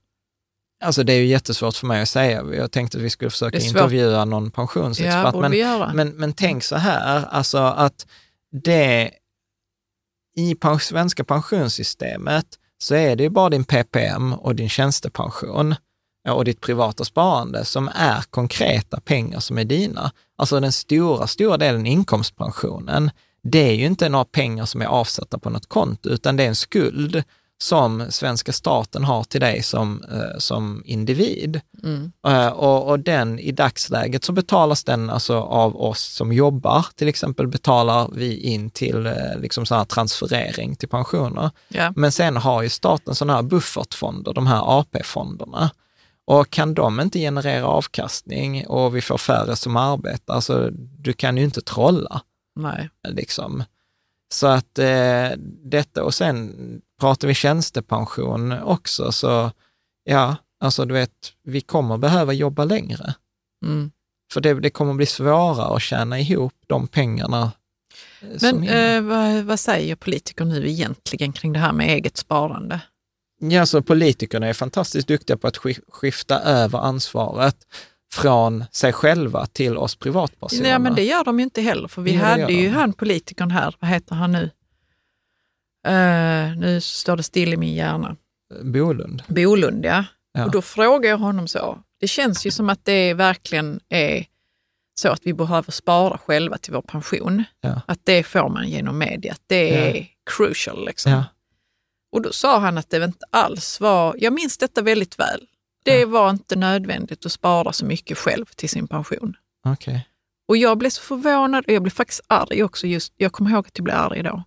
Alltså 0.84 1.02
det 1.02 1.12
är 1.12 1.18
ju 1.18 1.26
jättesvårt 1.26 1.76
för 1.76 1.86
mig 1.86 2.02
att 2.02 2.08
säga. 2.08 2.44
Jag 2.54 2.72
tänkte 2.72 2.98
att 2.98 3.04
vi 3.04 3.10
skulle 3.10 3.30
försöka 3.30 3.58
intervjua 3.58 4.24
någon 4.24 4.44
Ja, 4.44 4.50
pensionsexpert. 4.50 5.32
borde 5.32 5.48
men. 5.48 5.96
Men, 5.96 6.08
men 6.08 6.32
tänk 6.32 6.64
så 6.64 6.76
här, 6.76 7.24
alltså 7.30 7.58
att 7.58 8.06
det 8.62 9.10
i 10.36 10.56
svenska 10.80 11.24
pensionssystemet 11.24 12.46
så 12.78 12.94
är 12.94 13.16
det 13.16 13.22
ju 13.22 13.30
bara 13.30 13.50
din 13.50 13.64
PPM 13.64 14.32
och 14.32 14.54
din 14.54 14.68
tjänstepension 14.68 15.74
ja, 16.24 16.32
och 16.32 16.44
ditt 16.44 16.60
privata 16.60 17.04
sparande 17.04 17.64
som 17.64 17.90
är 17.94 18.22
konkreta 18.30 19.00
pengar 19.00 19.40
som 19.40 19.58
är 19.58 19.64
dina. 19.64 20.12
Alltså 20.36 20.60
den 20.60 20.72
stora, 20.72 21.26
stora 21.26 21.56
delen 21.56 21.86
inkomstpensionen, 21.86 23.10
det 23.42 23.58
är 23.58 23.74
ju 23.74 23.86
inte 23.86 24.08
några 24.08 24.24
pengar 24.24 24.64
som 24.64 24.82
är 24.82 24.86
avsatta 24.86 25.38
på 25.38 25.50
något 25.50 25.66
konto, 25.66 26.08
utan 26.08 26.36
det 26.36 26.44
är 26.44 26.48
en 26.48 26.56
skuld 26.56 27.22
som 27.58 28.04
svenska 28.10 28.52
staten 28.52 29.04
har 29.04 29.24
till 29.24 29.40
dig 29.40 29.62
som, 29.62 30.04
eh, 30.12 30.38
som 30.38 30.82
individ. 30.84 31.60
Mm. 31.82 32.12
Eh, 32.26 32.48
och, 32.48 32.88
och 32.88 33.00
den 33.00 33.38
i 33.38 33.52
dagsläget 33.52 34.24
så 34.24 34.32
betalas 34.32 34.84
den 34.84 35.10
alltså 35.10 35.40
av 35.40 35.82
oss 35.82 36.00
som 36.00 36.32
jobbar, 36.32 36.86
till 36.94 37.08
exempel 37.08 37.46
betalar 37.46 38.10
vi 38.12 38.36
in 38.36 38.70
till 38.70 39.06
eh, 39.06 39.14
liksom 39.38 39.66
så 39.66 39.74
här 39.74 39.84
transferering 39.84 40.76
till 40.76 40.88
pensioner. 40.88 41.50
Ja. 41.68 41.92
Men 41.96 42.12
sen 42.12 42.36
har 42.36 42.62
ju 42.62 42.68
staten 42.68 43.14
sådana 43.14 43.34
här 43.34 43.42
buffertfonder, 43.42 44.32
de 44.32 44.46
här 44.46 44.78
AP-fonderna. 44.78 45.70
Och 46.24 46.50
kan 46.50 46.74
de 46.74 47.00
inte 47.00 47.18
generera 47.18 47.66
avkastning 47.66 48.66
och 48.66 48.96
vi 48.96 49.00
får 49.00 49.18
färre 49.18 49.56
som 49.56 49.76
arbetar, 49.76 50.34
alltså 50.34 50.70
du 50.72 51.12
kan 51.12 51.36
ju 51.36 51.44
inte 51.44 51.60
trolla. 51.60 52.20
Nej. 52.56 52.90
Liksom. 53.08 53.64
Så 54.32 54.46
att 54.46 54.78
eh, 54.78 55.28
detta, 55.64 56.04
och 56.04 56.14
sen 56.14 56.54
pratar 57.00 57.28
vi 57.28 57.34
tjänstepension 57.34 58.52
också, 58.62 59.12
så 59.12 59.50
ja, 60.04 60.36
alltså 60.60 60.84
du 60.84 60.94
vet, 60.94 61.32
vi 61.42 61.60
kommer 61.60 61.98
behöva 61.98 62.32
jobba 62.32 62.64
längre. 62.64 63.14
Mm. 63.64 63.90
För 64.32 64.40
det, 64.40 64.54
det 64.54 64.70
kommer 64.70 64.94
bli 64.94 65.06
svårare 65.06 65.76
att 65.76 65.82
tjäna 65.82 66.20
ihop 66.20 66.54
de 66.66 66.86
pengarna 66.86 67.52
eh, 68.22 68.28
Men 68.42 68.68
eh, 68.68 69.02
vad, 69.02 69.44
vad 69.44 69.60
säger 69.60 69.96
politiker 69.96 70.44
nu 70.44 70.68
egentligen 70.68 71.32
kring 71.32 71.52
det 71.52 71.58
här 71.58 71.72
med 71.72 71.88
eget 71.88 72.16
sparande? 72.16 72.80
Ja, 73.40 73.66
så 73.66 73.82
politikerna 73.82 74.46
är 74.46 74.52
fantastiskt 74.52 75.08
duktiga 75.08 75.36
på 75.36 75.46
att 75.46 75.56
sk- 75.58 75.80
skifta 75.88 76.40
över 76.40 76.78
ansvaret 76.78 77.56
från 78.12 78.64
sig 78.72 78.92
själva 78.92 79.46
till 79.46 79.76
oss 79.76 79.96
privatpersoner. 79.96 80.62
Nej, 80.62 80.78
men 80.78 80.94
det 80.94 81.04
gör 81.04 81.24
de 81.24 81.38
ju 81.38 81.44
inte 81.44 81.62
heller, 81.62 81.88
för 81.88 82.02
vi 82.02 82.12
det 82.12 82.18
hade 82.18 82.52
ju 82.52 82.68
de. 82.68 82.74
han 82.74 82.92
politikern 82.92 83.50
här, 83.50 83.74
vad 83.80 83.90
heter 83.90 84.14
han 84.14 84.32
nu? 84.32 84.50
Eh, 85.86 86.56
nu 86.56 86.80
står 86.80 87.16
det 87.16 87.22
still 87.22 87.52
i 87.52 87.56
min 87.56 87.74
hjärna. 87.74 88.16
Bolund. 88.62 89.22
Bolund, 89.26 89.84
ja. 89.84 90.04
Ja. 90.32 90.44
Och 90.44 90.50
då 90.50 90.62
frågar 90.62 91.10
jag 91.10 91.18
honom 91.18 91.48
så. 91.48 91.78
Det 92.00 92.08
känns 92.08 92.46
ju 92.46 92.50
som 92.50 92.68
att 92.68 92.84
det 92.84 93.14
verkligen 93.14 93.80
är 93.88 94.26
så 95.00 95.08
att 95.08 95.20
vi 95.22 95.34
behöver 95.34 95.72
spara 95.72 96.18
själva 96.18 96.58
till 96.58 96.72
vår 96.72 96.82
pension. 96.82 97.44
Ja. 97.60 97.80
Att 97.86 98.00
det 98.04 98.22
får 98.22 98.48
man 98.48 98.68
genom 98.68 98.98
media. 98.98 99.32
att 99.32 99.42
Det 99.46 99.74
är 99.76 100.06
crucial. 100.36 100.86
Liksom. 100.86 101.12
Ja. 101.12 101.24
Och 102.12 102.22
då 102.22 102.32
sa 102.32 102.58
han 102.58 102.78
att 102.78 102.90
det 102.90 103.04
inte 103.04 103.26
alls 103.30 103.80
var, 103.80 104.16
jag 104.18 104.32
minns 104.32 104.58
detta 104.58 104.82
väldigt 104.82 105.18
väl. 105.18 105.46
Det 105.88 106.04
var 106.04 106.30
inte 106.30 106.56
nödvändigt 106.56 107.26
att 107.26 107.32
spara 107.32 107.72
så 107.72 107.84
mycket 107.84 108.18
själv 108.18 108.44
till 108.44 108.68
sin 108.68 108.88
pension. 108.88 109.36
Okej. 109.64 110.08
Och 110.48 110.56
jag 110.56 110.78
blev 110.78 110.90
så 110.90 111.02
förvånad 111.02 111.64
och 111.66 111.72
jag 111.72 111.82
blev 111.82 111.90
faktiskt 111.90 112.20
arg 112.26 112.62
också. 112.64 112.86
Just, 112.86 113.12
jag 113.16 113.32
kommer 113.32 113.50
ihåg 113.50 113.66
att 113.66 113.78
jag 113.78 113.84
blev 113.84 113.96
arg 113.96 114.22
då. 114.22 114.42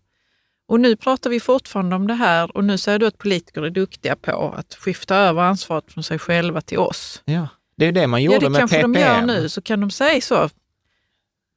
Och 0.68 0.80
nu 0.80 0.96
pratar 0.96 1.30
vi 1.30 1.39
fortfarande 1.39 1.96
om 1.96 2.08
det 2.08 2.14
här 2.14 2.58
och 2.58 2.64
nu 2.64 2.78
säger 2.78 3.00
du 3.00 3.08
att 3.08 3.18
politiker 3.18 3.62
är 3.62 3.70
duktiga 3.70 4.16
på 4.16 4.54
att 4.58 4.74
skifta 4.76 5.16
över 5.16 5.42
ansvaret 5.42 5.92
från 5.92 6.04
sig 6.04 6.20
själva 6.20 6.62
till 6.62 6.78
oss. 6.78 7.22
Ja. 7.26 7.48
Det 7.78 7.86
är 7.86 7.92
det 7.92 8.08
man 8.08 8.24
Ja, 8.24 8.34
gjorde 8.34 8.46
det 8.46 8.50
med 8.50 8.60
kanske 8.60 8.78
PPM. 8.78 8.94
de 8.94 9.00
gör 9.00 9.22
nu. 9.22 9.50
Så 9.50 9.62
kan 9.62 9.80
de 9.82 9.92
säga 9.92 10.22
så 10.22 10.50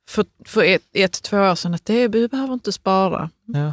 för, 0.09 0.27
för 0.45 0.65
ett, 0.65 0.83
ett, 0.93 1.23
två 1.23 1.37
år 1.39 1.55
sedan 1.55 1.75
att 1.75 1.85
det, 1.85 2.09
vi 2.09 2.29
behöver 2.29 2.55
inte 2.55 2.73
spara. 2.73 3.31
Ja. 3.47 3.73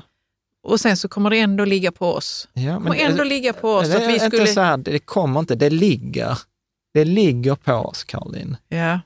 Och 0.63 0.79
sen 0.79 0.97
så 0.97 1.07
kommer 1.07 1.29
det 1.29 1.39
ändå 1.39 1.65
ligga 1.65 1.91
på 1.91 2.13
oss. 2.13 2.47
Ja, 2.53 2.61
Det 2.71 2.77
kommer 2.77 2.95
ändå 2.95 3.23
ligga 3.23 3.53
på 3.53 3.69
oss 3.73 3.87
det 3.89 3.95
att 3.95 4.01
är 4.01 4.07
vi 4.07 4.13
inte 4.13 4.25
skulle... 4.27 4.47
så 4.47 4.61
här, 4.61 4.77
det 4.77 4.99
kommer 4.99 5.39
inte, 5.39 5.55
det 5.55 5.69
ligger. 5.69 6.37
Det 6.93 7.05
ligger 7.05 7.55
på 7.55 7.73
oss, 7.73 8.03
Caroline. 8.03 8.57
Ja, 8.69 8.99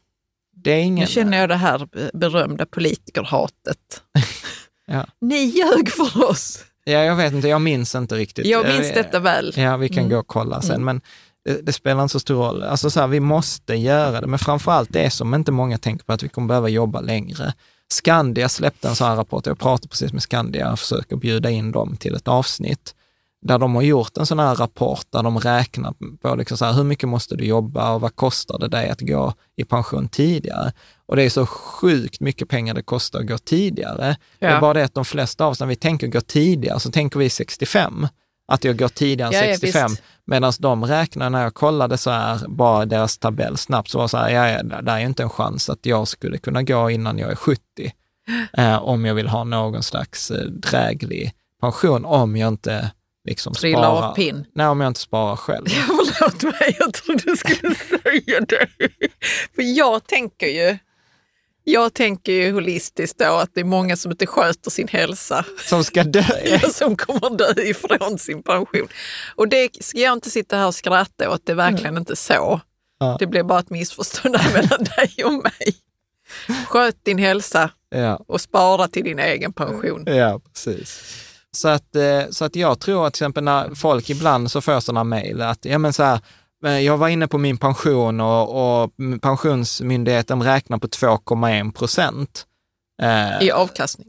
Det 0.55 0.71
är 0.71 0.77
ingen... 0.81 0.99
nu 1.05 1.07
känner 1.07 1.37
jag 1.37 1.49
det 1.49 1.55
här 1.55 1.87
berömda 2.17 2.65
politikerhatet. 2.65 4.01
Ja. 4.87 5.05
Ni 5.21 5.35
ljög 5.45 5.89
för 5.91 6.29
oss. 6.29 6.63
Ja, 6.83 6.91
jag 7.03 7.15
vet 7.15 7.33
inte, 7.33 7.47
jag 7.47 7.61
minns 7.61 7.95
inte 7.95 8.15
riktigt. 8.15 8.45
Jag 8.45 8.67
minns 8.67 8.93
detta 8.93 9.19
väl. 9.19 9.53
Ja, 9.55 9.77
vi 9.77 9.89
kan 9.89 9.97
Mm. 9.97 10.09
gå 10.09 10.17
och 10.19 10.27
kolla 10.27 10.61
sen, 10.61 10.71
Mm. 10.71 10.85
men 10.85 11.01
det, 11.45 11.61
det 11.65 11.73
spelar 11.73 12.01
inte 12.03 12.11
så 12.11 12.19
stor 12.19 12.35
roll. 12.35 12.63
Alltså 12.63 12.89
så 12.89 12.99
här, 12.99 13.07
vi 13.07 13.19
måste 13.19 13.75
göra 13.75 14.21
det, 14.21 14.27
men 14.27 14.39
framför 14.39 14.71
allt 14.71 14.93
det 14.93 15.09
som 15.09 15.33
inte 15.33 15.51
många 15.51 15.77
tänker 15.77 16.05
på, 16.05 16.13
att 16.13 16.23
vi 16.23 16.29
kommer 16.29 16.47
behöva 16.47 16.69
jobba 16.69 17.01
längre. 17.01 17.53
Skandia 17.91 18.49
släppte 18.49 18.87
en 18.87 18.95
sån 18.95 19.07
här 19.07 19.15
rapport, 19.15 19.45
jag 19.45 19.59
pratade 19.59 19.87
precis 19.87 20.13
med 20.13 20.21
Skandia 20.21 20.71
och 20.71 20.79
försöker 20.79 21.15
bjuda 21.15 21.49
in 21.49 21.71
dem 21.71 21.97
till 21.97 22.15
ett 22.15 22.27
avsnitt, 22.27 22.95
där 23.41 23.59
de 23.59 23.75
har 23.75 23.81
gjort 23.81 24.17
en 24.17 24.25
sån 24.25 24.39
här 24.39 24.55
rapport 24.55 25.05
där 25.09 25.23
de 25.23 25.39
räknar 25.39 25.93
på 26.21 26.35
liksom 26.35 26.57
så 26.57 26.65
här, 26.65 26.73
hur 26.73 26.83
mycket 26.83 27.09
måste 27.09 27.35
du 27.35 27.45
jobba 27.45 27.91
och 27.91 28.01
vad 28.01 28.15
kostar 28.15 28.59
det 28.59 28.67
dig 28.67 28.89
att 28.89 29.01
gå 29.01 29.33
i 29.55 29.63
pension 29.63 30.07
tidigare? 30.07 30.73
Och 31.05 31.15
det 31.15 31.23
är 31.23 31.29
så 31.29 31.45
sjukt 31.45 32.19
mycket 32.19 32.49
pengar 32.49 32.73
det 32.73 32.81
kostar 32.83 33.19
att 33.19 33.27
gå 33.27 33.37
tidigare. 33.37 34.17
Det 34.39 34.45
är 34.45 34.53
Ja. 34.53 34.59
bara 34.61 34.73
det 34.73 34.83
att 34.85 34.93
de 34.93 35.05
flesta 35.05 35.45
av 35.45 35.51
oss, 35.51 35.59
när 35.59 35.67
vi 35.67 35.75
tänker 35.75 36.07
gå 36.07 36.21
tidigare, 36.21 36.79
så 36.79 36.91
tänker 36.91 37.19
vi 37.19 37.29
65. 37.29 38.07
Att 38.47 38.63
jag 38.63 38.77
går 38.77 38.87
tidigare 38.87 39.29
än 39.29 39.43
Ja, 39.43 39.45
ja, 39.45 39.53
65. 39.53 39.89
visst. 39.91 40.03
Medan 40.27 40.53
de 40.59 40.85
räknar, 40.85 41.29
när 41.29 41.43
jag 41.43 41.53
kollade 41.53 41.97
så 41.97 42.09
här, 42.11 42.39
bara 42.47 42.85
deras 42.85 43.17
tabell 43.17 43.57
snabbt, 43.57 43.89
så 43.89 43.97
var 43.97 44.05
det 44.05 44.09
så 44.09 44.17
här, 44.17 44.29
ja, 44.29 44.49
ja, 44.49 44.81
där 44.81 44.95
är 44.95 44.99
inte 44.99 45.23
en 45.23 45.29
chans 45.29 45.69
att 45.69 45.85
jag 45.85 46.07
skulle 46.07 46.37
kunna 46.37 46.63
gå 46.63 46.89
innan 46.89 47.17
jag 47.17 47.31
är 47.31 47.35
70. 47.35 47.61
Eh, 48.57 48.83
om 48.83 49.05
jag 49.05 49.15
vill 49.15 49.27
ha 49.27 49.43
någon 49.43 49.83
slags 49.83 50.31
eh, 50.31 50.45
dräglig 50.45 51.31
pension, 51.61 52.05
om 52.05 52.35
jag 52.37 52.47
inte 52.47 52.91
liksom 53.27 53.53
Trilla 53.53 53.77
sparar. 53.77 54.09
av 54.09 54.15
pinn. 54.15 54.45
Nej, 54.55 54.67
om 54.67 54.81
jag 54.81 54.87
inte 54.87 54.99
sparar 54.99 55.35
själv. 55.35 55.65
Ja, 55.69 55.83
förlåt 56.13 56.43
mig, 56.43 56.75
jag 56.79 56.93
trodde 56.93 57.23
du 57.25 57.35
skulle 57.37 57.75
säga 57.75 58.39
det. 58.39 58.67
För 59.55 59.77
jag 59.77 60.07
tänker 60.07 60.47
ju, 60.47 60.77
Jag 61.67 61.93
tänker 61.93 62.31
ju 62.31 62.51
holistiskt 62.51 63.19
då 63.19 63.25
att 63.25 63.49
det 63.53 63.59
är 63.59 63.65
många 63.65 63.97
som 63.97 64.11
inte 64.11 64.25
sköter 64.25 64.71
sin 64.71 64.87
hälsa. 64.87 65.45
Som 65.69 65.83
ska 65.83 66.03
dö. 66.03 66.23
som 66.73 66.95
kommer 66.97 67.37
dö 67.37 67.61
ifrån 67.61 68.17
sin 68.19 68.43
pension. 68.43 68.87
Och 69.35 69.47
det 69.47 69.83
ska 69.83 69.99
jag 69.99 70.13
inte 70.13 70.29
sitta 70.29 70.57
här 70.57 70.67
och 70.67 70.75
skratta 70.75 71.29
åt, 71.29 71.41
det 71.45 71.51
är 71.51 71.55
verkligen 71.55 71.97
inte 71.97 72.15
så. 72.15 72.61
Ja. 72.99 73.17
Det 73.19 73.27
blir 73.27 73.43
bara 73.43 73.59
ett 73.59 73.69
missförstånd 73.69 74.35
mellan 74.53 74.83
dig 74.97 75.23
och 75.25 75.33
mig. 75.33 75.75
Sköt 76.67 77.05
din 77.05 77.17
hälsa 77.17 77.69
Ja. 77.89 78.23
och 78.27 78.41
spara 78.41 78.87
till 78.87 79.03
din 79.03 79.19
egen 79.19 79.53
pension. 79.53 80.03
Ja, 80.07 80.39
precis. 80.53 81.03
Så 81.51 81.67
att, 81.67 81.95
eh, 81.95 82.21
så 82.29 82.45
att 82.45 82.55
jag 82.55 82.79
tror 82.79 83.07
att 83.07 83.13
till 83.13 83.23
exempel 83.23 83.43
när 83.43 83.75
folk 83.75 84.09
ibland 84.09 84.51
så 84.51 84.61
får 84.61 84.79
sådana 84.79 85.03
mejl 85.03 85.41
att, 85.41 85.65
ja 85.65 85.77
men 85.77 85.93
så 85.93 86.03
här, 86.03 86.19
jag 86.61 86.97
var 86.97 87.07
inne 87.07 87.27
på 87.27 87.37
min 87.37 87.57
pension 87.57 88.21
och, 88.21 88.83
och 88.83 88.91
Pensionsmyndigheten 89.21 90.43
räknar 90.43 90.77
på 90.77 90.87
2,1 90.87 91.71
procent 91.71 92.45
eh, 93.01 93.47
I 93.47 93.51
avkastning. 93.51 94.07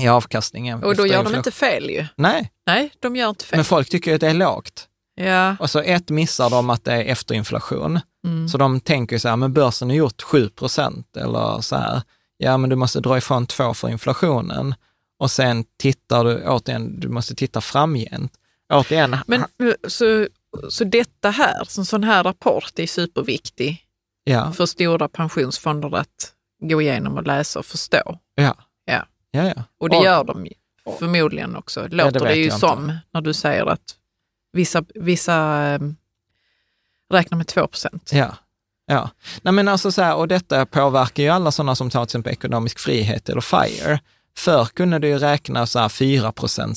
i 0.00 0.08
avkastningen. 0.08 0.84
Och 0.84 0.96
då 0.96 1.06
gör 1.06 1.24
de 1.24 1.34
inte 1.34 1.50
fel 1.50 1.90
ju. 1.90 2.06
Nej, 2.16 2.50
Nej, 2.66 2.90
de 3.00 3.16
gör 3.16 3.28
inte 3.28 3.44
fel. 3.44 3.56
men 3.56 3.64
folk 3.64 3.88
tycker 3.88 4.14
att 4.14 4.20
det 4.20 4.28
är 4.28 4.34
lågt. 4.34 4.88
Ja, 5.14 5.56
Och 5.60 5.70
så 5.70 5.78
ett 5.80 6.10
missar 6.10 6.50
de 6.50 6.70
att 6.70 6.84
det 6.84 6.92
är 6.92 7.04
efterinflation. 7.04 8.00
Mm. 8.24 8.48
Så 8.48 8.58
de 8.58 8.80
tänker 8.80 9.18
så 9.18 9.28
här, 9.28 9.36
men 9.36 9.52
börsen 9.52 9.88
har 9.90 9.96
gjort 9.96 10.22
7 10.22 10.48
procent 10.48 11.16
eller 11.16 11.60
så 11.60 11.76
här. 11.76 12.02
Ja, 12.36 12.56
men 12.56 12.70
du 12.70 12.76
måste 12.76 13.00
dra 13.00 13.18
ifrån 13.18 13.46
två 13.46 13.74
för 13.74 13.88
inflationen. 13.88 14.74
Och 15.18 15.30
sen 15.30 15.64
tittar 15.78 16.24
du, 16.24 16.44
återigen, 16.48 17.00
du 17.00 17.08
måste 17.08 17.34
titta 17.34 17.60
framgent. 17.60 18.32
Återigen, 18.72 19.16
men 19.26 19.40
eh, 19.40 19.46
så, 19.88 20.26
så 20.70 20.84
detta 20.84 21.30
här, 21.30 21.64
som 21.64 21.84
sån 21.84 22.04
här 22.04 22.24
rapport 22.24 22.78
är 22.78 22.86
superviktig 22.86 23.84
ja, 24.24 24.52
för 24.52 24.66
stora 24.66 25.08
pensionsfonder 25.08 25.96
att 25.96 26.32
gå 26.62 26.82
igenom 26.82 27.16
och 27.16 27.26
läsa 27.26 27.58
och 27.58 27.66
förstå. 27.66 28.18
ja, 28.34 28.54
Ja. 28.84 29.06
ja, 29.30 29.52
ja. 29.56 29.62
Och 29.78 29.90
det 29.90 29.96
gör 29.96 30.24
de 30.24 30.48
förmodligen 30.98 31.56
också, 31.56 31.86
låter 31.90 32.12
det 32.12 32.18
det, 32.18 32.24
vet 32.24 32.36
ju 32.36 32.40
jag 32.44 32.46
inte. 32.54 32.58
som 32.58 32.98
när 33.10 33.20
du 33.20 33.34
säger 33.34 33.66
att 33.66 33.96
vissa, 34.52 34.84
vissa 34.94 35.66
eh, 35.66 35.80
räknar 37.10 37.38
med 37.38 37.46
2 37.46 37.66
procent. 37.66 38.10
Ja. 38.12 38.36
Ja, 38.90 39.10
nej 39.42 39.52
men 39.52 39.68
alltså 39.68 39.92
så 39.92 40.02
här, 40.02 40.16
och 40.16 40.28
detta 40.28 40.66
påverkar 40.66 41.22
ju 41.22 41.28
alla 41.28 41.50
sådana 41.52 41.74
som 41.74 41.90
tar 41.90 42.00
till 42.00 42.08
exempel 42.08 42.32
ekonomisk 42.32 42.78
frihet 42.78 43.28
eller 43.28 43.40
FIRE. 43.40 44.00
Förr 44.38 44.64
kunde 44.64 44.98
du 44.98 45.08
ju 45.08 45.18
räkna 45.18 45.66
så 45.66 45.78
här 45.78 45.88
4 45.88 46.32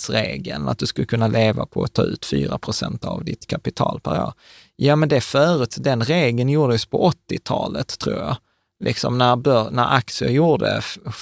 regeln 0.09 0.68
att 0.68 0.78
du 0.78 0.86
skulle 0.86 1.07
kunna 1.07 1.28
leva 1.28 1.66
på 1.66 1.84
att 1.84 1.93
ta 1.93 2.01
ut 2.01 2.26
4 2.26 2.59
av 3.01 3.24
ditt 3.26 3.47
kapital 3.47 3.99
per 3.99 4.24
år. 4.24 4.34
Ja, 4.76 4.95
men 4.95 5.09
det 5.09 5.22
förut, 5.22 5.76
den 5.80 6.03
regeln 6.03 6.49
gjordes 6.49 6.86
på 6.86 7.12
80-talet 7.12 7.99
tror 7.99 8.18
jag. 8.18 8.38
Liksom 8.84 9.18
när, 9.18 9.36
bör, 9.36 9.72
när 9.72 9.95
aktier 9.95 10.30
gjorde 10.30 10.82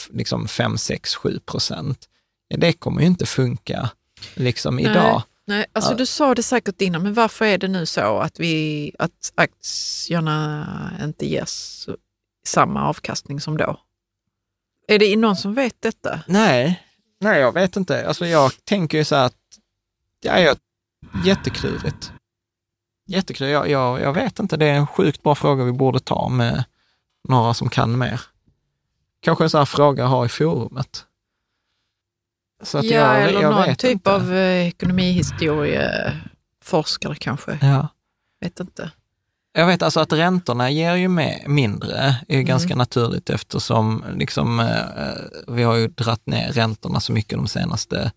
liksom 0.09 0.47
5, 0.47 0.77
6, 0.77 1.15
7 1.15 1.39
procent. 1.39 2.09
Ja, 2.47 2.57
det 2.57 2.73
kommer 2.73 3.01
ju 3.01 3.07
inte 3.07 3.25
funka 3.25 3.89
liksom 4.33 4.79
idag. 4.79 5.23
Nej, 5.47 5.65
alltså 5.73 5.95
du 5.95 6.05
sa 6.05 6.35
det 6.35 6.43
säkert 6.43 6.81
innan, 6.81 7.03
men 7.03 7.13
varför 7.13 7.45
är 7.45 7.57
det 7.57 7.67
nu 7.67 7.85
så 7.85 8.17
att, 8.17 8.39
vi, 8.39 8.91
att 8.99 9.33
aktierna 9.35 10.65
inte 11.03 11.25
ges 11.25 11.87
samma 12.47 12.89
avkastning 12.89 13.41
som 13.41 13.57
då? 13.57 13.79
Är 14.89 14.99
det 14.99 15.15
någon 15.15 15.35
som 15.35 15.53
vet 15.53 15.81
detta? 15.81 16.19
Nej, 16.27 16.83
nej 17.19 17.39
jag 17.39 17.51
vet 17.51 17.75
inte. 17.75 18.07
Alltså 18.07 18.25
jag 18.25 18.65
tänker 18.65 18.97
ju 18.97 19.03
så 19.03 19.15
här 19.15 19.25
att, 19.25 19.37
ja, 20.23 20.39
jag, 20.39 20.57
jätteklurigt. 21.25 22.11
Jätteklurigt. 23.07 23.53
Jag, 23.53 23.69
jag, 23.69 24.01
jag 24.01 24.13
vet 24.13 24.39
inte, 24.39 24.57
det 24.57 24.65
är 24.65 24.73
en 24.73 24.87
sjukt 24.87 25.23
bra 25.23 25.35
fråga 25.35 25.63
vi 25.63 25.71
borde 25.71 25.99
ta 25.99 26.29
med 26.29 26.63
några 27.27 27.53
som 27.53 27.69
kan 27.69 27.97
mer. 27.97 28.21
Kanske 29.19 29.43
en 29.43 29.49
sån 29.49 29.57
här 29.57 29.65
fråga 29.65 30.03
att 30.03 30.09
ha 30.09 30.25
i 30.25 30.29
forumet. 30.29 31.05
Så 32.63 32.77
att 32.77 32.85
ja, 32.85 33.19
jag, 33.19 33.29
eller 33.29 33.41
jag 33.41 33.55
någon 33.55 33.75
typ 33.75 33.91
inte. 33.91 34.13
av 34.13 34.33
eh, 34.33 34.67
ekonomihistorieforskare 34.67 37.15
kanske. 37.15 37.57
Ja. 37.61 37.87
Vet 38.41 38.59
inte. 38.59 38.91
Jag 39.53 39.67
vet 39.67 39.81
alltså 39.81 39.99
att 39.99 40.13
räntorna 40.13 40.69
ger 40.71 40.95
ju 40.95 41.07
med 41.07 41.43
mindre, 41.47 41.97
är 42.27 42.33
Mm. 42.35 42.45
ganska 42.45 42.75
naturligt 42.75 43.29
eftersom 43.29 44.03
liksom, 44.15 44.59
eh, 44.59 45.13
vi 45.47 45.63
har 45.63 45.75
ju 45.75 45.87
dratt 45.87 46.25
ner 46.25 46.51
räntorna 46.51 46.99
så 46.99 47.11
mycket 47.13 47.37
de 47.37 47.47
senaste 47.47 48.11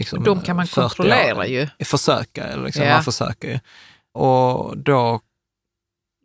liksom, 0.00 0.24
De 0.24 0.40
kan 0.40 0.56
man 0.56 0.66
40 0.66 0.80
kontrollera 0.80 1.36
åren. 1.36 1.50
ju. 1.52 1.68
Försöka, 1.84 2.56
liksom, 2.56 2.82
Ja. 2.84 2.94
man 2.94 3.04
försöker 3.04 3.48
ju. 3.48 3.58
Och 4.14 4.78
då, 4.78 5.20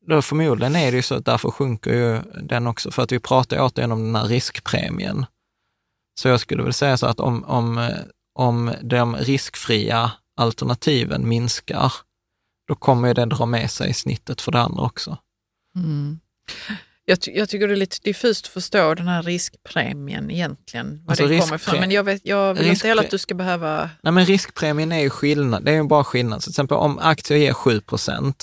då 0.07 0.21
förmodligen 0.21 0.75
är 0.75 0.91
det 0.91 0.95
ju 0.97 1.01
så 1.03 1.15
att 1.15 1.25
därför 1.25 1.51
sjunker 1.51 1.91
ju 1.93 2.21
den 2.41 2.67
också, 2.67 2.91
för 2.91 3.03
att 3.03 3.11
vi 3.11 3.19
pratar 3.19 3.57
återigen 3.59 3.91
om 3.91 4.03
den 4.03 4.15
här 4.15 4.27
riskpremien. 4.27 5.25
Så 6.19 6.27
jag 6.27 6.39
skulle 6.39 6.63
väl 6.63 6.73
säga 6.73 6.97
så 6.97 7.05
att 7.07 7.19
om, 7.19 7.43
om, 7.43 7.77
eh, 7.77 7.89
om 8.39 8.73
de 8.83 9.15
riskfria 9.15 10.11
alternativen 10.37 11.27
minskar, 11.27 11.93
då 12.67 12.75
kommer 12.75 13.07
ju 13.07 13.13
det 13.13 13.25
dra 13.25 13.45
med 13.45 13.71
sig 13.71 13.93
snittet 13.93 14.41
för 14.41 14.51
det 14.51 14.59
andra 14.59 14.83
också. 14.83 15.17
Mm. 15.75 16.19
Jag, 17.05 17.21
ty- 17.21 17.31
jag 17.31 17.49
tycker 17.49 17.67
det 17.67 17.73
är 17.73 17.77
lite 17.77 17.97
diffust 18.03 18.45
att 18.45 18.51
förstå 18.51 18.93
den 18.95 19.07
här 19.07 19.23
riskpremien 19.23 20.31
egentligen. 20.31 21.01
Var 21.05 21.11
Alltså 21.11 21.27
den 21.27 21.39
kommer 21.39 21.55
ifrån. 21.55 21.79
Men 21.79 21.91
jag, 21.91 22.03
vet, 22.03 22.21
jag 22.25 22.53
vill 22.53 22.67
inte 22.67 22.87
heller 22.87 23.03
att 23.03 23.11
du 23.11 23.17
ska 23.17 23.35
behöva... 23.35 23.89
Nej, 24.01 24.13
men 24.13 24.25
riskpremien 24.25 24.91
är 24.91 24.99
ju 24.99 25.09
skillnad. 25.09 25.65
Det 25.65 25.71
är 25.71 25.75
ju 25.75 25.83
bara 25.83 26.03
skillnad. 26.03 26.43
Så 26.43 26.47
till 26.47 26.51
exempel 26.51 26.77
om 26.77 26.99
aktier 26.99 27.37
ger 27.37 27.53
7% 27.53 28.33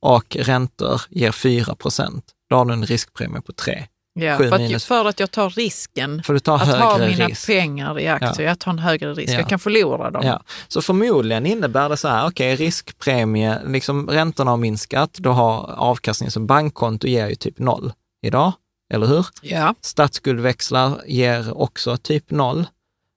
och 0.00 0.36
räntor 0.36 1.00
ger 1.10 1.30
4% 1.30 2.22
då 2.48 2.56
har 2.56 2.64
du 2.64 2.72
en 2.72 2.86
riskpremie 2.86 3.40
på 3.40 3.52
3. 3.52 3.86
Ja, 4.14 4.36
för, 4.36 4.52
att, 4.52 4.60
minus- 4.60 4.86
för 4.86 5.04
att 5.04 5.20
jag 5.20 5.30
tar 5.30 5.50
risken 5.50 6.22
att 6.28 6.46
ha 6.46 6.98
mina 6.98 7.26
risk. 7.26 7.46
pengar 7.46 8.00
i 8.00 8.08
aktier. 8.08 8.46
Jag 8.48 8.58
tar 8.58 8.70
en 8.70 8.78
högre 8.78 9.14
risk. 9.14 9.32
Ja. 9.32 9.38
Jag 9.38 9.48
kan 9.48 9.58
förlora 9.58 10.10
dem. 10.10 10.22
Ja, 10.26 10.42
så 10.68 10.82
förmodligen 10.82 11.46
innebär 11.46 11.88
det 11.88 11.96
så 11.96 12.08
här, 12.08 12.26
okej, 12.26 12.56
riskpremie, 12.56 13.58
liksom 13.66 14.10
räntorna 14.10 14.50
har 14.50 14.58
minskat, 14.58 15.12
då 15.12 15.30
har 15.30 15.70
avkastningen 15.76 16.30
som 16.30 16.46
bankkonto 16.46 17.06
ger 17.06 17.28
ju 17.28 17.34
typ 17.34 17.58
noll 17.58 17.92
idag, 18.26 18.52
eller 18.94 19.06
hur? 19.06 19.26
Ja. 19.42 19.74
Statsskuldväxlar 19.80 21.00
ger 21.06 21.60
också 21.60 21.96
typ 21.96 22.30
noll. 22.30 22.66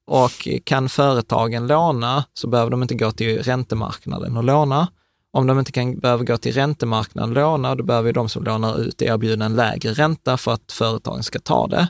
Och 0.07 0.47
kan 0.63 0.89
företagen 0.89 1.67
låna 1.67 2.25
så 2.33 2.47
behöver 2.47 2.71
de 2.71 2.81
inte 2.81 2.95
gå 2.95 3.11
till 3.11 3.43
räntemarknaden 3.43 4.37
och 4.37 4.43
låna. 4.43 4.87
Om 5.35 5.47
de 5.47 5.59
inte 5.59 5.71
kan, 5.71 5.99
behöver 5.99 6.23
gå 6.23 6.37
till 6.37 6.53
räntemarknaden 6.53 7.29
och 7.29 7.35
låna, 7.35 7.75
då 7.75 7.83
behöver 7.83 8.13
de 8.13 8.29
som 8.29 8.43
lånar 8.43 8.79
ut 8.79 9.01
erbjuda 9.01 9.45
en 9.45 9.55
lägre 9.55 9.93
ränta 9.93 10.37
för 10.37 10.53
att 10.53 10.71
företagen 10.71 11.23
ska 11.23 11.39
ta 11.39 11.67
det. 11.67 11.87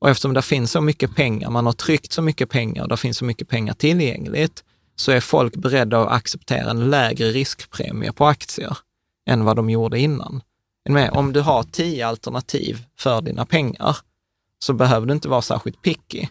Och 0.00 0.10
eftersom 0.10 0.34
det 0.34 0.42
finns 0.42 0.70
så 0.70 0.80
mycket 0.80 1.16
pengar, 1.16 1.50
man 1.50 1.66
har 1.66 1.72
tryckt 1.72 2.12
så 2.12 2.22
mycket 2.22 2.50
pengar 2.50 2.82
och 2.82 2.88
det 2.88 2.96
finns 2.96 3.18
så 3.18 3.24
mycket 3.24 3.48
pengar 3.48 3.74
tillgängligt, 3.74 4.64
så 4.96 5.12
är 5.12 5.20
folk 5.20 5.56
beredda 5.56 6.00
att 6.00 6.12
acceptera 6.12 6.70
en 6.70 6.90
lägre 6.90 7.30
riskpremie 7.30 8.12
på 8.12 8.26
aktier 8.26 8.78
än 9.30 9.44
vad 9.44 9.56
de 9.56 9.70
gjorde 9.70 10.00
innan. 10.00 10.42
Om 11.12 11.32
du 11.32 11.40
har 11.40 11.62
tio 11.62 12.06
alternativ 12.06 12.84
för 12.98 13.20
dina 13.20 13.46
pengar, 13.46 13.96
så 14.58 14.72
behöver 14.72 15.06
du 15.06 15.12
inte 15.12 15.28
vara 15.28 15.42
särskilt 15.42 15.82
picky. 15.82 16.26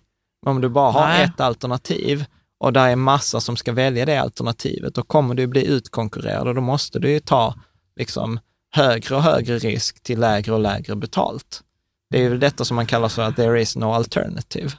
Men 0.45 0.55
om 0.55 0.61
du 0.61 0.69
bara 0.69 0.91
har 0.91 1.07
Nej. 1.07 1.23
ett 1.23 1.39
alternativ 1.39 2.25
och 2.63 2.73
där 2.73 2.89
är 2.89 2.95
massa 2.95 3.41
som 3.41 3.57
ska 3.57 3.71
välja 3.71 4.05
det 4.05 4.17
alternativet, 4.17 4.95
då 4.95 5.03
kommer 5.03 5.35
du 5.35 5.47
bli 5.47 5.65
utkonkurrerad 5.65 6.47
och 6.47 6.55
då 6.55 6.61
måste 6.61 6.99
du 6.99 7.11
ju 7.11 7.19
ta 7.19 7.55
liksom 7.95 8.39
högre 8.71 9.15
och 9.15 9.23
högre 9.23 9.57
risk 9.57 10.03
till 10.03 10.19
lägre 10.19 10.53
och 10.53 10.59
lägre 10.59 10.95
betalt. 10.95 11.61
Det 12.09 12.17
är 12.17 12.21
ju 12.21 12.37
detta 12.37 12.65
som 12.65 12.75
man 12.75 12.85
kallar 12.85 13.09
för 13.09 13.21
att 13.21 13.35
there 13.35 13.61
is 13.61 13.75
no 13.75 13.85
alternative. 13.85 14.69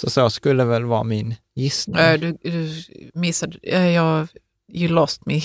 Så 0.00 0.10
så 0.10 0.30
skulle 0.30 0.64
väl 0.64 0.84
vara 0.84 1.02
min 1.02 1.34
gissning. 1.54 1.96
Äh, 1.96 2.20
Du, 2.20 2.38
du 2.42 2.82
missade, 3.14 3.58
äh, 3.62 3.90
jag, 3.90 4.28
you 4.72 4.88
lost 4.88 5.26
me 5.26 5.40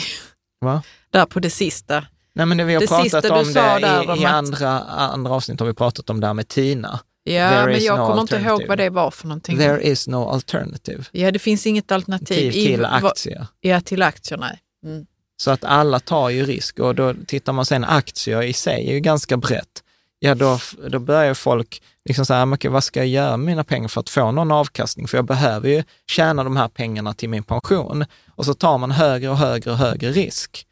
Va? 0.62 0.84
där 1.10 1.26
på 1.26 1.40
det 1.40 1.50
sista. 1.50 2.06
Nej, 2.36 2.46
men 2.46 2.58
det, 2.58 2.64
vi 2.64 2.74
har 2.74 2.82
Det 2.82 2.88
pratat 2.88 3.32
om 3.32 3.54
det 3.54 4.16
i, 4.18 4.22
i 4.22 4.26
andra, 4.26 4.80
andra 4.80 5.32
avsnitt 5.32 5.60
har 5.60 5.68
vi 5.68 5.74
pratat 5.74 6.10
om 6.10 6.20
det 6.20 6.28
här 6.28 6.34
med 6.34 6.48
Tina. 6.48 7.00
Ja, 7.24 7.50
There 7.50 7.72
men 7.72 7.84
jag 7.84 8.00
no 8.00 8.08
kommer 8.08 8.22
inte 8.22 8.36
ihåg 8.36 8.68
vad 8.68 8.78
det 8.78 8.90
var 8.90 9.12
för 9.12 9.28
någonting. 9.28 9.58
There 9.58 9.82
is 9.82 10.08
no 10.08 10.30
alternative 10.30 11.04
Ja, 11.12 11.32
det 11.32 11.40
finns 11.40 11.68
inget 11.68 11.92
alternativ. 11.92 12.52
till, 12.52 12.66
till 12.66 12.86
aktier. 12.86 13.48
Ja, 13.62 13.82
till 13.82 14.02
aktier, 14.02 14.38
nej. 14.38 14.60
Mm. 14.86 15.06
Så 15.38 15.52
att 15.52 15.64
alla 15.64 16.00
tar 16.00 16.30
ju 16.30 16.46
risk 16.46 16.80
och 16.80 16.96
då 16.96 17.14
tittar 17.28 17.54
man 17.54 17.66
sen 17.66 17.84
aktier 17.84 18.42
i 18.42 18.54
sig 18.54 18.90
är 18.90 18.94
ju 18.94 19.00
ganska 19.00 19.38
brett. 19.38 19.84
Ja, 20.20 20.36
då, 20.36 20.60
då 20.90 21.00
börjar 21.00 21.34
folk 21.34 21.82
liksom 22.06 22.26
säga, 22.26 22.46
men 22.46 22.56
okej, 22.56 22.72
vad 22.72 22.84
ska 22.84 23.00
jag 23.00 23.08
göra 23.08 23.38
med 23.38 23.46
mina 23.46 23.64
pengar 23.64 23.88
för 23.88 24.02
att 24.02 24.10
få 24.10 24.32
någon 24.32 24.52
avkastning? 24.52 25.08
För 25.08 25.18
jag 25.18 25.26
behöver 25.26 25.70
ju 25.70 25.84
tjäna 26.08 26.44
de 26.44 26.58
här 26.58 26.68
pengarna 26.68 27.14
till 27.14 27.30
min 27.30 27.44
pension. 27.44 28.06
Och 28.36 28.46
så 28.46 28.54
tar 28.54 28.78
man 28.78 28.92
högre 28.92 29.30
och 29.30 29.38
högre 29.38 29.72
och 29.72 29.78
högre 29.78 30.12
risk. 30.12 30.68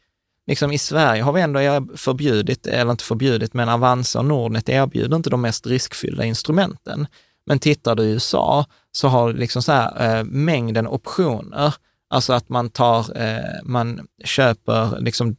Liksom 0.46 0.72
I 0.72 0.78
Sverige 0.78 1.22
har 1.22 1.32
vi 1.32 1.40
ändå 1.40 1.60
förbjudit, 1.96 2.66
eller 2.66 2.90
inte 2.90 3.04
förbjudit, 3.04 3.54
men 3.54 3.68
Avanza 3.68 4.18
och 4.18 4.24
Nordnet 4.24 4.68
erbjuder 4.68 5.16
inte 5.16 5.30
de 5.30 5.40
mest 5.40 5.66
riskfyllda 5.66 6.24
instrumenten. 6.24 7.06
Men 7.46 7.58
tittar 7.58 7.94
du 7.94 8.02
i 8.02 8.12
USA 8.12 8.66
så 8.92 9.08
har 9.08 9.32
liksom 9.32 9.62
så 9.62 9.72
här, 9.72 10.18
eh, 10.18 10.24
mängden 10.24 10.86
optioner, 10.86 11.74
alltså 12.10 12.32
att 12.32 12.48
man 12.48 12.70
tar, 12.70 13.22
eh, 13.22 13.60
man 13.64 14.06
köper 14.24 15.00
liksom 15.00 15.36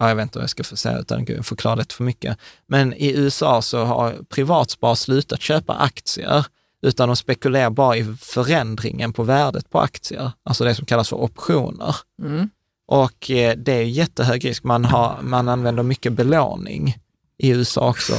ja, 0.00 0.08
jag 0.08 0.16
vet 0.16 0.22
inte 0.22 0.38
vad 0.38 0.42
jag 0.42 0.50
ska 0.50 0.64
få 0.64 0.76
säga 0.76 0.98
utan 0.98 1.26
att 1.38 1.46
förklara 1.46 1.76
det 1.76 1.92
för 1.92 2.04
mycket. 2.04 2.38
Men 2.66 2.94
i 2.94 3.12
USA 3.16 3.62
så 3.62 3.84
har 3.84 4.14
privatspar 4.28 4.94
slutat 4.94 5.40
köpa 5.40 5.74
aktier, 5.74 6.46
utan 6.82 7.08
de 7.08 7.16
spekulerar 7.16 7.70
bara 7.70 7.96
i 7.96 8.04
förändringen 8.20 9.12
på 9.12 9.22
värdet 9.22 9.70
på 9.70 9.80
aktier, 9.80 10.32
alltså 10.42 10.64
det 10.64 10.74
som 10.74 10.86
kallas 10.86 11.08
för 11.08 11.16
optioner. 11.16 11.96
Mm. 12.22 12.50
Och 12.86 13.30
eh, 13.30 13.56
det 13.56 13.72
är 13.72 13.82
jättehög 13.82 14.44
risk. 14.44 14.64
Man, 14.64 14.84
har, 14.84 15.22
man 15.22 15.48
använder 15.48 15.82
mycket 15.82 16.12
belåning 16.12 16.96
i 17.38 17.48
USA 17.50 17.88
också. 17.90 18.14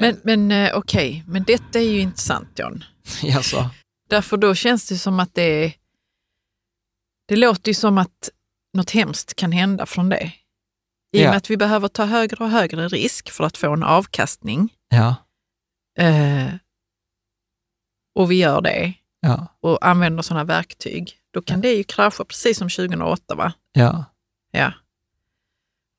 Men, 0.00 0.20
men 0.22 0.52
eh, 0.52 0.74
okej, 0.74 1.24
men 1.26 1.42
detta 1.44 1.78
är 1.80 1.88
ju 1.88 2.00
intressant 2.00 2.58
John. 2.58 2.84
Alltså, 3.36 3.70
Därför 4.08 4.36
då 4.36 4.54
känns 4.54 4.88
det 4.88 4.98
som 4.98 5.20
att 5.20 5.34
det 5.34 5.64
är... 5.64 5.72
Det 7.28 7.36
låter 7.36 7.70
ju 7.70 7.74
som 7.74 7.98
att 7.98 8.30
något 8.76 8.90
hemskt 8.90 9.34
kan 9.34 9.52
hända 9.52 9.86
från 9.86 10.08
det. 10.08 10.32
I 11.12 11.18
och 11.18 11.22
Ja. 11.22 11.28
med 11.28 11.36
att 11.36 11.50
vi 11.50 11.56
behöver 11.56 11.88
ta 11.88 12.04
högre 12.04 12.44
och 12.44 12.50
högre 12.50 12.88
risk 12.88 13.30
för 13.30 13.44
att 13.44 13.56
få 13.56 13.72
en 13.72 13.82
avkastning. 13.82 14.72
ja, 14.88 15.14
Eh, 15.98 16.54
och 18.14 18.30
vi 18.30 18.34
gör 18.34 18.60
det 18.60 18.94
ja, 19.20 19.46
och 19.60 19.86
använder 19.86 20.22
sådana 20.22 20.44
verktyg. 20.44 21.18
Då 21.34 21.42
kan 21.42 21.60
det 21.60 21.72
ju 21.72 21.84
krascha 21.84 22.24
precis 22.24 22.58
som 22.58 22.68
2008 22.68 23.34
va? 23.34 23.52
ja. 23.72 24.04
Ja. 24.50 24.72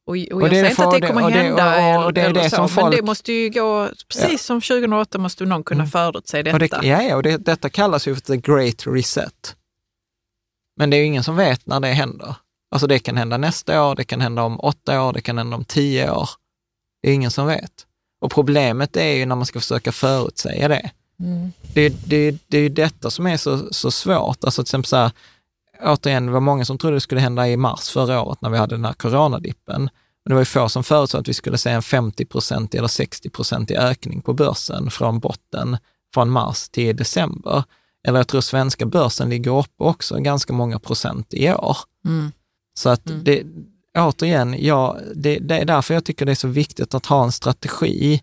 Och, 0.08 0.12
och, 0.12 0.42
jag 0.42 0.50
säger 0.50 0.70
inte 0.70 0.84
att 0.88 0.92
det 1.02 1.08
kommer 1.08 1.24
och 1.24 1.32
det- 1.32 1.38
hända 1.38 1.98
och- 2.00 2.06
och 2.06 2.14
det 2.14 2.22
är 2.22 2.34
det 2.34 2.50
så, 2.50 2.56
som 2.56 2.62
men 2.66 2.70
folk- 2.70 2.96
det 2.96 3.02
måste 3.02 3.34
ju 3.34 3.50
gå, 3.50 3.90
precis 4.10 4.44
som 4.44 4.62
2008 4.62 5.18
måste 5.18 5.46
någon 5.46 5.64
kunna 5.64 5.86
förutse 5.88 6.44
detta. 6.44 6.56
Och 6.56 6.60
det, 6.60 6.88
ja, 6.88 7.02
ja, 7.04 7.16
och 7.16 7.24
det, 7.24 7.38
detta 7.38 7.70
kallas 7.70 8.08
ju 8.08 8.16
för 8.16 8.22
the 8.22 8.38
great 8.38 8.88
reset. 8.88 9.56
Men 10.78 10.90
det 10.90 10.98
är 10.98 11.00
ju 11.00 11.06
ingen 11.06 11.24
som 11.24 11.36
vet 11.36 11.66
när 11.66 11.80
det 11.80 11.88
händer. 11.88 12.36
Alltså 12.72 12.88
det 12.88 13.00
kan 13.00 13.18
hända 13.18 13.38
nästa 13.38 13.84
år, 13.86 13.96
det 13.96 14.04
kan 14.04 14.22
hända 14.22 14.44
om 14.44 14.60
åtta 14.60 15.02
år, 15.04 15.14
det 15.14 15.22
kan 15.22 15.38
hända 15.38 15.58
om 15.58 15.66
tio 15.66 16.12
år. 16.12 16.30
Det 17.02 17.10
är 17.10 17.14
ingen 17.14 17.32
som 17.32 17.48
vet. 17.48 17.86
Och 18.22 18.32
problemet 18.32 18.98
är 18.98 19.14
ju 19.14 19.26
när 19.26 19.36
man 19.36 19.46
ska 19.46 19.60
försöka 19.60 19.92
förutsäga 19.92 20.68
det. 20.68 20.92
Mm. 21.20 21.52
Det, 21.74 21.90
det, 21.90 22.38
det 22.48 22.58
är 22.58 22.62
ju 22.62 22.70
detta 22.70 23.10
som 23.10 23.28
är 23.28 23.38
så, 23.38 23.74
så 23.74 23.92
svårt. 23.92 24.44
Alltså 24.44 24.64
till 24.64 24.68
exempel 24.68 24.88
så 24.88 24.96
här, 24.96 25.12
återigen, 25.84 26.26
det 26.26 26.32
var 26.32 26.40
många 26.40 26.66
som 26.66 26.78
trodde 26.78 26.96
det 26.96 27.02
skulle 27.02 27.22
hända 27.22 27.48
i 27.48 27.58
mars 27.58 27.90
förra 27.90 28.22
året 28.22 28.42
när 28.42 28.50
vi 28.50 28.58
hade 28.58 28.76
den 28.76 28.86
här 28.86 28.94
coronadippen. 28.94 29.82
Men 30.26 30.30
det 30.30 30.34
var 30.34 30.42
ju 30.42 30.46
få 30.46 30.70
som 30.70 30.84
förutsåg 30.84 31.22
att 31.22 31.28
vi 31.28 31.34
skulle 31.34 31.58
se 31.58 31.70
en 31.70 31.82
50% 31.82 32.78
eller 32.78 32.88
60 32.88 33.30
i 33.74 33.76
ökning 33.76 34.22
på 34.22 34.34
börsen 34.34 34.92
från 34.92 35.20
botten 35.20 35.78
från 36.14 36.30
mars 36.30 36.70
till 36.70 36.96
december. 36.96 37.64
Eller 38.08 38.20
jag 38.20 38.28
tror 38.28 38.42
svenska 38.42 38.86
börsen 38.86 39.30
ligger 39.30 39.60
uppe 39.60 39.84
också 39.84 40.20
ganska 40.20 40.54
många 40.54 40.80
procent 40.80 41.34
i 41.34 41.52
år. 41.52 41.78
Mm. 42.06 42.32
Så 42.78 42.90
att 42.90 43.02
det, 43.24 43.44
återigen, 43.98 44.56
ja, 44.60 44.98
det, 45.16 45.40
det 45.40 45.60
är 45.60 45.66
därför 45.66 45.94
jag 45.94 46.06
tycker 46.06 46.26
det 46.26 46.32
är 46.32 46.36
så 46.36 46.48
viktigt 46.48 46.94
att 46.94 47.06
ha 47.06 47.24
en 47.24 47.32
strategi 47.32 48.22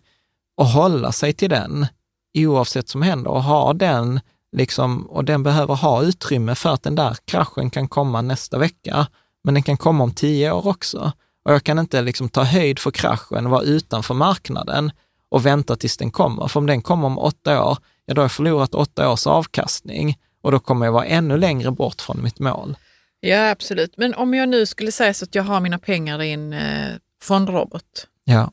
och 0.57 0.65
hålla 0.65 1.11
sig 1.11 1.33
till 1.33 1.49
den 1.49 1.87
oavsett 2.33 2.89
som 2.89 3.01
händer 3.01 3.31
och 3.31 3.43
ha 3.43 3.73
den, 3.73 4.19
liksom, 4.55 5.05
och 5.05 5.25
den 5.25 5.43
behöver 5.43 5.75
ha 5.75 6.03
utrymme 6.03 6.55
för 6.55 6.73
att 6.73 6.83
den 6.83 6.95
där 6.95 7.17
kraschen 7.25 7.69
kan 7.69 7.87
komma 7.87 8.21
nästa 8.21 8.57
vecka, 8.57 9.07
men 9.43 9.53
den 9.53 9.63
kan 9.63 9.77
komma 9.77 10.03
om 10.03 10.11
tio 10.11 10.51
år 10.51 10.67
också. 10.67 11.11
Och 11.45 11.53
jag 11.53 11.63
kan 11.63 11.79
inte 11.79 12.01
liksom 12.01 12.29
ta 12.29 12.43
höjd 12.43 12.79
för 12.79 12.91
kraschen 12.91 13.45
och 13.45 13.51
vara 13.51 13.63
utanför 13.63 14.13
marknaden 14.13 14.91
och 15.29 15.45
vänta 15.45 15.75
tills 15.75 15.97
den 15.97 16.11
kommer. 16.11 16.47
För 16.47 16.59
om 16.59 16.65
den 16.65 16.81
kommer 16.81 17.05
om 17.05 17.17
åtta 17.17 17.63
år, 17.63 17.77
ja 18.05 18.13
då 18.13 18.21
har 18.21 18.23
jag 18.23 18.31
förlorat 18.31 18.75
åtta 18.75 19.11
års 19.11 19.27
avkastning 19.27 20.17
och 20.41 20.51
då 20.51 20.59
kommer 20.59 20.85
jag 20.85 20.93
vara 20.93 21.05
ännu 21.05 21.37
längre 21.37 21.71
bort 21.71 22.01
från 22.01 22.23
mitt 22.23 22.39
mål. 22.39 22.75
Ja, 23.19 23.49
absolut. 23.49 23.93
Men 23.97 24.13
om 24.13 24.33
jag 24.33 24.49
nu 24.49 24.65
skulle 24.65 24.91
säga 24.91 25.13
så 25.13 25.25
att 25.25 25.35
jag 25.35 25.43
har 25.43 25.59
mina 25.59 25.79
pengar 25.79 26.21
i 26.21 26.31
en 26.31 26.53
eh, 26.53 26.95
fondrobot, 27.21 28.07
Ja, 28.25 28.51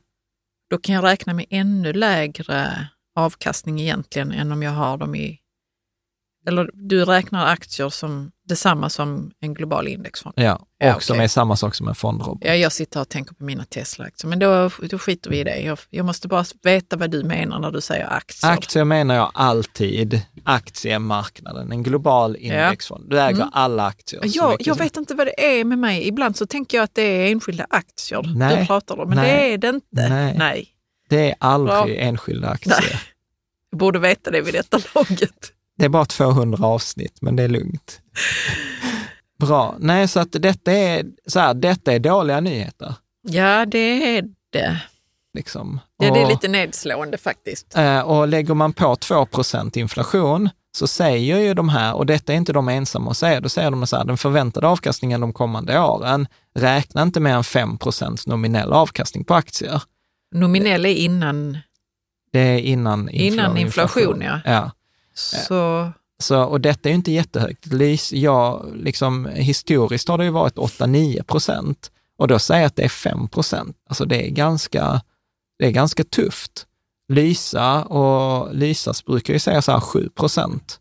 då 0.70 0.78
kan 0.78 0.94
jag 0.94 1.04
räkna 1.04 1.34
med 1.34 1.46
ännu 1.50 1.92
lägre 1.92 2.88
avkastning 3.16 3.80
egentligen 3.80 4.32
än 4.32 4.52
om 4.52 4.62
jag 4.62 4.70
har 4.72 4.96
dem 4.96 5.14
i... 5.14 5.38
Eller 6.46 6.70
du 6.74 7.04
räknar 7.04 7.46
aktier 7.46 7.88
som 7.88 8.30
detsamma 8.48 8.90
som 8.90 9.30
en 9.40 9.54
global 9.54 9.88
indexfond. 9.88 10.34
ja. 10.36 10.54
och 10.54 10.66
Ja, 10.78 11.00
som 11.00 11.14
okej. 11.14 11.24
är 11.24 11.28
samma 11.28 11.56
sak 11.56 11.74
som 11.74 11.88
en 11.88 11.94
fondrobot. 11.94 12.38
Ja, 12.44 12.54
jag 12.54 12.72
sitter 12.72 13.00
och 13.00 13.08
tänker 13.08 13.34
på 13.34 13.44
mina 13.44 13.64
Tesla-aktier, 13.64 14.28
men 14.28 14.38
då, 14.38 14.70
då 14.90 14.98
skiter 14.98 15.30
vi 15.30 15.38
i 15.40 15.44
det. 15.44 15.60
Jag, 15.60 15.78
jag 15.90 16.06
måste 16.06 16.28
bara 16.28 16.44
veta 16.62 16.96
vad 16.96 17.10
du 17.10 17.24
menar 17.24 17.58
när 17.58 17.70
du 17.70 17.80
säger 17.80 18.12
aktier. 18.12 18.50
Aktier 18.50 18.84
menar 18.84 19.14
jag 19.14 19.30
alltid 19.34 20.22
aktiemarknaden, 20.44 21.72
en 21.72 21.82
global 21.82 22.36
indexfond. 22.36 23.10
Du 23.10 23.20
äger 23.20 23.36
Mm. 23.36 23.48
alla 23.52 23.86
aktier. 23.86 24.20
Jag, 24.24 24.56
jag 24.60 24.74
vet 24.78 24.96
inte 24.96 25.14
vad 25.14 25.26
det 25.26 25.60
är 25.60 25.64
med 25.64 25.78
mig. 25.78 26.08
Ibland 26.08 26.36
så 26.36 26.46
tänker 26.46 26.76
jag 26.78 26.84
att 26.84 26.94
det 26.94 27.02
är 27.02 27.32
enskilda 27.32 27.66
aktier 27.70 28.22
Nej. 28.36 28.56
du 28.60 28.66
pratar 28.66 29.00
om, 29.00 29.08
men 29.08 29.18
Nej. 29.18 29.32
det 29.48 29.54
är 29.54 29.58
det 29.58 29.68
inte. 29.68 30.08
Nej. 30.08 30.34
Nej. 30.38 30.68
Det 31.10 31.28
är 31.30 31.34
aldrig 31.40 31.76
Ja. 31.96 32.00
enskilda 32.02 32.48
aktier. 32.48 32.76
Nej. 32.80 33.00
Jag 33.70 33.78
borde 33.78 33.98
veta 33.98 34.30
det 34.30 34.40
vid 34.40 34.54
detta 34.54 34.78
laget. 34.94 35.52
Det 35.78 35.84
är 35.84 35.88
bara 35.88 36.04
200 36.04 36.66
avsnitt, 36.66 37.18
men 37.20 37.36
det 37.36 37.42
är 37.42 37.48
lugnt. 37.48 38.00
Bra. 39.40 39.74
Nej, 39.78 40.08
så 40.08 40.20
att 40.20 40.32
detta 40.32 40.72
är, 40.72 41.04
så 41.26 41.40
här, 41.40 41.54
detta 41.54 41.92
är 41.92 41.98
dåliga 41.98 42.40
nyheter. 42.40 42.94
Ja, 43.22 43.66
det 43.66 44.16
är 44.18 44.24
det. 44.52 44.80
Liksom. 45.34 45.80
Ja, 45.96 46.14
det 46.14 46.20
är 46.20 46.26
lite 46.28 46.48
nedslående 46.48 47.18
faktiskt. 47.18 47.76
Eh, 47.76 48.00
Och 48.00 48.28
lägger 48.28 48.54
man 48.54 48.72
på 48.72 48.94
2% 48.94 49.78
inflation 49.78 50.48
så 50.76 50.86
säger 50.86 51.38
ju 51.38 51.54
de 51.54 51.68
här, 51.68 51.94
och 51.94 52.06
detta 52.06 52.32
är 52.32 52.36
inte 52.36 52.52
de 52.52 52.68
ensamma 52.68 53.10
att 53.10 53.16
säga, 53.16 53.40
då 53.40 53.48
säger 53.48 53.70
de 53.70 53.86
så 53.86 53.96
här, 53.96 54.04
den 54.04 54.16
förväntade 54.16 54.66
avkastningen 54.68 55.20
de 55.20 55.32
kommande 55.32 55.78
åren, 55.80 56.26
räkna 56.54 57.02
inte 57.02 57.20
med 57.20 57.34
en 57.34 57.42
5% 57.42 58.28
nominell 58.28 58.72
avkastning 58.72 59.24
på 59.24 59.34
aktier. 59.34 59.82
Nominell 60.30 60.86
är 60.86 60.94
innan, 60.94 61.58
Det 62.32 62.38
är 62.40 62.58
innan, 62.58 63.08
infla- 63.08 63.20
Innan 63.20 63.56
inflation, 63.56 64.20
ja. 64.20 64.40
ja. 64.44 64.70
så 65.14 65.92
Så, 66.18 66.42
och 66.44 66.60
detta 66.60 66.88
är 66.88 66.90
ju 66.90 66.96
inte 66.96 67.12
jättehögt. 67.12 67.66
Lys- 67.66 68.14
Ja, 68.14 68.64
liksom, 68.74 69.26
historiskt 69.26 70.08
har 70.08 70.18
det 70.18 70.24
ju 70.24 70.30
varit 70.30 70.56
8-9 70.56 71.22
procent 71.22 71.90
och 72.18 72.28
då 72.28 72.38
säger 72.38 72.60
jag 72.60 72.66
att 72.66 72.76
det 72.76 72.84
är 72.84 72.88
5 72.88 73.28
procent. 73.28 73.76
Alltså 73.88 74.04
det 74.04 74.26
är 74.26 74.30
ganska, 74.30 75.02
det 75.58 75.66
är 75.66 75.70
ganska 75.70 76.04
tufft. 76.04 76.66
Lysa 77.08 77.84
och 77.84 78.54
Lysas 78.54 79.04
brukar 79.04 79.32
ju 79.32 79.38
säga 79.38 79.62
så 79.62 79.72
här 79.72 79.80
7 79.80 80.08
procent 80.08 80.80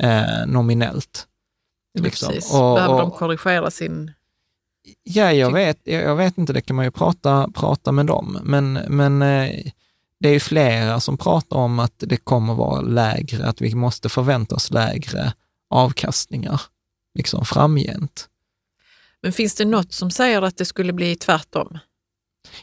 eh, 0.00 0.46
nominellt. 0.46 1.26
Liksom. 1.98 2.28
precis. 2.28 2.52
Och- 2.54 2.74
behöver 2.74 2.98
de 2.98 3.10
och- 3.10 3.18
korrigera 3.18 3.70
sin... 3.70 4.12
Ja, 5.02 5.32
jag 5.32 5.52
vet, 5.52 5.80
jag 5.84 6.16
vet 6.16 6.38
inte, 6.38 6.52
det 6.52 6.60
kan 6.60 6.76
man 6.76 6.84
ju 6.84 6.90
prata, 6.90 7.48
prata 7.54 7.92
med 7.92 8.06
dem. 8.06 8.38
Men, 8.42 8.72
men 8.72 9.22
eh, 9.22 9.50
det 10.20 10.28
är 10.28 10.32
ju 10.32 10.40
flera 10.40 11.00
som 11.00 11.16
pratar 11.18 11.56
om 11.56 11.78
att 11.78 11.92
det 11.96 12.16
kommer 12.16 12.54
vara 12.54 12.80
lägre, 12.80 13.46
att 13.46 13.60
vi 13.60 13.74
måste 13.74 14.08
förvänta 14.08 14.54
oss 14.54 14.70
lägre 14.70 15.32
avkastningar 15.70 16.60
liksom 17.14 17.44
framgent. 17.44 18.28
Men 19.22 19.32
finns 19.32 19.54
det 19.54 19.64
något 19.64 19.92
som 19.92 20.10
säger 20.10 20.42
att 20.42 20.56
det 20.56 20.64
skulle 20.64 20.92
bli 20.92 21.16
tvärtom? 21.16 21.78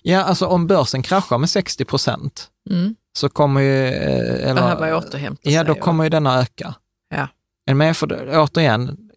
Ja, 0.02 0.24
alltså 0.24 0.46
om 0.46 0.68
börsen 0.68 1.02
kraschar 1.04 1.38
med 1.38 1.50
60 1.50 1.86
procent 1.86 2.48
Mm. 2.70 2.96
så 3.14 3.30
kommer 3.30 3.62
ju... 3.62 3.86
eh, 3.88 4.50
Eller, 4.50 4.54
Behöver 4.62 4.96
återhämta 4.96 5.50
Ja, 5.50 5.60
sig 5.60 5.66
då 5.68 5.72
och- 5.74 5.80
kommer 5.80 6.04
ju 6.04 6.10
denna 6.10 6.40
öka. 6.42 6.76
Ja. 7.10 7.28
Med? 7.74 7.98
För 7.98 8.38
återigen, 8.40 9.10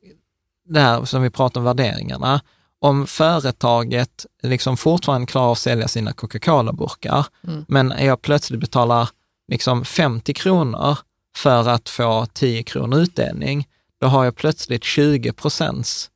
det 0.65 0.81
här 0.81 1.05
som 1.05 1.23
vi 1.23 1.31
pratar 1.31 1.61
om 1.61 1.65
värderingarna. 1.65 2.41
Om 2.85 3.07
företaget 3.07 4.27
liksom 4.43 4.77
fortfarande 4.77 5.27
klarar 5.27 5.47
av 5.47 5.53
att 5.53 5.59
sälja 5.59 5.89
sina 5.89 6.13
Coca-Cola-burkar, 6.13 7.27
Mm. 7.49 7.65
men 7.69 7.95
jag 7.99 8.23
plötsligt 8.23 8.61
betalar 8.61 9.09
liksom 9.49 9.85
50 9.85 10.35
kronor 10.35 10.99
för 11.37 11.69
att 11.69 11.89
få 11.89 12.27
10 12.33 12.63
kronor 12.63 12.99
utdelning, 12.99 13.69
då 14.01 14.07
har 14.07 14.25
jag 14.25 14.37
plötsligt 14.37 14.85
20 14.85 15.33
procents 15.33 16.11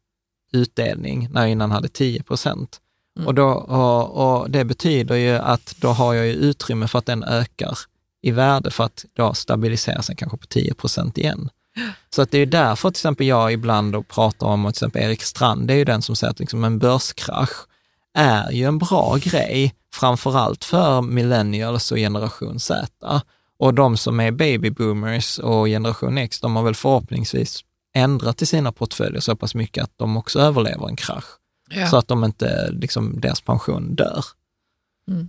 utdelning 0.53 1.28
när 1.32 1.40
jag 1.40 1.51
innan 1.51 1.70
hade 1.70 1.89
10 1.89 2.23
procent. 2.23 2.81
Mm. 3.16 3.27
Och, 3.27 3.35
då, 3.35 3.49
och, 3.49 4.40
och 4.40 4.51
det 4.51 4.65
betyder 4.65 5.15
ju 5.16 5.35
att 5.36 5.74
då 5.78 5.89
har 5.89 6.15
jag 6.15 6.27
ju 6.27 6.32
utrymme 6.32 6.89
för 6.89 6.99
att 6.99 7.07
den 7.07 7.24
ökar 7.24 7.78
i 8.23 8.31
värde 8.31 8.70
för 8.70 8.85
att 8.85 9.05
då 9.12 9.35
stabilisera 9.35 10.03
sig 10.03 10.16
kanske 10.16 10.36
på 10.39 10.47
10 10.47 10.74
procent 10.74 11.19
igen. 11.19 11.51
Så 12.11 12.23
att 12.23 12.31
det 12.31 12.39
är 12.39 12.47
därför 12.47 12.91
till 12.91 12.99
exempel 13.01 13.27
jag 13.27 13.53
ibland 13.53 14.09
pratar 14.09 14.47
om, 14.47 14.67
och 14.67 14.75
till 14.75 14.79
exempel 14.79 15.03
Erik 15.03 15.23
Strand, 15.23 15.67
det 15.69 15.75
är 15.75 15.79
ju 15.79 15.85
den 15.85 16.03
som 16.03 16.17
säger 16.17 16.31
att 16.31 16.39
liksom 16.41 16.65
en 16.65 16.79
börskrasch 16.79 17.67
är 18.15 18.51
ju 18.53 18.65
en 18.65 18.79
bra 18.79 19.17
grej, 19.21 19.75
framförallt 19.95 20.65
för 20.65 21.03
millennials 21.03 21.93
och 21.93 21.99
generation 21.99 22.61
Z. 22.61 23.23
Och 23.59 23.75
de 23.75 23.97
som 23.97 24.21
är 24.21 24.31
baby 24.31 24.71
boomers 24.71 25.39
och 25.39 25.67
generation 25.67 26.19
X, 26.19 26.41
de 26.41 26.57
har 26.57 26.63
väl 26.63 26.75
förhoppningsvis 26.75 27.65
ändrat 27.95 28.43
i 28.43 28.47
sina 28.47 28.73
portföljer 28.73 29.21
så 29.21 29.37
pass 29.37 29.55
mycket 29.55 29.85
att 29.85 29.93
de 29.97 30.17
också 30.17 30.41
överlever 30.41 30.89
en 30.89 30.97
krasch. 30.97 31.25
Ja. 31.71 31.87
Så 31.89 31.97
att 31.97 32.09
de 32.09 32.25
inte, 32.25 32.71
liksom, 32.73 33.21
deras 33.21 33.41
pension 33.41 33.95
dör. 33.95 34.25
Mm, 35.09 35.29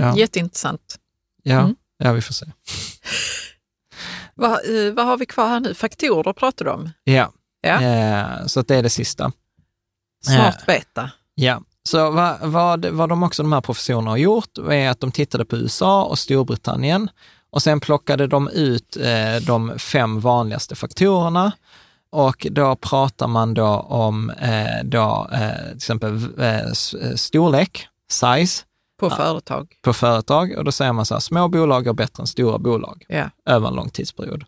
Ja. 0.00 0.16
Jätteintressant. 0.16 0.98
Ja, 1.42 1.60
Mm. 1.60 1.74
ja 1.98 2.12
vi 2.12 2.20
får 2.20 2.34
se. 2.34 2.46
Vad, 4.40 4.52
eh, 4.52 4.92
vad 4.92 5.06
har 5.06 5.16
vi 5.16 5.26
kvar 5.26 5.48
här 5.48 5.60
nu? 5.60 5.74
Faktorer 5.74 6.32
pratar 6.32 6.64
du 6.64 6.70
om. 6.70 6.90
Ja, 7.04 7.32
Ja. 7.62 7.82
Eh, 7.82 8.46
så 8.46 8.62
det 8.62 8.76
är 8.76 8.82
det 8.82 8.90
sista. 8.90 9.32
Smart 10.24 10.66
beta. 10.66 11.10
Ja, 11.34 11.62
Så 11.88 12.10
vad, 12.10 12.36
vad, 12.42 12.86
vad 12.86 13.08
de 13.08 13.22
också, 13.22 13.42
de 13.42 13.52
här 13.52 13.60
professorerna 13.60 14.10
har 14.10 14.16
gjort, 14.16 14.58
är 14.70 14.90
att 14.90 15.00
de 15.00 15.12
tittade 15.12 15.44
på 15.44 15.56
USA 15.56 16.04
och 16.04 16.18
Storbritannien 16.18 17.10
och 17.50 17.62
sen 17.62 17.80
plockade 17.80 18.26
de 18.26 18.48
ut 18.48 18.96
eh, 18.96 19.46
de 19.46 19.78
fem 19.78 20.20
vanligaste 20.20 20.74
faktorerna 20.74 21.52
och 22.12 22.46
då 22.50 22.76
pratar 22.76 23.26
man 23.26 23.54
då 23.54 23.68
om 23.78 24.30
eh, 24.30 24.84
då, 24.84 25.28
eh, 25.32 25.66
till 25.68 25.76
exempel 25.76 26.40
eh, 26.40 26.72
storlek, 27.16 27.86
size, 28.10 28.64
På 29.00 29.10
företag. 29.10 29.76
på 29.82 29.92
företag 29.92 30.54
och 30.58 30.64
då 30.64 30.72
säger 30.72 30.92
man 30.92 31.06
så 31.06 31.14
här, 31.14 31.20
små 31.20 31.48
bolag 31.48 31.86
är 31.86 31.92
bättre 31.92 32.22
än 32.22 32.26
stora 32.26 32.58
bolag 32.58 33.04
Ja. 33.08 33.30
över 33.46 33.68
en 33.68 33.74
lång 33.74 33.90
tidsperiod. 33.90 34.44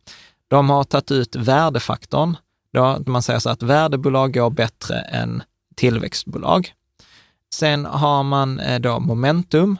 De 0.48 0.70
har 0.70 0.84
tagit 0.84 1.10
ut 1.10 1.36
värdefaktorn. 1.36 2.36
Då 2.72 3.02
man 3.06 3.22
säger 3.22 3.38
så 3.40 3.50
att 3.50 3.62
värdebolag 3.62 4.34
går 4.34 4.50
bättre 4.50 4.94
än 5.00 5.42
tillväxtbolag. 5.76 6.72
Sen 7.54 7.84
har 7.86 8.22
man 8.22 8.60
eh, 8.60 8.80
då 8.80 8.98
momentum, 9.00 9.78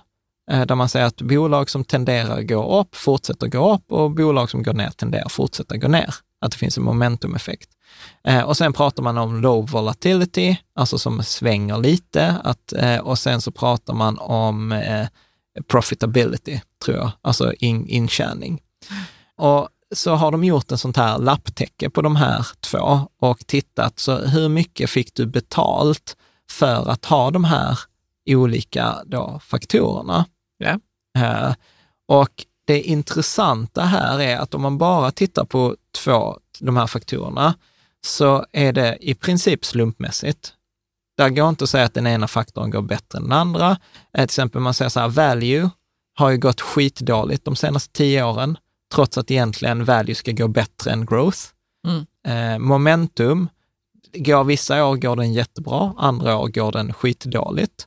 eh, 0.50 0.62
där 0.66 0.74
man 0.74 0.88
säger 0.88 1.06
att 1.06 1.22
bolag 1.22 1.70
som 1.70 1.84
tenderar 1.84 2.38
att 2.38 2.46
gå 2.48 2.80
upp 2.80 2.94
fortsätter 2.96 3.46
gå 3.48 3.74
upp 3.74 3.92
och 3.92 4.10
bolag 4.10 4.50
som 4.50 4.62
går 4.62 4.72
ner 4.72 4.90
tenderar 4.90 5.24
att 5.24 5.32
fortsätta 5.32 5.76
gå 5.76 5.88
ner. 5.88 6.14
Att 6.40 6.50
det 6.52 6.58
finns 6.58 6.78
en 6.78 6.84
momentumeffekt. 6.84 7.70
Eh, 8.24 8.40
Och 8.42 8.56
sen 8.56 8.72
pratar 8.72 9.02
man 9.02 9.18
om 9.18 9.40
low 9.40 9.70
volatility, 9.70 10.56
alltså 10.74 10.98
som 10.98 11.22
svänger 11.22 11.78
lite. 11.78 12.36
Att, 12.44 12.72
eh, 12.72 12.98
och 12.98 13.18
sen 13.18 13.40
så 13.40 13.50
pratar 13.50 13.94
man 13.94 14.18
om 14.18 14.72
eh, 14.72 15.06
profitability, 15.68 16.60
tror 16.84 16.96
jag, 16.96 17.10
alltså 17.22 17.52
in, 17.52 17.86
intjäning. 17.88 18.60
Och 19.36 19.68
så 19.94 20.14
har 20.14 20.32
de 20.32 20.44
gjort 20.44 20.72
en 20.72 20.78
sånt 20.78 20.96
här 20.96 21.18
lapptäcke 21.18 21.90
på 21.90 22.02
de 22.02 22.16
här 22.16 22.46
två 22.60 23.08
och 23.20 23.46
tittat, 23.46 23.98
så 23.98 24.16
hur 24.16 24.48
mycket 24.48 24.90
fick 24.90 25.14
du 25.14 25.26
betalt 25.26 26.16
för 26.50 26.90
att 26.90 27.04
ha 27.04 27.30
de 27.30 27.44
här 27.44 27.78
olika 28.26 28.96
då, 29.06 29.40
faktorerna? 29.44 30.26
Eh, 31.18 31.54
och 32.08 32.46
det 32.64 32.82
intressanta 32.82 33.82
här 33.82 34.20
är 34.20 34.38
att 34.38 34.54
om 34.54 34.62
man 34.62 34.78
bara 34.78 35.10
tittar 35.10 35.44
på 35.44 35.76
två, 36.04 36.38
de 36.60 36.76
här 36.76 36.86
faktorerna, 36.86 37.54
så 38.04 38.46
är 38.52 38.72
det 38.72 38.98
i 39.00 39.14
princip 39.14 39.64
slumpmässigt. 39.64 40.54
Där 41.16 41.28
går 41.28 41.48
inte 41.48 41.64
att 41.64 41.70
säga 41.70 41.84
att 41.84 41.94
den 41.94 42.06
ena 42.06 42.28
faktorn 42.28 42.70
går 42.70 42.82
bättre 42.82 43.18
än 43.18 43.22
den 43.22 43.32
andra. 43.32 43.76
Till 44.14 44.24
exempel 44.24 44.60
man 44.60 44.74
säger 44.74 44.88
så 44.88 45.00
här, 45.00 45.08
value 45.08 45.70
har 46.14 46.30
ju 46.30 46.38
gått 46.38 46.60
skitdåligt 46.60 47.44
de 47.44 47.56
senaste 47.56 47.92
tio 47.92 48.24
åren, 48.24 48.58
trots 48.94 49.18
att 49.18 49.30
egentligen 49.30 49.84
value 49.84 50.14
ska 50.14 50.32
gå 50.32 50.48
bättre 50.48 50.90
än 50.90 51.06
growth. 51.06 51.38
Mm. 51.86 52.06
Eh, 52.26 52.58
momentum, 52.58 53.48
går 54.14 54.44
vissa 54.44 54.84
år 54.84 54.96
går 54.96 55.16
den 55.16 55.32
jättebra, 55.32 55.94
andra 55.98 56.36
år 56.36 56.48
går 56.48 56.72
den 56.72 56.92
skitdåligt. 56.92 57.86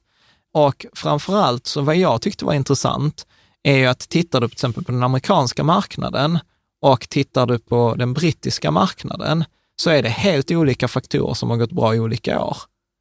Och 0.54 0.86
framför 0.94 1.36
allt, 1.36 1.68
så 1.68 1.82
vad 1.82 1.96
jag 1.96 2.22
tyckte 2.22 2.46
var 2.46 2.54
intressant, 2.54 3.28
är 3.64 3.78
ju 3.78 3.86
att 3.86 4.00
tittar 4.00 4.42
du 4.42 4.48
till 4.48 4.54
exempel 4.54 4.84
på 4.84 4.92
den 4.92 5.04
amerikanska 5.04 5.64
marknaden 5.64 6.40
och 6.82 7.10
tittar 7.10 7.46
du 7.46 7.60
på 7.60 7.96
den 7.96 8.14
brittiska 8.14 8.72
marknaden, 8.72 9.44
så 9.82 9.90
är 9.90 10.04
det 10.04 10.10
helt 10.10 10.52
olika 10.52 10.88
faktorer 10.88 11.34
som 11.34 11.50
har 11.50 11.58
gått 11.58 11.72
bra 11.72 11.96
i 11.96 12.00
olika 12.00 12.44
år. 12.44 12.58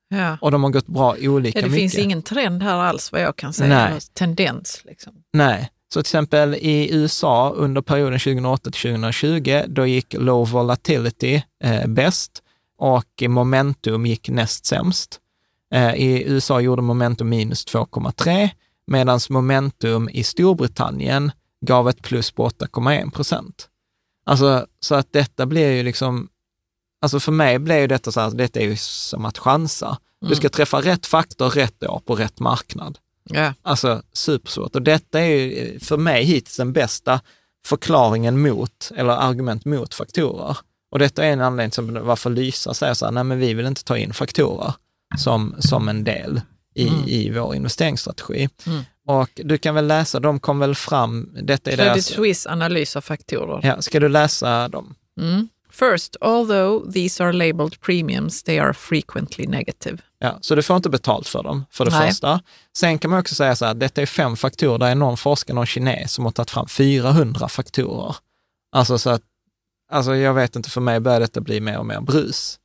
Ja. 0.08 0.38
Och 0.40 0.50
de 0.50 0.62
har 0.64 0.70
gått 0.70 0.86
bra 0.86 1.16
olika 1.20 1.58
Ja, 1.58 1.64
det 1.64 1.70
mycket. 1.70 1.80
finns 1.82 2.04
ingen 2.04 2.22
trend 2.22 2.62
här 2.62 2.74
alls 2.76 3.12
vad 3.12 3.20
jag 3.20 3.36
kan 3.36 3.52
säga. 3.52 3.88
Nej. 3.90 4.00
Tendens. 4.14 4.82
Liksom. 4.84 5.12
Nej. 5.32 5.70
Så 5.94 6.02
till 6.02 6.08
exempel 6.08 6.54
i 6.54 6.94
USA 6.94 7.50
under 7.50 7.82
perioden 7.82 8.18
2008 8.18 8.70
till 8.70 8.80
2020, 8.92 9.62
då 9.68 9.86
gick 9.86 10.14
low 10.18 10.50
volatility 10.50 11.42
eh, 11.64 11.86
bäst 11.86 12.42
och 12.78 13.22
momentum 13.28 14.06
gick 14.06 14.28
näst 14.28 14.66
sämst. 14.66 15.20
Eh, 15.74 15.94
I 15.94 16.24
USA 16.26 16.60
gjorde 16.60 16.82
momentum 16.82 17.28
minus 17.28 17.66
2,3 17.66 18.48
medan 18.86 19.20
momentum 19.30 20.08
i 20.12 20.24
Storbritannien 20.24 21.32
gav 21.66 21.88
ett 21.88 22.02
plus 22.02 22.30
på 22.30 22.48
8,1 22.48 23.10
procent. 23.10 23.68
Alltså, 24.26 24.66
så 24.80 24.94
att 24.94 25.12
detta 25.12 25.46
blir 25.46 25.70
ju 25.70 25.82
liksom, 25.82 26.28
alltså 27.04 27.20
för 27.20 27.32
mig 27.32 27.54
ju 27.80 27.86
detta 27.86 28.12
så 28.12 28.20
här, 28.20 28.30
detta 28.30 28.60
är 28.60 28.64
ju 28.64 28.76
som 28.76 29.24
att 29.24 29.38
chansa. 29.38 29.98
Du 30.28 30.34
ska 30.34 30.48
träffa 30.48 30.80
rätt 30.80 31.06
faktor 31.06 31.50
rätt 31.50 31.84
år 31.84 32.02
på 32.06 32.14
rätt 32.14 32.40
marknad. 32.40 32.98
Ja. 33.24 33.54
Alltså 33.62 34.02
supersvårt. 34.12 34.76
Och 34.76 34.82
detta 34.82 35.20
är 35.20 35.24
ju 35.24 35.78
för 35.80 35.96
mig 35.96 36.24
hittills 36.24 36.56
den 36.56 36.72
bästa 36.72 37.20
förklaringen 37.66 38.42
mot, 38.42 38.92
eller 38.96 39.12
argument 39.12 39.64
mot 39.64 39.94
faktorer. 39.94 40.56
Och 40.90 40.98
detta 40.98 41.24
är 41.24 41.32
en 41.32 41.40
anledning 41.40 41.70
till 41.70 42.00
varför 42.00 42.30
Lysa 42.30 42.74
säger 42.74 42.94
så 42.94 43.04
här, 43.04 43.12
nej 43.12 43.24
men 43.24 43.38
vi 43.38 43.54
vill 43.54 43.66
inte 43.66 43.84
ta 43.84 43.98
in 43.98 44.14
faktorer 44.14 44.72
som, 45.18 45.54
som 45.58 45.88
en 45.88 46.04
del 46.04 46.40
i, 46.74 46.88
i 47.06 47.30
vår 47.30 47.54
investeringsstrategi. 47.54 48.48
Och 49.06 49.30
du 49.34 49.58
kan 49.58 49.74
väl 49.74 49.86
läsa, 49.86 50.20
de 50.20 50.40
kom 50.40 50.58
väl 50.58 50.74
fram, 50.74 51.30
detta 51.42 51.70
är 51.70 51.76
Credit 51.76 51.92
deras... 51.92 52.06
Suisse 52.06 52.50
analys 52.50 52.96
av 52.96 53.00
faktorer. 53.00 53.60
Ja, 53.62 53.82
ska 53.82 54.00
du 54.00 54.08
läsa 54.08 54.68
dem? 54.68 54.94
Mm. 55.20 55.48
First, 55.74 56.16
although 56.20 56.92
these 56.92 57.24
are 57.24 57.32
labeled 57.32 57.80
premiums, 57.80 58.42
they 58.42 58.58
are 58.58 58.74
frequently 58.74 59.46
negative. 59.46 59.98
Ja, 60.18 60.38
så 60.40 60.54
du 60.54 60.62
får 60.62 60.76
inte 60.76 60.90
betalt 60.90 61.28
för 61.28 61.42
dem, 61.42 61.64
för 61.70 61.84
det 61.84 61.90
Nej. 61.90 62.08
första. 62.08 62.40
Sen 62.76 62.98
kan 62.98 63.10
man 63.10 63.20
också 63.20 63.34
säga 63.34 63.56
så 63.56 63.64
här, 63.64 63.74
detta 63.74 64.02
är 64.02 64.06
fem 64.06 64.36
faktorer, 64.36 64.78
det 64.78 64.86
är 64.86 64.94
någon 64.94 65.16
forskare, 65.16 65.54
någon 65.54 65.66
kines 65.66 66.12
som 66.12 66.24
har 66.24 66.32
tagit 66.32 66.50
fram 66.50 66.68
400 66.68 67.48
faktorer. 67.48 68.16
Alltså 68.76 68.98
så 68.98 69.10
att, 69.10 69.22
alltså 69.92 70.14
jag 70.16 70.34
vet 70.34 70.56
inte, 70.56 70.70
för 70.70 70.80
mig 70.80 71.00
börjar 71.00 71.20
detta 71.20 71.40
bli 71.40 71.60
mer 71.60 71.78
och 71.78 71.86
mer 71.86 72.00
brus. 72.00 72.58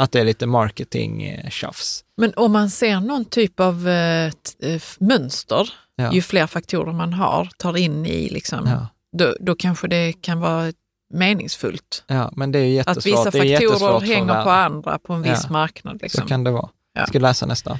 Att 0.00 0.12
det 0.12 0.20
är 0.20 0.24
lite 0.24 0.46
marketing-tjafs. 0.46 2.04
Men 2.16 2.32
om 2.36 2.52
man 2.52 2.70
ser 2.70 3.00
någon 3.00 3.24
typ 3.24 3.60
av 3.60 3.88
eh, 3.88 4.26
eh, 4.60 4.82
mönster, 4.98 5.72
Ja. 5.96 6.12
ju 6.12 6.22
fler 6.22 6.46
faktorer 6.46 6.92
man 6.92 7.12
har, 7.12 7.48
tar 7.56 7.76
in 7.76 8.06
i, 8.06 8.28
liksom, 8.28 8.66
Ja. 8.66 8.88
då, 9.18 9.36
då 9.40 9.54
kanske 9.54 9.88
det 9.88 10.12
kan 10.12 10.40
vara 10.40 10.72
meningsfullt. 11.14 12.04
Ja, 12.06 12.32
men 12.36 12.52
det 12.52 12.58
är 12.58 12.64
jättesvårt. 12.66 12.96
Att 12.98 13.06
vissa 13.06 13.24
faktorer 13.24 14.00
hänger 14.14 14.44
på 14.44 14.50
andra 14.50 14.98
på 14.98 15.12
en 15.12 15.22
viss 15.22 15.40
Ja. 15.44 15.50
marknad. 15.52 16.02
Liksom. 16.02 16.22
Så 16.22 16.28
kan 16.28 16.44
det 16.44 16.50
vara. 16.50 16.68
Ja. 16.94 17.06
Ska 17.06 17.18
du 17.18 17.22
läsa 17.22 17.46
nästa? 17.46 17.78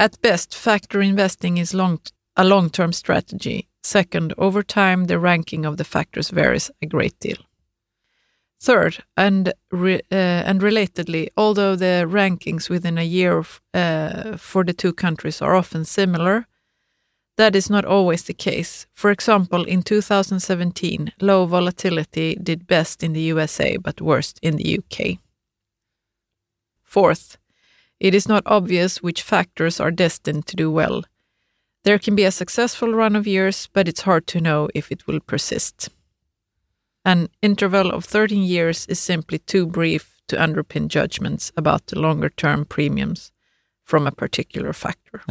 At 0.00 0.20
best, 0.20 0.54
factor 0.54 1.02
investing 1.02 1.60
is 1.60 1.72
long, 1.72 1.98
a 2.36 2.42
long-term 2.42 2.92
strategy. 2.92 3.62
Second, 3.84 4.32
over 4.36 4.62
time, 4.62 5.08
the 5.08 5.16
ranking 5.18 5.66
of 5.68 5.76
the 5.76 5.84
factors 5.84 6.32
varies 6.32 6.70
a 6.70 6.86
great 6.86 7.20
deal. 7.20 7.36
Third, 8.66 8.98
and 9.16 9.52
re, 9.72 9.94
uh, 10.12 10.50
and 10.50 10.62
relatedly, 10.62 11.28
although 11.36 11.76
the 11.78 12.04
rankings 12.06 12.70
within 12.70 12.98
a 12.98 13.04
year 13.04 13.38
uh, 13.38 14.36
for 14.38 14.64
the 14.64 14.72
two 14.72 14.92
countries 14.92 15.42
are 15.42 15.54
often 15.54 15.84
similar, 15.84 16.44
that 17.38 17.54
is 17.54 17.70
not 17.70 17.84
always 17.84 18.24
the 18.24 18.34
case. 18.34 18.86
For 18.92 19.12
example, 19.12 19.64
in 19.64 19.82
2017, 19.82 21.12
low 21.20 21.46
volatility 21.46 22.34
did 22.34 22.66
best 22.66 23.02
in 23.04 23.12
the 23.12 23.22
USA 23.32 23.76
but 23.76 24.00
worst 24.00 24.40
in 24.42 24.56
the 24.56 24.78
UK. 24.78 25.18
Fourth, 26.82 27.38
it 28.00 28.12
is 28.12 28.28
not 28.28 28.42
obvious 28.44 29.02
which 29.02 29.22
factors 29.22 29.78
are 29.78 29.92
destined 29.92 30.46
to 30.46 30.56
do 30.56 30.68
well. 30.68 31.04
There 31.84 31.98
can 32.00 32.16
be 32.16 32.24
a 32.24 32.32
successful 32.32 32.92
run 32.92 33.14
of 33.14 33.26
years, 33.26 33.68
but 33.72 33.86
it's 33.86 34.02
hard 34.02 34.26
to 34.28 34.40
know 34.40 34.68
if 34.74 34.90
it 34.90 35.06
will 35.06 35.20
persist. 35.20 35.90
An 37.04 37.28
interval 37.40 37.90
of 37.92 38.04
13 38.04 38.42
years 38.42 38.84
is 38.86 38.98
simply 38.98 39.38
too 39.38 39.64
brief 39.64 40.20
to 40.26 40.36
underpin 40.36 40.88
judgments 40.88 41.52
about 41.56 41.86
the 41.86 42.00
longer 42.00 42.30
term 42.30 42.64
premiums 42.64 43.30
from 43.84 44.08
a 44.08 44.12
particular 44.12 44.72
factor. 44.72 45.22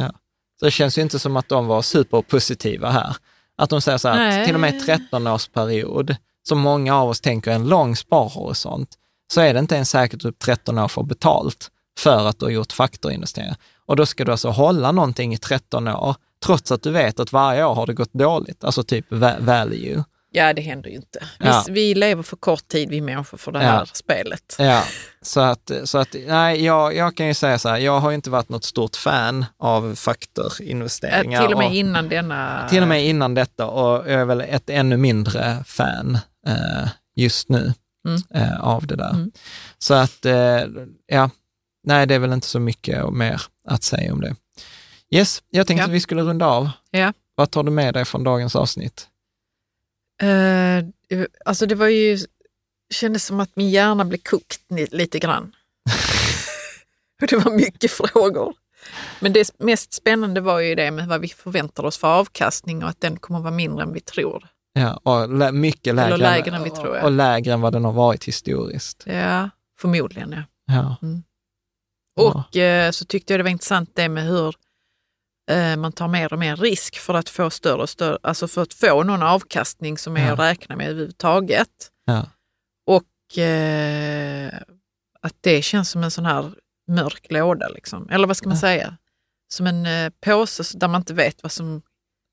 Så 0.60 0.64
det 0.64 0.70
känns 0.70 0.98
ju 0.98 1.02
inte 1.02 1.18
som 1.18 1.36
att 1.36 1.48
de 1.48 1.66
var 1.66 1.82
superpositiva 1.82 2.90
här. 2.90 3.16
Att 3.56 3.70
de 3.70 3.80
säger 3.80 3.98
så 3.98 4.08
här, 4.08 4.16
Nej. 4.16 4.40
att 4.40 4.46
till 4.46 4.54
och 4.54 4.60
med 4.60 4.74
13-årsperiod, 4.82 6.16
som 6.48 6.58
många 6.58 6.96
av 6.96 7.08
oss 7.08 7.20
tänker 7.20 7.50
är 7.50 7.54
en 7.54 7.68
lång 7.68 7.96
sparhorisont, 7.96 8.88
så 9.32 9.40
är 9.40 9.54
det 9.54 9.60
inte 9.60 9.74
ens 9.74 9.90
säkert 9.90 10.24
att 10.24 10.38
13 10.38 10.78
år 10.78 10.88
får 10.88 11.02
betalt 11.02 11.70
för 11.98 12.26
att 12.28 12.38
du 12.38 12.44
har 12.44 12.50
gjort 12.50 12.72
faktorinvesteringar. 12.72 13.56
Och 13.86 13.96
då 13.96 14.06
ska 14.06 14.24
du 14.24 14.32
alltså 14.32 14.48
hålla 14.48 14.92
någonting 14.92 15.34
i 15.34 15.38
13 15.38 15.88
år, 15.88 16.14
trots 16.44 16.72
att 16.72 16.82
du 16.82 16.90
vet 16.90 17.20
att 17.20 17.32
varje 17.32 17.64
år 17.64 17.74
har 17.74 17.86
det 17.86 17.92
gått 17.94 18.12
dåligt, 18.12 18.64
alltså 18.64 18.82
typ 18.82 19.06
va- 19.12 19.36
value. 19.40 20.04
Ja, 20.30 20.52
det 20.52 20.62
händer 20.62 20.90
ju 20.90 20.96
inte. 20.96 21.18
Vi, 21.40 21.46
Ja. 21.46 21.64
vi 21.68 21.94
lever 21.94 22.22
för 22.22 22.36
kort 22.36 22.68
tid, 22.68 22.88
vi 22.88 23.00
människor, 23.00 23.38
för 23.38 23.52
det 23.52 23.62
Ja. 23.62 23.70
här 23.70 23.90
spelet. 23.92 24.56
Ja, 24.58 24.84
så 25.22 25.40
att, 25.40 25.70
så 25.84 25.98
att 25.98 26.16
nej, 26.26 26.64
jag, 26.64 26.96
jag 26.96 27.16
kan 27.16 27.26
ju 27.26 27.34
säga 27.34 27.58
så 27.58 27.68
här, 27.68 27.78
jag 27.78 28.00
har 28.00 28.10
ju 28.10 28.14
inte 28.14 28.30
varit 28.30 28.48
något 28.48 28.64
stort 28.64 28.96
fan 28.96 29.44
av 29.58 29.88
Äh, 29.90 29.94
faktorinvesteringar. 29.94 31.42
till 31.42 31.52
och 31.52 31.58
med 31.58 31.68
och- 31.68 31.74
innan 31.74 32.08
denna... 32.08 32.68
Till 32.68 32.82
och 32.82 32.88
med 32.88 33.06
innan 33.06 33.34
detta 33.34 33.66
och 33.66 34.10
jag 34.10 34.20
är 34.20 34.24
väl 34.24 34.40
ett 34.40 34.70
ännu 34.70 34.96
mindre 34.96 35.64
fan 35.66 36.18
eh, 36.46 36.88
just 37.16 37.48
nu 37.48 37.72
Mm. 38.08 38.20
eh, 38.34 38.60
av 38.60 38.86
det 38.86 38.96
där. 38.96 39.10
Mm. 39.10 39.30
Så 39.78 39.94
att, 39.94 40.24
eh, 40.24 40.60
ja, 41.06 41.30
nej 41.86 42.06
det 42.06 42.14
är 42.14 42.18
väl 42.18 42.32
inte 42.32 42.46
så 42.46 42.60
mycket 42.60 43.12
mer 43.12 43.42
att 43.68 43.82
säga 43.82 44.12
om 44.12 44.20
det. 44.20 44.34
Yes, 45.14 45.42
jag 45.50 45.66
tänkte 45.66 45.82
Ja. 45.82 45.84
att 45.86 45.92
vi 45.94 46.00
skulle 46.00 46.22
runda 46.22 46.46
av. 46.46 46.70
Ja. 46.90 47.12
Vad 47.34 47.50
tar 47.50 47.62
du 47.62 47.70
med 47.70 47.94
dig 47.94 48.04
från 48.04 48.24
dagens 48.24 48.56
avsnitt? 48.56 49.06
Eh, 50.22 50.84
alltså 51.44 51.66
det 51.66 51.74
var 51.74 51.86
ju, 51.88 52.18
kändes 52.94 53.24
som 53.24 53.40
att 53.40 53.56
min 53.56 53.70
hjärna 53.70 54.04
blev 54.04 54.18
kokt 54.18 54.60
lite 54.90 55.18
grann. 55.18 55.54
Och 57.22 57.26
det 57.28 57.36
var 57.36 57.52
mycket 57.52 57.90
frågor. 57.90 58.54
Men 59.20 59.32
det 59.32 59.50
mest 59.58 59.92
spännande 59.92 60.40
var 60.40 60.60
ju 60.60 60.74
det 60.74 60.90
med 60.90 61.08
vad 61.08 61.20
vi 61.20 61.28
förväntar 61.28 61.84
oss 61.84 61.98
för 61.98 62.08
avkastning 62.08 62.82
och 62.82 62.88
att 62.90 63.00
den 63.00 63.16
kommer 63.16 63.40
vara 63.40 63.50
mindre 63.50 63.82
än 63.84 63.92
vi 63.92 64.00
tror. 64.00 64.48
Ja, 64.72 65.00
och 65.02 65.28
lä- 65.38 65.52
mycket 65.52 65.94
lägre, 65.94 66.06
Eller 66.14 66.30
lägre 66.30 66.56
än 66.56 66.62
vi 66.62 66.70
tror, 66.70 66.96
ja. 66.96 67.02
och 67.04 67.10
lägre 67.10 67.52
än 67.52 67.60
vad 67.60 67.72
den 67.72 67.84
har 67.84 67.92
varit 67.92 68.24
historiskt. 68.24 69.02
Ja, 69.06 69.50
förmodligen 69.80 70.32
ja. 70.32 70.42
Ja. 70.74 70.96
Och 72.16 72.56
eh, 72.56 72.90
så 72.90 73.04
tyckte 73.04 73.32
jag 73.32 73.40
det 73.40 73.42
var 73.44 73.50
intressant 73.50 73.90
det 73.94 74.08
med 74.08 74.24
hur 74.24 74.54
man 75.78 75.92
tar 75.92 76.08
mer 76.08 76.32
och 76.32 76.38
mer 76.38 76.56
risk 76.56 76.98
för 76.98 77.14
att 77.14 77.28
få 77.28 77.50
större 77.50 77.82
och 77.82 77.88
större, 77.90 78.18
alltså 78.22 78.48
för 78.48 78.62
att 78.62 78.74
få 78.74 79.02
någon 79.02 79.22
avkastning 79.22 79.98
som 79.98 80.16
är 80.16 80.26
Ja. 80.26 80.32
att 80.32 80.38
räkna 80.38 80.76
med 80.76 80.88
överhuvudtaget. 80.88 81.68
Ja. 82.04 82.26
Och 82.86 83.38
eh, 83.38 84.52
att 85.22 85.34
det 85.40 85.62
känns 85.62 85.90
som 85.90 86.04
en 86.04 86.10
sån 86.10 86.24
här 86.26 86.52
mörk 86.88 87.26
låda, 87.30 87.68
liksom. 87.68 88.08
eller 88.10 88.26
vad 88.26 88.36
ska 88.36 88.48
man 88.48 88.56
Ja. 88.56 88.60
säga? 88.60 88.96
Som 89.48 89.66
en 89.66 89.86
eh, 89.86 90.10
påse 90.20 90.78
där 90.78 90.88
man 90.88 91.00
inte 91.00 91.14
vet 91.14 91.42
vad 91.42 91.52
som, 91.52 91.82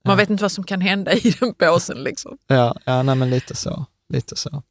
man 0.05 0.17
vet 0.17 0.29
inte 0.29 0.43
vad 0.43 0.51
som 0.51 0.63
kan 0.63 0.81
hända 0.81 1.13
i 1.13 1.35
den 1.39 1.53
påsen. 1.53 1.97
Liksom. 2.03 2.37
Ja, 2.47 2.75
ja 2.85 3.03
nej, 3.03 3.15
men 3.15 3.29
lite 3.29 3.55
så. 3.55 3.85
Lite 4.09 4.35
så. 4.35 4.63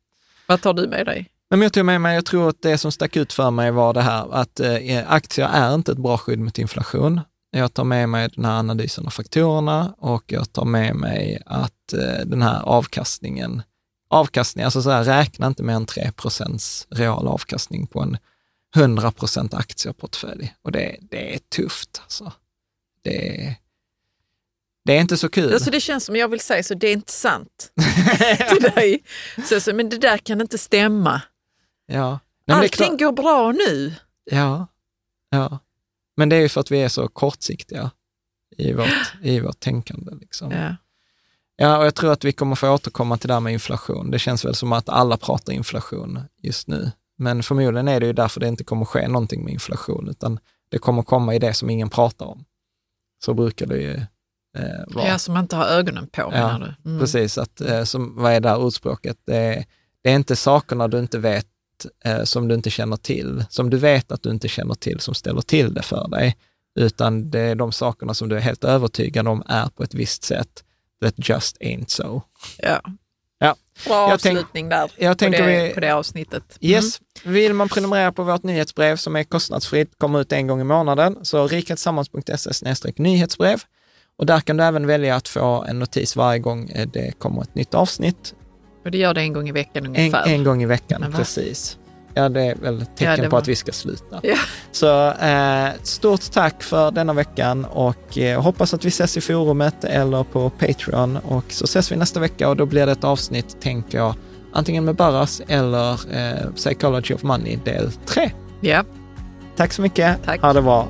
Vad 0.46 0.60
tar 0.62 0.72
du 0.74 0.88
med 0.88 1.06
dig? 1.06 1.30
Men 1.50 1.62
jag 1.62 1.72
tog 1.72 1.84
med 1.84 2.00
mig, 2.00 2.14
jag 2.14 2.24
tror 2.26 2.48
att 2.48 2.62
det 2.62 2.78
som 2.78 2.92
stack 2.92 3.16
ut 3.16 3.32
för 3.32 3.50
mig 3.50 3.70
var 3.70 3.92
det 3.94 4.02
här 4.02 4.34
att 4.34 4.60
eh, 4.60 5.12
aktier 5.12 5.48
är 5.52 5.74
inte 5.74 5.92
ett 5.92 5.98
bra 5.98 6.18
skydd 6.18 6.38
mot 6.38 6.58
inflation. 6.58 7.20
Jag 7.56 7.74
tar 7.74 7.85
med 7.85 8.09
mig 8.09 8.28
den 8.35 8.44
här 8.44 8.59
analysen 8.59 9.06
av 9.06 9.10
faktorerna 9.10 9.94
och 9.98 10.24
jag 10.26 10.52
tar 10.52 10.64
med 10.64 10.97
mig 10.97 11.43
att 11.47 11.93
eh, 11.93 12.26
den 12.26 12.43
här 12.43 12.62
avkastningen, 12.62 13.62
avkastning, 14.09 14.64
alltså 14.64 14.82
så 14.82 14.90
här, 14.90 15.05
räkna 15.05 15.47
inte 15.47 15.62
med 15.62 15.76
en 15.76 15.86
3 15.86 16.10
real 16.90 17.28
avkastning 17.28 17.86
på 17.86 18.01
en 18.01 18.16
100% 18.76 19.56
aktieportfölj. 19.56 20.55
Och 20.62 20.72
det, 20.72 20.97
det 21.01 21.35
är 21.35 21.39
tufft 21.39 22.01
alltså. 22.02 22.32
Det, 23.02 23.56
det 24.85 24.97
är 24.97 25.01
inte 25.01 25.16
så 25.16 25.28
kul. 25.28 25.52
Alltså 25.52 25.70
det 25.70 25.81
känns 25.81 26.05
som 26.05 26.16
jag 26.16 26.28
vill 26.28 26.40
säga 26.40 26.62
så 26.62 26.74
det 26.74 26.89
är 26.89 26.93
inte 26.93 27.12
sant 27.12 27.72
till 28.48 28.62
dig. 28.62 29.05
Så, 29.48 29.60
så, 29.60 29.74
men 29.74 29.89
det 29.89 29.98
där 29.98 30.18
kan 30.18 30.40
inte 30.40 30.59
stämma. 30.59 31.22
ja. 31.86 32.18
Nej, 32.47 32.56
Allting 32.56 32.97
går 32.97 33.12
bra 33.12 33.52
nu. 33.52 33.94
Ja, 34.24 34.66
ja. 35.31 35.59
Men 36.16 36.28
det 36.28 36.36
är 36.36 36.41
ju 36.41 36.49
för 36.49 36.61
att 36.61 36.70
vi 36.70 36.82
är 36.82 36.89
så 36.89 37.09
kortsiktiga 37.09 37.91
i 38.57 38.73
vårt, 38.73 38.89
i 39.23 39.41
vårt 39.41 39.61
tänkande. 39.61 40.12
Liksom. 40.20 40.53
Ja. 40.53 40.77
Ja. 41.57 41.78
och 41.78 41.86
jag 41.86 41.95
tror 41.95 42.12
att 42.12 42.24
vi 42.24 42.32
kommer 42.32 42.57
få 42.57 42.70
återkomma 42.70 43.16
till 43.16 43.28
det 43.28 43.35
här 43.35 43.41
med 43.41 43.53
inflation. 43.53 44.11
Det 44.11 44.19
känns 44.19 44.45
väl 44.45 44.55
som 44.55 44.73
att 44.73 44.89
alla 44.89 45.16
pratar 45.16 45.53
inflation 45.53 46.20
just 46.43 46.69
nu. 46.69 46.91
Men 47.16 47.43
förmodligen 47.43 47.89
är 47.89 48.01
det 48.01 48.07
ju 48.07 48.12
därför 48.12 48.41
det 48.41 48.49
inte 48.49 48.65
kommer 48.65 48.85
ske 48.85 49.09
någonting 49.09 49.45
med 49.45 49.53
inflation, 49.53 50.09
utan 50.09 50.39
det 50.69 50.78
kommer 50.78 51.03
komma 51.03 51.35
i 51.35 51.39
det 51.39 51.55
som 51.55 51.70
ingen 51.70 51.91
pratar 51.91 52.27
om. 52.27 52.45
Så 53.24 53.35
brukar 53.35 53.66
det 53.66 53.77
ju 53.77 53.95
eh, 54.59 54.95
vara. 54.95 55.09
Ja, 55.09 55.19
som 55.19 55.35
man 55.35 55.45
inte 55.45 55.57
har 55.57 55.66
ögonen 55.66 56.07
på 56.07 56.31
menar 56.31 56.77
du? 56.85 56.91
Mm. 56.91 57.01
Precis, 57.01 57.39
att, 57.39 57.61
eh, 57.61 57.85
som, 57.85 58.16
vad 58.16 58.32
är 58.32 58.41
det 58.41 58.49
här 58.49 58.59
ordspråket? 58.59 59.19
Det 59.24 59.36
är, 59.36 59.65
det 60.03 60.11
är 60.11 60.15
inte 60.15 60.36
sakerna 60.36 60.89
du 60.89 60.99
inte 60.99 61.19
vet 61.19 61.47
eh, 62.05 62.24
som 62.24 62.48
du 62.48 62.55
inte 62.55 62.70
känner 62.70 62.96
till, 62.96 63.44
som 63.51 63.70
du 63.70 63.76
vet 63.76 64.12
att 64.12 64.22
du 64.22 64.30
inte 64.30 64.48
känner 64.48 64.74
till 64.74 65.01
som 65.01 65.14
ställer 65.14 65.40
till 65.40 65.74
det 65.74 65.82
för 65.82 66.09
dig, 66.09 66.36
utan 66.80 67.30
det 67.30 67.40
är 67.40 67.55
de 67.55 67.72
sakerna 67.72 68.14
som 68.14 68.28
du 68.28 68.36
är 68.36 68.40
helt 68.40 68.64
övertygad 68.64 69.28
om 69.28 69.42
är 69.46 69.66
på 69.66 69.82
ett 69.82 69.94
visst 69.94 70.24
sätt, 70.24 70.64
that 71.02 71.14
just 71.28 71.56
ain't 71.60 71.88
so. 71.88 72.22
Ja. 72.59 72.80
Ja. 73.38 73.55
Bra 73.86 74.10
Jag 74.10 74.20
tänk- 74.20 74.38
avslutning 74.38 74.68
där 74.68 74.90
jag 74.98 75.18
på, 75.18 75.24
det, 75.28 75.66
vi- 75.68 75.74
på 75.74 75.80
det 75.80 75.90
avsnittet. 75.94 76.59
Mm. 76.60 76.72
Yes, 76.74 77.01
vill 77.24 77.55
man 77.55 77.68
prenumerera 77.68 78.12
på 78.12 78.22
vårt 78.22 78.42
nyhetsbrev 78.42 78.96
som 78.96 79.16
är 79.16 79.24
kostnadsfritt, 79.24 79.98
kommer 79.98 80.20
ut 80.20 80.32
en 80.32 80.46
gång 80.46 80.60
i 80.60 80.64
månaden, 80.64 81.18
så 81.22 81.46
riketillsammans.se 81.48 82.92
nyhetsbrev. 82.96 83.62
Och 84.16 84.26
där 84.26 84.40
kan 84.40 84.56
du 84.56 84.64
även 84.64 84.86
välja 84.86 85.16
att 85.16 85.28
få 85.28 85.64
en 85.68 85.78
notis 85.78 86.16
varje 86.16 86.38
gång 86.38 86.68
eh, 86.70 86.88
det 86.92 87.12
kommer 87.18 87.42
ett 87.42 87.55
nytt 87.55 87.74
avsnitt. 87.74 88.34
Och 88.85 88.90
det 88.90 88.98
gör 88.98 89.15
det 89.15 89.20
en 89.20 89.32
gång 89.32 89.48
i 89.48 89.52
veckan 89.52 89.85
En, 89.86 89.97
ungefär. 89.97 90.27
en 90.27 90.44
gång 90.44 90.62
i 90.62 90.66
veckan, 90.66 91.12
precis. 91.16 91.78
Ja, 92.16 92.28
det 92.28 92.40
är 92.43 92.55
väl 92.55 92.86
tecken 92.86 93.24
Ja, 93.24 93.31
på 93.31 93.36
att 93.36 93.48
vi 93.48 93.56
ska 93.56 93.73
sluta. 93.73 94.20
Ja. 94.23 94.36
Så 94.73 95.11
eh, 95.11 95.69
stort 95.82 96.32
tack 96.32 96.62
för 96.62 96.90
denna 96.90 97.12
veckan 97.12 97.65
och 97.65 98.19
eh, 98.19 98.43
hoppas 98.43 98.74
att 98.74 98.85
vi 98.85 98.89
ses 98.89 99.16
i 99.16 99.20
forumet 99.20 99.85
eller 99.85 100.24
på 100.24 100.51
Patreon 100.51 101.16
och 101.16 101.44
så 101.48 101.65
ses 101.65 101.93
vi 101.93 101.97
nästa 101.97 102.20
vecka 102.20 102.48
och 102.48 102.56
då 102.56 102.66
blir 102.66 102.86
det 102.86 102.93
ett 102.93 103.05
avsnitt, 103.05 103.61
tänker 103.61 103.98
jag, 103.98 104.15
antingen 104.52 104.85
med 104.85 104.94
Barras 104.94 105.43
eller 105.48 105.93
eh, 106.16 106.51
Psychology 106.56 107.15
of 107.15 107.23
Money 107.23 107.59
del 107.65 107.93
3. 107.93 108.31
ja. 108.61 108.85
Tack 109.56 109.73
så 109.73 109.82
mycket. 109.82 110.19
Tack. 110.24 110.40
Ha 110.43 110.52
det 110.52 110.62
bra. 110.62 110.89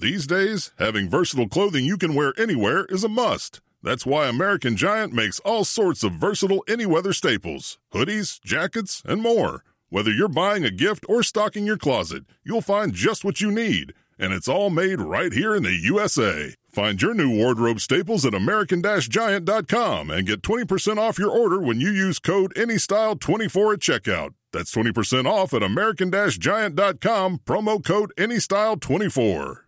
These 0.00 0.28
days, 0.28 0.70
having 0.78 1.10
versatile 1.10 1.48
clothing 1.48 1.84
you 1.84 1.98
can 1.98 2.14
wear 2.14 2.32
anywhere 2.38 2.84
is 2.84 3.02
a 3.02 3.08
must. 3.08 3.60
That's 3.82 4.06
why 4.06 4.28
American 4.28 4.76
Giant 4.76 5.12
makes 5.12 5.40
all 5.40 5.64
sorts 5.64 6.04
of 6.04 6.12
versatile 6.12 6.62
any-weather 6.68 7.12
staples, 7.12 7.78
hoodies, 7.92 8.40
jackets, 8.40 9.02
and 9.04 9.20
more. 9.20 9.64
Whether 9.88 10.12
you're 10.12 10.28
buying 10.28 10.64
a 10.64 10.70
gift 10.70 11.04
or 11.08 11.24
stocking 11.24 11.66
your 11.66 11.78
closet, 11.78 12.22
you'll 12.44 12.60
find 12.60 12.94
just 12.94 13.24
what 13.24 13.40
you 13.40 13.50
need. 13.50 13.92
And 14.20 14.32
it's 14.32 14.46
all 14.46 14.70
made 14.70 15.00
right 15.00 15.32
here 15.32 15.52
in 15.56 15.64
the 15.64 15.74
USA. 15.74 16.54
Find 16.70 17.02
your 17.02 17.14
new 17.14 17.36
wardrobe 17.36 17.80
staples 17.80 18.24
at 18.24 18.34
American-Giant.com 18.34 20.10
and 20.10 20.26
get 20.28 20.42
20% 20.42 20.98
off 20.98 21.18
your 21.18 21.30
order 21.30 21.58
when 21.58 21.80
you 21.80 21.90
use 21.90 22.20
code 22.20 22.54
ANYSTYLE24 22.54 23.72
at 23.72 23.80
checkout. 23.80 24.34
That's 24.52 24.72
20% 24.72 25.26
off 25.26 25.52
at 25.54 25.64
American-Giant.com, 25.64 27.38
promo 27.44 27.84
code 27.84 28.12
ANYSTYLE24. 28.16 29.67